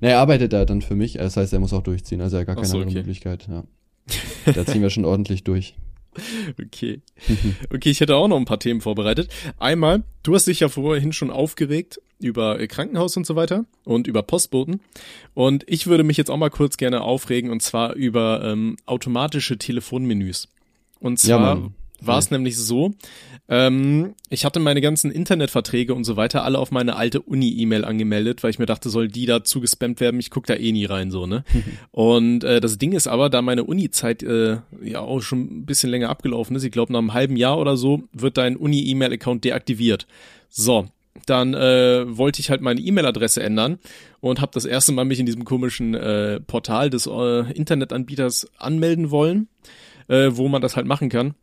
Na, 0.00 0.08
er 0.08 0.20
arbeitet 0.20 0.54
da 0.54 0.64
dann 0.64 0.80
für 0.80 0.96
mich, 0.96 1.18
das 1.18 1.36
heißt, 1.36 1.52
er 1.52 1.60
muss 1.60 1.74
auch 1.74 1.82
durchziehen, 1.82 2.22
also 2.22 2.36
er 2.36 2.40
hat 2.40 2.46
gar 2.46 2.54
keine 2.54 2.68
so, 2.68 2.78
andere 2.78 2.88
okay. 2.88 2.98
Möglichkeit, 3.00 3.46
ja. 3.46 3.64
da 4.54 4.64
ziehen 4.64 4.80
wir 4.80 4.88
schon 4.88 5.04
ordentlich 5.04 5.44
durch. 5.44 5.74
Okay. 6.60 7.00
Okay, 7.72 7.90
ich 7.90 8.00
hätte 8.00 8.16
auch 8.16 8.28
noch 8.28 8.36
ein 8.36 8.44
paar 8.44 8.58
Themen 8.58 8.80
vorbereitet. 8.80 9.28
Einmal, 9.58 10.02
du 10.22 10.34
hast 10.34 10.46
dich 10.46 10.60
ja 10.60 10.68
vorhin 10.68 11.12
schon 11.12 11.30
aufgeregt 11.30 12.00
über 12.20 12.64
Krankenhaus 12.66 13.16
und 13.16 13.26
so 13.26 13.36
weiter 13.36 13.64
und 13.84 14.06
über 14.06 14.22
Postboten. 14.22 14.80
Und 15.34 15.64
ich 15.66 15.86
würde 15.86 16.04
mich 16.04 16.16
jetzt 16.16 16.30
auch 16.30 16.36
mal 16.36 16.50
kurz 16.50 16.76
gerne 16.76 17.02
aufregen 17.02 17.50
und 17.50 17.60
zwar 17.60 17.94
über 17.94 18.42
ähm, 18.44 18.76
automatische 18.86 19.58
Telefonmenüs. 19.58 20.48
Und 21.00 21.18
zwar 21.18 21.56
ja, 21.56 21.70
war 22.06 22.18
es 22.18 22.30
nämlich 22.30 22.56
so, 22.56 22.94
ähm, 23.48 24.14
ich 24.30 24.44
hatte 24.44 24.58
meine 24.58 24.80
ganzen 24.80 25.10
Internetverträge 25.10 25.94
und 25.94 26.04
so 26.04 26.16
weiter 26.16 26.44
alle 26.44 26.58
auf 26.58 26.70
meine 26.70 26.96
alte 26.96 27.20
Uni-E-Mail 27.20 27.84
angemeldet, 27.84 28.42
weil 28.42 28.50
ich 28.50 28.58
mir 28.58 28.66
dachte, 28.66 28.88
soll 28.88 29.08
die 29.08 29.26
da 29.26 29.44
zugespammt 29.44 30.00
werden? 30.00 30.18
Ich 30.18 30.30
guck 30.30 30.46
da 30.46 30.54
eh 30.54 30.72
nie 30.72 30.86
rein, 30.86 31.10
so, 31.10 31.26
ne? 31.26 31.44
und 31.90 32.42
äh, 32.44 32.60
das 32.60 32.78
Ding 32.78 32.92
ist 32.92 33.06
aber, 33.06 33.28
da 33.28 33.42
meine 33.42 33.64
Uni-Zeit 33.64 34.22
äh, 34.22 34.58
ja 34.82 35.00
auch 35.00 35.20
schon 35.20 35.40
ein 35.40 35.66
bisschen 35.66 35.90
länger 35.90 36.08
abgelaufen 36.08 36.56
ist, 36.56 36.64
ich 36.64 36.72
glaube 36.72 36.92
nach 36.92 37.00
einem 37.00 37.12
halben 37.12 37.36
Jahr 37.36 37.58
oder 37.58 37.76
so, 37.76 38.02
wird 38.12 38.38
dein 38.38 38.56
Uni-E-Mail-Account 38.56 39.44
deaktiviert. 39.44 40.06
So, 40.48 40.88
dann 41.26 41.54
äh, 41.54 42.04
wollte 42.16 42.40
ich 42.40 42.50
halt 42.50 42.60
meine 42.60 42.80
E-Mail-Adresse 42.80 43.42
ändern 43.42 43.78
und 44.20 44.40
habe 44.40 44.52
das 44.52 44.64
erste 44.64 44.92
Mal 44.92 45.04
mich 45.04 45.20
in 45.20 45.26
diesem 45.26 45.44
komischen 45.44 45.94
äh, 45.94 46.40
Portal 46.40 46.90
des 46.90 47.06
äh, 47.06 47.52
Internetanbieters 47.52 48.48
anmelden 48.56 49.10
wollen, 49.10 49.48
äh, 50.08 50.30
wo 50.32 50.48
man 50.48 50.62
das 50.62 50.76
halt 50.76 50.86
machen 50.86 51.08
kann. 51.08 51.34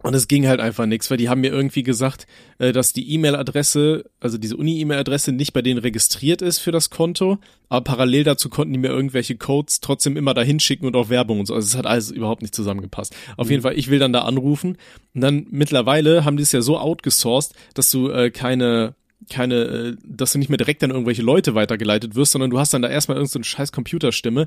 Und 0.00 0.14
es 0.14 0.28
ging 0.28 0.46
halt 0.46 0.60
einfach 0.60 0.86
nichts, 0.86 1.10
weil 1.10 1.16
die 1.16 1.28
haben 1.28 1.40
mir 1.40 1.50
irgendwie 1.50 1.82
gesagt, 1.82 2.26
äh, 2.58 2.72
dass 2.72 2.92
die 2.92 3.12
E-Mail-Adresse, 3.14 4.04
also 4.20 4.38
diese 4.38 4.56
Uni-E-Mail-Adresse 4.56 5.32
nicht 5.32 5.52
bei 5.52 5.62
denen 5.62 5.80
registriert 5.80 6.40
ist 6.40 6.60
für 6.60 6.70
das 6.70 6.90
Konto, 6.90 7.38
aber 7.68 7.82
parallel 7.82 8.22
dazu 8.22 8.48
konnten 8.48 8.72
die 8.72 8.78
mir 8.78 8.88
irgendwelche 8.88 9.36
Codes 9.36 9.80
trotzdem 9.80 10.16
immer 10.16 10.34
dahin 10.34 10.60
schicken 10.60 10.86
und 10.86 10.94
auch 10.94 11.08
Werbung 11.08 11.40
und 11.40 11.46
so. 11.46 11.54
Also 11.54 11.66
es 11.66 11.76
hat 11.76 11.86
alles 11.86 12.10
überhaupt 12.12 12.42
nicht 12.42 12.54
zusammengepasst. 12.54 13.14
Auf 13.36 13.46
mhm. 13.46 13.50
jeden 13.50 13.62
Fall, 13.62 13.76
ich 13.76 13.90
will 13.90 13.98
dann 13.98 14.12
da 14.12 14.20
anrufen 14.20 14.78
und 15.14 15.20
dann 15.20 15.46
mittlerweile 15.50 16.24
haben 16.24 16.36
die 16.36 16.44
es 16.44 16.52
ja 16.52 16.62
so 16.62 16.78
outgesourced, 16.78 17.54
dass 17.74 17.90
du 17.90 18.08
äh, 18.08 18.30
keine 18.30 18.94
keine, 19.30 19.54
äh, 19.54 19.96
dass 20.04 20.32
du 20.32 20.38
nicht 20.38 20.48
mehr 20.48 20.58
direkt 20.58 20.82
an 20.84 20.90
irgendwelche 20.90 21.22
Leute 21.22 21.54
weitergeleitet 21.54 22.14
wirst, 22.14 22.32
sondern 22.32 22.50
du 22.50 22.58
hast 22.58 22.72
dann 22.72 22.82
da 22.82 22.88
erstmal 22.88 23.16
irgendeine 23.16 23.44
so 23.44 23.48
scheiß 23.50 23.72
Computerstimme, 23.72 24.46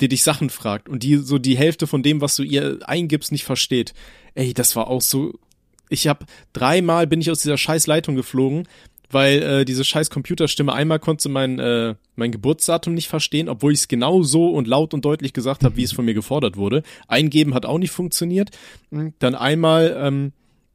die 0.00 0.08
dich 0.08 0.22
Sachen 0.22 0.50
fragt 0.50 0.88
und 0.88 1.02
die 1.02 1.16
so 1.16 1.38
die 1.38 1.56
Hälfte 1.56 1.86
von 1.86 2.02
dem, 2.02 2.20
was 2.20 2.36
du 2.36 2.42
ihr 2.42 2.78
eingibst, 2.84 3.32
nicht 3.32 3.44
versteht. 3.44 3.94
Ey, 4.34 4.54
das 4.54 4.76
war 4.76 4.88
auch 4.88 5.02
so. 5.02 5.38
Ich 5.88 6.06
habe 6.06 6.24
dreimal 6.52 7.06
bin 7.06 7.20
ich 7.20 7.30
aus 7.30 7.42
dieser 7.42 7.58
scheiß 7.58 7.86
Leitung 7.86 8.14
geflogen, 8.14 8.66
weil 9.10 9.42
äh, 9.42 9.64
diese 9.64 9.84
scheiß 9.84 10.08
Computerstimme 10.08 10.72
einmal 10.72 10.98
konnte 10.98 11.28
mein 11.28 11.58
äh, 11.58 11.94
mein 12.16 12.32
Geburtsdatum 12.32 12.94
nicht 12.94 13.08
verstehen, 13.08 13.48
obwohl 13.48 13.72
ich 13.72 13.80
es 13.80 13.88
genau 13.88 14.22
so 14.22 14.50
und 14.50 14.66
laut 14.66 14.94
und 14.94 15.04
deutlich 15.04 15.34
gesagt 15.34 15.64
habe, 15.64 15.76
wie 15.76 15.82
es 15.82 15.92
von 15.92 16.04
mir 16.04 16.14
gefordert 16.14 16.56
wurde. 16.56 16.82
Eingeben 17.08 17.54
hat 17.54 17.66
auch 17.66 17.78
nicht 17.78 17.90
funktioniert. 17.90 18.50
Dann 19.18 19.34
einmal 19.34 19.94
ähm, 19.98 20.32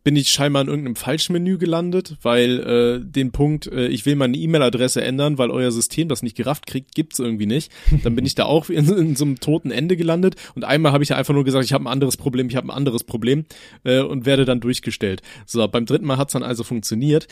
bin 0.07 0.15
ich 0.15 0.31
scheinbar 0.31 0.61
in 0.61 0.69
irgendeinem 0.69 0.95
Falschmenü 0.95 1.57
gelandet, 1.57 2.15
weil 2.21 2.59
äh, 2.61 3.05
den 3.05 3.33
Punkt, 3.33 3.67
äh, 3.67 3.87
ich 3.87 4.05
will 4.05 4.15
meine 4.15 4.37
E-Mail-Adresse 4.37 5.01
ändern, 5.01 5.37
weil 5.37 5.51
euer 5.51 5.69
System 5.69 6.07
das 6.07 6.23
nicht 6.23 6.37
gerafft 6.37 6.65
kriegt, 6.65 6.95
gibt's 6.95 7.19
irgendwie 7.19 7.45
nicht. 7.45 7.73
Dann 8.03 8.15
bin 8.15 8.25
ich 8.25 8.33
da 8.33 8.45
auch 8.45 8.69
in, 8.69 8.87
in 8.87 9.17
so 9.17 9.25
einem 9.25 9.41
toten 9.41 9.69
Ende 9.69 9.97
gelandet 9.97 10.37
und 10.55 10.63
einmal 10.63 10.93
habe 10.93 11.03
ich 11.03 11.09
ja 11.09 11.17
einfach 11.17 11.33
nur 11.33 11.43
gesagt, 11.43 11.65
ich 11.65 11.73
habe 11.73 11.83
ein 11.83 11.91
anderes 11.91 12.15
Problem, 12.15 12.47
ich 12.47 12.55
habe 12.55 12.67
ein 12.67 12.71
anderes 12.71 13.03
Problem 13.03 13.43
äh, 13.83 13.99
und 13.99 14.25
werde 14.25 14.45
dann 14.45 14.61
durchgestellt. 14.61 15.23
So, 15.45 15.67
beim 15.67 15.85
dritten 15.85 16.05
Mal 16.05 16.15
hat's 16.15 16.31
dann 16.31 16.43
also 16.43 16.63
funktioniert 16.63 17.27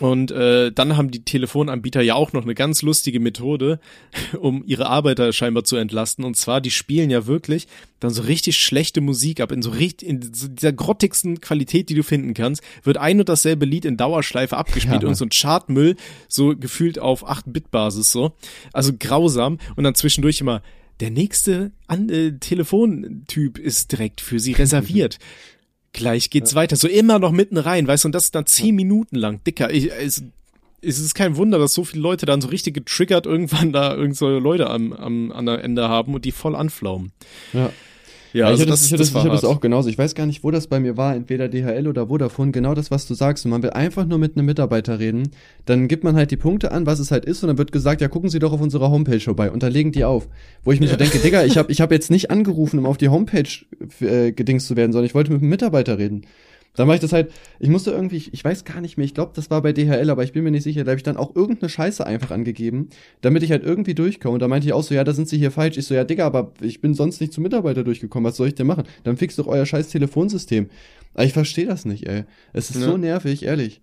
und 0.00 0.32
äh, 0.32 0.72
dann 0.72 0.96
haben 0.96 1.12
die 1.12 1.24
Telefonanbieter 1.24 2.02
ja 2.02 2.16
auch 2.16 2.32
noch 2.32 2.42
eine 2.42 2.56
ganz 2.56 2.82
lustige 2.82 3.20
Methode, 3.20 3.78
um 4.40 4.64
ihre 4.66 4.86
Arbeiter 4.86 5.32
scheinbar 5.32 5.62
zu 5.62 5.76
entlasten. 5.76 6.24
Und 6.24 6.36
zwar, 6.36 6.60
die 6.60 6.72
spielen 6.72 7.10
ja 7.10 7.26
wirklich 7.26 7.68
dann 8.00 8.10
so 8.10 8.22
richtig 8.22 8.58
schlechte 8.58 9.00
Musik 9.00 9.40
ab, 9.40 9.52
in 9.52 9.62
so 9.62 9.70
richtig, 9.70 10.08
in 10.08 10.34
so 10.34 10.48
dieser 10.48 10.72
grottigsten 10.72 11.40
Qualität, 11.40 11.90
die 11.90 11.94
du 11.94 12.02
finden 12.02 12.34
kannst, 12.34 12.62
wird 12.82 12.96
ein 12.96 13.20
und 13.20 13.28
dasselbe 13.28 13.66
Lied 13.66 13.84
in 13.84 13.96
Dauerschleife 13.96 14.56
abgespielt 14.56 15.02
ja. 15.04 15.08
und 15.08 15.14
so 15.14 15.24
ein 15.24 15.30
Chartmüll, 15.30 15.94
so 16.26 16.56
gefühlt 16.56 16.98
auf 16.98 17.28
8-Bit-Basis 17.28 18.10
so. 18.10 18.32
Also 18.72 18.92
grausam. 18.98 19.58
Und 19.76 19.84
dann 19.84 19.94
zwischendurch 19.94 20.40
immer, 20.40 20.60
der 20.98 21.10
nächste 21.10 21.70
An 21.86 22.08
äh, 22.08 22.32
Telefontyp 22.32 23.58
ist 23.58 23.92
direkt 23.92 24.20
für 24.20 24.40
sie 24.40 24.52
reserviert. 24.52 25.18
Gleich 25.94 26.28
geht's 26.28 26.50
ja. 26.50 26.56
weiter. 26.56 26.76
So 26.76 26.88
immer 26.88 27.18
noch 27.18 27.30
mitten 27.30 27.56
rein, 27.56 27.86
weißt 27.86 28.04
du, 28.04 28.08
und 28.08 28.14
das 28.14 28.24
ist 28.24 28.34
dann 28.34 28.46
zehn 28.46 28.74
Minuten 28.74 29.16
lang. 29.16 29.42
Dicker, 29.44 29.72
ich, 29.72 29.90
es, 29.92 30.24
es 30.82 30.98
ist 30.98 31.14
kein 31.14 31.36
Wunder, 31.36 31.58
dass 31.58 31.72
so 31.72 31.84
viele 31.84 32.02
Leute 32.02 32.26
dann 32.26 32.40
so 32.40 32.48
richtig 32.48 32.74
getriggert 32.74 33.26
irgendwann 33.26 33.72
da 33.72 33.94
irgend 33.94 34.16
so 34.16 34.28
Leute 34.28 34.68
am, 34.68 34.92
am, 34.92 35.32
an 35.32 35.46
der 35.46 35.62
Ende 35.62 35.88
haben 35.88 36.12
und 36.12 36.24
die 36.24 36.32
voll 36.32 36.56
anflaumen. 36.56 37.12
Ja. 37.52 37.70
Ja, 38.34 38.46
also 38.46 38.56
ich 38.56 38.60
hatte 38.62 38.70
das, 38.72 38.84
ich 38.84 38.92
hatte 38.92 38.98
das, 38.98 39.12
das, 39.12 39.22
ich 39.22 39.30
hatte 39.30 39.42
das 39.42 39.44
auch 39.44 39.60
genauso. 39.60 39.88
Ich 39.88 39.96
weiß 39.96 40.16
gar 40.16 40.26
nicht, 40.26 40.42
wo 40.42 40.50
das 40.50 40.66
bei 40.66 40.80
mir 40.80 40.96
war, 40.96 41.14
entweder 41.14 41.48
DHL 41.48 41.86
oder 41.86 42.08
Vodafone, 42.08 42.50
genau 42.50 42.74
das, 42.74 42.90
was 42.90 43.06
du 43.06 43.14
sagst. 43.14 43.44
Und 43.44 43.52
man 43.52 43.62
will 43.62 43.70
einfach 43.70 44.06
nur 44.06 44.18
mit 44.18 44.36
einem 44.36 44.44
Mitarbeiter 44.44 44.98
reden. 44.98 45.30
Dann 45.66 45.86
gibt 45.86 46.02
man 46.02 46.16
halt 46.16 46.32
die 46.32 46.36
Punkte 46.36 46.72
an, 46.72 46.84
was 46.84 46.98
es 46.98 47.12
halt 47.12 47.24
ist, 47.24 47.44
und 47.44 47.46
dann 47.46 47.58
wird 47.58 47.70
gesagt, 47.70 48.00
ja, 48.00 48.08
gucken 48.08 48.30
Sie 48.30 48.40
doch 48.40 48.52
auf 48.52 48.60
unserer 48.60 48.90
Homepage 48.90 49.20
vorbei. 49.20 49.52
Und 49.52 49.62
da 49.62 49.68
legen 49.68 49.92
die 49.92 50.04
auf. 50.04 50.28
Wo 50.64 50.72
ich 50.72 50.80
mir 50.80 50.86
ja. 50.86 50.92
so 50.92 50.98
denke, 50.98 51.18
Digga, 51.18 51.44
ich 51.44 51.56
habe 51.58 51.70
ich 51.70 51.80
hab 51.80 51.92
jetzt 51.92 52.10
nicht 52.10 52.32
angerufen, 52.32 52.80
um 52.80 52.86
auf 52.86 52.96
die 52.96 53.08
Homepage 53.08 53.48
äh, 54.00 54.32
gedingst 54.32 54.66
zu 54.66 54.74
werden, 54.74 54.90
sondern 54.90 55.06
ich 55.06 55.14
wollte 55.14 55.30
mit 55.30 55.40
einem 55.40 55.50
Mitarbeiter 55.50 55.98
reden. 55.98 56.22
Dann 56.74 56.88
war 56.88 56.94
ich 56.94 57.00
das 57.00 57.12
halt, 57.12 57.32
ich 57.60 57.68
musste 57.68 57.92
irgendwie, 57.92 58.16
ich, 58.16 58.34
ich 58.34 58.44
weiß 58.44 58.64
gar 58.64 58.80
nicht 58.80 58.96
mehr, 58.96 59.04
ich 59.04 59.14
glaube, 59.14 59.32
das 59.34 59.50
war 59.50 59.62
bei 59.62 59.72
DHL, 59.72 60.10
aber 60.10 60.24
ich 60.24 60.32
bin 60.32 60.42
mir 60.42 60.50
nicht 60.50 60.64
sicher, 60.64 60.82
da 60.84 60.90
habe 60.90 60.96
ich 60.96 61.04
dann 61.04 61.16
auch 61.16 61.34
irgendeine 61.36 61.68
Scheiße 61.68 62.04
einfach 62.04 62.32
angegeben, 62.32 62.88
damit 63.20 63.42
ich 63.42 63.50
halt 63.52 63.62
irgendwie 63.62 63.94
durchkomme. 63.94 64.34
Und 64.34 64.40
da 64.40 64.48
meinte 64.48 64.66
ich 64.66 64.72
auch 64.72 64.82
so, 64.82 64.94
ja, 64.94 65.04
da 65.04 65.12
sind 65.12 65.28
sie 65.28 65.38
hier 65.38 65.52
falsch. 65.52 65.76
Ich 65.76 65.86
so, 65.86 65.94
ja, 65.94 66.04
Digga, 66.04 66.26
aber 66.26 66.52
ich 66.60 66.80
bin 66.80 66.94
sonst 66.94 67.20
nicht 67.20 67.32
zum 67.32 67.44
Mitarbeiter 67.44 67.84
durchgekommen, 67.84 68.28
was 68.28 68.36
soll 68.36 68.48
ich 68.48 68.56
denn 68.56 68.66
machen? 68.66 68.84
Dann 69.04 69.16
fixt 69.16 69.38
doch 69.38 69.46
euer 69.46 69.64
scheiß 69.64 69.88
Telefonsystem. 69.88 70.68
Aber 71.14 71.24
ich 71.24 71.32
verstehe 71.32 71.66
das 71.66 71.84
nicht, 71.84 72.08
ey. 72.08 72.24
Es 72.52 72.70
ist 72.70 72.80
ja. 72.80 72.86
so 72.86 72.96
nervig, 72.96 73.44
ehrlich. 73.44 73.80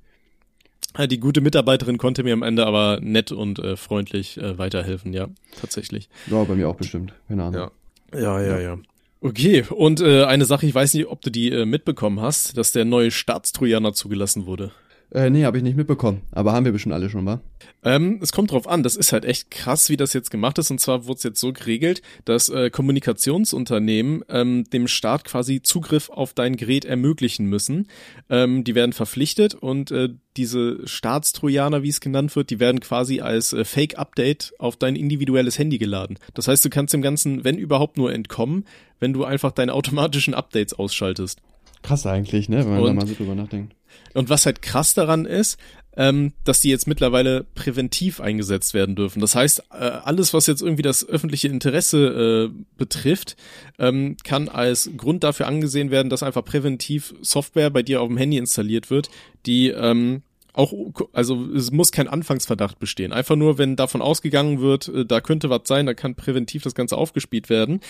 Die 1.10 1.20
gute 1.22 1.40
Mitarbeiterin 1.40 1.98
konnte 1.98 2.24
mir 2.24 2.34
am 2.34 2.44
Ende 2.44 2.66
aber 2.66 3.00
nett 3.02 3.32
und 3.32 3.60
äh, 3.60 3.78
freundlich 3.78 4.38
äh, 4.38 4.58
weiterhelfen, 4.58 5.14
ja, 5.14 5.30
tatsächlich. 5.62 6.10
Ja, 6.28 6.44
bei 6.44 6.56
mir 6.56 6.68
auch 6.68 6.76
bestimmt, 6.76 7.14
keine 7.30 7.44
Ahnung. 7.44 7.70
Ja, 8.14 8.20
ja, 8.20 8.42
ja. 8.42 8.60
ja. 8.60 8.78
Okay, 9.24 9.64
und 9.70 10.02
äh, 10.02 10.24
eine 10.24 10.46
Sache, 10.46 10.66
ich 10.66 10.74
weiß 10.74 10.96
nicht, 10.96 11.06
ob 11.06 11.22
du 11.22 11.30
die 11.30 11.52
äh, 11.52 11.66
mitbekommen 11.66 12.20
hast, 12.22 12.58
dass 12.58 12.72
der 12.72 12.86
neue 12.86 13.12
Staatstrojaner 13.12 13.94
zugelassen 13.94 14.48
wurde. 14.48 14.72
Äh, 15.14 15.30
nee, 15.30 15.44
habe 15.44 15.58
ich 15.58 15.64
nicht 15.64 15.76
mitbekommen. 15.76 16.22
Aber 16.32 16.54
haben 16.54 16.64
wir 16.64 16.72
bestimmt 16.72 16.96
alle 16.96 17.10
schon, 17.10 17.26
wa? 17.26 17.42
Ähm, 17.84 18.20
es 18.22 18.32
kommt 18.32 18.52
drauf 18.52 18.68
an. 18.68 18.82
Das 18.82 18.96
ist 18.96 19.12
halt 19.12 19.26
echt 19.26 19.52
krass, 19.52 19.90
wie 19.90 19.98
das 19.98 20.14
jetzt 20.14 20.32
gemacht 20.32 20.58
ist. 20.58 20.72
Und 20.72 20.80
zwar 20.80 21.06
wurde 21.06 21.18
es 21.18 21.24
jetzt 21.24 21.40
so 21.42 21.52
geregelt, 21.52 22.02
dass 22.24 22.48
äh, 22.48 22.70
Kommunikationsunternehmen 22.70 24.24
ähm, 24.30 24.64
dem 24.72 24.88
Staat 24.88 25.26
quasi 25.26 25.62
Zugriff 25.62 26.10
auf 26.10 26.34
dein 26.34 26.56
Gerät 26.56 26.86
ermöglichen 26.86 27.46
müssen. 27.46 27.90
Ähm, 28.30 28.64
die 28.64 28.74
werden 28.74 28.94
verpflichtet 28.94 29.54
und 29.54 29.92
äh, 29.92 30.10
diese 30.38 30.88
Staatstrojaner, 30.88 31.84
wie 31.84 31.90
es 31.90 32.00
genannt 32.00 32.34
wird, 32.38 32.50
die 32.50 32.62
werden 32.62 32.80
quasi 32.80 33.20
als 33.20 33.52
äh, 33.52 33.66
Fake-Update 33.66 34.54
auf 34.60 34.78
dein 34.78 34.96
individuelles 34.96 35.60
Handy 35.60 35.78
geladen. 35.78 36.18
Das 36.34 36.48
heißt, 36.48 36.64
du 36.64 36.70
kannst 36.70 36.94
dem 36.94 37.02
Ganzen, 37.02 37.44
wenn 37.44 37.58
überhaupt, 37.58 37.98
nur 37.98 38.14
entkommen, 38.14 38.64
wenn 39.02 39.12
du 39.12 39.26
einfach 39.26 39.52
deine 39.52 39.74
automatischen 39.74 40.34
Updates 40.34 40.74
ausschaltest. 40.74 41.42
Krass 41.84 42.06
eigentlich, 42.06 42.48
ne, 42.48 42.60
wenn 42.60 42.70
man 42.70 42.80
und, 42.80 42.88
da 42.88 42.94
mal 42.94 43.08
so 43.08 43.16
drüber 43.16 43.36
nachdenkt. 43.36 43.76
Und 44.14 44.30
was 44.30 44.46
halt 44.46 44.62
krass 44.62 44.94
daran 44.94 45.26
ist, 45.26 45.58
ähm, 45.98 46.32
dass 46.46 46.62
die 46.62 46.70
jetzt 46.70 46.88
mittlerweile 46.88 47.44
präventiv 47.56 48.22
eingesetzt 48.22 48.74
werden 48.74 48.96
dürfen. 48.96 49.20
Das 49.20 49.36
heißt, 49.36 49.64
äh, 49.72 49.76
alles, 49.76 50.34
was 50.34 50.48
jetzt 50.48 50.62
irgendwie 50.62 50.84
das 50.84 51.06
öffentliche 51.06 51.50
Interesse 51.50 52.50
äh, 52.50 52.64
betrifft, 52.78 53.36
ähm, 53.78 54.16
kann 54.24 54.48
als 54.48 54.90
Grund 54.96 55.24
dafür 55.24 55.48
angesehen 55.48 55.92
werden, 55.92 56.10
dass 56.10 56.24
einfach 56.24 56.46
präventiv 56.46 57.14
Software 57.22 57.72
bei 57.72 57.84
dir 57.84 58.02
auf 58.02 58.08
dem 58.08 58.18
Handy 58.18 58.38
installiert 58.38 58.90
wird, 58.90 59.10
die 59.46 59.70
ähm, 59.70 60.22
auch, 60.54 60.74
also 61.14 61.46
es 61.54 61.72
muss 61.72 61.92
kein 61.92 62.08
Anfangsverdacht 62.08 62.80
bestehen. 62.80 63.14
Einfach 63.14 63.36
nur, 63.36 63.58
wenn 63.58 63.76
davon 63.76 64.02
ausgegangen 64.02 64.62
wird, 64.62 64.88
äh, 64.88 65.06
da 65.06 65.20
könnte 65.20 65.50
was 65.50 65.62
sein, 65.66 65.86
da 65.86 65.94
kann 65.94 66.16
präventiv 66.16 66.64
das 66.64 66.76
Ganze 66.76 66.98
aufgespielt 66.98 67.50
werden. 67.50 67.82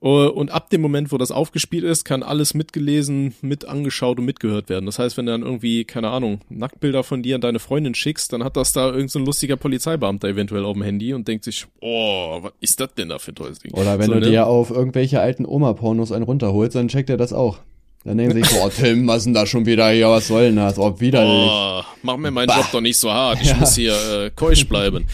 Äh, 0.00 0.06
und 0.06 0.50
ab 0.50 0.70
dem 0.70 0.80
Moment, 0.80 1.12
wo 1.12 1.18
das 1.18 1.30
aufgespielt 1.30 1.84
ist, 1.84 2.04
kann 2.04 2.22
alles 2.22 2.54
mitgelesen, 2.54 3.34
mit 3.40 3.66
angeschaut 3.66 4.18
und 4.18 4.24
mitgehört 4.24 4.68
werden. 4.68 4.86
Das 4.86 4.98
heißt, 4.98 5.16
wenn 5.16 5.26
du 5.26 5.32
dann 5.32 5.42
irgendwie, 5.42 5.84
keine 5.84 6.10
Ahnung, 6.10 6.40
Nacktbilder 6.48 7.02
von 7.02 7.22
dir 7.22 7.34
an 7.34 7.40
deine 7.40 7.58
Freundin 7.58 7.94
schickst, 7.94 8.32
dann 8.32 8.44
hat 8.44 8.56
das 8.56 8.72
da 8.72 8.86
irgendein 8.86 9.08
so 9.08 9.18
lustiger 9.18 9.56
Polizeibeamter 9.56 10.28
eventuell 10.28 10.64
auf 10.64 10.74
dem 10.74 10.82
Handy 10.82 11.14
und 11.14 11.26
denkt 11.26 11.44
sich, 11.44 11.66
oh, 11.80 12.38
was 12.42 12.52
ist 12.60 12.80
das 12.80 12.94
denn 12.94 13.08
da 13.08 13.18
für 13.18 13.32
ein 13.32 13.36
tolles 13.36 13.58
Ding? 13.58 13.72
Oder 13.72 13.98
wenn 13.98 14.06
so, 14.06 14.14
du 14.14 14.20
ne? 14.20 14.30
dir 14.30 14.46
auf 14.46 14.70
irgendwelche 14.70 15.20
alten 15.20 15.44
Oma-Pornos 15.44 16.12
einen 16.12 16.24
runterholst, 16.24 16.76
dann 16.76 16.88
checkt 16.88 17.10
er 17.10 17.16
das 17.16 17.32
auch. 17.32 17.58
Dann 18.04 18.16
denken 18.16 18.36
sie 18.36 18.42
sich 18.42 18.50
so, 18.50 18.64
oh 18.64 18.68
Tim, 18.76 19.06
was 19.08 19.24
denn 19.24 19.34
da 19.34 19.44
schon 19.44 19.66
wieder 19.66 19.90
hier, 19.90 20.08
was 20.08 20.28
soll 20.28 20.46
denn 20.46 20.56
das? 20.56 20.78
Oh, 20.78 21.00
widerlich. 21.00 21.50
Oh, 21.50 21.82
mach 22.02 22.16
mir 22.16 22.30
meinen 22.30 22.48
Job 22.48 22.66
doch 22.72 22.80
nicht 22.80 22.96
so 22.96 23.12
hart. 23.12 23.40
Ich 23.42 23.54
muss 23.60 23.74
hier 23.74 23.92
äh, 23.92 24.30
keusch 24.30 24.66
bleiben. 24.68 25.06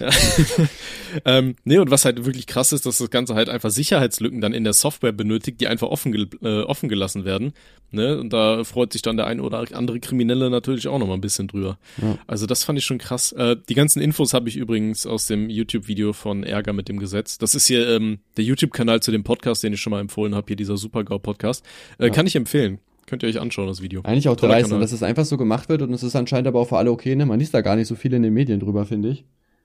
Ähm, 1.24 1.56
nee, 1.64 1.78
und 1.78 1.90
was 1.90 2.04
halt 2.04 2.24
wirklich 2.24 2.46
krass 2.46 2.72
ist, 2.72 2.86
dass 2.86 2.98
das 2.98 3.10
Ganze 3.10 3.34
halt 3.34 3.48
einfach 3.48 3.70
Sicherheitslücken 3.70 4.40
dann 4.40 4.52
in 4.52 4.64
der 4.64 4.72
Software 4.72 5.12
benötigt, 5.12 5.60
die 5.60 5.68
einfach 5.68 5.88
offen, 5.88 6.12
gel 6.12 6.28
äh, 6.42 6.62
offen 6.62 6.88
gelassen 6.88 7.24
werden. 7.24 7.52
Ne? 7.90 8.18
Und 8.18 8.32
da 8.32 8.64
freut 8.64 8.92
sich 8.92 9.02
dann 9.02 9.16
der 9.16 9.26
ein 9.26 9.40
oder 9.40 9.64
andere 9.72 10.00
Kriminelle 10.00 10.48
natürlich 10.48 10.88
auch 10.88 10.98
noch 10.98 11.06
mal 11.06 11.14
ein 11.14 11.20
bisschen 11.20 11.48
drüber. 11.48 11.78
Ja. 12.00 12.18
Also 12.26 12.46
das 12.46 12.64
fand 12.64 12.78
ich 12.78 12.84
schon 12.86 12.98
krass. 12.98 13.32
Äh, 13.32 13.56
die 13.68 13.74
ganzen 13.74 14.00
Infos 14.00 14.32
habe 14.32 14.48
ich 14.48 14.56
übrigens 14.56 15.06
aus 15.06 15.26
dem 15.26 15.50
YouTube-Video 15.50 16.12
von 16.14 16.42
Ärger 16.42 16.72
mit 16.72 16.88
dem 16.88 16.98
Gesetz. 16.98 17.36
Das 17.36 17.54
ist 17.54 17.66
hier 17.66 17.86
ähm, 17.88 18.20
der 18.36 18.44
YouTube-Kanal 18.44 19.00
zu 19.00 19.10
dem 19.10 19.24
Podcast, 19.24 19.62
den 19.62 19.74
ich 19.74 19.80
schon 19.80 19.90
mal 19.90 20.00
empfohlen 20.00 20.34
habe, 20.34 20.46
hier 20.48 20.56
dieser 20.56 20.76
Super-GAU-Podcast. 20.78 21.64
Äh, 21.98 22.06
ja. 22.06 22.10
Kann 22.10 22.26
ich 22.26 22.34
empfehlen. 22.34 22.78
Könnt 23.06 23.22
ihr 23.24 23.28
euch 23.28 23.40
anschauen, 23.40 23.66
das 23.66 23.82
Video. 23.82 24.00
Eigentlich 24.04 24.28
auch 24.28 24.36
dreist, 24.36 24.72
dass 24.72 24.92
es 24.92 25.02
einfach 25.02 25.26
so 25.26 25.36
gemacht 25.36 25.68
wird 25.68 25.82
und 25.82 25.92
es 25.92 26.02
ist 26.02 26.16
anscheinend 26.16 26.48
aber 26.48 26.60
auch 26.60 26.68
für 26.68 26.78
alle 26.78 26.90
okay, 26.90 27.14
ne? 27.14 27.26
Man 27.26 27.38
liest 27.40 27.52
da 27.52 27.60
gar 27.60 27.76
nicht 27.76 27.88
so 27.88 27.94
viel 27.94 28.14
in 28.14 28.22
den 28.22 28.32
Medien 28.32 28.60
drüber, 28.60 28.86
finde 28.86 29.10
ich. 29.10 29.24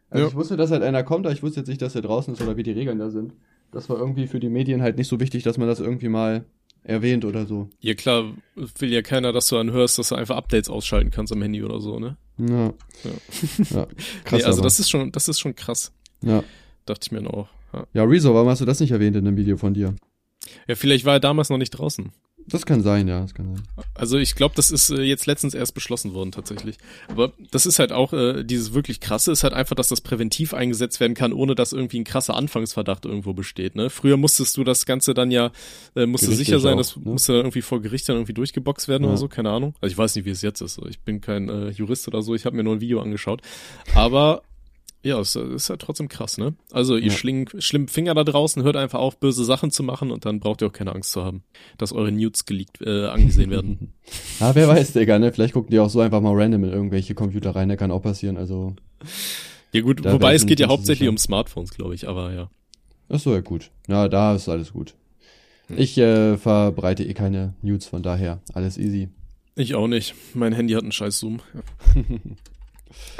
Also 0.09 0.23
ja. 0.23 0.29
ich 0.29 0.35
wusste, 0.35 0.57
dass 0.57 0.71
halt 0.71 0.83
einer 0.83 1.03
kommt, 1.03 1.25
aber 1.25 1.33
ich 1.33 1.43
wusste 1.43 1.59
jetzt 1.59 1.67
nicht, 1.67 1.81
dass 1.81 1.95
er 1.95 2.01
draußen 2.01 2.33
ist 2.33 2.41
oder 2.41 2.57
wie 2.57 2.63
die 2.63 2.71
Regeln 2.71 2.99
da 2.99 3.09
sind. 3.09 3.33
Das 3.71 3.89
war 3.89 3.97
irgendwie 3.97 4.27
für 4.27 4.39
die 4.39 4.49
Medien 4.49 4.81
halt 4.81 4.97
nicht 4.97 5.07
so 5.07 5.19
wichtig, 5.19 5.43
dass 5.43 5.57
man 5.57 5.67
das 5.67 5.79
irgendwie 5.79 6.07
mal 6.07 6.45
erwähnt 6.83 7.25
oder 7.25 7.45
so. 7.45 7.69
Ja 7.81 7.93
klar, 7.93 8.33
will 8.55 8.91
ja 8.91 9.01
keiner, 9.01 9.33
dass 9.33 9.49
du 9.49 9.55
dann 9.55 9.71
hörst, 9.71 9.99
dass 9.99 10.09
du 10.09 10.15
einfach 10.15 10.37
Updates 10.37 10.69
ausschalten 10.69 11.11
kannst 11.11 11.33
am 11.33 11.41
Handy 11.41 11.63
oder 11.63 11.81
so, 11.81 11.99
ne? 11.99 12.15
Ja. 12.37 12.67
Ja, 12.67 12.73
ja 13.69 13.87
krass. 14.23 14.39
Nee, 14.39 14.43
also 14.43 14.59
aber. 14.59 14.61
das 14.63 14.79
ist 14.79 14.89
schon, 14.89 15.11
das 15.11 15.27
ist 15.27 15.39
schon 15.39 15.55
krass. 15.55 15.91
Ja. 16.21 16.43
Dachte 16.85 17.07
ich 17.07 17.11
mir 17.11 17.21
noch. 17.21 17.49
Ja. 17.73 17.85
ja, 17.93 18.03
Rezo, 18.03 18.33
warum 18.33 18.47
hast 18.47 18.61
du 18.61 18.65
das 18.65 18.79
nicht 18.79 18.91
erwähnt 18.91 19.17
in 19.17 19.27
einem 19.27 19.35
Video 19.35 19.57
von 19.57 19.73
dir? 19.73 19.95
Ja, 20.67 20.75
vielleicht 20.75 21.03
war 21.03 21.13
er 21.13 21.19
damals 21.19 21.49
noch 21.49 21.57
nicht 21.57 21.71
draußen. 21.71 22.11
Das 22.49 22.65
kann 22.65 22.81
sein, 22.81 23.07
ja, 23.07 23.21
das 23.21 23.33
kann 23.33 23.55
sein. 23.55 23.63
Also 23.93 24.17
ich 24.17 24.35
glaube, 24.35 24.55
das 24.55 24.71
ist 24.71 24.89
äh, 24.89 25.01
jetzt 25.01 25.25
letztens 25.25 25.53
erst 25.53 25.73
beschlossen 25.73 26.13
worden 26.13 26.31
tatsächlich. 26.31 26.77
Aber 27.09 27.33
das 27.51 27.65
ist 27.65 27.77
halt 27.79 27.91
auch 27.91 28.13
äh, 28.13 28.43
dieses 28.43 28.73
wirklich 28.73 29.01
krasse, 29.01 29.31
ist 29.33 29.43
halt 29.43 29.53
einfach, 29.53 29.75
dass 29.75 29.89
das 29.89 29.99
präventiv 29.99 30.53
eingesetzt 30.53 30.99
werden 30.99 31.13
kann, 31.13 31.33
ohne 31.33 31.55
dass 31.55 31.73
irgendwie 31.73 31.99
ein 31.99 32.05
krasser 32.05 32.35
Anfangsverdacht 32.35 33.05
irgendwo 33.05 33.33
besteht. 33.33 33.75
Ne? 33.75 33.89
Früher 33.89 34.15
musstest 34.15 34.55
du 34.55 34.63
das 34.63 34.85
Ganze 34.85 35.13
dann 35.13 35.29
ja, 35.29 35.51
äh, 35.95 36.05
musste 36.05 36.31
sicher 36.33 36.59
sein, 36.59 36.75
auch, 36.75 36.77
das 36.77 36.95
ne? 36.95 37.03
musste 37.05 37.33
dann 37.33 37.41
irgendwie 37.41 37.61
vor 37.61 37.81
Gericht 37.81 38.07
dann 38.07 38.15
irgendwie 38.15 38.33
durchgeboxt 38.33 38.87
werden 38.87 39.03
ja. 39.03 39.09
oder 39.09 39.17
so, 39.17 39.27
keine 39.27 39.49
Ahnung. 39.49 39.73
Also 39.81 39.91
ich 39.91 39.97
weiß 39.97 40.15
nicht, 40.15 40.25
wie 40.25 40.31
es 40.31 40.41
jetzt 40.41 40.61
ist. 40.61 40.79
Ich 40.89 40.99
bin 40.99 41.19
kein 41.19 41.49
äh, 41.49 41.69
Jurist 41.69 42.07
oder 42.07 42.21
so, 42.21 42.33
ich 42.33 42.45
habe 42.45 42.55
mir 42.55 42.63
nur 42.63 42.75
ein 42.75 42.81
Video 42.81 43.01
angeschaut. 43.01 43.41
Aber 43.93 44.43
ja, 45.07 45.19
ist, 45.19 45.35
ist 45.35 45.69
ja 45.69 45.77
trotzdem 45.77 46.07
krass, 46.07 46.37
ne? 46.37 46.53
Also 46.71 46.95
ihr 46.95 47.07
ja. 47.07 47.11
schling, 47.11 47.49
schlimmen 47.59 47.87
Finger 47.87 48.13
da 48.13 48.23
draußen, 48.23 48.63
hört 48.63 48.75
einfach 48.75 48.99
auf, 48.99 49.19
böse 49.19 49.43
Sachen 49.43 49.71
zu 49.71 49.83
machen 49.83 50.11
und 50.11 50.25
dann 50.25 50.39
braucht 50.39 50.61
ihr 50.61 50.67
auch 50.67 50.73
keine 50.73 50.93
Angst 50.93 51.11
zu 51.11 51.23
haben, 51.23 51.43
dass 51.77 51.93
eure 51.93 52.11
Nudes 52.11 52.45
geleakt, 52.45 52.81
äh, 52.81 53.07
angesehen 53.07 53.49
werden. 53.49 53.93
ja, 54.39 54.53
wer 54.55 54.67
weiß, 54.67 54.93
Digga, 54.93 55.17
ne? 55.19 55.31
Vielleicht 55.31 55.53
gucken 55.53 55.71
die 55.71 55.79
auch 55.79 55.89
so 55.89 55.99
einfach 55.99 56.21
mal 56.21 56.33
random 56.35 56.65
in 56.65 56.71
irgendwelche 56.71 57.15
Computer 57.15 57.55
rein, 57.55 57.69
der 57.69 57.77
kann 57.77 57.91
auch 57.91 58.01
passieren, 58.01 58.37
also. 58.37 58.75
Ja 59.71 59.81
gut, 59.81 60.03
wobei 60.03 60.33
es 60.33 60.45
geht 60.45 60.59
ja 60.59 60.67
hauptsächlich 60.67 61.09
um 61.09 61.17
Smartphones, 61.17 61.71
glaube 61.71 61.95
ich, 61.95 62.07
aber 62.07 62.33
ja. 62.33 62.49
Ach 63.09 63.19
so, 63.19 63.33
ja 63.33 63.41
gut. 63.41 63.71
Ja, 63.87 64.07
da 64.07 64.35
ist 64.35 64.49
alles 64.49 64.73
gut. 64.73 64.95
Hm. 65.67 65.77
Ich 65.77 65.97
äh, 65.97 66.37
verbreite 66.37 67.03
eh 67.03 67.13
keine 67.13 67.53
Nudes, 67.61 67.87
von 67.87 68.03
daher 68.03 68.41
alles 68.53 68.77
easy. 68.77 69.09
Ich 69.55 69.75
auch 69.75 69.87
nicht. 69.87 70.13
Mein 70.33 70.53
Handy 70.53 70.73
hat 70.73 70.83
einen 70.83 70.91
scheiß 70.91 71.19
Zoom. 71.19 71.39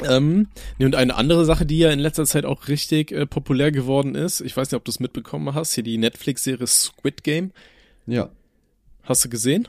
Ähm, 0.08 0.48
nee, 0.78 0.84
und 0.86 0.94
eine 0.94 1.14
andere 1.14 1.44
Sache, 1.44 1.66
die 1.66 1.78
ja 1.78 1.90
in 1.90 1.98
letzter 1.98 2.26
Zeit 2.26 2.44
auch 2.44 2.68
richtig 2.68 3.12
äh, 3.12 3.26
populär 3.26 3.72
geworden 3.72 4.14
ist, 4.14 4.40
ich 4.40 4.56
weiß 4.56 4.70
nicht, 4.70 4.76
ob 4.76 4.84
du 4.84 4.90
es 4.90 5.00
mitbekommen 5.00 5.54
hast, 5.54 5.74
hier 5.74 5.84
die 5.84 5.98
Netflix-Serie 5.98 6.66
Squid 6.66 7.24
Game. 7.24 7.52
Ja. 8.06 8.30
Hast 9.02 9.24
du 9.24 9.28
gesehen? 9.28 9.68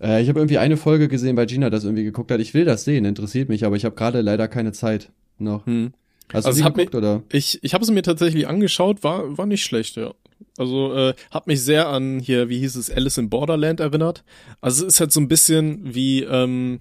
Äh, 0.00 0.22
ich 0.22 0.28
habe 0.28 0.40
irgendwie 0.40 0.58
eine 0.58 0.76
Folge 0.76 1.08
gesehen, 1.08 1.36
weil 1.36 1.46
Gina 1.46 1.70
das 1.70 1.84
irgendwie 1.84 2.04
geguckt 2.04 2.30
hat. 2.30 2.40
Ich 2.40 2.54
will 2.54 2.64
das 2.64 2.84
sehen, 2.84 3.04
interessiert 3.04 3.48
mich, 3.48 3.64
aber 3.64 3.76
ich 3.76 3.84
habe 3.84 3.94
gerade 3.94 4.20
leider 4.20 4.48
keine 4.48 4.72
Zeit 4.72 5.10
noch. 5.38 5.66
Hm. 5.66 5.92
Hast 6.32 6.46
also 6.46 6.62
du 6.62 6.72
geguckt, 6.72 6.92
mir, 6.92 6.98
oder? 6.98 7.22
Ich, 7.30 7.62
ich 7.62 7.74
habe 7.74 7.84
es 7.84 7.90
mir 7.90 8.02
tatsächlich 8.02 8.48
angeschaut, 8.48 9.04
war, 9.04 9.38
war 9.38 9.46
nicht 9.46 9.62
schlecht, 9.62 9.96
ja. 9.96 10.12
Also 10.58 10.94
äh, 10.94 11.14
hat 11.30 11.46
mich 11.46 11.62
sehr 11.62 11.88
an 11.88 12.18
hier, 12.18 12.48
wie 12.48 12.58
hieß 12.58 12.76
es, 12.76 12.90
Alice 12.90 13.18
in 13.18 13.30
Borderland 13.30 13.80
erinnert. 13.80 14.24
Also 14.60 14.86
es 14.86 14.94
ist 14.94 15.00
halt 15.00 15.12
so 15.12 15.20
ein 15.20 15.28
bisschen 15.28 15.94
wie 15.94 16.22
ähm, 16.22 16.80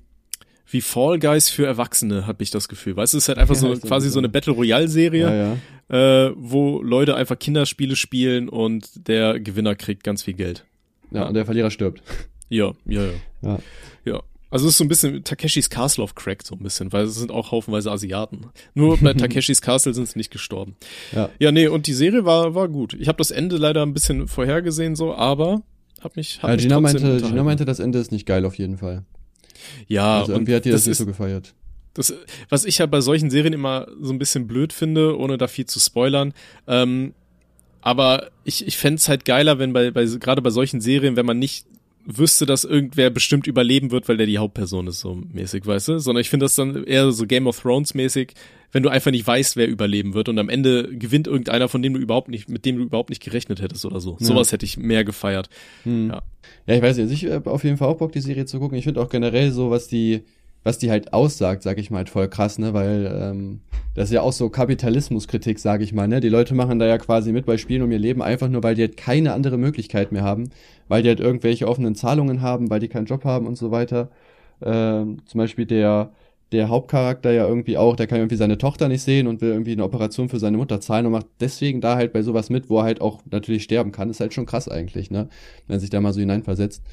wie 0.67 0.81
Fall 0.81 1.19
Guys 1.19 1.49
für 1.49 1.65
Erwachsene, 1.65 2.27
habe 2.27 2.43
ich 2.43 2.51
das 2.51 2.67
Gefühl. 2.67 2.95
Weißt 2.95 3.13
du, 3.13 3.17
es 3.17 3.25
ist 3.25 3.27
halt 3.29 3.37
einfach 3.37 3.55
ja, 3.55 3.61
so 3.61 3.87
quasi 3.87 4.09
so 4.09 4.19
eine 4.19 4.29
Battle 4.29 4.53
Royale 4.53 4.87
Serie, 4.87 5.21
ja, 5.21 5.57
ja. 5.89 6.27
Äh, 6.27 6.33
wo 6.35 6.81
Leute 6.81 7.15
einfach 7.15 7.37
Kinderspiele 7.37 7.95
spielen 7.95 8.49
und 8.49 9.07
der 9.07 9.39
Gewinner 9.39 9.75
kriegt 9.75 10.03
ganz 10.03 10.23
viel 10.23 10.33
Geld. 10.33 10.65
Ja, 11.11 11.27
und 11.27 11.35
der 11.35 11.45
Verlierer 11.45 11.71
stirbt. 11.71 12.01
Ja, 12.49 12.73
ja, 12.85 13.03
ja. 13.03 13.11
Ja. 13.41 13.59
ja. 14.05 14.23
Also 14.49 14.67
es 14.67 14.73
ist 14.73 14.77
so 14.77 14.83
ein 14.83 14.87
bisschen 14.87 15.23
Takeshis 15.23 15.69
Castle 15.69 16.03
of 16.03 16.15
Crack, 16.15 16.43
so 16.43 16.55
ein 16.55 16.63
bisschen, 16.63 16.93
weil 16.93 17.05
es 17.05 17.15
sind 17.15 17.31
auch 17.31 17.51
haufenweise 17.51 17.91
Asiaten. 17.91 18.47
Nur 18.73 18.97
bei 18.97 19.13
Takeshis 19.17 19.61
Castle 19.61 19.93
sind 19.93 20.07
sie 20.07 20.17
nicht 20.17 20.31
gestorben. 20.31 20.75
Ja. 21.13 21.29
ja, 21.39 21.51
nee, 21.51 21.67
und 21.67 21.87
die 21.87 21.93
Serie 21.93 22.25
war, 22.25 22.55
war 22.55 22.69
gut. 22.69 22.93
Ich 22.93 23.07
habe 23.07 23.17
das 23.17 23.31
Ende 23.31 23.57
leider 23.57 23.81
ein 23.83 23.93
bisschen 23.93 24.27
vorhergesehen, 24.27 24.95
so, 24.95 25.13
aber 25.13 25.63
hab 26.01 26.15
mich, 26.15 26.41
hab 26.41 26.49
ja, 26.49 26.55
mich 26.55 26.63
Gina 26.63 26.79
meinte, 26.79 27.21
Gina 27.21 27.43
meinte, 27.43 27.65
das 27.65 27.79
Ende 27.79 27.99
ist 27.99 28.11
nicht 28.11 28.25
geil 28.25 28.45
auf 28.45 28.55
jeden 28.55 28.77
Fall. 28.77 29.03
Ja, 29.87 30.19
also 30.19 30.33
irgendwie 30.33 30.55
hat 30.55 30.65
die 30.65 30.71
das, 30.71 30.81
das 30.81 30.87
nicht 30.87 30.97
so 30.97 31.05
gefeiert. 31.05 31.53
Das, 31.93 32.13
was 32.49 32.65
ich 32.65 32.79
ja 32.79 32.85
bei 32.85 33.01
solchen 33.01 33.29
Serien 33.29 33.53
immer 33.53 33.87
so 34.01 34.11
ein 34.11 34.19
bisschen 34.19 34.47
blöd 34.47 34.73
finde, 34.73 35.17
ohne 35.17 35.37
da 35.37 35.47
viel 35.47 35.65
zu 35.65 35.79
spoilern, 35.79 36.33
ähm, 36.67 37.13
aber 37.81 38.31
ich, 38.43 38.65
ich 38.65 38.77
fände 38.77 39.01
halt 39.07 39.25
geiler, 39.25 39.59
wenn 39.59 39.71
bei, 39.71 39.91
bei 39.91 40.05
gerade 40.05 40.41
bei 40.41 40.49
solchen 40.49 40.81
Serien, 40.81 41.15
wenn 41.15 41.25
man 41.25 41.37
nicht 41.37 41.67
wüsste, 42.05 42.45
dass 42.45 42.63
irgendwer 42.63 43.09
bestimmt 43.09 43.47
überleben 43.47 43.91
wird, 43.91 44.07
weil 44.07 44.17
der 44.17 44.27
die 44.27 44.37
Hauptperson 44.37 44.87
ist, 44.87 44.99
so 44.99 45.15
mäßig, 45.15 45.65
weißt 45.65 45.87
du? 45.89 45.99
Sondern 45.99 46.21
ich 46.21 46.29
finde 46.29 46.45
das 46.45 46.55
dann 46.55 46.83
eher 46.83 47.11
so 47.11 47.25
Game 47.25 47.47
of 47.47 47.59
Thrones 47.59 47.93
mäßig, 47.93 48.33
wenn 48.71 48.83
du 48.83 48.89
einfach 48.89 49.11
nicht 49.11 49.25
weißt, 49.25 49.55
wer 49.55 49.67
überleben 49.67 50.13
wird 50.13 50.29
und 50.29 50.37
am 50.37 50.49
Ende 50.49 50.95
gewinnt 50.95 51.27
irgendeiner, 51.27 51.67
von 51.69 51.81
dem 51.81 51.93
du 51.93 51.99
überhaupt 51.99 52.29
nicht, 52.29 52.49
mit 52.49 52.65
dem 52.65 52.77
du 52.77 52.83
überhaupt 52.83 53.09
nicht 53.09 53.23
gerechnet 53.23 53.61
hättest 53.61 53.85
oder 53.85 53.99
so. 53.99 54.17
Ja. 54.19 54.25
Sowas 54.25 54.51
hätte 54.51 54.65
ich 54.65 54.77
mehr 54.77 55.03
gefeiert. 55.03 55.49
Hm. 55.83 56.09
Ja. 56.09 56.23
ja, 56.67 56.75
ich 56.75 56.81
weiß 56.81 56.97
nicht, 56.97 57.03
also 57.03 57.13
ich 57.13 57.31
habe 57.33 57.51
auf 57.51 57.63
jeden 57.63 57.77
Fall 57.77 57.87
auch 57.87 57.97
Bock, 57.97 58.11
die 58.11 58.21
Serie 58.21 58.45
zu 58.45 58.59
gucken. 58.59 58.77
Ich 58.77 58.83
finde 58.83 59.01
auch 59.01 59.09
generell 59.09 59.51
so, 59.51 59.71
was 59.71 59.87
die, 59.87 60.23
was 60.65 60.79
die 60.79 60.89
halt 60.89 61.13
aussagt, 61.13 61.63
sag 61.63 61.77
ich 61.77 61.91
mal, 61.91 61.99
halt 61.99 62.09
voll 62.09 62.27
krass, 62.27 62.57
ne, 62.57 62.73
weil 62.73 63.05
ähm, 63.21 63.61
das 63.93 64.09
ist 64.09 64.13
ja 64.13 64.21
auch 64.21 64.33
so 64.33 64.49
Kapitalismuskritik, 64.49 65.59
sag 65.59 65.81
ich 65.81 65.93
mal, 65.93 66.07
ne. 66.07 66.19
Die 66.19 66.29
Leute 66.29 66.55
machen 66.55 66.79
da 66.79 66.87
ja 66.87 66.97
quasi 66.97 67.31
mit 67.31 67.45
bei 67.45 67.57
Spielen 67.57 67.83
um 67.83 67.91
ihr 67.91 67.99
Leben 67.99 68.21
einfach 68.23 68.49
nur, 68.49 68.63
weil 68.63 68.75
die 68.75 68.81
halt 68.81 68.97
keine 68.97 69.33
andere 69.33 69.57
Möglichkeit 69.57 70.11
mehr 70.11 70.23
haben, 70.23 70.49
weil 70.87 71.03
die 71.03 71.09
halt 71.09 71.19
irgendwelche 71.19 71.67
offenen 71.67 71.93
Zahlungen 71.95 72.41
haben, 72.41 72.69
weil 72.71 72.79
die 72.79 72.87
keinen 72.87 73.05
Job 73.05 73.23
haben 73.25 73.45
und 73.45 73.57
so 73.57 73.69
weiter. 73.69 74.09
Ähm, 74.61 75.19
zum 75.25 75.37
Beispiel 75.37 75.65
der 75.67 76.11
der 76.51 76.69
Hauptcharakter 76.69 77.31
ja 77.31 77.47
irgendwie 77.47 77.77
auch, 77.77 77.95
der 77.95 78.07
kann 78.07 78.19
irgendwie 78.19 78.35
seine 78.35 78.57
Tochter 78.57 78.87
nicht 78.87 79.01
sehen 79.01 79.27
und 79.27 79.41
will 79.41 79.51
irgendwie 79.51 79.73
eine 79.73 79.83
Operation 79.83 80.29
für 80.29 80.39
seine 80.39 80.57
Mutter 80.57 80.79
zahlen 80.79 81.05
und 81.05 81.11
macht 81.11 81.27
deswegen 81.39 81.81
da 81.81 81.95
halt 81.95 82.13
bei 82.13 82.21
sowas 82.21 82.49
mit, 82.49 82.69
wo 82.69 82.77
er 82.79 82.83
halt 82.83 83.01
auch 83.01 83.21
natürlich 83.29 83.63
sterben 83.63 83.91
kann. 83.91 84.09
ist 84.09 84.19
halt 84.19 84.33
schon 84.33 84.45
krass 84.45 84.69
eigentlich, 84.69 85.11
ne? 85.11 85.27
Wenn 85.67 85.79
sich 85.79 85.89
da 85.89 86.01
mal 86.01 86.13
so 86.13 86.19
hineinversetzt. 86.19 86.83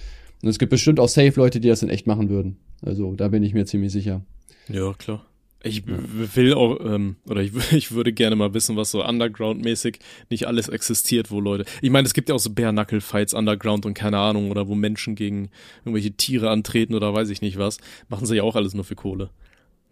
Und 0.42 0.48
es 0.48 0.58
gibt 0.58 0.70
bestimmt 0.70 1.00
auch 1.00 1.08
safe 1.08 1.32
Leute, 1.36 1.60
die 1.60 1.68
das 1.68 1.82
in 1.82 1.88
echt 1.88 2.06
machen 2.06 2.28
würden. 2.28 2.56
Also 2.82 3.14
da 3.14 3.28
bin 3.28 3.42
ich 3.42 3.54
mir 3.54 3.64
ziemlich 3.64 3.92
sicher. 3.92 4.22
Ja, 4.68 4.92
klar. 4.92 5.24
Ich 5.64 5.84
will 5.86 6.54
auch, 6.54 6.80
ähm, 6.84 7.16
oder 7.28 7.40
ich, 7.40 7.52
ich 7.72 7.92
würde 7.92 8.12
gerne 8.12 8.34
mal 8.34 8.52
wissen, 8.52 8.76
was 8.76 8.90
so 8.90 9.04
Underground-mäßig 9.04 10.00
nicht 10.28 10.46
alles 10.46 10.68
existiert, 10.68 11.30
wo 11.30 11.40
Leute. 11.40 11.64
Ich 11.80 11.90
meine, 11.90 12.06
es 12.06 12.14
gibt 12.14 12.28
ja 12.28 12.34
auch 12.34 12.40
so 12.40 12.50
Bare-Knuckle-Fights 12.50 13.34
Underground 13.34 13.86
und 13.86 13.94
keine 13.94 14.18
Ahnung, 14.18 14.50
oder 14.50 14.66
wo 14.66 14.74
Menschen 14.74 15.14
gegen 15.14 15.50
irgendwelche 15.84 16.12
Tiere 16.12 16.50
antreten 16.50 16.94
oder 16.94 17.14
weiß 17.14 17.28
ich 17.30 17.40
nicht 17.40 17.58
was. 17.58 17.78
Machen 18.08 18.26
sie 18.26 18.36
ja 18.36 18.42
auch 18.42 18.56
alles 18.56 18.74
nur 18.74 18.84
für 18.84 18.96
Kohle. 18.96 19.30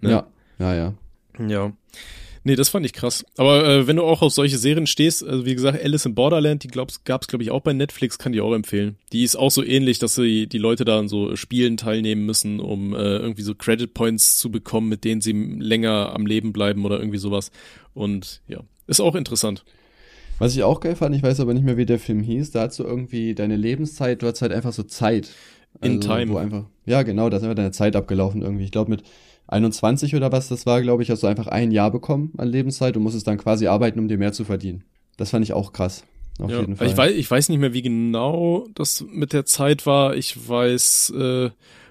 Ne? 0.01 0.11
Ja, 0.11 0.27
ja, 0.59 0.75
ja. 0.75 0.95
Ja. 1.47 1.73
Nee, 2.43 2.57
das 2.57 2.71
fand 2.71 2.87
ich 2.87 2.95
krass. 2.95 3.25
Aber 3.37 3.67
äh, 3.67 3.87
wenn 3.87 3.97
du 3.97 4.03
auch 4.03 4.23
auf 4.23 4.33
solche 4.33 4.57
Serien 4.57 4.87
stehst, 4.87 5.23
also 5.23 5.45
wie 5.45 5.55
gesagt, 5.55 5.83
Alice 5.83 6.07
in 6.07 6.15
Borderland, 6.15 6.65
die 6.65 6.69
glaub's, 6.69 7.05
gab's 7.05 7.27
glaube 7.27 7.43
ich 7.43 7.51
auch 7.51 7.61
bei 7.61 7.75
Netflix, 7.75 8.19
kann 8.19 8.33
die 8.33 8.41
auch 8.41 8.55
empfehlen. 8.55 8.97
Die 9.13 9.25
ist 9.25 9.37
auch 9.37 9.51
so 9.51 9.63
ähnlich, 9.63 9.99
dass 9.99 10.15
sie 10.15 10.47
die 10.47 10.59
Leute 10.59 10.87
da 10.87 10.99
an 10.99 11.09
so 11.09 11.37
Spielen 11.37 11.77
teilnehmen 11.77 12.25
müssen, 12.25 12.59
um 12.61 12.95
äh, 12.95 12.99
irgendwie 12.99 13.43
so 13.43 13.55
Credit 13.55 13.93
Points 13.93 14.39
zu 14.39 14.51
bekommen, 14.51 14.89
mit 14.89 15.05
denen 15.05 15.21
sie 15.21 15.33
länger 15.33 16.15
am 16.15 16.25
Leben 16.25 16.53
bleiben 16.53 16.87
oder 16.87 16.99
irgendwie 16.99 17.19
sowas. 17.19 17.51
Und 17.93 18.41
ja, 18.49 18.61
ist 18.87 19.01
auch 19.01 19.15
interessant. 19.15 19.65
Was 20.39 20.57
ich 20.57 20.63
auch 20.63 20.81
geil 20.81 20.97
fand, 20.97 21.15
ich 21.15 21.23
weiß 21.23 21.41
aber 21.41 21.53
nicht 21.53 21.65
mehr, 21.65 21.77
wie 21.77 21.85
der 21.85 21.99
Film 21.99 22.23
hieß, 22.23 22.53
da 22.53 22.63
hast 22.63 22.79
du 22.79 22.85
irgendwie 22.85 23.35
deine 23.35 23.57
Lebenszeit, 23.57 24.23
du 24.23 24.27
hast 24.27 24.41
halt 24.41 24.53
einfach 24.53 24.73
so 24.73 24.83
Zeit. 24.83 25.29
Also, 25.79 25.95
in 25.95 26.01
Time. 26.01 26.33
Wo 26.33 26.39
einfach, 26.39 26.65
ja, 26.87 27.03
genau, 27.03 27.29
da 27.29 27.37
ist 27.37 27.43
einfach 27.43 27.55
deine 27.55 27.73
Zeit 27.73 27.95
abgelaufen 27.95 28.41
irgendwie. 28.41 28.65
Ich 28.65 28.73
glaube 28.73 28.91
mit 28.91 29.03
21 29.51 30.15
oder 30.15 30.33
was 30.33 30.49
das 30.49 30.67
war, 30.67 30.81
glaube 30.81 31.03
ich, 31.03 31.11
hast 31.11 31.23
du 31.23 31.27
einfach 31.27 31.49
ein 31.49 31.71
Jahr 31.73 31.91
bekommen 31.91 32.33
an 32.39 32.49
Lebenszeit 32.49 32.97
und 32.97 33.03
musstest 33.03 33.27
dann 33.27 33.39
quasi 33.39 33.67
arbeiten, 33.67 33.99
um 33.99 34.09
dir 34.09 34.19
mehr 34.19 34.33
zu 34.33 34.45
verdienen. 34.45 34.85
Das 35.17 35.31
fand 35.31 35.45
ich 35.45 35.53
auch 35.53 35.73
krass. 35.73 36.05
Auf 36.39 36.51
ja, 36.51 36.61
jeden 36.61 36.77
Fall. 36.77 36.87
Ich 36.87 36.97
weiß, 36.97 37.15
ich 37.15 37.31
weiß 37.31 37.49
nicht 37.49 37.59
mehr, 37.59 37.75
wie 37.75 37.83
genau 37.83 38.67
das 38.75 39.05
mit 39.11 39.33
der 39.33 39.45
Zeit 39.45 39.85
war. 39.87 40.17
Ich 40.17 40.49
weiß 40.49 41.13
äh, 41.17 41.51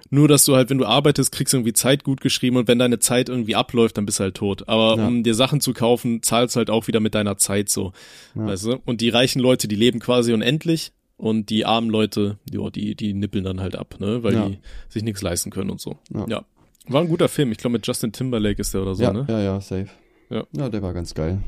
nur, 0.10 0.28
dass 0.28 0.46
du 0.46 0.56
halt, 0.56 0.70
wenn 0.70 0.80
du 0.80 0.86
arbeitest, 0.86 1.32
kriegst 1.32 1.54
du 1.54 1.58
irgendwie 1.58 1.74
Zeit 1.74 2.04
gut 2.04 2.22
geschrieben 2.22 2.58
und 2.58 2.68
wenn 2.68 2.80
deine 2.80 3.00
Zeit 3.00 3.30
irgendwie 3.30 3.56
abläuft, 3.56 3.98
dann 3.98 4.06
bist 4.06 4.20
du 4.20 4.24
halt 4.24 4.36
tot. 4.36 4.68
Aber 4.68 4.98
ja. 4.98 5.08
um 5.08 5.24
dir 5.24 5.36
Sachen 5.36 5.62
zu 5.62 5.74
kaufen, 5.74 6.24
zahlst 6.24 6.56
du 6.56 6.60
halt 6.60 6.70
auch 6.70 6.88
wieder 6.88 7.00
mit 7.00 7.14
deiner 7.14 7.38
Zeit 7.38 7.70
so. 7.70 7.94
Ja. 8.36 8.48
Weißt 8.48 8.66
du? 8.66 8.78
Und 8.86 9.02
die 9.02 9.10
reichen 9.10 9.40
Leute, 9.40 9.68
die 9.68 9.76
leben 9.76 10.00
quasi 10.00 10.34
unendlich 10.34 10.94
und 11.18 11.50
die 11.50 11.66
armen 11.66 11.90
Leute, 11.90 12.40
ja, 12.52 12.70
die, 12.70 12.96
die 12.96 13.14
nippeln 13.14 13.44
dann 13.44 13.60
halt 13.60 13.76
ab, 13.76 13.98
ne, 14.00 14.24
weil 14.24 14.34
Ja. 14.34 14.48
die 14.48 14.58
sich 14.88 15.04
nichts 15.04 15.22
leisten 15.22 15.52
können 15.52 15.70
und 15.70 15.82
so. 15.82 15.98
Ja. 16.12 16.26
Ja. 16.28 16.46
War 16.88 17.02
ein 17.02 17.08
guter 17.10 17.30
Film. 17.30 17.52
Ich 17.52 17.58
glaube, 17.58 17.74
mit 17.74 17.86
Justin 17.86 18.12
Timberlake 18.12 18.62
ist 18.62 18.74
der 18.74 18.82
oder 18.82 18.96
so, 18.96 19.04
ja, 19.04 19.14
ne? 19.14 19.26
ja, 19.30 19.40
ja, 19.40 19.62
safe. 19.62 19.90
Ja. 20.30 20.44
ja, 20.56 20.70
der 20.70 20.82
war 20.82 20.94
ganz 20.94 21.14
geil. 21.14 21.40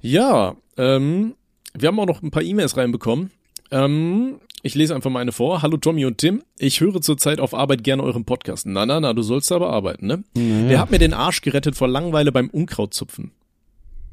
Ja, 0.00 0.54
ähm, 0.76 1.34
wir 1.74 1.88
haben 1.88 1.98
auch 2.00 2.06
noch 2.06 2.22
ein 2.22 2.30
paar 2.30 2.42
E-Mails 2.42 2.76
reinbekommen. 2.76 3.30
Ähm, 3.70 4.40
ich 4.62 4.74
lese 4.74 4.94
einfach 4.94 5.10
mal 5.10 5.20
eine 5.20 5.32
vor. 5.32 5.62
Hallo 5.62 5.76
Tommy 5.76 6.04
und 6.04 6.18
Tim. 6.18 6.42
Ich 6.58 6.80
höre 6.80 7.00
zurzeit 7.00 7.40
auf 7.40 7.54
Arbeit 7.54 7.84
gerne 7.84 8.02
euren 8.02 8.24
Podcast. 8.24 8.66
Na, 8.66 8.86
na, 8.86 9.00
na, 9.00 9.12
du 9.12 9.22
sollst 9.22 9.52
aber 9.52 9.70
arbeiten, 9.70 10.06
ne? 10.06 10.24
Der 10.34 10.80
hat 10.80 10.90
mir 10.90 10.98
den 10.98 11.14
Arsch 11.14 11.42
gerettet 11.42 11.76
vor 11.76 11.88
Langweile 11.88 12.32
beim 12.32 12.48
Unkrautzupfen. 12.48 13.32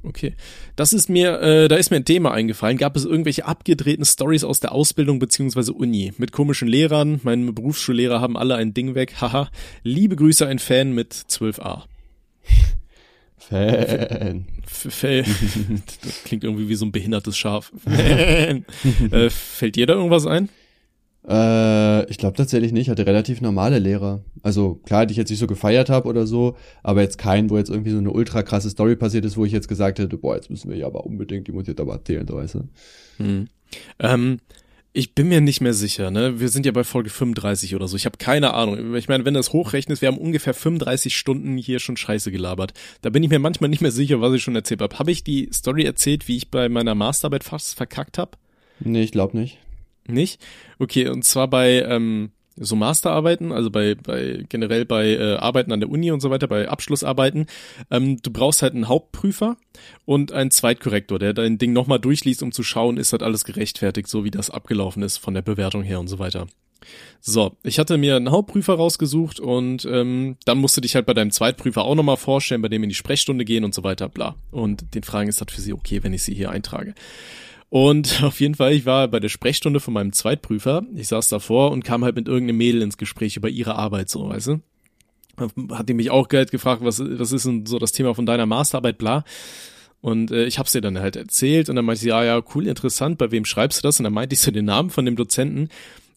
Okay. 0.07 0.33
Das 0.75 0.93
ist 0.93 1.09
mir, 1.09 1.41
äh, 1.41 1.67
da 1.67 1.75
ist 1.77 1.89
mir 1.89 1.97
ein 1.97 2.05
Thema 2.05 2.31
eingefallen. 2.31 2.77
Gab 2.77 2.95
es 2.95 3.05
irgendwelche 3.05 3.45
abgedrehten 3.45 4.05
Stories 4.05 4.43
aus 4.43 4.59
der 4.59 4.71
Ausbildung 4.71 5.17
beziehungsweise 5.19 5.73
Uni? 5.73 6.13
Mit 6.17 6.31
komischen 6.31 6.67
Lehrern. 6.67 7.19
Meine 7.23 7.51
Berufsschullehrer 7.51 8.21
haben 8.21 8.37
alle 8.37 8.55
ein 8.55 8.73
Ding 8.73 8.93
weg. 8.95 9.15
Haha. 9.19 9.49
Liebe 9.83 10.15
Grüße, 10.15 10.45
ein 10.45 10.59
Fan 10.59 10.93
mit 10.93 11.13
12a. 11.13 11.83
Fan. 13.37 14.45
F- 14.65 14.93
Fäll. 14.93 15.23
das 16.03 16.23
klingt 16.23 16.43
irgendwie 16.43 16.67
wie 16.69 16.75
so 16.75 16.85
ein 16.85 16.91
behindertes 16.91 17.37
Schaf. 17.37 17.71
äh, 17.85 19.29
fällt 19.29 19.75
dir 19.75 19.85
da 19.87 19.93
irgendwas 19.93 20.25
ein? 20.25 20.49
Äh, 21.27 22.09
ich 22.09 22.17
glaube 22.17 22.37
tatsächlich 22.37 22.71
nicht. 22.71 22.83
Ich 22.83 22.89
hatte 22.89 23.05
relativ 23.05 23.41
normale 23.41 23.79
Lehrer. 23.79 24.21
Also 24.43 24.75
klar, 24.85 25.05
die 25.05 25.13
ich 25.13 25.17
jetzt 25.17 25.29
nicht 25.29 25.39
so 25.39 25.47
gefeiert 25.47 25.89
habe 25.89 26.07
oder 26.07 26.27
so, 26.27 26.55
aber 26.83 27.01
jetzt 27.01 27.17
keinen, 27.17 27.49
wo 27.49 27.57
jetzt 27.57 27.69
irgendwie 27.69 27.91
so 27.91 27.97
eine 27.97 28.11
ultra 28.11 28.43
krasse 28.43 28.69
Story 28.69 28.95
passiert 28.95 29.25
ist, 29.25 29.37
wo 29.37 29.45
ich 29.45 29.51
jetzt 29.51 29.67
gesagt 29.67 29.99
hätte, 29.99 30.17
boah, 30.17 30.35
jetzt 30.35 30.49
müssen 30.49 30.69
wir 30.69 30.77
ja 30.77 30.85
aber 30.85 31.05
unbedingt, 31.05 31.47
die 31.47 31.51
muss 31.51 31.67
jetzt 31.67 31.79
aber 31.79 31.93
erzählen, 31.93 32.27
so 32.27 32.35
weißt 32.35 32.55
du. 32.55 32.59
Hm. 33.17 33.47
Ähm, 33.99 34.39
ich 34.93 35.13
bin 35.13 35.27
mir 35.27 35.41
nicht 35.41 35.59
mehr 35.59 35.73
sicher, 35.73 36.09
ne? 36.09 36.39
Wir 36.39 36.47
sind 36.47 36.65
ja 36.65 36.71
bei 36.71 36.85
Folge 36.85 37.09
35 37.09 37.75
oder 37.75 37.87
so. 37.87 37.97
Ich 37.97 38.05
habe 38.05 38.17
keine 38.17 38.53
Ahnung. 38.53 38.95
Ich 38.95 39.09
meine, 39.09 39.25
wenn 39.25 39.33
du 39.33 39.39
das 39.39 39.51
hochrechnest, 39.51 40.01
wir 40.01 40.07
haben 40.07 40.17
ungefähr 40.17 40.53
35 40.53 41.17
Stunden 41.17 41.57
hier 41.57 41.79
schon 41.79 41.97
Scheiße 41.97 42.31
gelabert. 42.31 42.73
Da 43.01 43.09
bin 43.09 43.21
ich 43.21 43.29
mir 43.29 43.39
manchmal 43.39 43.69
nicht 43.69 43.81
mehr 43.81 43.91
sicher, 43.91 44.21
was 44.21 44.33
ich 44.33 44.41
schon 44.41 44.55
erzählt 44.55 44.81
habe. 44.81 44.97
Habe 44.97 45.11
ich 45.11 45.25
die 45.25 45.49
Story 45.51 45.83
erzählt, 45.83 46.29
wie 46.29 46.37
ich 46.37 46.49
bei 46.49 46.69
meiner 46.69 46.95
Masterarbeit 46.95 47.43
fast 47.43 47.75
verkackt 47.75 48.17
habe? 48.17 48.31
Nee, 48.79 49.03
ich 49.03 49.11
glaube 49.11 49.37
nicht. 49.37 49.57
Nicht? 50.07 50.39
Okay, 50.79 51.07
und 51.09 51.23
zwar 51.23 51.47
bei 51.47 51.81
ähm, 51.81 52.31
so 52.57 52.75
Masterarbeiten, 52.75 53.51
also 53.51 53.69
bei, 53.69 53.95
bei 53.95 54.45
generell 54.47 54.85
bei 54.85 55.09
äh, 55.09 55.35
Arbeiten 55.35 55.71
an 55.71 55.81
der 55.81 55.89
Uni 55.89 56.11
und 56.11 56.21
so 56.21 56.29
weiter, 56.29 56.47
bei 56.47 56.69
Abschlussarbeiten, 56.69 57.47
ähm, 57.91 58.21
du 58.21 58.31
brauchst 58.31 58.61
halt 58.61 58.73
einen 58.73 58.87
Hauptprüfer 58.87 59.57
und 60.05 60.31
einen 60.31 60.51
Zweitkorrektor, 60.51 61.19
der 61.19 61.33
dein 61.33 61.57
Ding 61.57 61.73
nochmal 61.73 61.99
durchliest, 61.99 62.43
um 62.43 62.51
zu 62.51 62.63
schauen, 62.63 62.97
ist 62.97 63.13
das 63.13 63.21
alles 63.21 63.43
gerechtfertigt, 63.43 64.07
so 64.07 64.23
wie 64.23 64.31
das 64.31 64.49
abgelaufen 64.49 65.03
ist 65.03 65.17
von 65.17 65.33
der 65.33 65.41
Bewertung 65.41 65.83
her 65.83 65.99
und 65.99 66.07
so 66.07 66.19
weiter. 66.19 66.47
So, 67.19 67.57
ich 67.63 67.79
hatte 67.79 67.97
mir 67.97 68.15
einen 68.15 68.31
Hauptprüfer 68.31 68.75
rausgesucht 68.75 69.39
und 69.39 69.85
ähm, 69.85 70.37
dann 70.45 70.59
musst 70.59 70.77
du 70.77 70.81
dich 70.81 70.95
halt 70.95 71.07
bei 71.07 71.13
deinem 71.15 71.31
Zweitprüfer 71.31 71.83
auch 71.83 71.95
nochmal 71.95 72.17
vorstellen, 72.17 72.61
bei 72.61 72.69
dem 72.69 72.83
in 72.83 72.89
die 72.89 72.95
Sprechstunde 72.95 73.43
gehen 73.43 73.63
und 73.63 73.73
so 73.73 73.83
weiter, 73.83 74.07
bla. 74.07 74.35
Und 74.51 74.93
den 74.93 75.01
Fragen 75.01 75.27
ist 75.27 75.41
das 75.41 75.47
für 75.51 75.61
sie 75.61 75.73
okay, 75.73 76.03
wenn 76.03 76.13
ich 76.13 76.23
sie 76.23 76.35
hier 76.35 76.51
eintrage. 76.51 76.93
Und 77.69 78.21
auf 78.23 78.39
jeden 78.39 78.55
Fall, 78.55 78.73
ich 78.73 78.85
war 78.85 79.07
bei 79.07 79.19
der 79.19 79.29
Sprechstunde 79.29 79.79
von 79.79 79.93
meinem 79.93 80.13
Zweitprüfer. 80.13 80.83
Ich 80.95 81.07
saß 81.07 81.29
davor 81.29 81.71
und 81.71 81.83
kam 81.83 82.03
halt 82.03 82.15
mit 82.15 82.27
irgendeinem 82.27 82.57
Mädel 82.57 82.81
ins 82.81 82.97
Gespräch 82.97 83.37
über 83.37 83.49
ihre 83.49 83.75
Arbeit, 83.75 84.09
so, 84.09 84.29
weißt 84.29 84.47
du? 84.47 84.61
Hat 85.71 85.89
die 85.89 85.93
mich 85.93 86.11
auch 86.11 86.29
gefragt, 86.29 86.81
was, 86.83 87.01
was 87.01 87.33
ist 87.33 87.45
denn 87.45 87.65
so 87.65 87.77
das 87.77 87.91
Thema 87.91 88.15
von 88.15 88.25
deiner 88.25 88.45
Masterarbeit, 88.45 88.97
bla. 88.97 89.25
Und 89.99 90.31
äh, 90.31 90.45
ich 90.45 90.59
hab's 90.59 90.75
ihr 90.75 90.81
dann 90.81 90.99
halt 90.99 91.15
erzählt 91.15 91.67
und 91.67 91.75
dann 91.75 91.83
meinte 91.83 92.01
sie, 92.01 92.09
ja, 92.09 92.23
ja, 92.23 92.41
cool, 92.53 92.67
interessant, 92.67 93.17
bei 93.17 93.31
wem 93.31 93.43
schreibst 93.43 93.79
du 93.79 93.87
das? 93.87 93.99
Und 93.99 94.03
dann 94.03 94.13
meinte 94.13 94.35
ich 94.35 94.39
so 94.39 94.51
den 94.51 94.65
Namen 94.65 94.91
von 94.91 95.03
dem 95.03 95.15
Dozenten. 95.15 95.69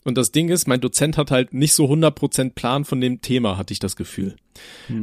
Und 0.04 0.16
das 0.16 0.30
Ding 0.30 0.50
ist, 0.50 0.68
mein 0.68 0.80
Dozent 0.80 1.16
hat 1.16 1.30
halt 1.30 1.52
nicht 1.52 1.72
so 1.72 1.86
100% 1.86 2.50
Plan 2.54 2.84
von 2.84 3.00
dem 3.00 3.22
Thema, 3.22 3.56
hatte 3.56 3.72
ich 3.72 3.78
das 3.78 3.96
Gefühl. 3.96 4.36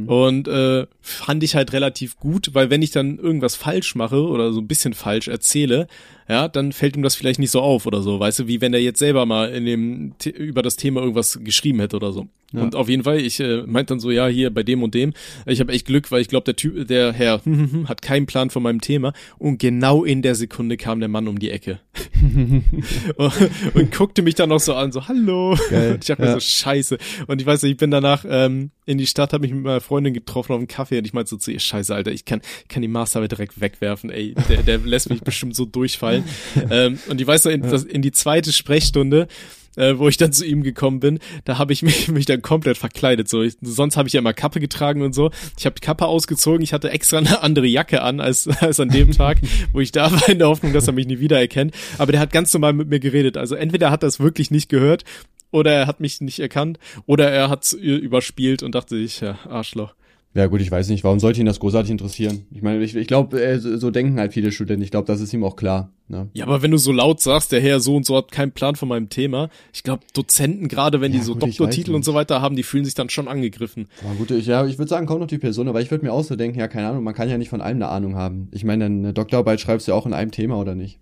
Und 0.06 0.48
äh, 0.48 0.86
fand 1.00 1.42
ich 1.42 1.54
halt 1.54 1.72
relativ 1.72 2.16
gut, 2.16 2.50
weil 2.52 2.70
wenn 2.70 2.82
ich 2.82 2.90
dann 2.90 3.18
irgendwas 3.18 3.56
falsch 3.56 3.94
mache 3.94 4.22
oder 4.22 4.52
so 4.52 4.60
ein 4.60 4.66
bisschen 4.66 4.94
falsch 4.94 5.28
erzähle, 5.28 5.86
ja, 6.28 6.48
dann 6.48 6.72
fällt 6.72 6.96
ihm 6.96 7.02
das 7.02 7.14
vielleicht 7.14 7.38
nicht 7.38 7.52
so 7.52 7.60
auf 7.60 7.86
oder 7.86 8.02
so, 8.02 8.18
weißt 8.18 8.40
du, 8.40 8.46
wie 8.48 8.60
wenn 8.60 8.74
er 8.74 8.80
jetzt 8.80 8.98
selber 8.98 9.26
mal 9.26 9.50
in 9.50 9.64
dem 9.64 10.14
über 10.34 10.62
das 10.62 10.76
Thema 10.76 11.00
irgendwas 11.00 11.38
geschrieben 11.42 11.78
hätte 11.78 11.96
oder 11.96 12.12
so. 12.12 12.26
Ja. 12.52 12.62
Und 12.62 12.74
auf 12.74 12.88
jeden 12.88 13.04
Fall, 13.04 13.20
ich 13.20 13.40
äh, 13.40 13.62
meinte 13.66 13.92
dann 13.92 14.00
so, 14.00 14.10
ja, 14.10 14.26
hier 14.26 14.50
bei 14.50 14.62
dem 14.62 14.82
und 14.82 14.94
dem, 14.94 15.12
ich 15.46 15.60
habe 15.60 15.72
echt 15.72 15.86
Glück, 15.86 16.10
weil 16.10 16.20
ich 16.20 16.28
glaube, 16.28 16.44
der 16.44 16.56
Typ, 16.56 16.86
der 16.88 17.12
Herr 17.12 17.42
hat 17.86 18.02
keinen 18.02 18.26
Plan 18.26 18.50
von 18.50 18.62
meinem 18.62 18.80
Thema 18.80 19.12
und 19.38 19.58
genau 19.58 20.04
in 20.04 20.22
der 20.22 20.34
Sekunde 20.34 20.76
kam 20.76 21.00
der 21.00 21.08
Mann 21.08 21.28
um 21.28 21.38
die 21.38 21.50
Ecke 21.50 21.80
und, 23.16 23.32
und 23.74 23.92
guckte 23.92 24.22
mich 24.22 24.34
dann 24.34 24.48
noch 24.48 24.60
so 24.60 24.74
an, 24.74 24.92
so 24.92 25.06
hallo. 25.06 25.56
Geil, 25.70 25.92
Und 25.94 25.98
ich 26.04 26.08
dachte 26.08 26.22
mir 26.22 26.28
ja. 26.28 26.34
so 26.34 26.40
scheiße. 26.40 26.98
Und 27.26 27.40
ich 27.40 27.46
weiß 27.46 27.62
nicht, 27.62 27.72
ich 27.72 27.78
bin 27.78 27.90
danach 27.90 28.24
ähm, 28.28 28.70
in 28.84 28.98
die 28.98 29.06
Stadt, 29.06 29.32
habe 29.32 29.45
mich 29.46 29.54
mit 29.56 29.64
meiner 29.64 29.80
Freundin 29.80 30.14
getroffen 30.14 30.52
auf 30.52 30.58
einen 30.58 30.68
Kaffee 30.68 30.98
und 30.98 31.06
ich 31.06 31.12
meinte 31.12 31.30
so 31.30 31.36
zu 31.36 31.50
ihr, 31.50 31.60
scheiße, 31.60 31.94
Alter, 31.94 32.12
ich 32.12 32.24
kann, 32.24 32.40
kann 32.68 32.82
die 32.82 32.88
Masterarbeit 32.88 33.32
direkt 33.32 33.60
wegwerfen, 33.60 34.10
ey, 34.10 34.34
der, 34.48 34.62
der 34.62 34.78
lässt 34.78 35.10
mich 35.10 35.22
bestimmt 35.22 35.54
so 35.54 35.64
durchfallen. 35.64 36.24
ähm, 36.70 36.98
und 37.08 37.20
ich 37.20 37.26
weiß 37.26 37.44
noch, 37.44 37.52
in, 37.52 37.62
das, 37.62 37.84
in 37.84 38.02
die 38.02 38.12
zweite 38.12 38.52
Sprechstunde, 38.52 39.28
äh, 39.76 39.98
wo 39.98 40.08
ich 40.08 40.16
dann 40.16 40.32
zu 40.32 40.44
ihm 40.44 40.62
gekommen 40.62 41.00
bin, 41.00 41.18
da 41.44 41.58
habe 41.58 41.72
ich 41.72 41.82
mich, 41.84 42.08
mich 42.08 42.26
dann 42.26 42.42
komplett 42.42 42.78
verkleidet. 42.78 43.28
So, 43.28 43.42
ich, 43.42 43.56
sonst 43.60 43.96
habe 43.96 44.08
ich 44.08 44.14
ja 44.14 44.20
immer 44.20 44.32
Kappe 44.32 44.60
getragen 44.60 45.02
und 45.02 45.14
so. 45.14 45.30
Ich 45.58 45.66
habe 45.66 45.74
die 45.74 45.80
Kappe 45.80 46.06
ausgezogen, 46.06 46.62
ich 46.62 46.72
hatte 46.72 46.90
extra 46.90 47.18
eine 47.18 47.42
andere 47.42 47.66
Jacke 47.66 48.02
an 48.02 48.20
als, 48.20 48.48
als 48.60 48.80
an 48.80 48.88
dem 48.88 49.12
Tag, 49.12 49.38
wo 49.72 49.80
ich 49.80 49.92
da 49.92 50.10
war, 50.10 50.28
in 50.28 50.38
der 50.38 50.48
Hoffnung, 50.48 50.72
dass 50.72 50.86
er 50.86 50.92
mich 50.92 51.06
nie 51.06 51.20
wiedererkennt. 51.20 51.74
Aber 51.98 52.12
der 52.12 52.20
hat 52.20 52.32
ganz 52.32 52.52
normal 52.52 52.72
mit 52.72 52.88
mir 52.88 53.00
geredet. 53.00 53.36
Also 53.36 53.54
entweder 53.54 53.90
hat 53.90 54.02
er 54.02 54.08
es 54.08 54.20
wirklich 54.20 54.50
nicht 54.50 54.68
gehört 54.68 55.04
oder 55.50 55.72
er 55.72 55.86
hat 55.86 56.00
mich 56.00 56.20
nicht 56.20 56.40
erkannt 56.40 56.78
oder 57.06 57.30
er 57.30 57.48
hat 57.50 57.72
überspielt 57.72 58.62
und 58.62 58.74
dachte 58.74 58.96
ich, 58.96 59.20
ja, 59.20 59.38
Arschloch. 59.48 59.94
Ja 60.36 60.48
gut, 60.48 60.60
ich 60.60 60.70
weiß 60.70 60.90
nicht, 60.90 61.02
warum 61.02 61.18
sollte 61.18 61.40
ihn 61.40 61.46
das 61.46 61.60
großartig 61.60 61.90
interessieren? 61.90 62.44
Ich 62.50 62.60
meine, 62.60 62.84
ich, 62.84 62.94
ich 62.94 63.06
glaube, 63.06 63.42
äh, 63.42 63.58
so, 63.58 63.90
denken 63.90 64.20
halt 64.20 64.34
viele 64.34 64.52
Studenten. 64.52 64.82
Ich 64.82 64.90
glaube, 64.90 65.06
das 65.06 65.22
ist 65.22 65.32
ihm 65.32 65.42
auch 65.42 65.56
klar. 65.56 65.90
Ne? 66.08 66.28
Ja, 66.34 66.44
aber 66.44 66.60
wenn 66.60 66.70
du 66.70 66.76
so 66.76 66.92
laut 66.92 67.22
sagst, 67.22 67.52
der 67.52 67.60
Herr 67.62 67.80
so 67.80 67.96
und 67.96 68.04
so 68.04 68.18
hat 68.18 68.30
keinen 68.32 68.52
Plan 68.52 68.76
von 68.76 68.86
meinem 68.86 69.08
Thema, 69.08 69.48
ich 69.72 69.82
glaube, 69.82 70.02
Dozenten, 70.12 70.68
gerade 70.68 71.00
wenn 71.00 71.10
Ja, 71.12 71.20
die 71.20 71.24
so 71.24 71.32
gut, 71.32 71.44
Doktortitel 71.44 71.94
und 71.94 72.04
so 72.04 72.12
weiter 72.12 72.42
haben, 72.42 72.54
die 72.54 72.64
fühlen 72.64 72.84
sich 72.84 72.92
dann 72.92 73.08
schon 73.08 73.28
angegriffen. 73.28 73.88
Aber 74.04 74.14
gut, 74.16 74.30
ich, 74.30 74.44
ja, 74.44 74.66
ich 74.66 74.76
würde 74.76 74.90
sagen, 74.90 75.06
kommt 75.06 75.20
noch 75.20 75.26
die 75.26 75.38
Person, 75.38 75.68
aber 75.68 75.80
ich 75.80 75.90
würde 75.90 76.04
mir 76.04 76.12
auch 76.12 76.22
so 76.22 76.36
denken, 76.36 76.58
ja, 76.58 76.68
keine 76.68 76.88
Ahnung, 76.88 77.02
man 77.02 77.14
kann 77.14 77.30
ja 77.30 77.38
nicht 77.38 77.48
von 77.48 77.62
allem 77.62 77.78
eine 77.78 77.88
Ahnung 77.88 78.16
haben. 78.16 78.48
Ich 78.52 78.62
meine, 78.62 78.84
eine 78.84 79.14
Doktorarbeit 79.14 79.58
schreibst 79.62 79.88
du 79.88 79.92
ja 79.92 79.96
auch 79.96 80.04
in 80.04 80.12
einem 80.12 80.32
Thema, 80.32 80.60
oder 80.60 80.74
nicht? 80.74 80.98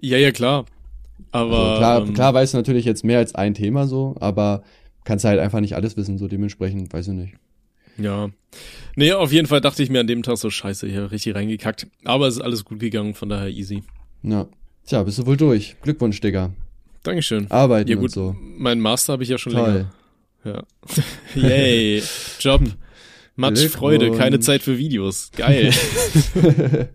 Ja, 0.00 0.18
ja, 0.18 0.32
klar. 0.32 0.66
Aber 1.32 1.58
Also 1.58 1.78
klar, 1.78 2.02
ähm, 2.06 2.14
klar 2.14 2.34
weißt 2.34 2.54
du 2.54 2.58
natürlich 2.58 2.84
jetzt 2.84 3.04
mehr 3.04 3.18
als 3.18 3.34
ein 3.34 3.54
Thema 3.54 3.86
so, 3.86 4.14
aber 4.20 4.62
kannst 5.04 5.24
halt 5.24 5.40
einfach 5.40 5.60
nicht 5.60 5.74
alles 5.74 5.96
wissen, 5.96 6.18
so 6.18 6.28
dementsprechend, 6.28 6.92
weiß 6.92 7.08
ich 7.08 7.14
nicht. 7.14 7.34
Ja. 7.98 8.30
Nee, 8.96 9.12
auf 9.12 9.32
jeden 9.32 9.46
Fall 9.46 9.60
dachte 9.60 9.82
ich 9.82 9.90
mir 9.90 10.00
an 10.00 10.06
dem 10.06 10.22
Tag 10.22 10.36
so, 10.38 10.50
scheiße, 10.50 10.86
hier 10.88 11.10
richtig 11.10 11.34
reingekackt. 11.34 11.86
Aber 12.04 12.26
es 12.26 12.36
ist 12.36 12.40
alles 12.40 12.64
gut 12.64 12.80
gegangen, 12.80 13.14
von 13.14 13.28
daher 13.28 13.48
easy. 13.48 13.82
Ja. 14.22 14.46
Tja, 14.86 15.02
bist 15.02 15.18
du 15.18 15.26
wohl 15.26 15.36
durch. 15.36 15.76
Glückwunsch, 15.82 16.20
Digga. 16.20 16.50
Dankeschön. 17.02 17.50
Arbeiten 17.50 17.88
Ja 17.90 17.96
und 17.96 18.02
gut, 18.02 18.10
so. 18.12 18.34
mein 18.40 18.80
Master 18.80 19.12
habe 19.14 19.22
ich 19.22 19.28
ja 19.28 19.38
schon 19.38 19.52
Toll. 19.52 19.90
länger. 20.44 20.62
Ja. 20.62 20.62
Yay. 21.48 22.02
Job. 22.40 22.62
Matsch 23.36 23.66
Freude, 23.66 24.06
keine 24.06 24.18
Glückwunsch. 24.18 24.44
Zeit 24.46 24.62
für 24.62 24.78
Videos. 24.78 25.30
Geil. 25.36 25.72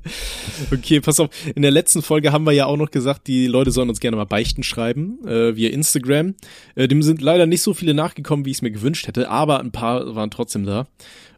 okay, 0.72 1.02
pass 1.02 1.20
auf. 1.20 1.30
In 1.54 1.64
der 1.64 1.72
letzten 1.72 2.02
Folge 2.02 2.32
haben 2.32 2.46
wir 2.46 2.54
ja 2.54 2.66
auch 2.66 2.78
noch 2.78 2.92
gesagt, 2.92 3.28
die 3.28 3.48
Leute 3.48 3.72
sollen 3.72 3.90
uns 3.90 4.00
gerne 4.00 4.16
mal 4.16 4.26
Beichten 4.26 4.64
schreiben, 4.64 5.20
äh, 5.28 5.56
via 5.58 5.70
Instagram. 5.70 6.36
Äh, 6.76 6.88
dem 6.88 7.04
sind 7.04 7.22
leider 7.22 7.46
nicht 7.46 7.62
so 7.62 7.74
viele 7.74 7.94
nachgekommen, 7.94 8.46
wie 8.46 8.52
ich 8.52 8.58
es 8.58 8.62
mir 8.62 8.72
gewünscht 8.72 9.08
hätte, 9.08 9.30
aber 9.30 9.60
ein 9.60 9.72
paar 9.72 10.16
waren 10.16 10.32
trotzdem 10.32 10.66
da. 10.66 10.88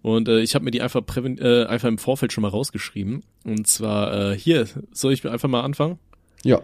Und 0.04 0.28
äh, 0.28 0.42
ich 0.42 0.54
habe 0.54 0.66
mir 0.66 0.72
die 0.72 0.82
einfach, 0.82 1.02
äh, 1.18 1.66
einfach 1.66 1.88
im 1.88 1.98
Vorfeld 1.98 2.32
schon 2.32 2.44
mal 2.44 2.50
rausgeschrieben. 2.50 3.24
Und 3.44 3.68
zwar 3.68 4.32
äh, 4.32 4.38
hier, 4.38 4.68
soll 4.92 5.14
ich 5.14 5.28
einfach 5.28 5.50
mal 5.50 5.62
anfangen? 5.62 5.98
Ja. 6.44 6.62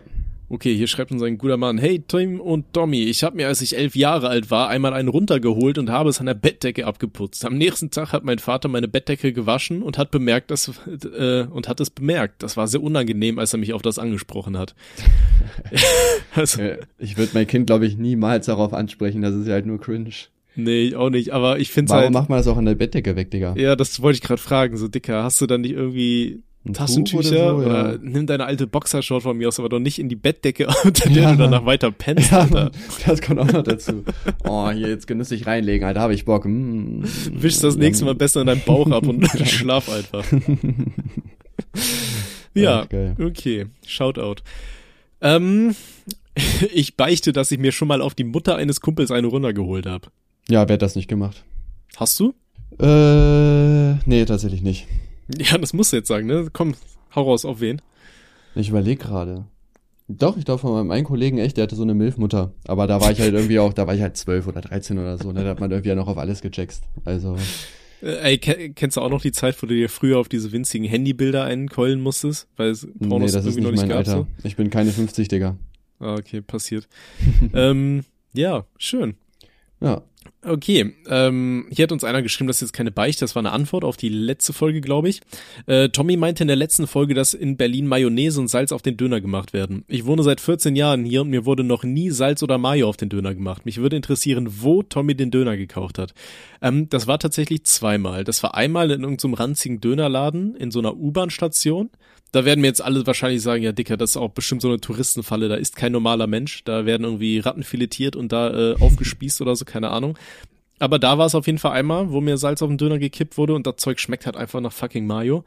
Okay, 0.50 0.74
hier 0.74 0.88
schreibt 0.88 1.12
uns 1.12 1.22
ein 1.24 1.38
guter 1.38 1.58
Mann. 1.58 1.78
Hey 1.78 2.02
Tim 2.08 2.40
und 2.40 2.72
Tommy, 2.72 3.04
ich 3.04 3.22
habe 3.26 3.36
mir, 3.36 3.48
als 3.48 3.62
ich 3.62 3.76
elf 3.76 3.98
Jahre 3.98 4.30
alt 4.30 4.50
war, 4.50 4.70
einmal 4.70 4.94
einen 4.94 5.10
runtergeholt 5.10 5.78
und 5.78 5.90
habe 5.90 6.10
es 6.10 6.22
an 6.22 6.26
der 6.26 6.36
Bettdecke 6.36 6.86
abgeputzt. 6.86 7.44
Am 7.44 7.58
nächsten 7.58 7.92
Tag 7.92 8.14
hat 8.14 8.24
mein 8.24 8.40
Vater 8.40 8.70
meine 8.70 8.88
Bettdecke 8.88 9.34
gewaschen 9.34 9.82
und 9.84 9.98
hat 9.98 10.10
bemerkt, 10.10 10.50
dass 10.50 10.72
äh, 10.88 11.42
und 11.52 11.68
hat 11.68 11.82
es 11.82 11.90
bemerkt. 11.90 12.44
Das 12.44 12.56
war 12.56 12.68
sehr 12.70 12.82
unangenehm, 12.82 13.40
als 13.40 13.54
er 13.54 13.60
mich 13.60 13.74
auf 13.74 13.82
das 13.82 14.00
angesprochen 14.00 14.58
hat. 14.58 14.74
also, 16.34 16.62
Ich 16.98 17.18
würde 17.18 17.32
mein 17.34 17.48
Kind, 17.48 17.68
glaube 17.68 17.86
ich, 17.86 17.98
niemals 17.98 18.46
darauf 18.46 18.74
ansprechen, 18.74 19.22
das 19.22 19.36
ist 19.36 19.48
ja 19.48 19.54
halt 19.54 19.66
nur 19.66 19.82
cringe. 19.82 20.12
nee, 20.56 20.96
auch 20.96 21.10
nicht. 21.10 21.34
Aber 21.34 21.60
ich 21.60 21.72
finde 21.72 21.90
Warum 21.90 22.04
halt. 22.06 22.14
macht 22.14 22.30
man 22.30 22.40
das 22.40 22.48
auch 22.48 22.58
an 22.58 22.66
der 22.66 22.76
Bettdecke 22.76 23.18
weg, 23.18 23.32
Digga? 23.32 23.54
Ja, 23.58 23.76
das 23.76 24.02
wollte 24.02 24.16
ich 24.16 24.24
gerade 24.24 24.42
fragen. 24.42 24.78
So 24.78 24.88
dicker, 24.88 25.24
hast 25.24 25.42
du 25.42 25.46
dann 25.46 25.60
nicht 25.60 25.74
irgendwie 25.74 26.42
Taschentücher 26.74 27.56
oder 27.56 27.64
so, 27.64 27.70
oder, 27.70 27.92
ja. 27.94 27.98
nimm 28.02 28.28
deine 28.28 28.46
alte 28.46 28.68
Boxershort 28.68 29.24
von 29.24 29.38
mir 29.38 29.48
aus, 29.48 29.60
aber 29.60 29.70
doch 29.70 29.80
nicht 29.80 30.00
in 30.00 30.10
die 30.10 30.16
Bettdecke, 30.16 30.68
unter 30.84 31.10
der 31.10 31.24
Ja, 31.24 31.32
du 31.32 31.38
danach 31.38 31.66
weiter 31.66 31.92
pennst, 31.92 32.32
Ja, 32.32 32.40
Alter. 32.42 32.64
Mann, 32.66 32.72
das 33.06 33.22
kommt 33.22 33.40
auch 33.40 33.52
noch 33.52 33.64
dazu. 33.64 34.04
Oh, 34.44 34.70
hier 34.72 34.90
jetzt 34.90 35.08
genüsslich 35.08 35.48
reinlegen, 35.48 35.88
Alter, 35.88 36.02
habe 36.02 36.14
ich 36.14 36.26
Bock. 36.26 36.46
Mm. 36.46 37.04
Wisch 37.32 37.60
das 37.60 37.76
nächste 37.76 38.06
Mal 38.06 38.16
besser 38.16 38.42
in 38.42 38.48
deinen 38.48 38.62
Bauch 38.66 38.90
ab 38.92 39.08
und 39.08 39.26
schlaf 39.48 39.90
einfach. 39.90 40.26
ja, 42.54 42.86
okay. 43.20 43.66
Shoutout. 43.86 44.42
Ähm, 45.22 45.76
Ich 46.74 46.96
beichte, 46.96 47.34
dass 47.34 47.52
ich 47.52 47.60
mir 47.60 47.72
schon 47.72 47.88
mal 47.88 48.02
auf 48.02 48.14
die 48.14 48.24
Mutter 48.24 48.56
eines 48.56 48.82
Kumpels 48.82 49.12
eine 49.12 49.28
runtergeholt 49.28 49.86
habe. 49.86 50.08
Ja, 50.50 50.68
wer 50.68 50.74
hat 50.74 50.82
das 50.82 50.96
nicht 50.96 51.08
gemacht? 51.08 51.44
Hast 51.96 52.20
du? 52.20 52.34
Äh, 52.80 53.96
nee, 54.06 54.26
tatsächlich 54.26 54.62
nicht. 54.62 54.88
Ja, 55.38 55.58
das 55.58 55.74
musst 55.74 55.92
du 55.92 55.98
jetzt 55.98 56.08
sagen, 56.08 56.28
ne? 56.28 56.48
Komm, 56.54 56.76
hau 57.16 57.24
raus, 57.24 57.46
auf 57.46 57.60
wen? 57.60 57.82
Ich 58.56 58.70
überlege 58.70 59.04
gerade. 59.04 59.46
Doch, 60.10 60.38
ich 60.38 60.46
glaube 60.46 60.62
von 60.62 60.72
meinem 60.72 60.92
einen 60.92 61.06
Kollegen 61.06 61.38
echt, 61.38 61.58
der 61.58 61.64
hatte 61.64 61.76
so 61.76 61.84
eine 61.84 61.94
Milfmutter. 61.94 62.54
Aber 62.66 62.88
da 62.88 63.02
war 63.02 63.12
ich 63.12 63.20
halt 63.20 63.34
irgendwie 63.34 63.60
auch, 63.60 63.74
da 63.74 63.88
war 63.88 63.96
ich 63.96 64.02
halt 64.02 64.16
zwölf 64.16 64.48
oder 64.48 64.62
dreizehn 64.62 64.98
oder 64.98 65.18
so. 65.18 65.34
Ne? 65.34 65.44
Da 65.44 65.50
hat 65.50 65.60
man 65.60 65.70
irgendwie 65.70 65.90
ja 65.90 65.96
noch 65.96 66.08
auf 66.08 66.18
alles 66.18 66.42
gecheckt. 66.42 66.80
Also. 67.04 67.36
Äh, 68.02 68.36
ey, 68.36 68.38
kennst 68.38 68.96
du 68.96 69.02
auch 69.02 69.10
noch 69.10 69.22
die 69.22 69.34
Zeit, 69.34 69.62
wo 69.62 69.68
du 69.68 69.76
dir 69.76 69.90
früher 69.90 70.18
auf 70.18 70.30
diese 70.30 70.54
winzigen 70.54 70.88
Handybilder 70.88 71.44
einkeulen 71.44 72.00
musstest? 72.00 72.48
Weil 72.56 72.70
es 72.70 72.88
Pornos 73.00 73.32
nee, 73.32 73.38
das 73.38 73.46
ist 73.46 73.58
nicht 73.58 73.76
mein 73.76 73.90
gab, 73.90 73.98
Alter. 73.98 74.12
So? 74.12 74.28
Ich 74.44 74.56
bin 74.56 74.70
keine 74.70 74.92
50, 74.92 75.28
Digga. 75.28 75.58
Ah, 76.00 76.16
okay, 76.16 76.42
passiert. 76.42 76.88
ähm, 77.54 78.06
ja, 78.34 78.66
schön. 78.78 79.16
Ja. 79.82 80.04
Okay, 80.48 80.96
ähm, 81.10 81.68
hier 81.70 81.84
hat 81.84 81.92
uns 81.92 82.06
einer 82.06 82.22
geschrieben, 82.22 82.48
das 82.48 82.58
ist 82.58 82.70
jetzt 82.70 82.74
keine 82.74 82.92
Beichte, 82.92 83.26
das 83.26 83.36
war 83.36 83.42
eine 83.42 83.52
Antwort 83.52 83.84
auf 83.84 83.98
die 83.98 84.08
letzte 84.08 84.54
Folge, 84.54 84.80
glaube 84.80 85.10
ich. 85.10 85.20
Äh, 85.66 85.90
Tommy 85.90 86.16
meinte 86.16 86.44
in 86.44 86.48
der 86.48 86.56
letzten 86.56 86.88
Folge, 86.88 87.14
dass 87.14 87.34
in 87.34 87.58
Berlin 87.58 87.86
Mayonnaise 87.86 88.40
und 88.40 88.48
Salz 88.48 88.72
auf 88.72 88.82
den 88.82 88.96
Döner 88.96 89.20
gemacht 89.20 89.52
werden. 89.52 89.84
Ich 89.88 90.06
wohne 90.06 90.24
seit 90.24 90.40
14 90.40 90.78
Jahren 90.78 91.04
hier 91.04 91.22
und 91.22 91.30
mir 91.30 91.46
wurde 91.46 91.66
noch 91.66 91.84
nie 91.84 92.12
Salz 92.12 92.44
oder 92.44 92.58
Mayo 92.58 92.88
auf 92.88 92.96
den 92.96 93.10
Döner 93.10 93.36
gemacht. 93.36 93.66
Mich 93.66 93.78
würde 93.78 93.98
interessieren, 93.98 94.48
wo 94.62 94.84
Tommy 94.84 95.16
den 95.16 95.32
Döner 95.32 95.58
gekauft 95.58 96.00
hat. 96.00 96.14
Ähm, 96.62 96.88
das 96.88 97.08
war 97.08 97.20
tatsächlich 97.20 97.66
zweimal. 97.66 98.24
Das 98.24 98.42
war 98.42 98.56
einmal 98.56 98.92
in 98.92 99.02
irgendeinem 99.02 99.34
ranzigen 99.34 99.82
Dönerladen 99.82 100.56
in 100.56 100.72
so 100.72 100.80
einer 100.80 100.96
U-Bahn-Station 100.96 101.90
da 102.32 102.46
werden 102.46 102.62
mir 102.62 102.68
jetzt 102.68 102.84
alle 102.84 103.06
wahrscheinlich 103.08 103.42
sagen, 103.42 103.64
ja 103.64 103.72
Dicker, 103.72 103.98
das 103.98 104.12
ist 104.12 104.18
auch 104.18 104.30
bestimmt 104.30 104.62
so 104.62 104.68
eine 104.68 104.80
Touristenfalle, 104.80 105.48
da 105.48 105.56
ist 105.56 105.76
kein 105.76 105.92
normaler 105.92 106.28
Mensch, 106.28 106.64
da 106.66 106.86
werden 106.86 107.04
irgendwie 107.04 107.40
Ratten 107.40 107.64
filetiert 107.64 108.16
und 108.16 108.32
da 108.32 108.74
äh, 108.74 108.76
aufgespießt 108.80 109.42
oder 109.42 109.56
so, 109.56 109.66
keine 109.66 109.90
Ahnung. 109.90 110.18
Aber 110.80 111.00
da 111.00 111.18
war 111.18 111.26
es 111.26 111.36
auf 111.36 111.48
jeden 111.48 111.60
Fall 111.60 111.72
einmal, 111.72 112.12
wo 112.12 112.22
mir 112.22 112.38
Salz 112.38 112.62
auf 112.62 112.70
den 112.70 112.78
Döner 112.78 113.00
gekippt 113.00 113.38
wurde 113.38 113.54
und 113.54 113.66
das 113.66 113.78
Zeug 113.78 114.00
schmeckt 114.00 114.26
halt 114.26 114.38
einfach 114.38 114.62
nach 114.62 114.72
fucking 114.72 115.08
Mayo. 115.08 115.44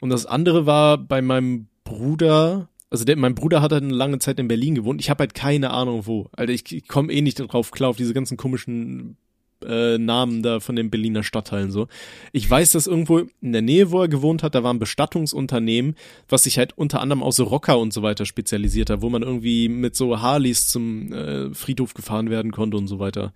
Und 0.00 0.10
das 0.10 0.26
andere 0.26 0.66
war 0.66 0.98
bei 0.98 1.22
meinem 1.22 1.68
Bruder, 1.84 2.68
also 2.90 3.04
der, 3.04 3.16
mein 3.16 3.34
Bruder 3.34 3.62
hat 3.62 3.72
halt 3.72 3.82
eine 3.82 3.94
lange 3.94 4.18
Zeit 4.18 4.38
in 4.38 4.48
Berlin 4.48 4.74
gewohnt. 4.74 5.00
Ich 5.00 5.10
habe 5.10 5.20
halt 5.20 5.34
keine 5.34 5.70
Ahnung 5.70 6.06
wo. 6.06 6.28
Alter, 6.32 6.52
ich, 6.52 6.70
ich 6.72 6.88
komme 6.88 7.12
eh 7.12 7.22
nicht 7.22 7.36
drauf 7.36 7.70
klar 7.70 7.90
auf 7.90 7.96
diese 7.96 8.14
ganzen 8.14 8.36
komischen 8.36 9.16
äh, 9.64 9.98
Namen 9.98 10.42
da 10.42 10.60
von 10.60 10.76
den 10.76 10.90
Berliner 10.90 11.22
Stadtteilen 11.22 11.70
so. 11.70 11.88
Ich 12.32 12.48
weiß, 12.48 12.72
dass 12.72 12.86
irgendwo 12.86 13.22
in 13.40 13.52
der 13.52 13.62
Nähe, 13.62 13.90
wo 13.90 14.02
er 14.02 14.08
gewohnt 14.08 14.42
hat, 14.42 14.54
da 14.54 14.62
war 14.62 14.72
ein 14.72 14.78
Bestattungsunternehmen, 14.78 15.94
was 16.28 16.44
sich 16.44 16.58
halt 16.58 16.76
unter 16.76 17.00
anderem 17.00 17.22
aus 17.22 17.36
so 17.36 17.44
Rocker 17.44 17.78
und 17.78 17.92
so 17.92 18.02
weiter 18.02 18.26
spezialisiert 18.26 18.90
hat, 18.90 19.02
wo 19.02 19.10
man 19.10 19.22
irgendwie 19.22 19.68
mit 19.68 19.96
so 19.96 20.20
Harleys 20.20 20.68
zum 20.68 21.12
äh, 21.12 21.54
Friedhof 21.54 21.94
gefahren 21.94 22.30
werden 22.30 22.52
konnte 22.52 22.76
und 22.76 22.86
so 22.86 22.98
weiter. 22.98 23.32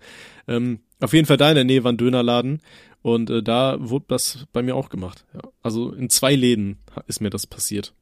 Ähm, 0.47 0.79
auf 0.99 1.13
jeden 1.13 1.25
Fall 1.25 1.37
da 1.37 1.49
in 1.49 1.55
der 1.55 1.63
Nähe 1.63 1.83
war 1.83 1.91
ein 1.91 1.97
Dönerladen 1.97 2.61
und 3.01 3.29
äh, 3.29 3.41
da 3.41 3.77
wurde 3.79 4.05
das 4.09 4.45
bei 4.51 4.61
mir 4.61 4.75
auch 4.75 4.89
gemacht. 4.89 5.25
Ja. 5.33 5.41
Also 5.61 5.91
in 5.93 6.09
zwei 6.09 6.35
Läden 6.35 6.77
ist 7.07 7.21
mir 7.21 7.29
das 7.29 7.47
passiert. 7.47 7.93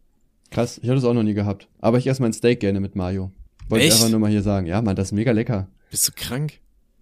Krass, 0.49 0.79
ich 0.81 0.89
habe 0.89 0.95
das 0.95 1.03
auch 1.03 1.13
noch 1.13 1.23
nie 1.23 1.33
gehabt. 1.33 1.67
Aber 1.79 1.97
ich 1.97 2.07
esse 2.07 2.21
mein 2.21 2.33
Steak 2.33 2.59
gerne 2.59 2.79
mit 2.79 2.95
Mayo. 2.95 3.31
Wollte 3.69 3.85
ich 3.85 3.93
einfach 3.93 4.09
nur 4.09 4.19
mal 4.19 4.31
hier 4.31 4.41
sagen. 4.41 4.65
Ja, 4.65 4.81
Mann, 4.81 4.95
das 4.95 5.09
ist 5.09 5.11
mega 5.11 5.31
lecker. 5.31 5.67
Bist 5.91 6.07
du 6.07 6.11
krank? 6.15 6.59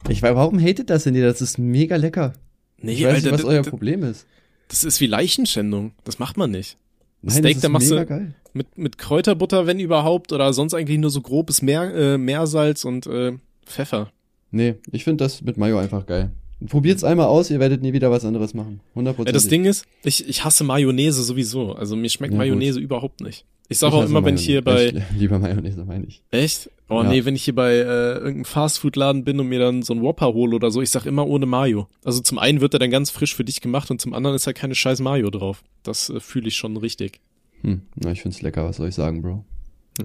Ich 0.09 0.21
weiß, 0.21 0.35
warum 0.35 0.59
hatet 0.59 0.89
das 0.89 1.03
denn 1.03 1.15
ihr? 1.15 1.25
Das 1.25 1.41
ist 1.41 1.57
mega 1.57 1.95
lecker. 1.95 2.33
Nee, 2.77 2.93
ich 2.93 3.03
weiß 3.03 3.15
Alter, 3.15 3.31
nicht, 3.31 3.43
was 3.43 3.45
euer 3.45 3.63
Problem 3.63 4.03
ist. 4.03 4.25
Das 4.67 4.83
ist 4.83 4.99
wie 4.99 5.07
Leichenschändung. 5.07 5.93
Das 6.03 6.19
macht 6.19 6.37
man 6.37 6.51
nicht. 6.51 6.77
Nein, 7.21 7.37
Steak, 7.37 7.61
da 7.61 7.69
machst 7.69 7.89
du 7.89 8.05
geil. 8.05 8.35
mit, 8.53 8.77
mit 8.77 8.97
Kräuterbutter, 8.97 9.65
wenn 9.65 9.79
überhaupt, 9.79 10.31
oder 10.31 10.53
sonst 10.53 10.73
eigentlich 10.73 10.99
nur 10.99 11.09
so 11.09 11.21
grobes 11.21 11.61
Meer, 11.61 11.93
äh, 11.95 12.17
Meersalz 12.17 12.83
und 12.83 13.07
äh, 13.07 13.33
Pfeffer. 13.65 14.11
Nee, 14.51 14.75
ich 14.91 15.03
finde 15.03 15.23
das 15.23 15.41
mit 15.41 15.57
Mayo 15.57 15.77
einfach 15.77 16.05
geil. 16.05 16.31
Probiert's 16.67 17.03
einmal 17.03 17.27
aus, 17.27 17.49
ihr 17.51 17.59
werdet 17.59 17.81
nie 17.81 17.93
wieder 17.93 18.11
was 18.11 18.23
anderes 18.23 18.53
machen. 18.53 18.79
100%. 18.95 19.25
Ja, 19.25 19.31
das 19.31 19.47
Ding 19.47 19.65
ist, 19.65 19.85
ich, 20.03 20.27
ich 20.27 20.43
hasse 20.45 20.63
Mayonnaise 20.63 21.21
sowieso. 21.21 21.73
Also 21.73 21.95
mir 21.95 22.09
schmeckt 22.09 22.33
ja, 22.33 22.37
Mayonnaise 22.37 22.75
gut. 22.75 22.83
überhaupt 22.83 23.21
nicht. 23.21 23.45
Ich 23.67 23.79
sage 23.79 23.95
auch 23.95 24.05
immer, 24.05 24.23
wenn 24.23 24.35
ich 24.35 24.45
hier 24.45 24.63
bei. 24.63 24.87
Ich, 24.87 25.03
lieber 25.17 25.39
Mayonnaise, 25.39 25.83
meine 25.85 26.05
ich. 26.05 26.21
Echt? 26.31 26.69
Oh 26.87 27.01
ja. 27.01 27.09
nee, 27.09 27.25
wenn 27.25 27.35
ich 27.35 27.43
hier 27.43 27.55
bei 27.55 27.73
äh, 27.73 28.13
irgendeinem 28.13 28.45
Fastfood-Laden 28.45 29.23
bin 29.23 29.39
und 29.39 29.47
mir 29.47 29.59
dann 29.59 29.81
so 29.81 29.93
ein 29.93 30.01
Whopper 30.01 30.33
hole 30.33 30.55
oder 30.55 30.69
so, 30.69 30.81
ich 30.81 30.91
sag 30.91 31.05
immer 31.05 31.25
ohne 31.25 31.47
Mayo. 31.47 31.87
Also 32.03 32.21
zum 32.21 32.37
einen 32.37 32.61
wird 32.61 32.73
er 32.73 32.79
dann 32.79 32.91
ganz 32.91 33.09
frisch 33.09 33.33
für 33.33 33.43
dich 33.43 33.61
gemacht 33.61 33.89
und 33.89 33.99
zum 33.99 34.13
anderen 34.13 34.35
ist 34.35 34.45
halt 34.45 34.55
keine 34.55 34.75
scheiß 34.75 34.99
Mayo 34.99 35.31
drauf. 35.31 35.63
Das 35.81 36.09
äh, 36.09 36.19
fühle 36.19 36.47
ich 36.47 36.55
schon 36.55 36.77
richtig. 36.77 37.19
Hm, 37.61 37.81
na, 37.95 38.11
ich 38.11 38.21
find's 38.21 38.41
lecker, 38.41 38.63
was 38.65 38.77
soll 38.77 38.87
ich 38.87 38.95
sagen, 38.95 39.23
Bro? 39.23 39.43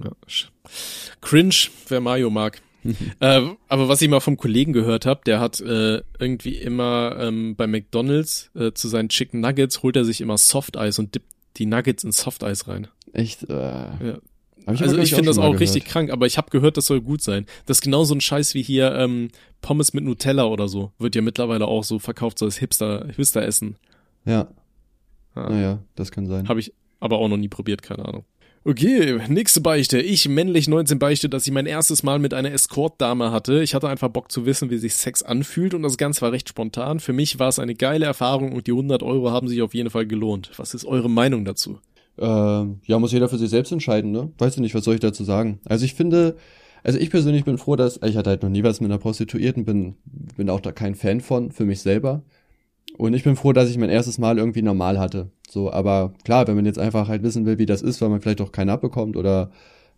Ja. 0.03 0.11
Cringe, 1.21 1.53
wer 1.87 2.01
Mayo 2.01 2.29
mag. 2.31 2.61
äh, 3.19 3.41
aber 3.67 3.87
was 3.87 4.01
ich 4.01 4.09
mal 4.09 4.19
vom 4.19 4.37
Kollegen 4.37 4.73
gehört 4.73 5.05
habe, 5.05 5.21
der 5.25 5.39
hat 5.39 5.59
äh, 5.61 6.01
irgendwie 6.19 6.55
immer 6.55 7.15
ähm, 7.19 7.55
bei 7.55 7.67
McDonalds 7.67 8.51
äh, 8.55 8.71
zu 8.71 8.87
seinen 8.87 9.09
Chicken 9.09 9.41
Nuggets 9.41 9.83
holt 9.83 9.95
er 9.95 10.05
sich 10.05 10.21
immer 10.21 10.37
Soft 10.37 10.77
Eis 10.77 10.99
und 10.99 11.15
dippt 11.15 11.31
die 11.57 11.65
Nuggets 11.65 12.03
in 12.03 12.11
Soft 12.11 12.43
Eis 12.43 12.67
rein. 12.67 12.87
Echt? 13.13 13.49
Äh, 13.49 13.53
ja. 13.53 14.17
Ich 14.73 14.81
also 14.81 14.97
ich 14.99 15.13
finde 15.13 15.27
das 15.27 15.37
auch 15.37 15.45
gehört. 15.45 15.61
richtig 15.61 15.85
krank, 15.85 16.11
aber 16.11 16.27
ich 16.27 16.37
habe 16.37 16.49
gehört, 16.51 16.77
das 16.77 16.85
soll 16.85 17.01
gut 17.01 17.21
sein. 17.21 17.45
Das 17.65 17.77
ist 17.77 17.81
genau 17.81 18.03
so 18.03 18.13
ein 18.13 18.21
Scheiß 18.21 18.53
wie 18.53 18.61
hier 18.61 18.93
ähm, 18.93 19.29
Pommes 19.61 19.93
mit 19.93 20.03
Nutella 20.03 20.45
oder 20.45 20.67
so. 20.67 20.91
Wird 20.99 21.15
ja 21.15 21.21
mittlerweile 21.21 21.67
auch 21.67 21.83
so 21.83 21.97
verkauft, 21.99 22.37
so 22.37 22.45
als 22.45 22.57
Hipster, 22.57 23.07
Hipster-Essen. 23.15 23.77
Ja. 24.25 24.49
Ah. 25.33 25.49
Naja, 25.49 25.79
das 25.95 26.11
kann 26.11 26.27
sein. 26.27 26.47
Habe 26.47 26.59
ich 26.59 26.73
aber 26.99 27.17
auch 27.17 27.27
noch 27.27 27.37
nie 27.37 27.47
probiert, 27.47 27.81
keine 27.81 28.05
Ahnung. 28.05 28.25
Okay, 28.63 29.19
nächste 29.27 29.59
Beichte. 29.59 29.99
Ich, 29.99 30.29
männlich 30.29 30.67
19, 30.67 30.99
beichte, 30.99 31.29
dass 31.29 31.47
ich 31.47 31.51
mein 31.51 31.65
erstes 31.65 32.03
Mal 32.03 32.19
mit 32.19 32.31
einer 32.35 32.51
Escort-Dame 32.51 33.31
hatte. 33.31 33.63
Ich 33.63 33.73
hatte 33.73 33.89
einfach 33.89 34.09
Bock 34.09 34.31
zu 34.31 34.45
wissen, 34.45 34.69
wie 34.69 34.77
sich 34.77 34.93
Sex 34.93 35.23
anfühlt 35.23 35.73
und 35.73 35.81
das 35.81 35.97
Ganze 35.97 36.21
war 36.21 36.31
recht 36.31 36.47
spontan. 36.47 36.99
Für 36.99 37.11
mich 37.11 37.39
war 37.39 37.49
es 37.49 37.57
eine 37.57 37.73
geile 37.73 38.05
Erfahrung 38.05 38.51
und 38.51 38.67
die 38.67 38.71
100 38.71 39.01
Euro 39.01 39.31
haben 39.31 39.47
sich 39.47 39.63
auf 39.63 39.73
jeden 39.73 39.89
Fall 39.89 40.05
gelohnt. 40.05 40.51
Was 40.57 40.75
ist 40.75 40.85
eure 40.85 41.09
Meinung 41.09 41.43
dazu? 41.43 41.79
Ähm, 42.19 42.81
ja, 42.85 42.99
muss 42.99 43.13
jeder 43.13 43.29
für 43.29 43.39
sich 43.39 43.49
selbst 43.49 43.71
entscheiden, 43.71 44.11
ne? 44.11 44.31
Weiß 44.37 44.53
ich 44.53 44.61
nicht, 44.61 44.75
was 44.75 44.83
soll 44.83 44.93
ich 44.93 44.99
dazu 44.99 45.23
sagen? 45.23 45.59
Also 45.65 45.83
ich 45.83 45.95
finde, 45.95 46.37
also 46.83 46.99
ich 46.99 47.09
persönlich 47.09 47.45
bin 47.45 47.57
froh, 47.57 47.75
dass, 47.75 47.99
ich 48.03 48.15
hatte 48.15 48.29
halt 48.29 48.43
noch 48.43 48.49
nie 48.49 48.61
was 48.61 48.79
mit 48.79 48.91
einer 48.91 48.99
Prostituierten, 48.99 49.65
bin, 49.65 49.95
bin 50.37 50.51
auch 50.51 50.61
da 50.61 50.71
kein 50.71 50.93
Fan 50.93 51.21
von, 51.21 51.51
für 51.51 51.65
mich 51.65 51.81
selber. 51.81 52.21
Und 52.97 53.13
ich 53.13 53.23
bin 53.23 53.35
froh, 53.35 53.53
dass 53.53 53.69
ich 53.69 53.77
mein 53.77 53.89
erstes 53.89 54.17
Mal 54.17 54.37
irgendwie 54.37 54.61
normal 54.61 54.99
hatte. 54.99 55.31
So, 55.49 55.71
aber 55.71 56.13
klar, 56.23 56.47
wenn 56.47 56.55
man 56.55 56.65
jetzt 56.65 56.79
einfach 56.79 57.07
halt 57.07 57.23
wissen 57.23 57.45
will, 57.45 57.57
wie 57.57 57.65
das 57.65 57.81
ist, 57.81 58.01
weil 58.01 58.09
man 58.09 58.21
vielleicht 58.21 58.41
auch 58.41 58.51
keinen 58.51 58.69
abbekommt 58.69 59.17
oder 59.17 59.51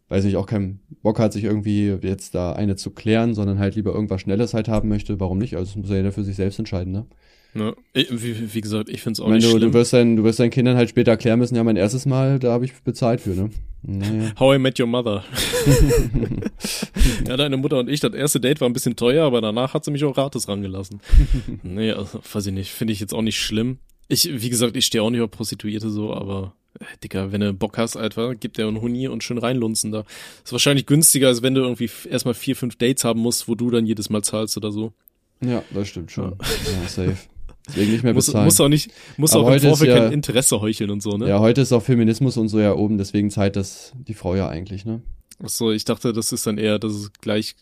weiß 0.10 0.26
ich 0.26 0.38
auch 0.38 0.46
keinen 0.46 0.80
Bock 1.02 1.20
hat, 1.20 1.34
sich 1.34 1.44
irgendwie 1.44 1.98
jetzt 2.02 2.36
da 2.36 2.54
eine 2.54 2.76
zu 2.76 2.92
klären, 2.92 3.34
sondern 3.34 3.60
halt 3.60 3.76
lieber 3.76 3.94
irgendwas 3.94 4.22
Schnelles 4.22 4.54
halt 4.54 4.68
haben 4.68 4.90
möchte, 4.90 5.20
warum 5.20 5.38
nicht? 5.40 5.56
Also 5.56 5.66
das 5.74 5.76
muss 5.76 5.90
ja 5.90 5.98
jeder 5.98 6.12
für 6.12 6.24
sich 6.24 6.36
selbst 6.36 6.60
entscheiden, 6.60 6.92
ne? 6.94 7.06
Ne? 7.56 7.76
Wie, 7.94 8.54
wie 8.54 8.62
gesagt, 8.62 8.90
ich 8.90 9.02
finde 9.02 9.14
es 9.14 9.20
auch 9.20 9.28
Wenn 9.28 9.36
nicht 9.36 9.46
du, 9.46 9.52
schlimm. 9.52 9.72
Du 9.72 9.74
wirst, 9.74 9.94
dein, 9.94 10.16
du 10.16 10.24
wirst 10.24 10.40
deinen 10.40 10.50
Kindern 10.50 10.76
halt 10.76 10.90
später 10.90 11.12
erklären 11.12 11.38
müssen, 11.40 11.56
ja, 11.56 11.64
mein 11.64 11.76
erstes 11.76 12.06
Mal, 12.06 12.40
da 12.40 12.52
habe 12.52 12.66
ich 12.66 12.74
bezahlt 12.84 13.22
für, 13.22 13.32
ne? 13.32 13.50
Naja. 13.84 14.32
How 14.40 14.56
I 14.56 14.60
Met 14.60 14.80
Your 14.80 14.88
Mother. 14.88 15.24
ja, 17.28 17.38
deine 17.38 17.58
Mutter 17.58 17.80
und 17.80 17.90
ich, 17.90 18.00
das 18.00 18.14
erste 18.14 18.40
Date 18.40 18.62
war 18.62 18.70
ein 18.70 18.74
bisschen 18.74 18.96
teuer, 18.96 19.26
aber 19.26 19.42
danach 19.42 19.74
hat 19.74 19.84
sie 19.84 19.92
mich 19.92 20.04
auch 20.06 20.14
gratis 20.14 20.48
rangelassen. 20.48 21.02
nee, 21.64 21.92
also, 21.92 22.22
weiß 22.32 22.48
ich 22.48 22.54
nicht, 22.54 22.72
finde 22.72 22.94
ich 22.94 23.00
jetzt 23.00 23.14
auch 23.14 23.22
nicht 23.22 23.40
schlimm. 23.40 23.78
Ich, 24.08 24.30
wie 24.42 24.50
gesagt, 24.50 24.76
ich 24.78 24.86
stehe 24.86 25.04
auch 25.04 25.10
nicht 25.10 25.22
auf 25.22 25.32
Prostituierte 25.32 25.90
so, 25.90 26.14
aber 26.14 26.56
äh, 26.80 26.86
Dicker, 27.04 27.32
wenn 27.34 27.42
du 27.42 27.54
Bock 27.54 27.78
hast, 27.78 27.98
Alter, 27.98 28.36
gib 28.36 28.54
dir 28.54 28.68
einen 28.68 28.82
Huni 28.82 29.08
und 29.10 29.24
schön 29.24 29.38
reinlunzen 29.38 29.92
da. 29.92 30.06
ist 30.44 30.54
wahrscheinlich 30.54 30.86
günstiger, 30.86 31.28
als 31.28 31.42
wenn 31.42 31.54
du 31.54 31.62
irgendwie 31.62 31.90
erstmal 32.10 32.34
vier, 32.34 32.56
fünf 32.56 32.78
Dates 32.78 33.04
haben 33.04 33.20
musst, 33.20 33.48
wo 33.48 33.56
du 33.56 33.70
dann 33.70 33.86
jedes 33.86 34.10
Mal 34.10 34.24
zahlst 34.24 34.56
oder 34.58 34.72
so. 34.72 34.94
Ja, 35.42 35.62
das 35.72 35.90
stimmt 35.90 36.12
schon. 36.12 36.36
Ja, 36.40 36.82
ja 36.84 36.88
safe. 36.88 37.18
Deswegen 37.68 37.92
nicht 37.92 38.04
mehr 38.04 38.14
bezahlen. 38.14 38.46
Muss, 38.46 38.56
muss 38.56 38.62
auch 38.62 38.70
nicht, 38.70 38.92
muss 39.18 39.34
Aber 39.34 39.46
auch 39.46 39.54
im 39.54 39.60
Vorfeld 39.62 39.90
ja, 39.90 40.00
kein 40.00 40.12
Interesse 40.12 40.60
heucheln 40.60 40.90
und 40.90 41.02
so, 41.02 41.12
ne? 41.18 41.30
Ja, 41.30 41.40
heute 41.40 41.62
ist 41.62 41.72
auch 41.72 41.84
Feminismus 41.84 42.36
und 42.38 42.50
so 42.50 42.60
ja 42.60 42.74
oben, 42.74 42.98
deswegen 42.98 43.30
zahlt 43.32 43.56
das 43.56 43.94
die 43.96 44.14
Frau 44.14 44.36
ja 44.36 44.50
eigentlich, 44.50 44.86
ne? 44.86 45.02
Ach 45.42 45.50
so, 45.50 45.72
ich 45.72 45.86
dachte, 45.86 46.14
das 46.14 46.32
ist 46.32 46.46
dann 46.46 46.58
eher, 46.58 46.78
dass 46.78 46.94
es 46.94 47.14
gleich, 47.14 47.56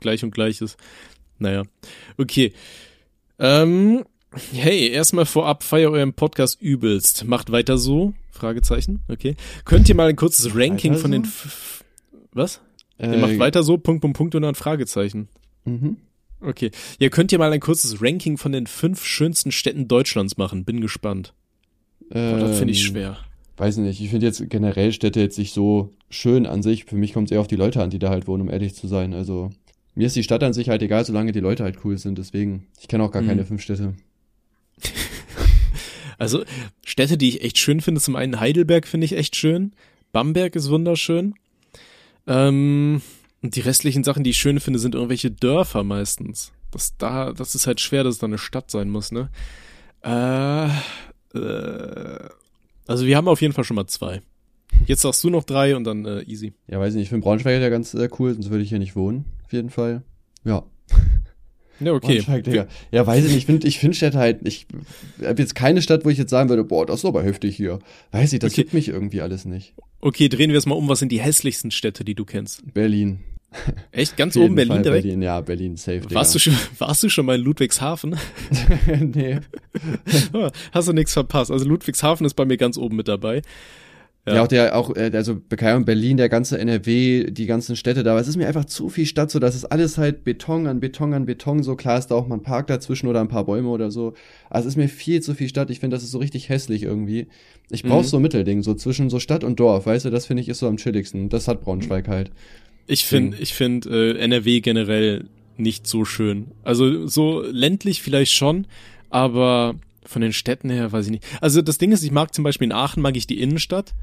gleich 0.00 0.22
und 0.24 0.32
gleich 0.32 0.60
ist. 0.60 0.76
Naja. 1.38 1.62
Okay. 2.18 2.52
Ähm, 3.38 4.04
hey, 4.52 4.88
erstmal 4.88 5.26
vorab, 5.26 5.62
feier 5.62 5.90
euren 5.90 6.12
Podcast 6.12 6.60
übelst. 6.60 7.24
Macht 7.24 7.50
weiter 7.50 7.78
so? 7.78 8.14
Fragezeichen. 8.30 9.02
Okay. 9.08 9.36
Könnt 9.64 9.88
ihr 9.88 9.94
mal 9.94 10.08
ein 10.08 10.16
kurzes 10.16 10.54
Ranking 10.54 10.92
weiter 10.92 11.00
von 11.00 11.10
so? 11.10 11.18
den, 11.18 11.24
F 11.24 11.84
was? 12.32 12.60
Äh, 12.98 13.12
ihr 13.12 13.18
macht 13.18 13.38
weiter 13.38 13.62
so, 13.62 13.78
Punkt, 13.78 14.02
Punkt, 14.02 14.16
Punkt 14.16 14.34
und 14.34 14.42
dann 14.42 14.54
Fragezeichen. 14.54 15.28
Mhm. 15.64 15.96
Okay. 16.44 16.70
Ja, 16.98 17.08
könnt 17.08 17.32
ihr 17.32 17.38
mal 17.38 17.52
ein 17.52 17.60
kurzes 17.60 18.02
Ranking 18.02 18.36
von 18.36 18.52
den 18.52 18.66
fünf 18.66 19.04
schönsten 19.04 19.50
Städten 19.50 19.88
Deutschlands 19.88 20.36
machen? 20.36 20.64
Bin 20.64 20.80
gespannt. 20.80 21.32
Ähm, 22.10 22.40
das 22.40 22.58
finde 22.58 22.72
ich 22.72 22.82
schwer. 22.82 23.18
Weiß 23.56 23.76
nicht. 23.78 24.00
Ich 24.00 24.10
finde 24.10 24.26
jetzt 24.26 24.48
generell 24.50 24.92
Städte 24.92 25.20
jetzt 25.20 25.38
nicht 25.38 25.54
so 25.54 25.90
schön 26.10 26.46
an 26.46 26.62
sich. 26.62 26.84
Für 26.84 26.96
mich 26.96 27.12
kommt 27.12 27.28
es 27.28 27.32
eher 27.32 27.40
auf 27.40 27.46
die 27.46 27.56
Leute 27.56 27.82
an, 27.82 27.90
die 27.90 27.98
da 27.98 28.10
halt 28.10 28.26
wohnen, 28.26 28.42
um 28.42 28.50
ehrlich 28.50 28.74
zu 28.74 28.88
sein. 28.88 29.14
Also 29.14 29.50
mir 29.94 30.06
ist 30.06 30.16
die 30.16 30.24
Stadt 30.24 30.42
an 30.42 30.52
sich 30.52 30.68
halt 30.68 30.82
egal, 30.82 31.04
solange 31.04 31.32
die 31.32 31.40
Leute 31.40 31.62
halt 31.62 31.78
cool 31.84 31.96
sind. 31.96 32.18
Deswegen, 32.18 32.66
ich 32.80 32.88
kenne 32.88 33.04
auch 33.04 33.12
gar 33.12 33.22
hm. 33.22 33.28
keine 33.28 33.44
fünf 33.44 33.62
Städte. 33.62 33.94
also 36.18 36.44
Städte, 36.84 37.16
die 37.16 37.28
ich 37.28 37.42
echt 37.42 37.58
schön 37.58 37.80
finde, 37.80 38.00
zum 38.00 38.16
einen 38.16 38.40
Heidelberg 38.40 38.86
finde 38.86 39.04
ich 39.06 39.16
echt 39.16 39.36
schön. 39.36 39.72
Bamberg 40.12 40.56
ist 40.56 40.68
wunderschön. 40.68 41.34
Ähm, 42.26 43.02
Und 43.44 43.56
die 43.56 43.60
restlichen 43.60 44.04
Sachen, 44.04 44.24
die 44.24 44.30
ich 44.30 44.38
schön 44.38 44.58
finde, 44.58 44.78
sind 44.78 44.94
irgendwelche 44.94 45.30
Dörfer 45.30 45.84
meistens. 45.84 46.50
Das 46.70 46.96
da, 46.96 47.34
das 47.34 47.54
ist 47.54 47.66
halt 47.66 47.78
schwer, 47.78 48.02
dass 48.02 48.14
es 48.14 48.18
da 48.18 48.26
eine 48.26 48.38
Stadt 48.38 48.70
sein 48.70 48.88
muss, 48.88 49.12
ne? 49.12 49.28
Äh, 50.02 50.68
äh, 51.38 52.28
also 52.86 53.04
wir 53.04 53.18
haben 53.18 53.28
auf 53.28 53.42
jeden 53.42 53.52
Fall 53.52 53.64
schon 53.64 53.74
mal 53.74 53.86
zwei. 53.86 54.22
Jetzt 54.86 55.02
sagst 55.02 55.22
du 55.24 55.28
noch 55.28 55.44
drei 55.44 55.76
und 55.76 55.84
dann 55.84 56.06
äh, 56.06 56.22
easy. 56.22 56.54
Ja, 56.68 56.80
weiß 56.80 56.94
ich 56.94 56.96
nicht. 56.96 57.02
Ich 57.02 57.08
finde 57.10 57.22
Braunschweig 57.22 57.60
ja 57.60 57.68
ganz 57.68 57.92
äh, 57.92 58.08
cool, 58.18 58.32
sonst 58.32 58.48
würde 58.48 58.62
ich 58.62 58.70
hier 58.70 58.78
nicht 58.78 58.96
wohnen. 58.96 59.26
Auf 59.44 59.52
jeden 59.52 59.68
Fall. 59.68 60.04
Ja. 60.44 60.64
Ja, 61.80 61.92
okay. 61.92 62.14
Braunschweig, 62.14 62.44
Digga. 62.44 62.66
Ja, 62.92 63.06
weiß 63.06 63.26
ich 63.26 63.30
nicht. 63.32 63.40
Ich 63.40 63.46
finde 63.46 63.68
ich 63.68 63.78
find 63.78 63.94
Städte 63.94 64.16
halt, 64.16 64.40
ich 64.48 64.66
habe 65.22 65.42
jetzt 65.42 65.54
keine 65.54 65.82
Stadt, 65.82 66.06
wo 66.06 66.08
ich 66.08 66.16
jetzt 66.16 66.30
sagen 66.30 66.48
würde, 66.48 66.64
boah, 66.64 66.86
das 66.86 67.00
ist 67.00 67.04
aber 67.04 67.22
heftig 67.22 67.56
hier. 67.56 67.78
Weiß 68.10 68.32
ich, 68.32 68.38
das 68.38 68.52
Okay. 68.52 68.62
gibt 68.62 68.72
mich 68.72 68.88
irgendwie 68.88 69.20
alles 69.20 69.44
nicht. 69.44 69.74
Okay, 70.00 70.30
drehen 70.30 70.50
wir 70.50 70.56
es 70.56 70.64
mal 70.64 70.76
um. 70.76 70.88
Was 70.88 71.00
sind 71.00 71.12
die 71.12 71.20
hässlichsten 71.20 71.70
Städte, 71.70 72.06
die 72.06 72.14
du 72.14 72.24
kennst? 72.24 72.62
Berlin. 72.72 73.18
Echt? 73.92 74.16
Ganz 74.16 74.36
oben 74.36 74.54
Berlin 74.54 74.74
Fall 74.74 74.82
direkt? 74.82 75.02
Berlin, 75.04 75.22
ja, 75.22 75.40
Berlin, 75.40 75.76
safe, 75.76 76.00
Digga. 76.00 76.14
Warst 76.14 76.34
du, 76.34 76.38
schon, 76.38 76.54
warst 76.78 77.02
du 77.02 77.08
schon 77.08 77.26
mal 77.26 77.36
in 77.36 77.42
Ludwigshafen? 77.42 78.16
nee. 79.00 79.38
Hast 80.72 80.88
du 80.88 80.92
nichts 80.92 81.12
verpasst. 81.12 81.50
Also 81.50 81.64
Ludwigshafen 81.64 82.26
ist 82.26 82.34
bei 82.34 82.44
mir 82.44 82.56
ganz 82.56 82.76
oben 82.76 82.96
mit 82.96 83.08
dabei. 83.08 83.42
Ja, 84.26 84.42
auch 84.42 84.48
der, 84.48 84.74
auch, 84.74 84.96
äh, 84.96 85.10
also 85.12 85.36
Ahnung, 85.60 85.84
Berlin, 85.84 86.16
der 86.16 86.30
ganze 86.30 86.58
NRW, 86.58 87.30
die 87.30 87.44
ganzen 87.44 87.76
Städte 87.76 88.02
da, 88.02 88.12
aber 88.12 88.20
es 88.20 88.28
ist 88.28 88.36
mir 88.36 88.46
einfach 88.46 88.64
zu 88.64 88.88
viel 88.88 89.04
Stadt, 89.04 89.30
so 89.30 89.38
das 89.38 89.54
ist 89.54 89.66
alles 89.66 89.98
halt 89.98 90.24
Beton 90.24 90.66
an 90.66 90.80
Beton 90.80 91.12
an 91.12 91.26
Beton, 91.26 91.62
so 91.62 91.76
klar 91.76 91.98
ist 91.98 92.06
da 92.06 92.14
auch 92.14 92.26
mal 92.26 92.36
ein 92.36 92.42
Park 92.42 92.68
dazwischen 92.68 93.06
oder 93.06 93.20
ein 93.20 93.28
paar 93.28 93.44
Bäume 93.44 93.68
oder 93.68 93.90
so. 93.90 94.14
Also 94.48 94.66
es 94.66 94.74
ist 94.74 94.78
mir 94.78 94.88
viel 94.88 95.20
zu 95.20 95.34
viel 95.34 95.50
Stadt, 95.50 95.68
ich 95.68 95.80
finde, 95.80 95.96
das 95.96 96.04
ist 96.04 96.10
so 96.10 96.18
richtig 96.18 96.48
hässlich 96.48 96.84
irgendwie. 96.84 97.26
Ich 97.68 97.82
brauch 97.82 98.00
Mhm. 98.00 98.06
so 98.06 98.16
ein 98.16 98.22
Mittelding, 98.22 98.62
so 98.62 98.72
zwischen 98.72 99.10
so 99.10 99.20
Stadt 99.20 99.44
und 99.44 99.60
Dorf, 99.60 99.84
weißt 99.84 100.06
du, 100.06 100.10
das 100.10 100.24
finde 100.24 100.40
ich 100.42 100.48
ist 100.48 100.60
so 100.60 100.68
am 100.68 100.78
chilligsten. 100.78 101.28
Das 101.28 101.46
hat 101.46 101.60
Braunschweig 101.60 102.08
halt. 102.08 102.30
Ich 102.86 103.04
finde, 103.04 103.38
ich 103.38 103.54
finde 103.54 104.14
äh, 104.14 104.18
NRW 104.18 104.60
generell 104.60 105.24
nicht 105.56 105.86
so 105.86 106.04
schön. 106.04 106.48
Also 106.62 107.06
so 107.06 107.42
ländlich 107.42 108.02
vielleicht 108.02 108.32
schon, 108.32 108.66
aber 109.10 109.76
von 110.04 110.22
den 110.22 110.32
Städten 110.32 110.70
her 110.70 110.92
weiß 110.92 111.06
ich 111.06 111.12
nicht. 111.12 111.24
Also 111.40 111.62
das 111.62 111.78
Ding 111.78 111.92
ist, 111.92 112.02
ich 112.02 112.10
mag 112.10 112.34
zum 112.34 112.44
Beispiel 112.44 112.66
in 112.66 112.72
Aachen 112.72 113.02
mag 113.02 113.16
ich 113.16 113.26
die 113.26 113.40
Innenstadt, 113.40 113.94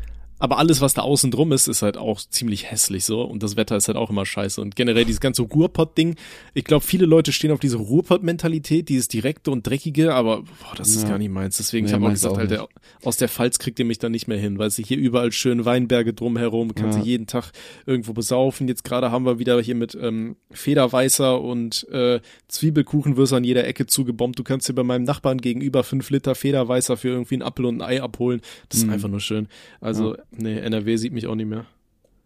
aber 0.41 0.57
alles, 0.57 0.81
was 0.81 0.93
da 0.95 1.01
außen 1.03 1.31
drum 1.31 1.51
ist, 1.53 1.67
ist 1.67 1.81
halt 1.83 1.95
auch 1.97 2.19
ziemlich 2.19 2.69
hässlich 2.69 3.05
so 3.05 3.21
und 3.21 3.41
das 3.43 3.55
Wetter 3.55 3.77
ist 3.77 3.87
halt 3.87 3.97
auch 3.97 4.09
immer 4.09 4.25
scheiße 4.25 4.59
und 4.59 4.75
generell 4.75 5.05
dieses 5.05 5.21
ganze 5.21 5.43
Ruhrpott-Ding. 5.43 6.15
Ich 6.53 6.63
glaube, 6.65 6.83
viele 6.85 7.05
Leute 7.05 7.31
stehen 7.31 7.51
auf 7.51 7.59
diese 7.59 7.77
Ruhrpott-Mentalität, 7.77 8.89
dieses 8.89 9.07
direkte 9.07 9.51
und 9.51 9.65
dreckige, 9.65 10.13
aber 10.13 10.41
boah, 10.41 10.75
das 10.75 10.89
ist 10.89 11.03
Ja. 11.03 11.09
gar 11.09 11.17
nicht 11.19 11.31
meins. 11.31 11.57
Deswegen, 11.57 11.85
ich 11.85 11.91
Nee, 11.91 11.95
habe 11.95 12.05
auch 12.05 12.09
meins 12.09 12.19
gesagt, 12.21 12.35
auch 12.35 12.39
Alter, 12.39 12.67
aus 13.03 13.17
der 13.17 13.29
Pfalz 13.29 13.59
kriegt 13.59 13.79
ihr 13.79 13.85
mich 13.85 13.99
da 13.99 14.09
nicht 14.09 14.27
mehr 14.27 14.37
hin, 14.37 14.57
weil 14.59 14.69
sie 14.71 14.83
hier 14.83 14.97
überall 14.97 15.31
schön 15.31 15.63
Weinberge 15.63 16.13
drumherum, 16.13 16.75
kannst 16.75 16.97
Ja. 16.97 17.03
du 17.03 17.07
jeden 17.09 17.27
Tag 17.27 17.51
irgendwo 17.85 18.13
besaufen. 18.13 18.67
Jetzt 18.67 18.83
gerade 18.83 19.11
haben 19.11 19.25
wir 19.25 19.39
wieder 19.39 19.61
hier 19.61 19.75
mit 19.75 19.95
ähm, 19.99 20.35
Federweißer 20.51 21.39
und 21.39 21.87
äh, 21.91 22.19
Zwiebelkuchenwürster 22.47 23.37
an 23.37 23.43
jeder 23.43 23.65
Ecke 23.67 23.85
zugebombt. 23.87 24.37
Du 24.37 24.43
kannst 24.43 24.67
dir 24.69 24.73
bei 24.73 24.83
meinem 24.83 25.03
Nachbarn 25.03 25.39
gegenüber 25.39 25.83
fünf 25.83 26.09
Liter 26.09 26.35
Federweißer 26.35 26.97
für 26.97 27.09
irgendwie 27.09 27.35
einen 27.35 27.41
Apfel 27.43 27.65
und 27.65 27.81
ein 27.81 27.87
Ei 27.87 28.01
abholen. 28.01 28.41
Das 28.69 28.79
ist 28.79 28.85
Mhm. 28.87 28.93
einfach 28.93 29.09
nur 29.09 29.19
schön. 29.19 29.47
Also, 29.79 30.15
nee, 30.31 30.57
NRW 30.59 30.95
sieht 30.97 31.13
mich 31.13 31.27
auch 31.27 31.35
nicht 31.35 31.47
mehr. 31.49 31.65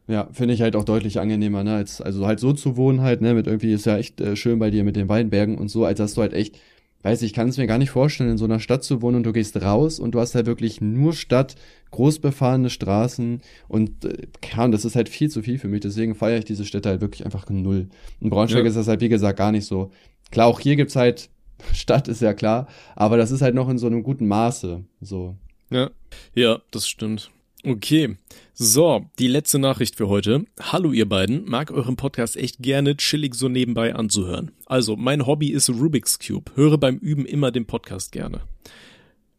Ja, 0.08 0.30
finde 0.32 0.54
ich 0.54 0.62
halt 0.62 0.76
auch 0.76 0.84
deutlich 0.84 1.20
angenehmer, 1.20 1.64
ne, 1.64 1.76
als, 1.76 2.00
also 2.00 2.28
halt 2.28 2.40
so 2.40 2.54
zu 2.54 2.78
wohnen 2.78 3.02
halt, 3.02 3.22
ne, 3.22 3.34
mit 3.34 3.48
irgendwie 3.48 3.74
ist 3.74 3.86
ja 3.86 3.98
echt 3.98 4.22
äh, 4.22 4.36
schön 4.36 4.60
bei 4.60 4.70
dir 4.70 4.84
mit 4.84 4.96
den 4.96 5.10
Weinbergen 5.10 5.58
und 5.58 5.70
so, 5.70 5.84
als 5.84 5.98
dass 5.98 6.14
du 6.14 6.22
halt 6.22 6.34
echt, 6.34 6.60
weiß 7.02 7.24
ich, 7.24 7.34
kann 7.34 7.50
es 7.50 7.58
mir 7.58 7.66
gar 7.66 7.80
nicht 7.80 7.90
vorstellen, 7.90 8.30
in 8.30 8.38
so 8.38 8.46
einer 8.46 8.60
Stadt 8.60 8.84
zu 8.84 9.02
wohnen 9.02 9.18
und 9.18 9.24
du 9.24 9.34
gehst 9.34 9.60
raus 9.60 10.00
und 10.00 10.14
du 10.14 10.20
hast 10.20 10.36
halt 10.36 10.46
wirklich 10.46 10.80
nur 10.80 11.14
Stadt, 11.14 11.56
groß 11.90 12.20
befahrene 12.20 12.70
Straßen 12.70 13.42
und 13.68 14.06
äh, 14.06 14.28
und 14.58 14.72
das 14.72 14.86
ist 14.86 14.96
halt 14.96 15.10
viel 15.10 15.30
zu 15.32 15.42
viel 15.42 15.58
für 15.58 15.68
mich, 15.68 15.82
deswegen 15.82 16.14
feiere 16.14 16.38
ich 16.38 16.46
diese 16.46 16.66
Städte 16.66 16.90
halt 16.90 17.02
wirklich 17.02 17.26
einfach 17.26 17.50
null. 17.50 17.88
In 18.22 18.30
Braunschweig 18.30 18.62
Ja. 18.62 18.70
ist 18.70 18.76
das 18.78 18.88
halt, 18.88 19.02
wie 19.02 19.10
gesagt, 19.10 19.40
gar 19.40 19.52
nicht 19.52 19.66
so. 19.66 19.92
Klar, 20.30 20.46
auch 20.46 20.60
hier 20.60 20.76
gibt's 20.76 20.96
halt, 20.96 21.30
Stadt 21.74 22.08
ist 22.10 22.22
ja 22.22 22.36
klar, 22.36 22.68
aber 22.96 23.18
das 23.18 23.32
ist 23.32 23.42
halt 23.42 23.56
noch 23.56 23.70
in 23.70 23.80
so 23.80 23.88
einem 23.88 24.04
guten 24.04 24.28
Maße, 24.28 24.84
so. 25.02 25.36
Ja, 25.72 25.90
ja, 26.36 26.62
das 26.70 26.88
stimmt. 26.88 27.32
Okay, 27.68 28.16
so, 28.54 29.06
die 29.18 29.28
letzte 29.28 29.58
Nachricht 29.58 29.96
für 29.96 30.08
heute. 30.08 30.46
Hallo 30.60 30.92
ihr 30.92 31.10
beiden, 31.10 31.46
mag 31.50 31.72
euren 31.72 31.96
Podcast 31.96 32.38
echt 32.38 32.60
gerne 32.60 32.96
chillig 32.96 33.34
so 33.34 33.50
nebenbei 33.50 33.96
anzuhören. 33.96 34.52
Also, 34.68 34.96
mein 34.96 35.26
Hobby 35.26 35.50
ist 35.50 35.72
Rubik's 35.72 36.20
Cube. 36.20 36.52
Höre 36.54 36.78
beim 36.78 36.98
Üben 36.98 37.26
immer 37.26 37.50
den 37.52 37.66
Podcast 37.66 38.12
gerne. 38.12 38.42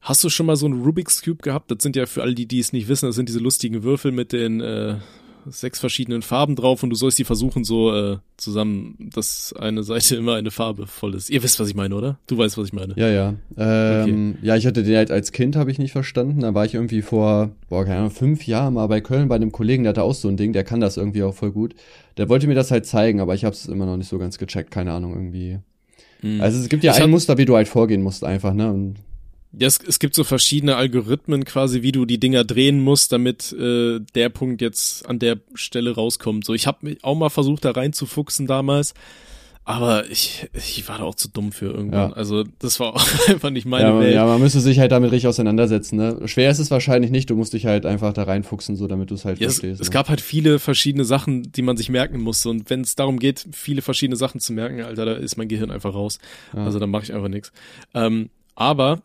Hast 0.01 0.25
du 0.25 0.29
schon 0.29 0.47
mal 0.47 0.57
so 0.57 0.67
einen 0.67 0.83
Rubik's 0.83 1.23
Cube 1.23 1.41
gehabt? 1.41 1.71
Das 1.71 1.79
sind 1.83 1.95
ja 1.95 2.07
für 2.07 2.23
alle, 2.23 2.35
die, 2.35 2.47
die 2.47 2.59
es 2.59 2.73
nicht 2.73 2.89
wissen, 2.89 3.07
das 3.07 3.15
sind 3.15 3.29
diese 3.29 3.39
lustigen 3.39 3.85
Würfel 3.85 4.11
mit 4.11 4.33
den 4.33 4.61
äh, 4.61 4.97
sechs 5.49 5.79
verschiedenen 5.79 6.23
Farben 6.23 6.57
drauf 6.57 6.83
und 6.83 6.91
du 6.91 6.97
sollst 6.97 7.19
die 7.19 7.25
versuchen 7.25 7.65
so 7.65 7.95
äh, 7.95 8.19
zusammen, 8.37 8.97
dass 9.15 9.53
eine 9.59 9.83
Seite 9.83 10.17
immer 10.17 10.35
eine 10.35 10.51
Farbe 10.51 10.87
voll 10.87 11.15
ist. 11.15 11.31
Ihr 11.31 11.43
wisst, 11.43 11.61
was 11.61 11.69
ich 11.69 11.75
meine, 11.75 11.95
oder? 11.95 12.19
Du 12.27 12.39
weißt, 12.39 12.59
was 12.59 12.69
ich 12.69 12.73
meine. 12.73 12.95
Ja, 12.97 13.09
ja. 13.09 13.35
Ähm, 13.57 14.39
Ja, 14.43 14.57
ich 14.57 14.67
hatte 14.67 14.83
den 14.83 14.97
halt 14.97 15.11
als 15.11 15.33
Kind, 15.33 15.57
habe 15.57 15.71
ich 15.71 15.79
nicht 15.79 15.93
verstanden. 15.93 16.41
Da 16.41 16.55
war 16.55 16.65
ich 16.65 16.75
irgendwie 16.75 17.03
vor, 17.03 17.51
boah, 17.69 17.85
keine 17.85 17.99
Ahnung, 17.99 18.11
fünf 18.11 18.47
Jahren 18.47 18.75
mal 18.75 18.87
bei 18.87 19.01
Köln 19.01 19.29
bei 19.29 19.37
einem 19.37 19.53
Kollegen, 19.53 19.85
der 19.85 19.91
hatte 19.91 20.03
auch 20.03 20.15
so 20.15 20.29
ein 20.29 20.37
Ding, 20.37 20.53
der 20.53 20.65
kann 20.65 20.81
das 20.81 20.97
irgendwie 20.97 21.23
auch 21.23 21.35
voll 21.35 21.53
gut. 21.53 21.75
Der 22.17 22.29
wollte 22.29 22.47
mir 22.47 22.55
das 22.55 22.71
halt 22.71 22.87
zeigen, 22.87 23.21
aber 23.21 23.35
ich 23.35 23.45
habe 23.45 23.55
es 23.55 23.67
immer 23.67 23.87
noch 23.87 23.97
nicht 23.97 24.09
so 24.09 24.19
ganz 24.19 24.39
gecheckt, 24.39 24.71
keine 24.71 24.93
Ahnung, 24.93 25.15
irgendwie. 25.15 25.59
Mhm. 26.23 26.41
Also 26.41 26.59
es 26.59 26.69
gibt 26.69 26.83
ja 26.83 26.93
Ich 26.93 27.03
ein 27.03 27.11
Muster, 27.11 27.39
wie 27.39 27.45
du 27.45 27.57
halt 27.57 27.69
vorgehen 27.69 28.03
musst, 28.03 28.25
einfach, 28.25 28.55
ne? 28.55 28.73
Und 28.73 28.97
Ja, 29.59 29.67
es, 29.67 29.79
es 29.87 29.99
gibt 29.99 30.15
so 30.15 30.23
verschiedene 30.25 30.77
Algorithmen 30.77 31.45
quasi, 31.45 31.83
wie 31.83 31.93
du 31.93 32.05
die 32.05 32.19
Dinger 32.19 32.45
drehen 32.45 32.81
musst, 32.81 33.13
damit 33.13 33.53
äh, 33.53 34.01
der 34.15 34.29
Punkt 34.29 34.61
jetzt 34.61 35.09
an 35.09 35.19
der 35.19 35.39
Stelle 35.55 35.95
rauskommt. 35.95 36.45
So, 36.45 36.53
ich 36.53 36.67
habe 36.67 36.79
mich 36.83 37.03
auch 37.05 37.15
mal 37.17 37.31
versucht, 37.31 37.65
da 37.65 37.71
reinzufuchsen 37.71 38.47
damals, 38.47 38.93
aber 39.65 40.09
ich, 40.11 40.49
ich 40.53 40.87
war 40.89 40.99
da 40.99 41.05
auch 41.05 41.15
zu 41.15 41.29
dumm 41.29 41.51
für 41.53 41.67
irgendwann. 41.67 42.11
Ja. 42.11 42.17
Also 42.17 42.45
das 42.59 42.79
war 42.81 42.95
auch 42.95 43.29
einfach 43.29 43.51
nicht 43.51 43.67
meine 43.67 43.89
ja, 43.89 43.93
man, 43.95 44.01
Welt. 44.03 44.15
ja, 44.15 44.27
man 44.27 44.41
müsste 44.41 44.61
sich 44.61 44.79
halt 44.79 44.93
damit 44.93 45.11
richtig 45.11 45.27
auseinandersetzen, 45.27 45.97
ne? 45.97 46.21
Schwer 46.29 46.51
ist 46.51 46.59
es 46.59 46.71
wahrscheinlich 46.71 47.11
nicht, 47.11 47.31
du 47.31 47.35
musst 47.35 47.53
dich 47.55 47.65
halt 47.65 47.87
einfach 47.87 48.13
da 48.13 48.25
reinfuchsen, 48.25 48.77
so 48.77 48.87
damit 48.87 49.11
du 49.11 49.15
es 49.15 49.25
halt 49.25 49.41
Ja, 49.41 49.49
verstehst. 49.49 49.81
es 49.81 49.89
ne? 49.89 49.93
gab 49.93 50.09
halt 50.09 50.21
viele 50.21 50.59
verschiedene 50.59 51.05
Sachen, 51.05 51.51
die 51.51 51.63
man 51.63 51.77
sich 51.79 51.89
merken 51.89 52.21
musste. 52.21 52.51
Und 52.51 52.69
wenn 52.69 52.83
es 52.83 52.95
darum 52.95 53.19
geht, 53.19 53.47
viele 53.53 53.81
verschiedene 53.83 54.17
Sachen 54.17 54.39
zu 54.39 54.53
merken, 54.53 54.83
Alter, 54.83 55.07
da 55.07 55.15
ist 55.15 55.37
mein 55.37 55.49
Gehirn 55.49 55.71
einfach 55.71 55.95
raus. 55.95 56.19
Ja. 56.55 56.65
Also 56.65 56.79
da 56.79 56.87
mache 56.87 57.05
ich 57.05 57.15
einfach 57.15 57.29
nichts. 57.29 57.51
Ähm, 57.95 58.29
aber 58.55 59.03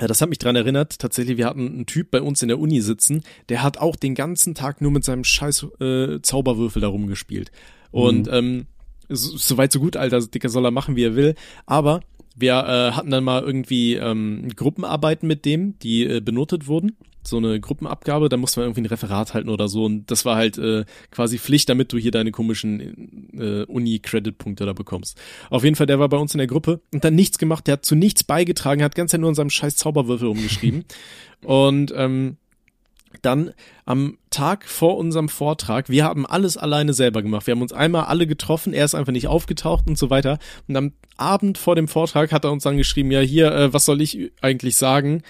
ja, 0.00 0.06
das 0.06 0.20
hat 0.20 0.28
mich 0.28 0.38
dran 0.38 0.56
erinnert, 0.56 0.98
tatsächlich, 0.98 1.36
wir 1.36 1.46
hatten 1.46 1.66
einen 1.66 1.86
Typ 1.86 2.10
bei 2.10 2.22
uns 2.22 2.42
in 2.42 2.48
der 2.48 2.58
Uni 2.58 2.80
sitzen, 2.80 3.22
der 3.48 3.62
hat 3.62 3.78
auch 3.78 3.96
den 3.96 4.14
ganzen 4.14 4.54
Tag 4.54 4.80
nur 4.80 4.90
mit 4.90 5.04
seinem 5.04 5.24
scheiß 5.24 5.66
äh, 5.80 6.20
Zauberwürfel 6.22 6.80
da 6.80 6.88
rumgespielt. 6.88 7.50
Und 7.90 8.26
Mhm. 8.26 8.32
ähm, 8.32 8.66
so, 9.08 9.36
so 9.36 9.56
weit, 9.58 9.72
so 9.72 9.80
gut, 9.80 9.96
Alter, 9.96 10.20
Dicker 10.20 10.48
soll 10.48 10.64
er 10.64 10.70
machen, 10.70 10.96
wie 10.96 11.04
er 11.04 11.16
will. 11.16 11.34
Aber 11.66 12.00
wir 12.36 12.52
äh, 12.52 12.92
hatten 12.92 13.10
dann 13.10 13.24
mal 13.24 13.42
irgendwie 13.42 13.94
ähm, 13.96 14.48
Gruppenarbeiten 14.54 15.26
mit 15.26 15.44
dem, 15.44 15.78
die 15.80 16.04
äh, 16.04 16.20
benotet 16.20 16.68
wurden. 16.68 16.96
So 17.22 17.36
eine 17.36 17.60
Gruppenabgabe, 17.60 18.28
da 18.28 18.36
musste 18.36 18.60
man 18.60 18.68
irgendwie 18.68 18.82
ein 18.82 18.86
Referat 18.86 19.34
halten 19.34 19.48
oder 19.48 19.68
so. 19.68 19.84
Und 19.84 20.10
das 20.10 20.24
war 20.24 20.36
halt 20.36 20.58
äh, 20.58 20.84
quasi 21.10 21.38
Pflicht, 21.38 21.68
damit 21.68 21.92
du 21.92 21.98
hier 21.98 22.10
deine 22.10 22.30
komischen 22.32 23.30
äh, 23.38 23.64
Uni-Credit-Punkte 23.64 24.66
da 24.66 24.72
bekommst. 24.72 25.20
Auf 25.50 25.64
jeden 25.64 25.76
Fall, 25.76 25.86
der 25.86 25.98
war 25.98 26.08
bei 26.08 26.16
uns 26.16 26.34
in 26.34 26.38
der 26.38 26.46
Gruppe 26.46 26.80
und 26.92 27.04
dann 27.04 27.14
nichts 27.14 27.38
gemacht, 27.38 27.66
der 27.66 27.74
hat 27.74 27.84
zu 27.84 27.94
nichts 27.94 28.24
beigetragen, 28.24 28.82
hat 28.82 28.94
ganz 28.94 29.12
nur 29.12 29.28
an 29.28 29.34
seinem 29.34 29.50
scheiß 29.50 29.76
Zauberwürfel 29.76 30.28
rumgeschrieben. 30.28 30.84
und 31.44 31.92
ähm, 31.94 32.36
dann 33.22 33.52
am 33.84 34.18
Tag 34.30 34.66
vor 34.66 34.96
unserem 34.96 35.28
Vortrag, 35.28 35.88
wir 35.88 36.04
haben 36.04 36.26
alles 36.26 36.56
alleine 36.56 36.92
selber 36.94 37.22
gemacht. 37.22 37.46
Wir 37.46 37.52
haben 37.52 37.62
uns 37.62 37.72
einmal 37.72 38.04
alle 38.04 38.26
getroffen, 38.26 38.72
er 38.72 38.84
ist 38.84 38.94
einfach 38.94 39.12
nicht 39.12 39.26
aufgetaucht 39.26 39.86
und 39.88 39.98
so 39.98 40.10
weiter. 40.10 40.38
Und 40.68 40.76
am 40.76 40.92
Abend 41.16 41.58
vor 41.58 41.74
dem 41.74 41.88
Vortrag 41.88 42.32
hat 42.32 42.44
er 42.44 42.52
uns 42.52 42.62
dann 42.62 42.76
geschrieben, 42.76 43.10
ja 43.10 43.20
hier, 43.20 43.52
äh, 43.52 43.72
was 43.72 43.84
soll 43.84 44.00
ich 44.00 44.32
eigentlich 44.40 44.76
sagen? 44.76 45.22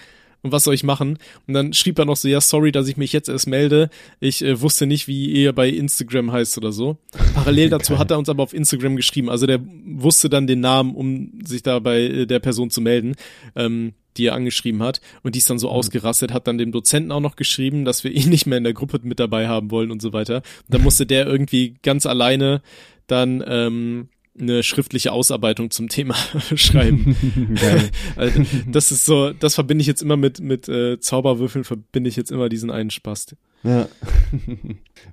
Und 0.43 0.51
was 0.51 0.63
soll 0.63 0.73
ich 0.73 0.83
machen? 0.83 1.19
Und 1.47 1.53
dann 1.53 1.73
schrieb 1.73 1.99
er 1.99 2.05
noch 2.05 2.15
so, 2.15 2.27
ja, 2.27 2.41
sorry, 2.41 2.71
dass 2.71 2.87
ich 2.87 2.97
mich 2.97 3.13
jetzt 3.13 3.29
erst 3.29 3.47
melde. 3.47 3.89
Ich 4.19 4.43
äh, 4.43 4.59
wusste 4.59 4.87
nicht, 4.87 5.07
wie 5.07 5.29
ihr 5.29 5.53
bei 5.53 5.69
Instagram 5.69 6.31
heißt 6.31 6.57
oder 6.57 6.71
so. 6.71 6.97
Parallel 7.35 7.69
dazu 7.71 7.93
Geil. 7.93 7.99
hat 7.99 8.11
er 8.11 8.17
uns 8.17 8.29
aber 8.29 8.41
auf 8.41 8.53
Instagram 8.53 8.95
geschrieben. 8.95 9.29
Also 9.29 9.45
der 9.45 9.59
wusste 9.85 10.29
dann 10.29 10.47
den 10.47 10.59
Namen, 10.59 10.95
um 10.95 11.31
sich 11.45 11.61
da 11.61 11.79
bei 11.79 12.01
äh, 12.01 12.25
der 12.25 12.39
Person 12.39 12.71
zu 12.71 12.81
melden. 12.81 13.15
Ähm, 13.55 13.93
die 14.17 14.25
er 14.25 14.33
angeschrieben 14.35 14.83
hat 14.83 14.99
und 15.23 15.35
die 15.35 15.39
ist 15.39 15.49
dann 15.49 15.57
so 15.57 15.69
ausgerastet, 15.69 16.33
hat 16.33 16.45
dann 16.45 16.57
dem 16.57 16.73
Dozenten 16.73 17.13
auch 17.13 17.21
noch 17.21 17.37
geschrieben, 17.37 17.85
dass 17.85 18.03
wir 18.03 18.11
ihn 18.11 18.29
nicht 18.29 18.45
mehr 18.45 18.57
in 18.57 18.65
der 18.65 18.73
Gruppe 18.73 18.99
mit 19.03 19.21
dabei 19.21 19.47
haben 19.47 19.71
wollen 19.71 19.89
und 19.89 20.01
so 20.01 20.11
weiter. 20.11 20.37
Und 20.37 20.73
dann 20.73 20.81
musste 20.81 21.05
der 21.05 21.25
irgendwie 21.27 21.75
ganz 21.81 22.05
alleine 22.05 22.61
dann 23.07 23.43
ähm, 23.47 24.09
eine 24.39 24.63
schriftliche 24.63 25.11
Ausarbeitung 25.11 25.71
zum 25.71 25.89
Thema 25.89 26.15
schreiben. 26.55 27.15
Also, 28.15 28.41
das 28.67 28.91
ist 28.91 29.05
so, 29.05 29.31
das 29.31 29.55
verbinde 29.55 29.81
ich 29.81 29.87
jetzt 29.87 30.01
immer 30.01 30.17
mit 30.17 30.39
mit 30.39 30.67
äh, 30.67 30.99
Zauberwürfeln, 30.99 31.63
verbinde 31.63 32.09
ich 32.09 32.15
jetzt 32.15 32.31
immer 32.31 32.49
diesen 32.49 32.69
einen 32.69 32.89
Spast. 32.89 33.35
Ja. 33.63 33.87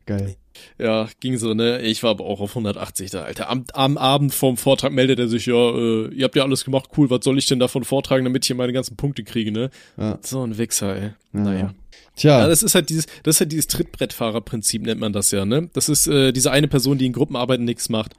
Geil. 0.07 0.37
Ja, 0.79 1.09
ging 1.21 1.37
so, 1.37 1.55
ne? 1.55 1.81
Ich 1.83 2.03
war 2.03 2.11
aber 2.11 2.25
auch 2.25 2.41
auf 2.41 2.51
180 2.51 3.11
da, 3.11 3.23
Alter. 3.23 3.51
Am, 3.51 3.65
am 3.73 3.99
Abend 3.99 4.35
vorm 4.35 4.57
Vortrag 4.57 4.93
meldet 4.93 5.19
er 5.19 5.29
sich, 5.29 5.47
ja, 5.47 5.55
äh, 5.55 6.09
ihr 6.09 6.25
habt 6.25 6.35
ja 6.35 6.43
alles 6.43 6.65
gemacht, 6.65 6.91
cool, 6.97 7.11
was 7.11 7.21
soll 7.25 7.39
ich 7.39 7.47
denn 7.47 7.59
davon 7.59 7.85
vortragen, 7.85 8.25
damit 8.25 8.45
ich 8.45 8.49
hier 8.49 8.57
meine 8.57 8.73
ganzen 8.73 8.97
Punkte 8.97 9.23
kriege, 9.23 9.53
ne? 9.53 9.71
Ja. 9.97 10.19
So 10.23 10.43
ein 10.43 10.57
Wichser, 10.57 10.97
ey. 10.97 11.03
Ja. 11.03 11.41
Naja. 11.41 11.75
Tja. 12.17 12.41
Ja, 12.41 12.49
das 12.49 12.63
ist 12.63 12.75
halt 12.75 12.89
dieses, 12.89 13.07
das 13.23 13.37
ist 13.37 13.41
halt 13.41 13.53
dieses 13.53 13.69
Trittbrettfahrerprinzip, 13.69 14.83
nennt 14.83 15.01
man 15.01 15.13
das 15.13 15.31
ja, 15.31 15.45
ne? 15.45 15.71
Das 15.73 15.89
ist 15.89 16.09
äh, 16.09 16.33
diese 16.33 16.51
eine 16.51 16.69
Person, 16.69 16.99
die 16.99 17.07
in 17.07 17.13
Gruppenarbeiten 17.13 17.65
nichts 17.65 17.89
macht. 17.89 18.15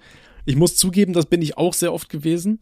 Ich 0.46 0.56
muss 0.56 0.76
zugeben, 0.76 1.14
das 1.14 1.26
bin 1.26 1.42
ich 1.42 1.58
auch 1.58 1.74
sehr 1.74 1.94
oft 1.94 2.10
gewesen. 2.10 2.60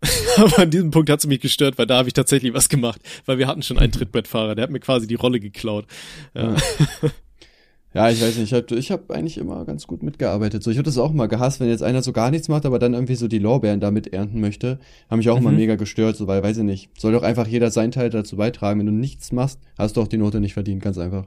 Aber 0.36 0.60
an 0.60 0.70
diesem 0.70 0.90
Punkt 0.90 1.10
hat 1.10 1.20
es 1.20 1.26
mich 1.26 1.40
gestört, 1.40 1.76
weil 1.78 1.86
da 1.86 1.98
habe 1.98 2.08
ich 2.08 2.14
tatsächlich 2.14 2.54
was 2.54 2.68
gemacht, 2.68 3.00
weil 3.26 3.38
wir 3.38 3.48
hatten 3.48 3.62
schon 3.62 3.78
einen 3.78 3.92
Trittbrettfahrer, 3.92 4.54
der 4.54 4.62
hat 4.62 4.70
mir 4.70 4.80
quasi 4.80 5.06
die 5.06 5.16
Rolle 5.16 5.40
geklaut. 5.40 5.86
Ja. 6.34 6.56
Ja, 7.94 8.10
ich 8.10 8.20
weiß 8.20 8.36
nicht, 8.36 8.52
ich 8.52 8.54
habe 8.54 8.74
ich 8.78 8.90
hab 8.90 9.10
eigentlich 9.10 9.38
immer 9.38 9.64
ganz 9.64 9.86
gut 9.86 10.02
mitgearbeitet. 10.02 10.62
So, 10.62 10.70
ich 10.70 10.76
würde 10.76 10.88
das 10.90 10.98
auch 10.98 11.12
mal 11.12 11.26
gehasst, 11.26 11.58
wenn 11.58 11.68
jetzt 11.68 11.82
einer 11.82 12.02
so 12.02 12.12
gar 12.12 12.30
nichts 12.30 12.48
macht, 12.48 12.66
aber 12.66 12.78
dann 12.78 12.92
irgendwie 12.92 13.14
so 13.14 13.28
die 13.28 13.38
Lorbeeren 13.38 13.80
damit 13.80 14.12
ernten 14.12 14.40
möchte. 14.40 14.78
Haben 15.10 15.18
mich 15.18 15.30
auch 15.30 15.38
immer 15.38 15.50
Mhm. 15.50 15.56
mega 15.56 15.76
gestört, 15.76 16.16
so, 16.16 16.26
weil, 16.26 16.42
weiß 16.42 16.58
ich 16.58 16.64
nicht, 16.64 16.90
soll 16.98 17.12
doch 17.12 17.22
einfach 17.22 17.46
jeder 17.46 17.70
seinen 17.70 17.90
Teil 17.90 18.10
dazu 18.10 18.36
beitragen. 18.36 18.78
Wenn 18.80 18.86
du 18.86 18.92
nichts 18.92 19.32
machst, 19.32 19.58
hast 19.78 19.96
du 19.96 20.02
auch 20.02 20.08
die 20.08 20.18
Note 20.18 20.38
nicht 20.40 20.52
verdient, 20.52 20.82
ganz 20.82 20.98
einfach. 20.98 21.24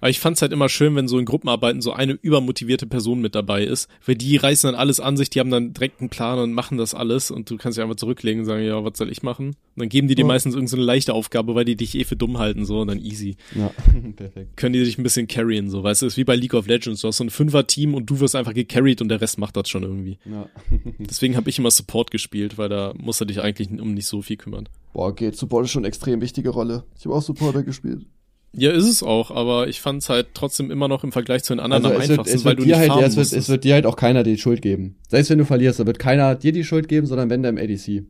Aber 0.00 0.08
ich 0.08 0.18
fand's 0.20 0.40
halt 0.40 0.52
immer 0.52 0.68
schön, 0.70 0.94
wenn 0.96 1.08
so 1.08 1.18
in 1.18 1.24
Gruppenarbeiten 1.26 1.82
so 1.82 1.92
eine 1.92 2.12
übermotivierte 2.12 2.86
Person 2.86 3.20
mit 3.20 3.34
dabei 3.34 3.64
ist, 3.64 3.88
weil 4.06 4.14
die 4.14 4.36
reißen 4.36 4.68
dann 4.70 4.78
alles 4.78 4.98
an 5.00 5.16
sich, 5.18 5.28
die 5.28 5.40
haben 5.40 5.50
dann 5.50 5.74
direkt 5.74 6.00
einen 6.00 6.08
Plan 6.08 6.38
und 6.38 6.52
machen 6.54 6.78
das 6.78 6.94
alles 6.94 7.30
und 7.30 7.50
du 7.50 7.56
kannst 7.58 7.76
dich 7.76 7.82
einfach 7.82 7.96
zurücklegen 7.96 8.40
und 8.40 8.46
sagen, 8.46 8.64
ja, 8.64 8.82
was 8.82 8.96
soll 8.96 9.10
ich 9.10 9.22
machen? 9.22 9.48
Und 9.48 9.54
dann 9.76 9.88
geben 9.88 10.08
die 10.08 10.14
dir 10.14 10.22
Ja. 10.22 10.28
meistens 10.28 10.54
irgendeine 10.54 10.70
so 10.70 10.76
eine 10.76 10.86
leichte 10.86 11.12
Aufgabe, 11.14 11.54
weil 11.54 11.64
die 11.64 11.76
dich 11.76 11.94
eh 11.96 12.04
für 12.04 12.16
dumm 12.16 12.38
halten, 12.38 12.64
so, 12.64 12.80
und 12.80 12.88
dann 12.88 12.98
easy. 13.00 13.36
Ja, 13.56 13.70
perfekt. 14.16 14.56
Können 14.56 14.72
die 14.74 14.84
dich 14.84 14.96
ein 14.98 15.02
bisschen 15.02 15.26
carryen, 15.28 15.68
so, 15.68 15.81
weißt 15.82 16.02
du, 16.02 16.06
ist 16.06 16.16
wie 16.16 16.24
bei 16.24 16.36
League 16.36 16.54
of 16.54 16.66
Legends, 16.66 17.00
du 17.00 17.08
hast 17.08 17.18
so 17.18 17.24
ein 17.24 17.30
Fünfer-Team 17.30 17.94
und 17.94 18.06
du 18.06 18.20
wirst 18.20 18.34
einfach 18.36 18.54
gecarried 18.54 19.00
und 19.00 19.08
der 19.08 19.20
Rest 19.20 19.38
macht 19.38 19.56
das 19.56 19.68
schon 19.68 19.82
irgendwie. 19.82 20.18
Ja. 20.24 20.48
Deswegen 20.98 21.36
habe 21.36 21.50
ich 21.50 21.58
immer 21.58 21.70
Support 21.70 22.10
gespielt, 22.10 22.58
weil 22.58 22.68
da 22.68 22.94
musst 22.96 23.20
du 23.20 23.24
dich 23.24 23.40
eigentlich 23.40 23.70
um 23.70 23.94
nicht 23.94 24.06
so 24.06 24.22
viel 24.22 24.36
kümmern. 24.36 24.68
Boah, 24.92 25.14
geht, 25.14 25.36
Support 25.36 25.64
ist 25.64 25.70
schon 25.70 25.80
eine 25.80 25.88
extrem 25.88 26.20
wichtige 26.20 26.50
Rolle. 26.50 26.84
Ich 26.98 27.04
habe 27.04 27.14
auch 27.14 27.22
Supporter 27.22 27.62
gespielt. 27.62 28.06
Ja, 28.54 28.70
ist 28.70 28.86
es 28.86 29.02
auch, 29.02 29.30
aber 29.30 29.68
ich 29.68 29.80
fand's 29.80 30.10
halt 30.10 30.28
trotzdem 30.34 30.70
immer 30.70 30.86
noch 30.86 31.04
im 31.04 31.12
Vergleich 31.12 31.42
zu 31.42 31.54
den 31.54 31.60
anderen 31.60 31.86
am 31.86 31.92
Also 31.92 32.02
es 32.02 32.08
wird, 32.08 32.18
einfachsten, 32.18 32.36
es 32.36 32.44
weil 32.44 32.50
wird 32.50 32.60
du 32.60 32.64
dir 32.64 32.78
nicht 32.78 32.90
halt, 32.90 33.00
ja, 33.00 33.06
es 33.06 33.16
wird, 33.16 33.32
es 33.32 33.48
wird 33.48 33.64
dir 33.64 33.74
halt 33.74 33.86
auch 33.86 33.96
keiner 33.96 34.22
die 34.22 34.36
Schuld 34.36 34.60
geben. 34.60 34.96
Selbst 35.08 35.30
wenn 35.30 35.38
du 35.38 35.46
verlierst, 35.46 35.80
da 35.80 35.86
wird 35.86 35.98
keiner 35.98 36.34
dir 36.34 36.52
die 36.52 36.64
Schuld 36.64 36.88
geben, 36.88 37.06
sondern 37.06 37.30
wenn 37.30 37.42
der 37.42 37.50
im 37.50 37.56
ADC. 37.56 38.04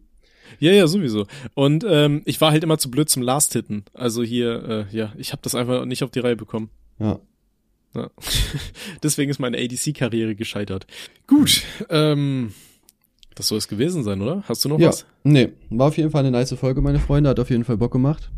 Ja, 0.58 0.72
ja, 0.72 0.86
sowieso. 0.86 1.26
Und 1.54 1.84
ähm, 1.88 2.22
ich 2.24 2.40
war 2.40 2.50
halt 2.50 2.64
immer 2.64 2.78
zu 2.78 2.90
blöd 2.90 3.08
zum 3.08 3.22
Last-Hitten. 3.22 3.84
Also 3.94 4.22
hier, 4.22 4.88
äh, 4.92 4.96
ja, 4.96 5.12
ich 5.16 5.32
habe 5.32 5.42
das 5.42 5.54
einfach 5.54 5.84
nicht 5.84 6.02
auf 6.02 6.10
die 6.10 6.20
Reihe 6.20 6.36
bekommen. 6.36 6.70
Ja. 6.98 7.20
Ja. 7.95 8.11
Deswegen 9.03 9.30
ist 9.30 9.38
meine 9.38 9.59
ADC-Karriere 9.59 10.34
gescheitert. 10.34 10.86
Gut, 11.26 11.62
ähm, 11.90 12.53
das 13.34 13.49
soll 13.49 13.59
es 13.59 13.68
gewesen 13.68 14.03
sein, 14.03 14.20
oder? 14.20 14.43
Hast 14.49 14.64
du 14.64 14.68
noch 14.68 14.78
ja. 14.78 14.88
was? 14.88 15.07
Nee, 15.24 15.51
war 15.70 15.88
auf 15.88 15.97
jeden 15.97 16.11
Fall 16.11 16.20
eine 16.20 16.30
nice 16.30 16.55
Folge, 16.55 16.80
meine 16.80 16.99
Freunde. 16.99 17.30
Hat 17.30 17.40
auf 17.40 17.51
jeden 17.51 17.64
Fall 17.64 17.76
Bock 17.76 17.93
gemacht. 17.93 18.30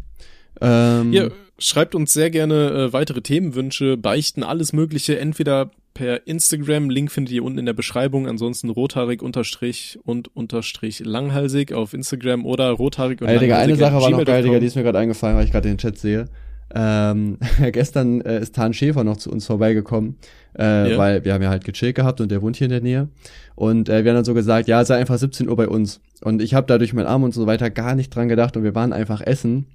Ähm, 0.61 1.13
Ja, 1.13 1.29
schreibt 1.59 1.95
uns 1.95 2.13
sehr 2.13 2.31
gerne 2.31 2.71
äh, 2.71 2.93
weitere 2.93 3.23
Themenwünsche, 3.23 3.97
beichten, 3.97 4.43
alles 4.43 4.73
Mögliche, 4.73 5.19
entweder 5.19 5.71
per 5.95 6.27
Instagram, 6.27 6.91
Link 6.91 7.13
findet 7.13 7.33
ihr 7.33 7.45
unten 7.45 7.59
in 7.59 7.67
der 7.67 7.73
Beschreibung, 7.73 8.27
ansonsten 8.27 8.69
rothaarig 8.69 9.23
unterstrich 9.23 9.99
und 10.05 10.35
unterstrich 10.37 11.01
langhalsig 11.01 11.73
auf 11.73 11.95
Instagram 11.95 12.45
oder 12.45 12.71
rothaarig 12.71 13.21
und 13.21 13.29
Ey, 13.29 13.39
Digga, 13.39 13.59
eine 13.59 13.75
langhalsig 13.75 13.79
Sache 13.79 14.03
war 14.03 14.11
noch 14.11 14.25
geil. 14.25 14.43
Digga, 14.43 14.59
die 14.59 14.67
ist 14.67 14.75
mir 14.75 14.83
gerade 14.83 14.99
eingefallen, 14.99 15.37
weil 15.37 15.45
ich 15.45 15.53
gerade 15.53 15.69
den 15.69 15.79
Chat 15.79 15.99
sehe. 15.99 16.27
Ähm, 16.75 17.39
gestern 17.73 18.21
äh, 18.21 18.41
ist 18.41 18.55
Tan 18.55 18.73
Schäfer 18.73 19.05
noch 19.05 19.17
zu 19.17 19.31
uns 19.31 19.47
vorbeigekommen, 19.47 20.17
äh, 20.59 20.93
Ja. 20.93 20.99
weil 20.99 21.25
wir 21.25 21.35
haben 21.35 21.43
ja 21.43 21.51
halt 21.51 21.65
gechillt 21.65 21.95
gehabt 21.97 22.21
und 22.21 22.31
der 22.31 22.43
wohnt 22.43 22.57
hier 22.57 22.67
in 22.67 22.71
der 22.71 22.81
Nähe. 22.81 23.09
Und 23.55 23.89
äh, 23.89 24.05
wir 24.05 24.11
haben 24.13 24.17
dann 24.17 24.25
so 24.25 24.35
gesagt, 24.35 24.69
ja, 24.69 24.85
sei 24.85 24.97
einfach 24.97 25.19
17 25.19 25.49
Uhr 25.49 25.57
bei 25.57 25.69
uns. 25.69 26.01
Und 26.23 26.43
ich 26.43 26.55
habe 26.55 26.67
da 26.67 26.79
durch 26.79 26.93
meinen 26.93 27.07
Arm 27.07 27.23
und 27.23 27.35
so 27.35 27.47
weiter 27.47 27.71
gar 27.71 27.95
nicht 27.95 28.15
dran 28.15 28.29
gedacht 28.29 28.57
und 28.57 28.65
wir 28.65 28.75
waren 28.75 28.93
einfach 28.93 29.21
essen. 29.21 29.67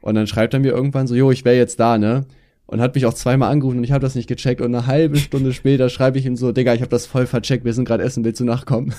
Und 0.00 0.14
dann 0.14 0.26
schreibt 0.26 0.54
er 0.54 0.60
mir 0.60 0.72
irgendwann 0.72 1.06
so, 1.06 1.14
jo, 1.14 1.30
ich 1.30 1.44
wäre 1.44 1.56
jetzt 1.56 1.80
da, 1.80 1.98
ne? 1.98 2.24
Und 2.68 2.80
hat 2.80 2.96
mich 2.96 3.06
auch 3.06 3.14
zweimal 3.14 3.52
angerufen 3.52 3.78
und 3.78 3.84
ich 3.84 3.92
habe 3.92 4.00
das 4.02 4.16
nicht 4.16 4.28
gecheckt. 4.28 4.60
Und 4.60 4.74
eine 4.74 4.86
halbe 4.86 5.18
Stunde 5.18 5.52
später 5.52 5.88
schreibe 5.88 6.18
ich 6.18 6.26
ihm 6.26 6.34
so, 6.34 6.50
Digga, 6.50 6.74
ich 6.74 6.80
habe 6.80 6.88
das 6.90 7.06
voll 7.06 7.26
vercheckt, 7.26 7.64
wir 7.64 7.72
sind 7.72 7.84
gerade 7.84 8.02
essen, 8.02 8.24
willst 8.24 8.40
du 8.40 8.44
nachkommen? 8.44 8.92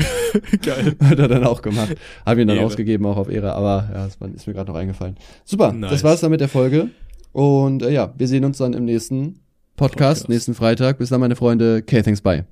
Geil. 0.62 0.94
Hat 1.02 1.18
er 1.18 1.28
dann 1.28 1.44
auch 1.44 1.62
gemacht. 1.62 1.96
Hab 2.26 2.36
ihn 2.36 2.46
dann 2.48 2.58
Ehre. 2.58 2.66
ausgegeben, 2.66 3.06
auch 3.06 3.16
auf 3.16 3.30
Ehre, 3.30 3.54
aber 3.54 3.88
ja, 3.94 4.04
das 4.04 4.18
ist 4.34 4.46
mir 4.46 4.52
gerade 4.52 4.70
noch 4.70 4.78
eingefallen. 4.78 5.16
Super, 5.44 5.72
Nice. 5.72 5.90
das 5.90 6.04
war's 6.04 6.20
dann 6.20 6.30
mit 6.32 6.40
der 6.40 6.48
Folge. 6.48 6.90
Und 7.32 7.82
äh, 7.82 7.90
ja, 7.92 8.12
wir 8.16 8.28
sehen 8.28 8.44
uns 8.44 8.58
dann 8.58 8.74
im 8.74 8.84
nächsten 8.84 9.40
Podcast, 9.76 10.00
Podcast. 10.20 10.28
nächsten 10.28 10.54
Freitag. 10.54 10.98
Bis 10.98 11.08
dann, 11.08 11.20
meine 11.20 11.34
Freunde. 11.34 11.80
Okay, 11.82 12.02
thanks, 12.02 12.20
bye. 12.20 12.44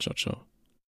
Ciao, 0.00 0.14
ciao. 0.14 0.45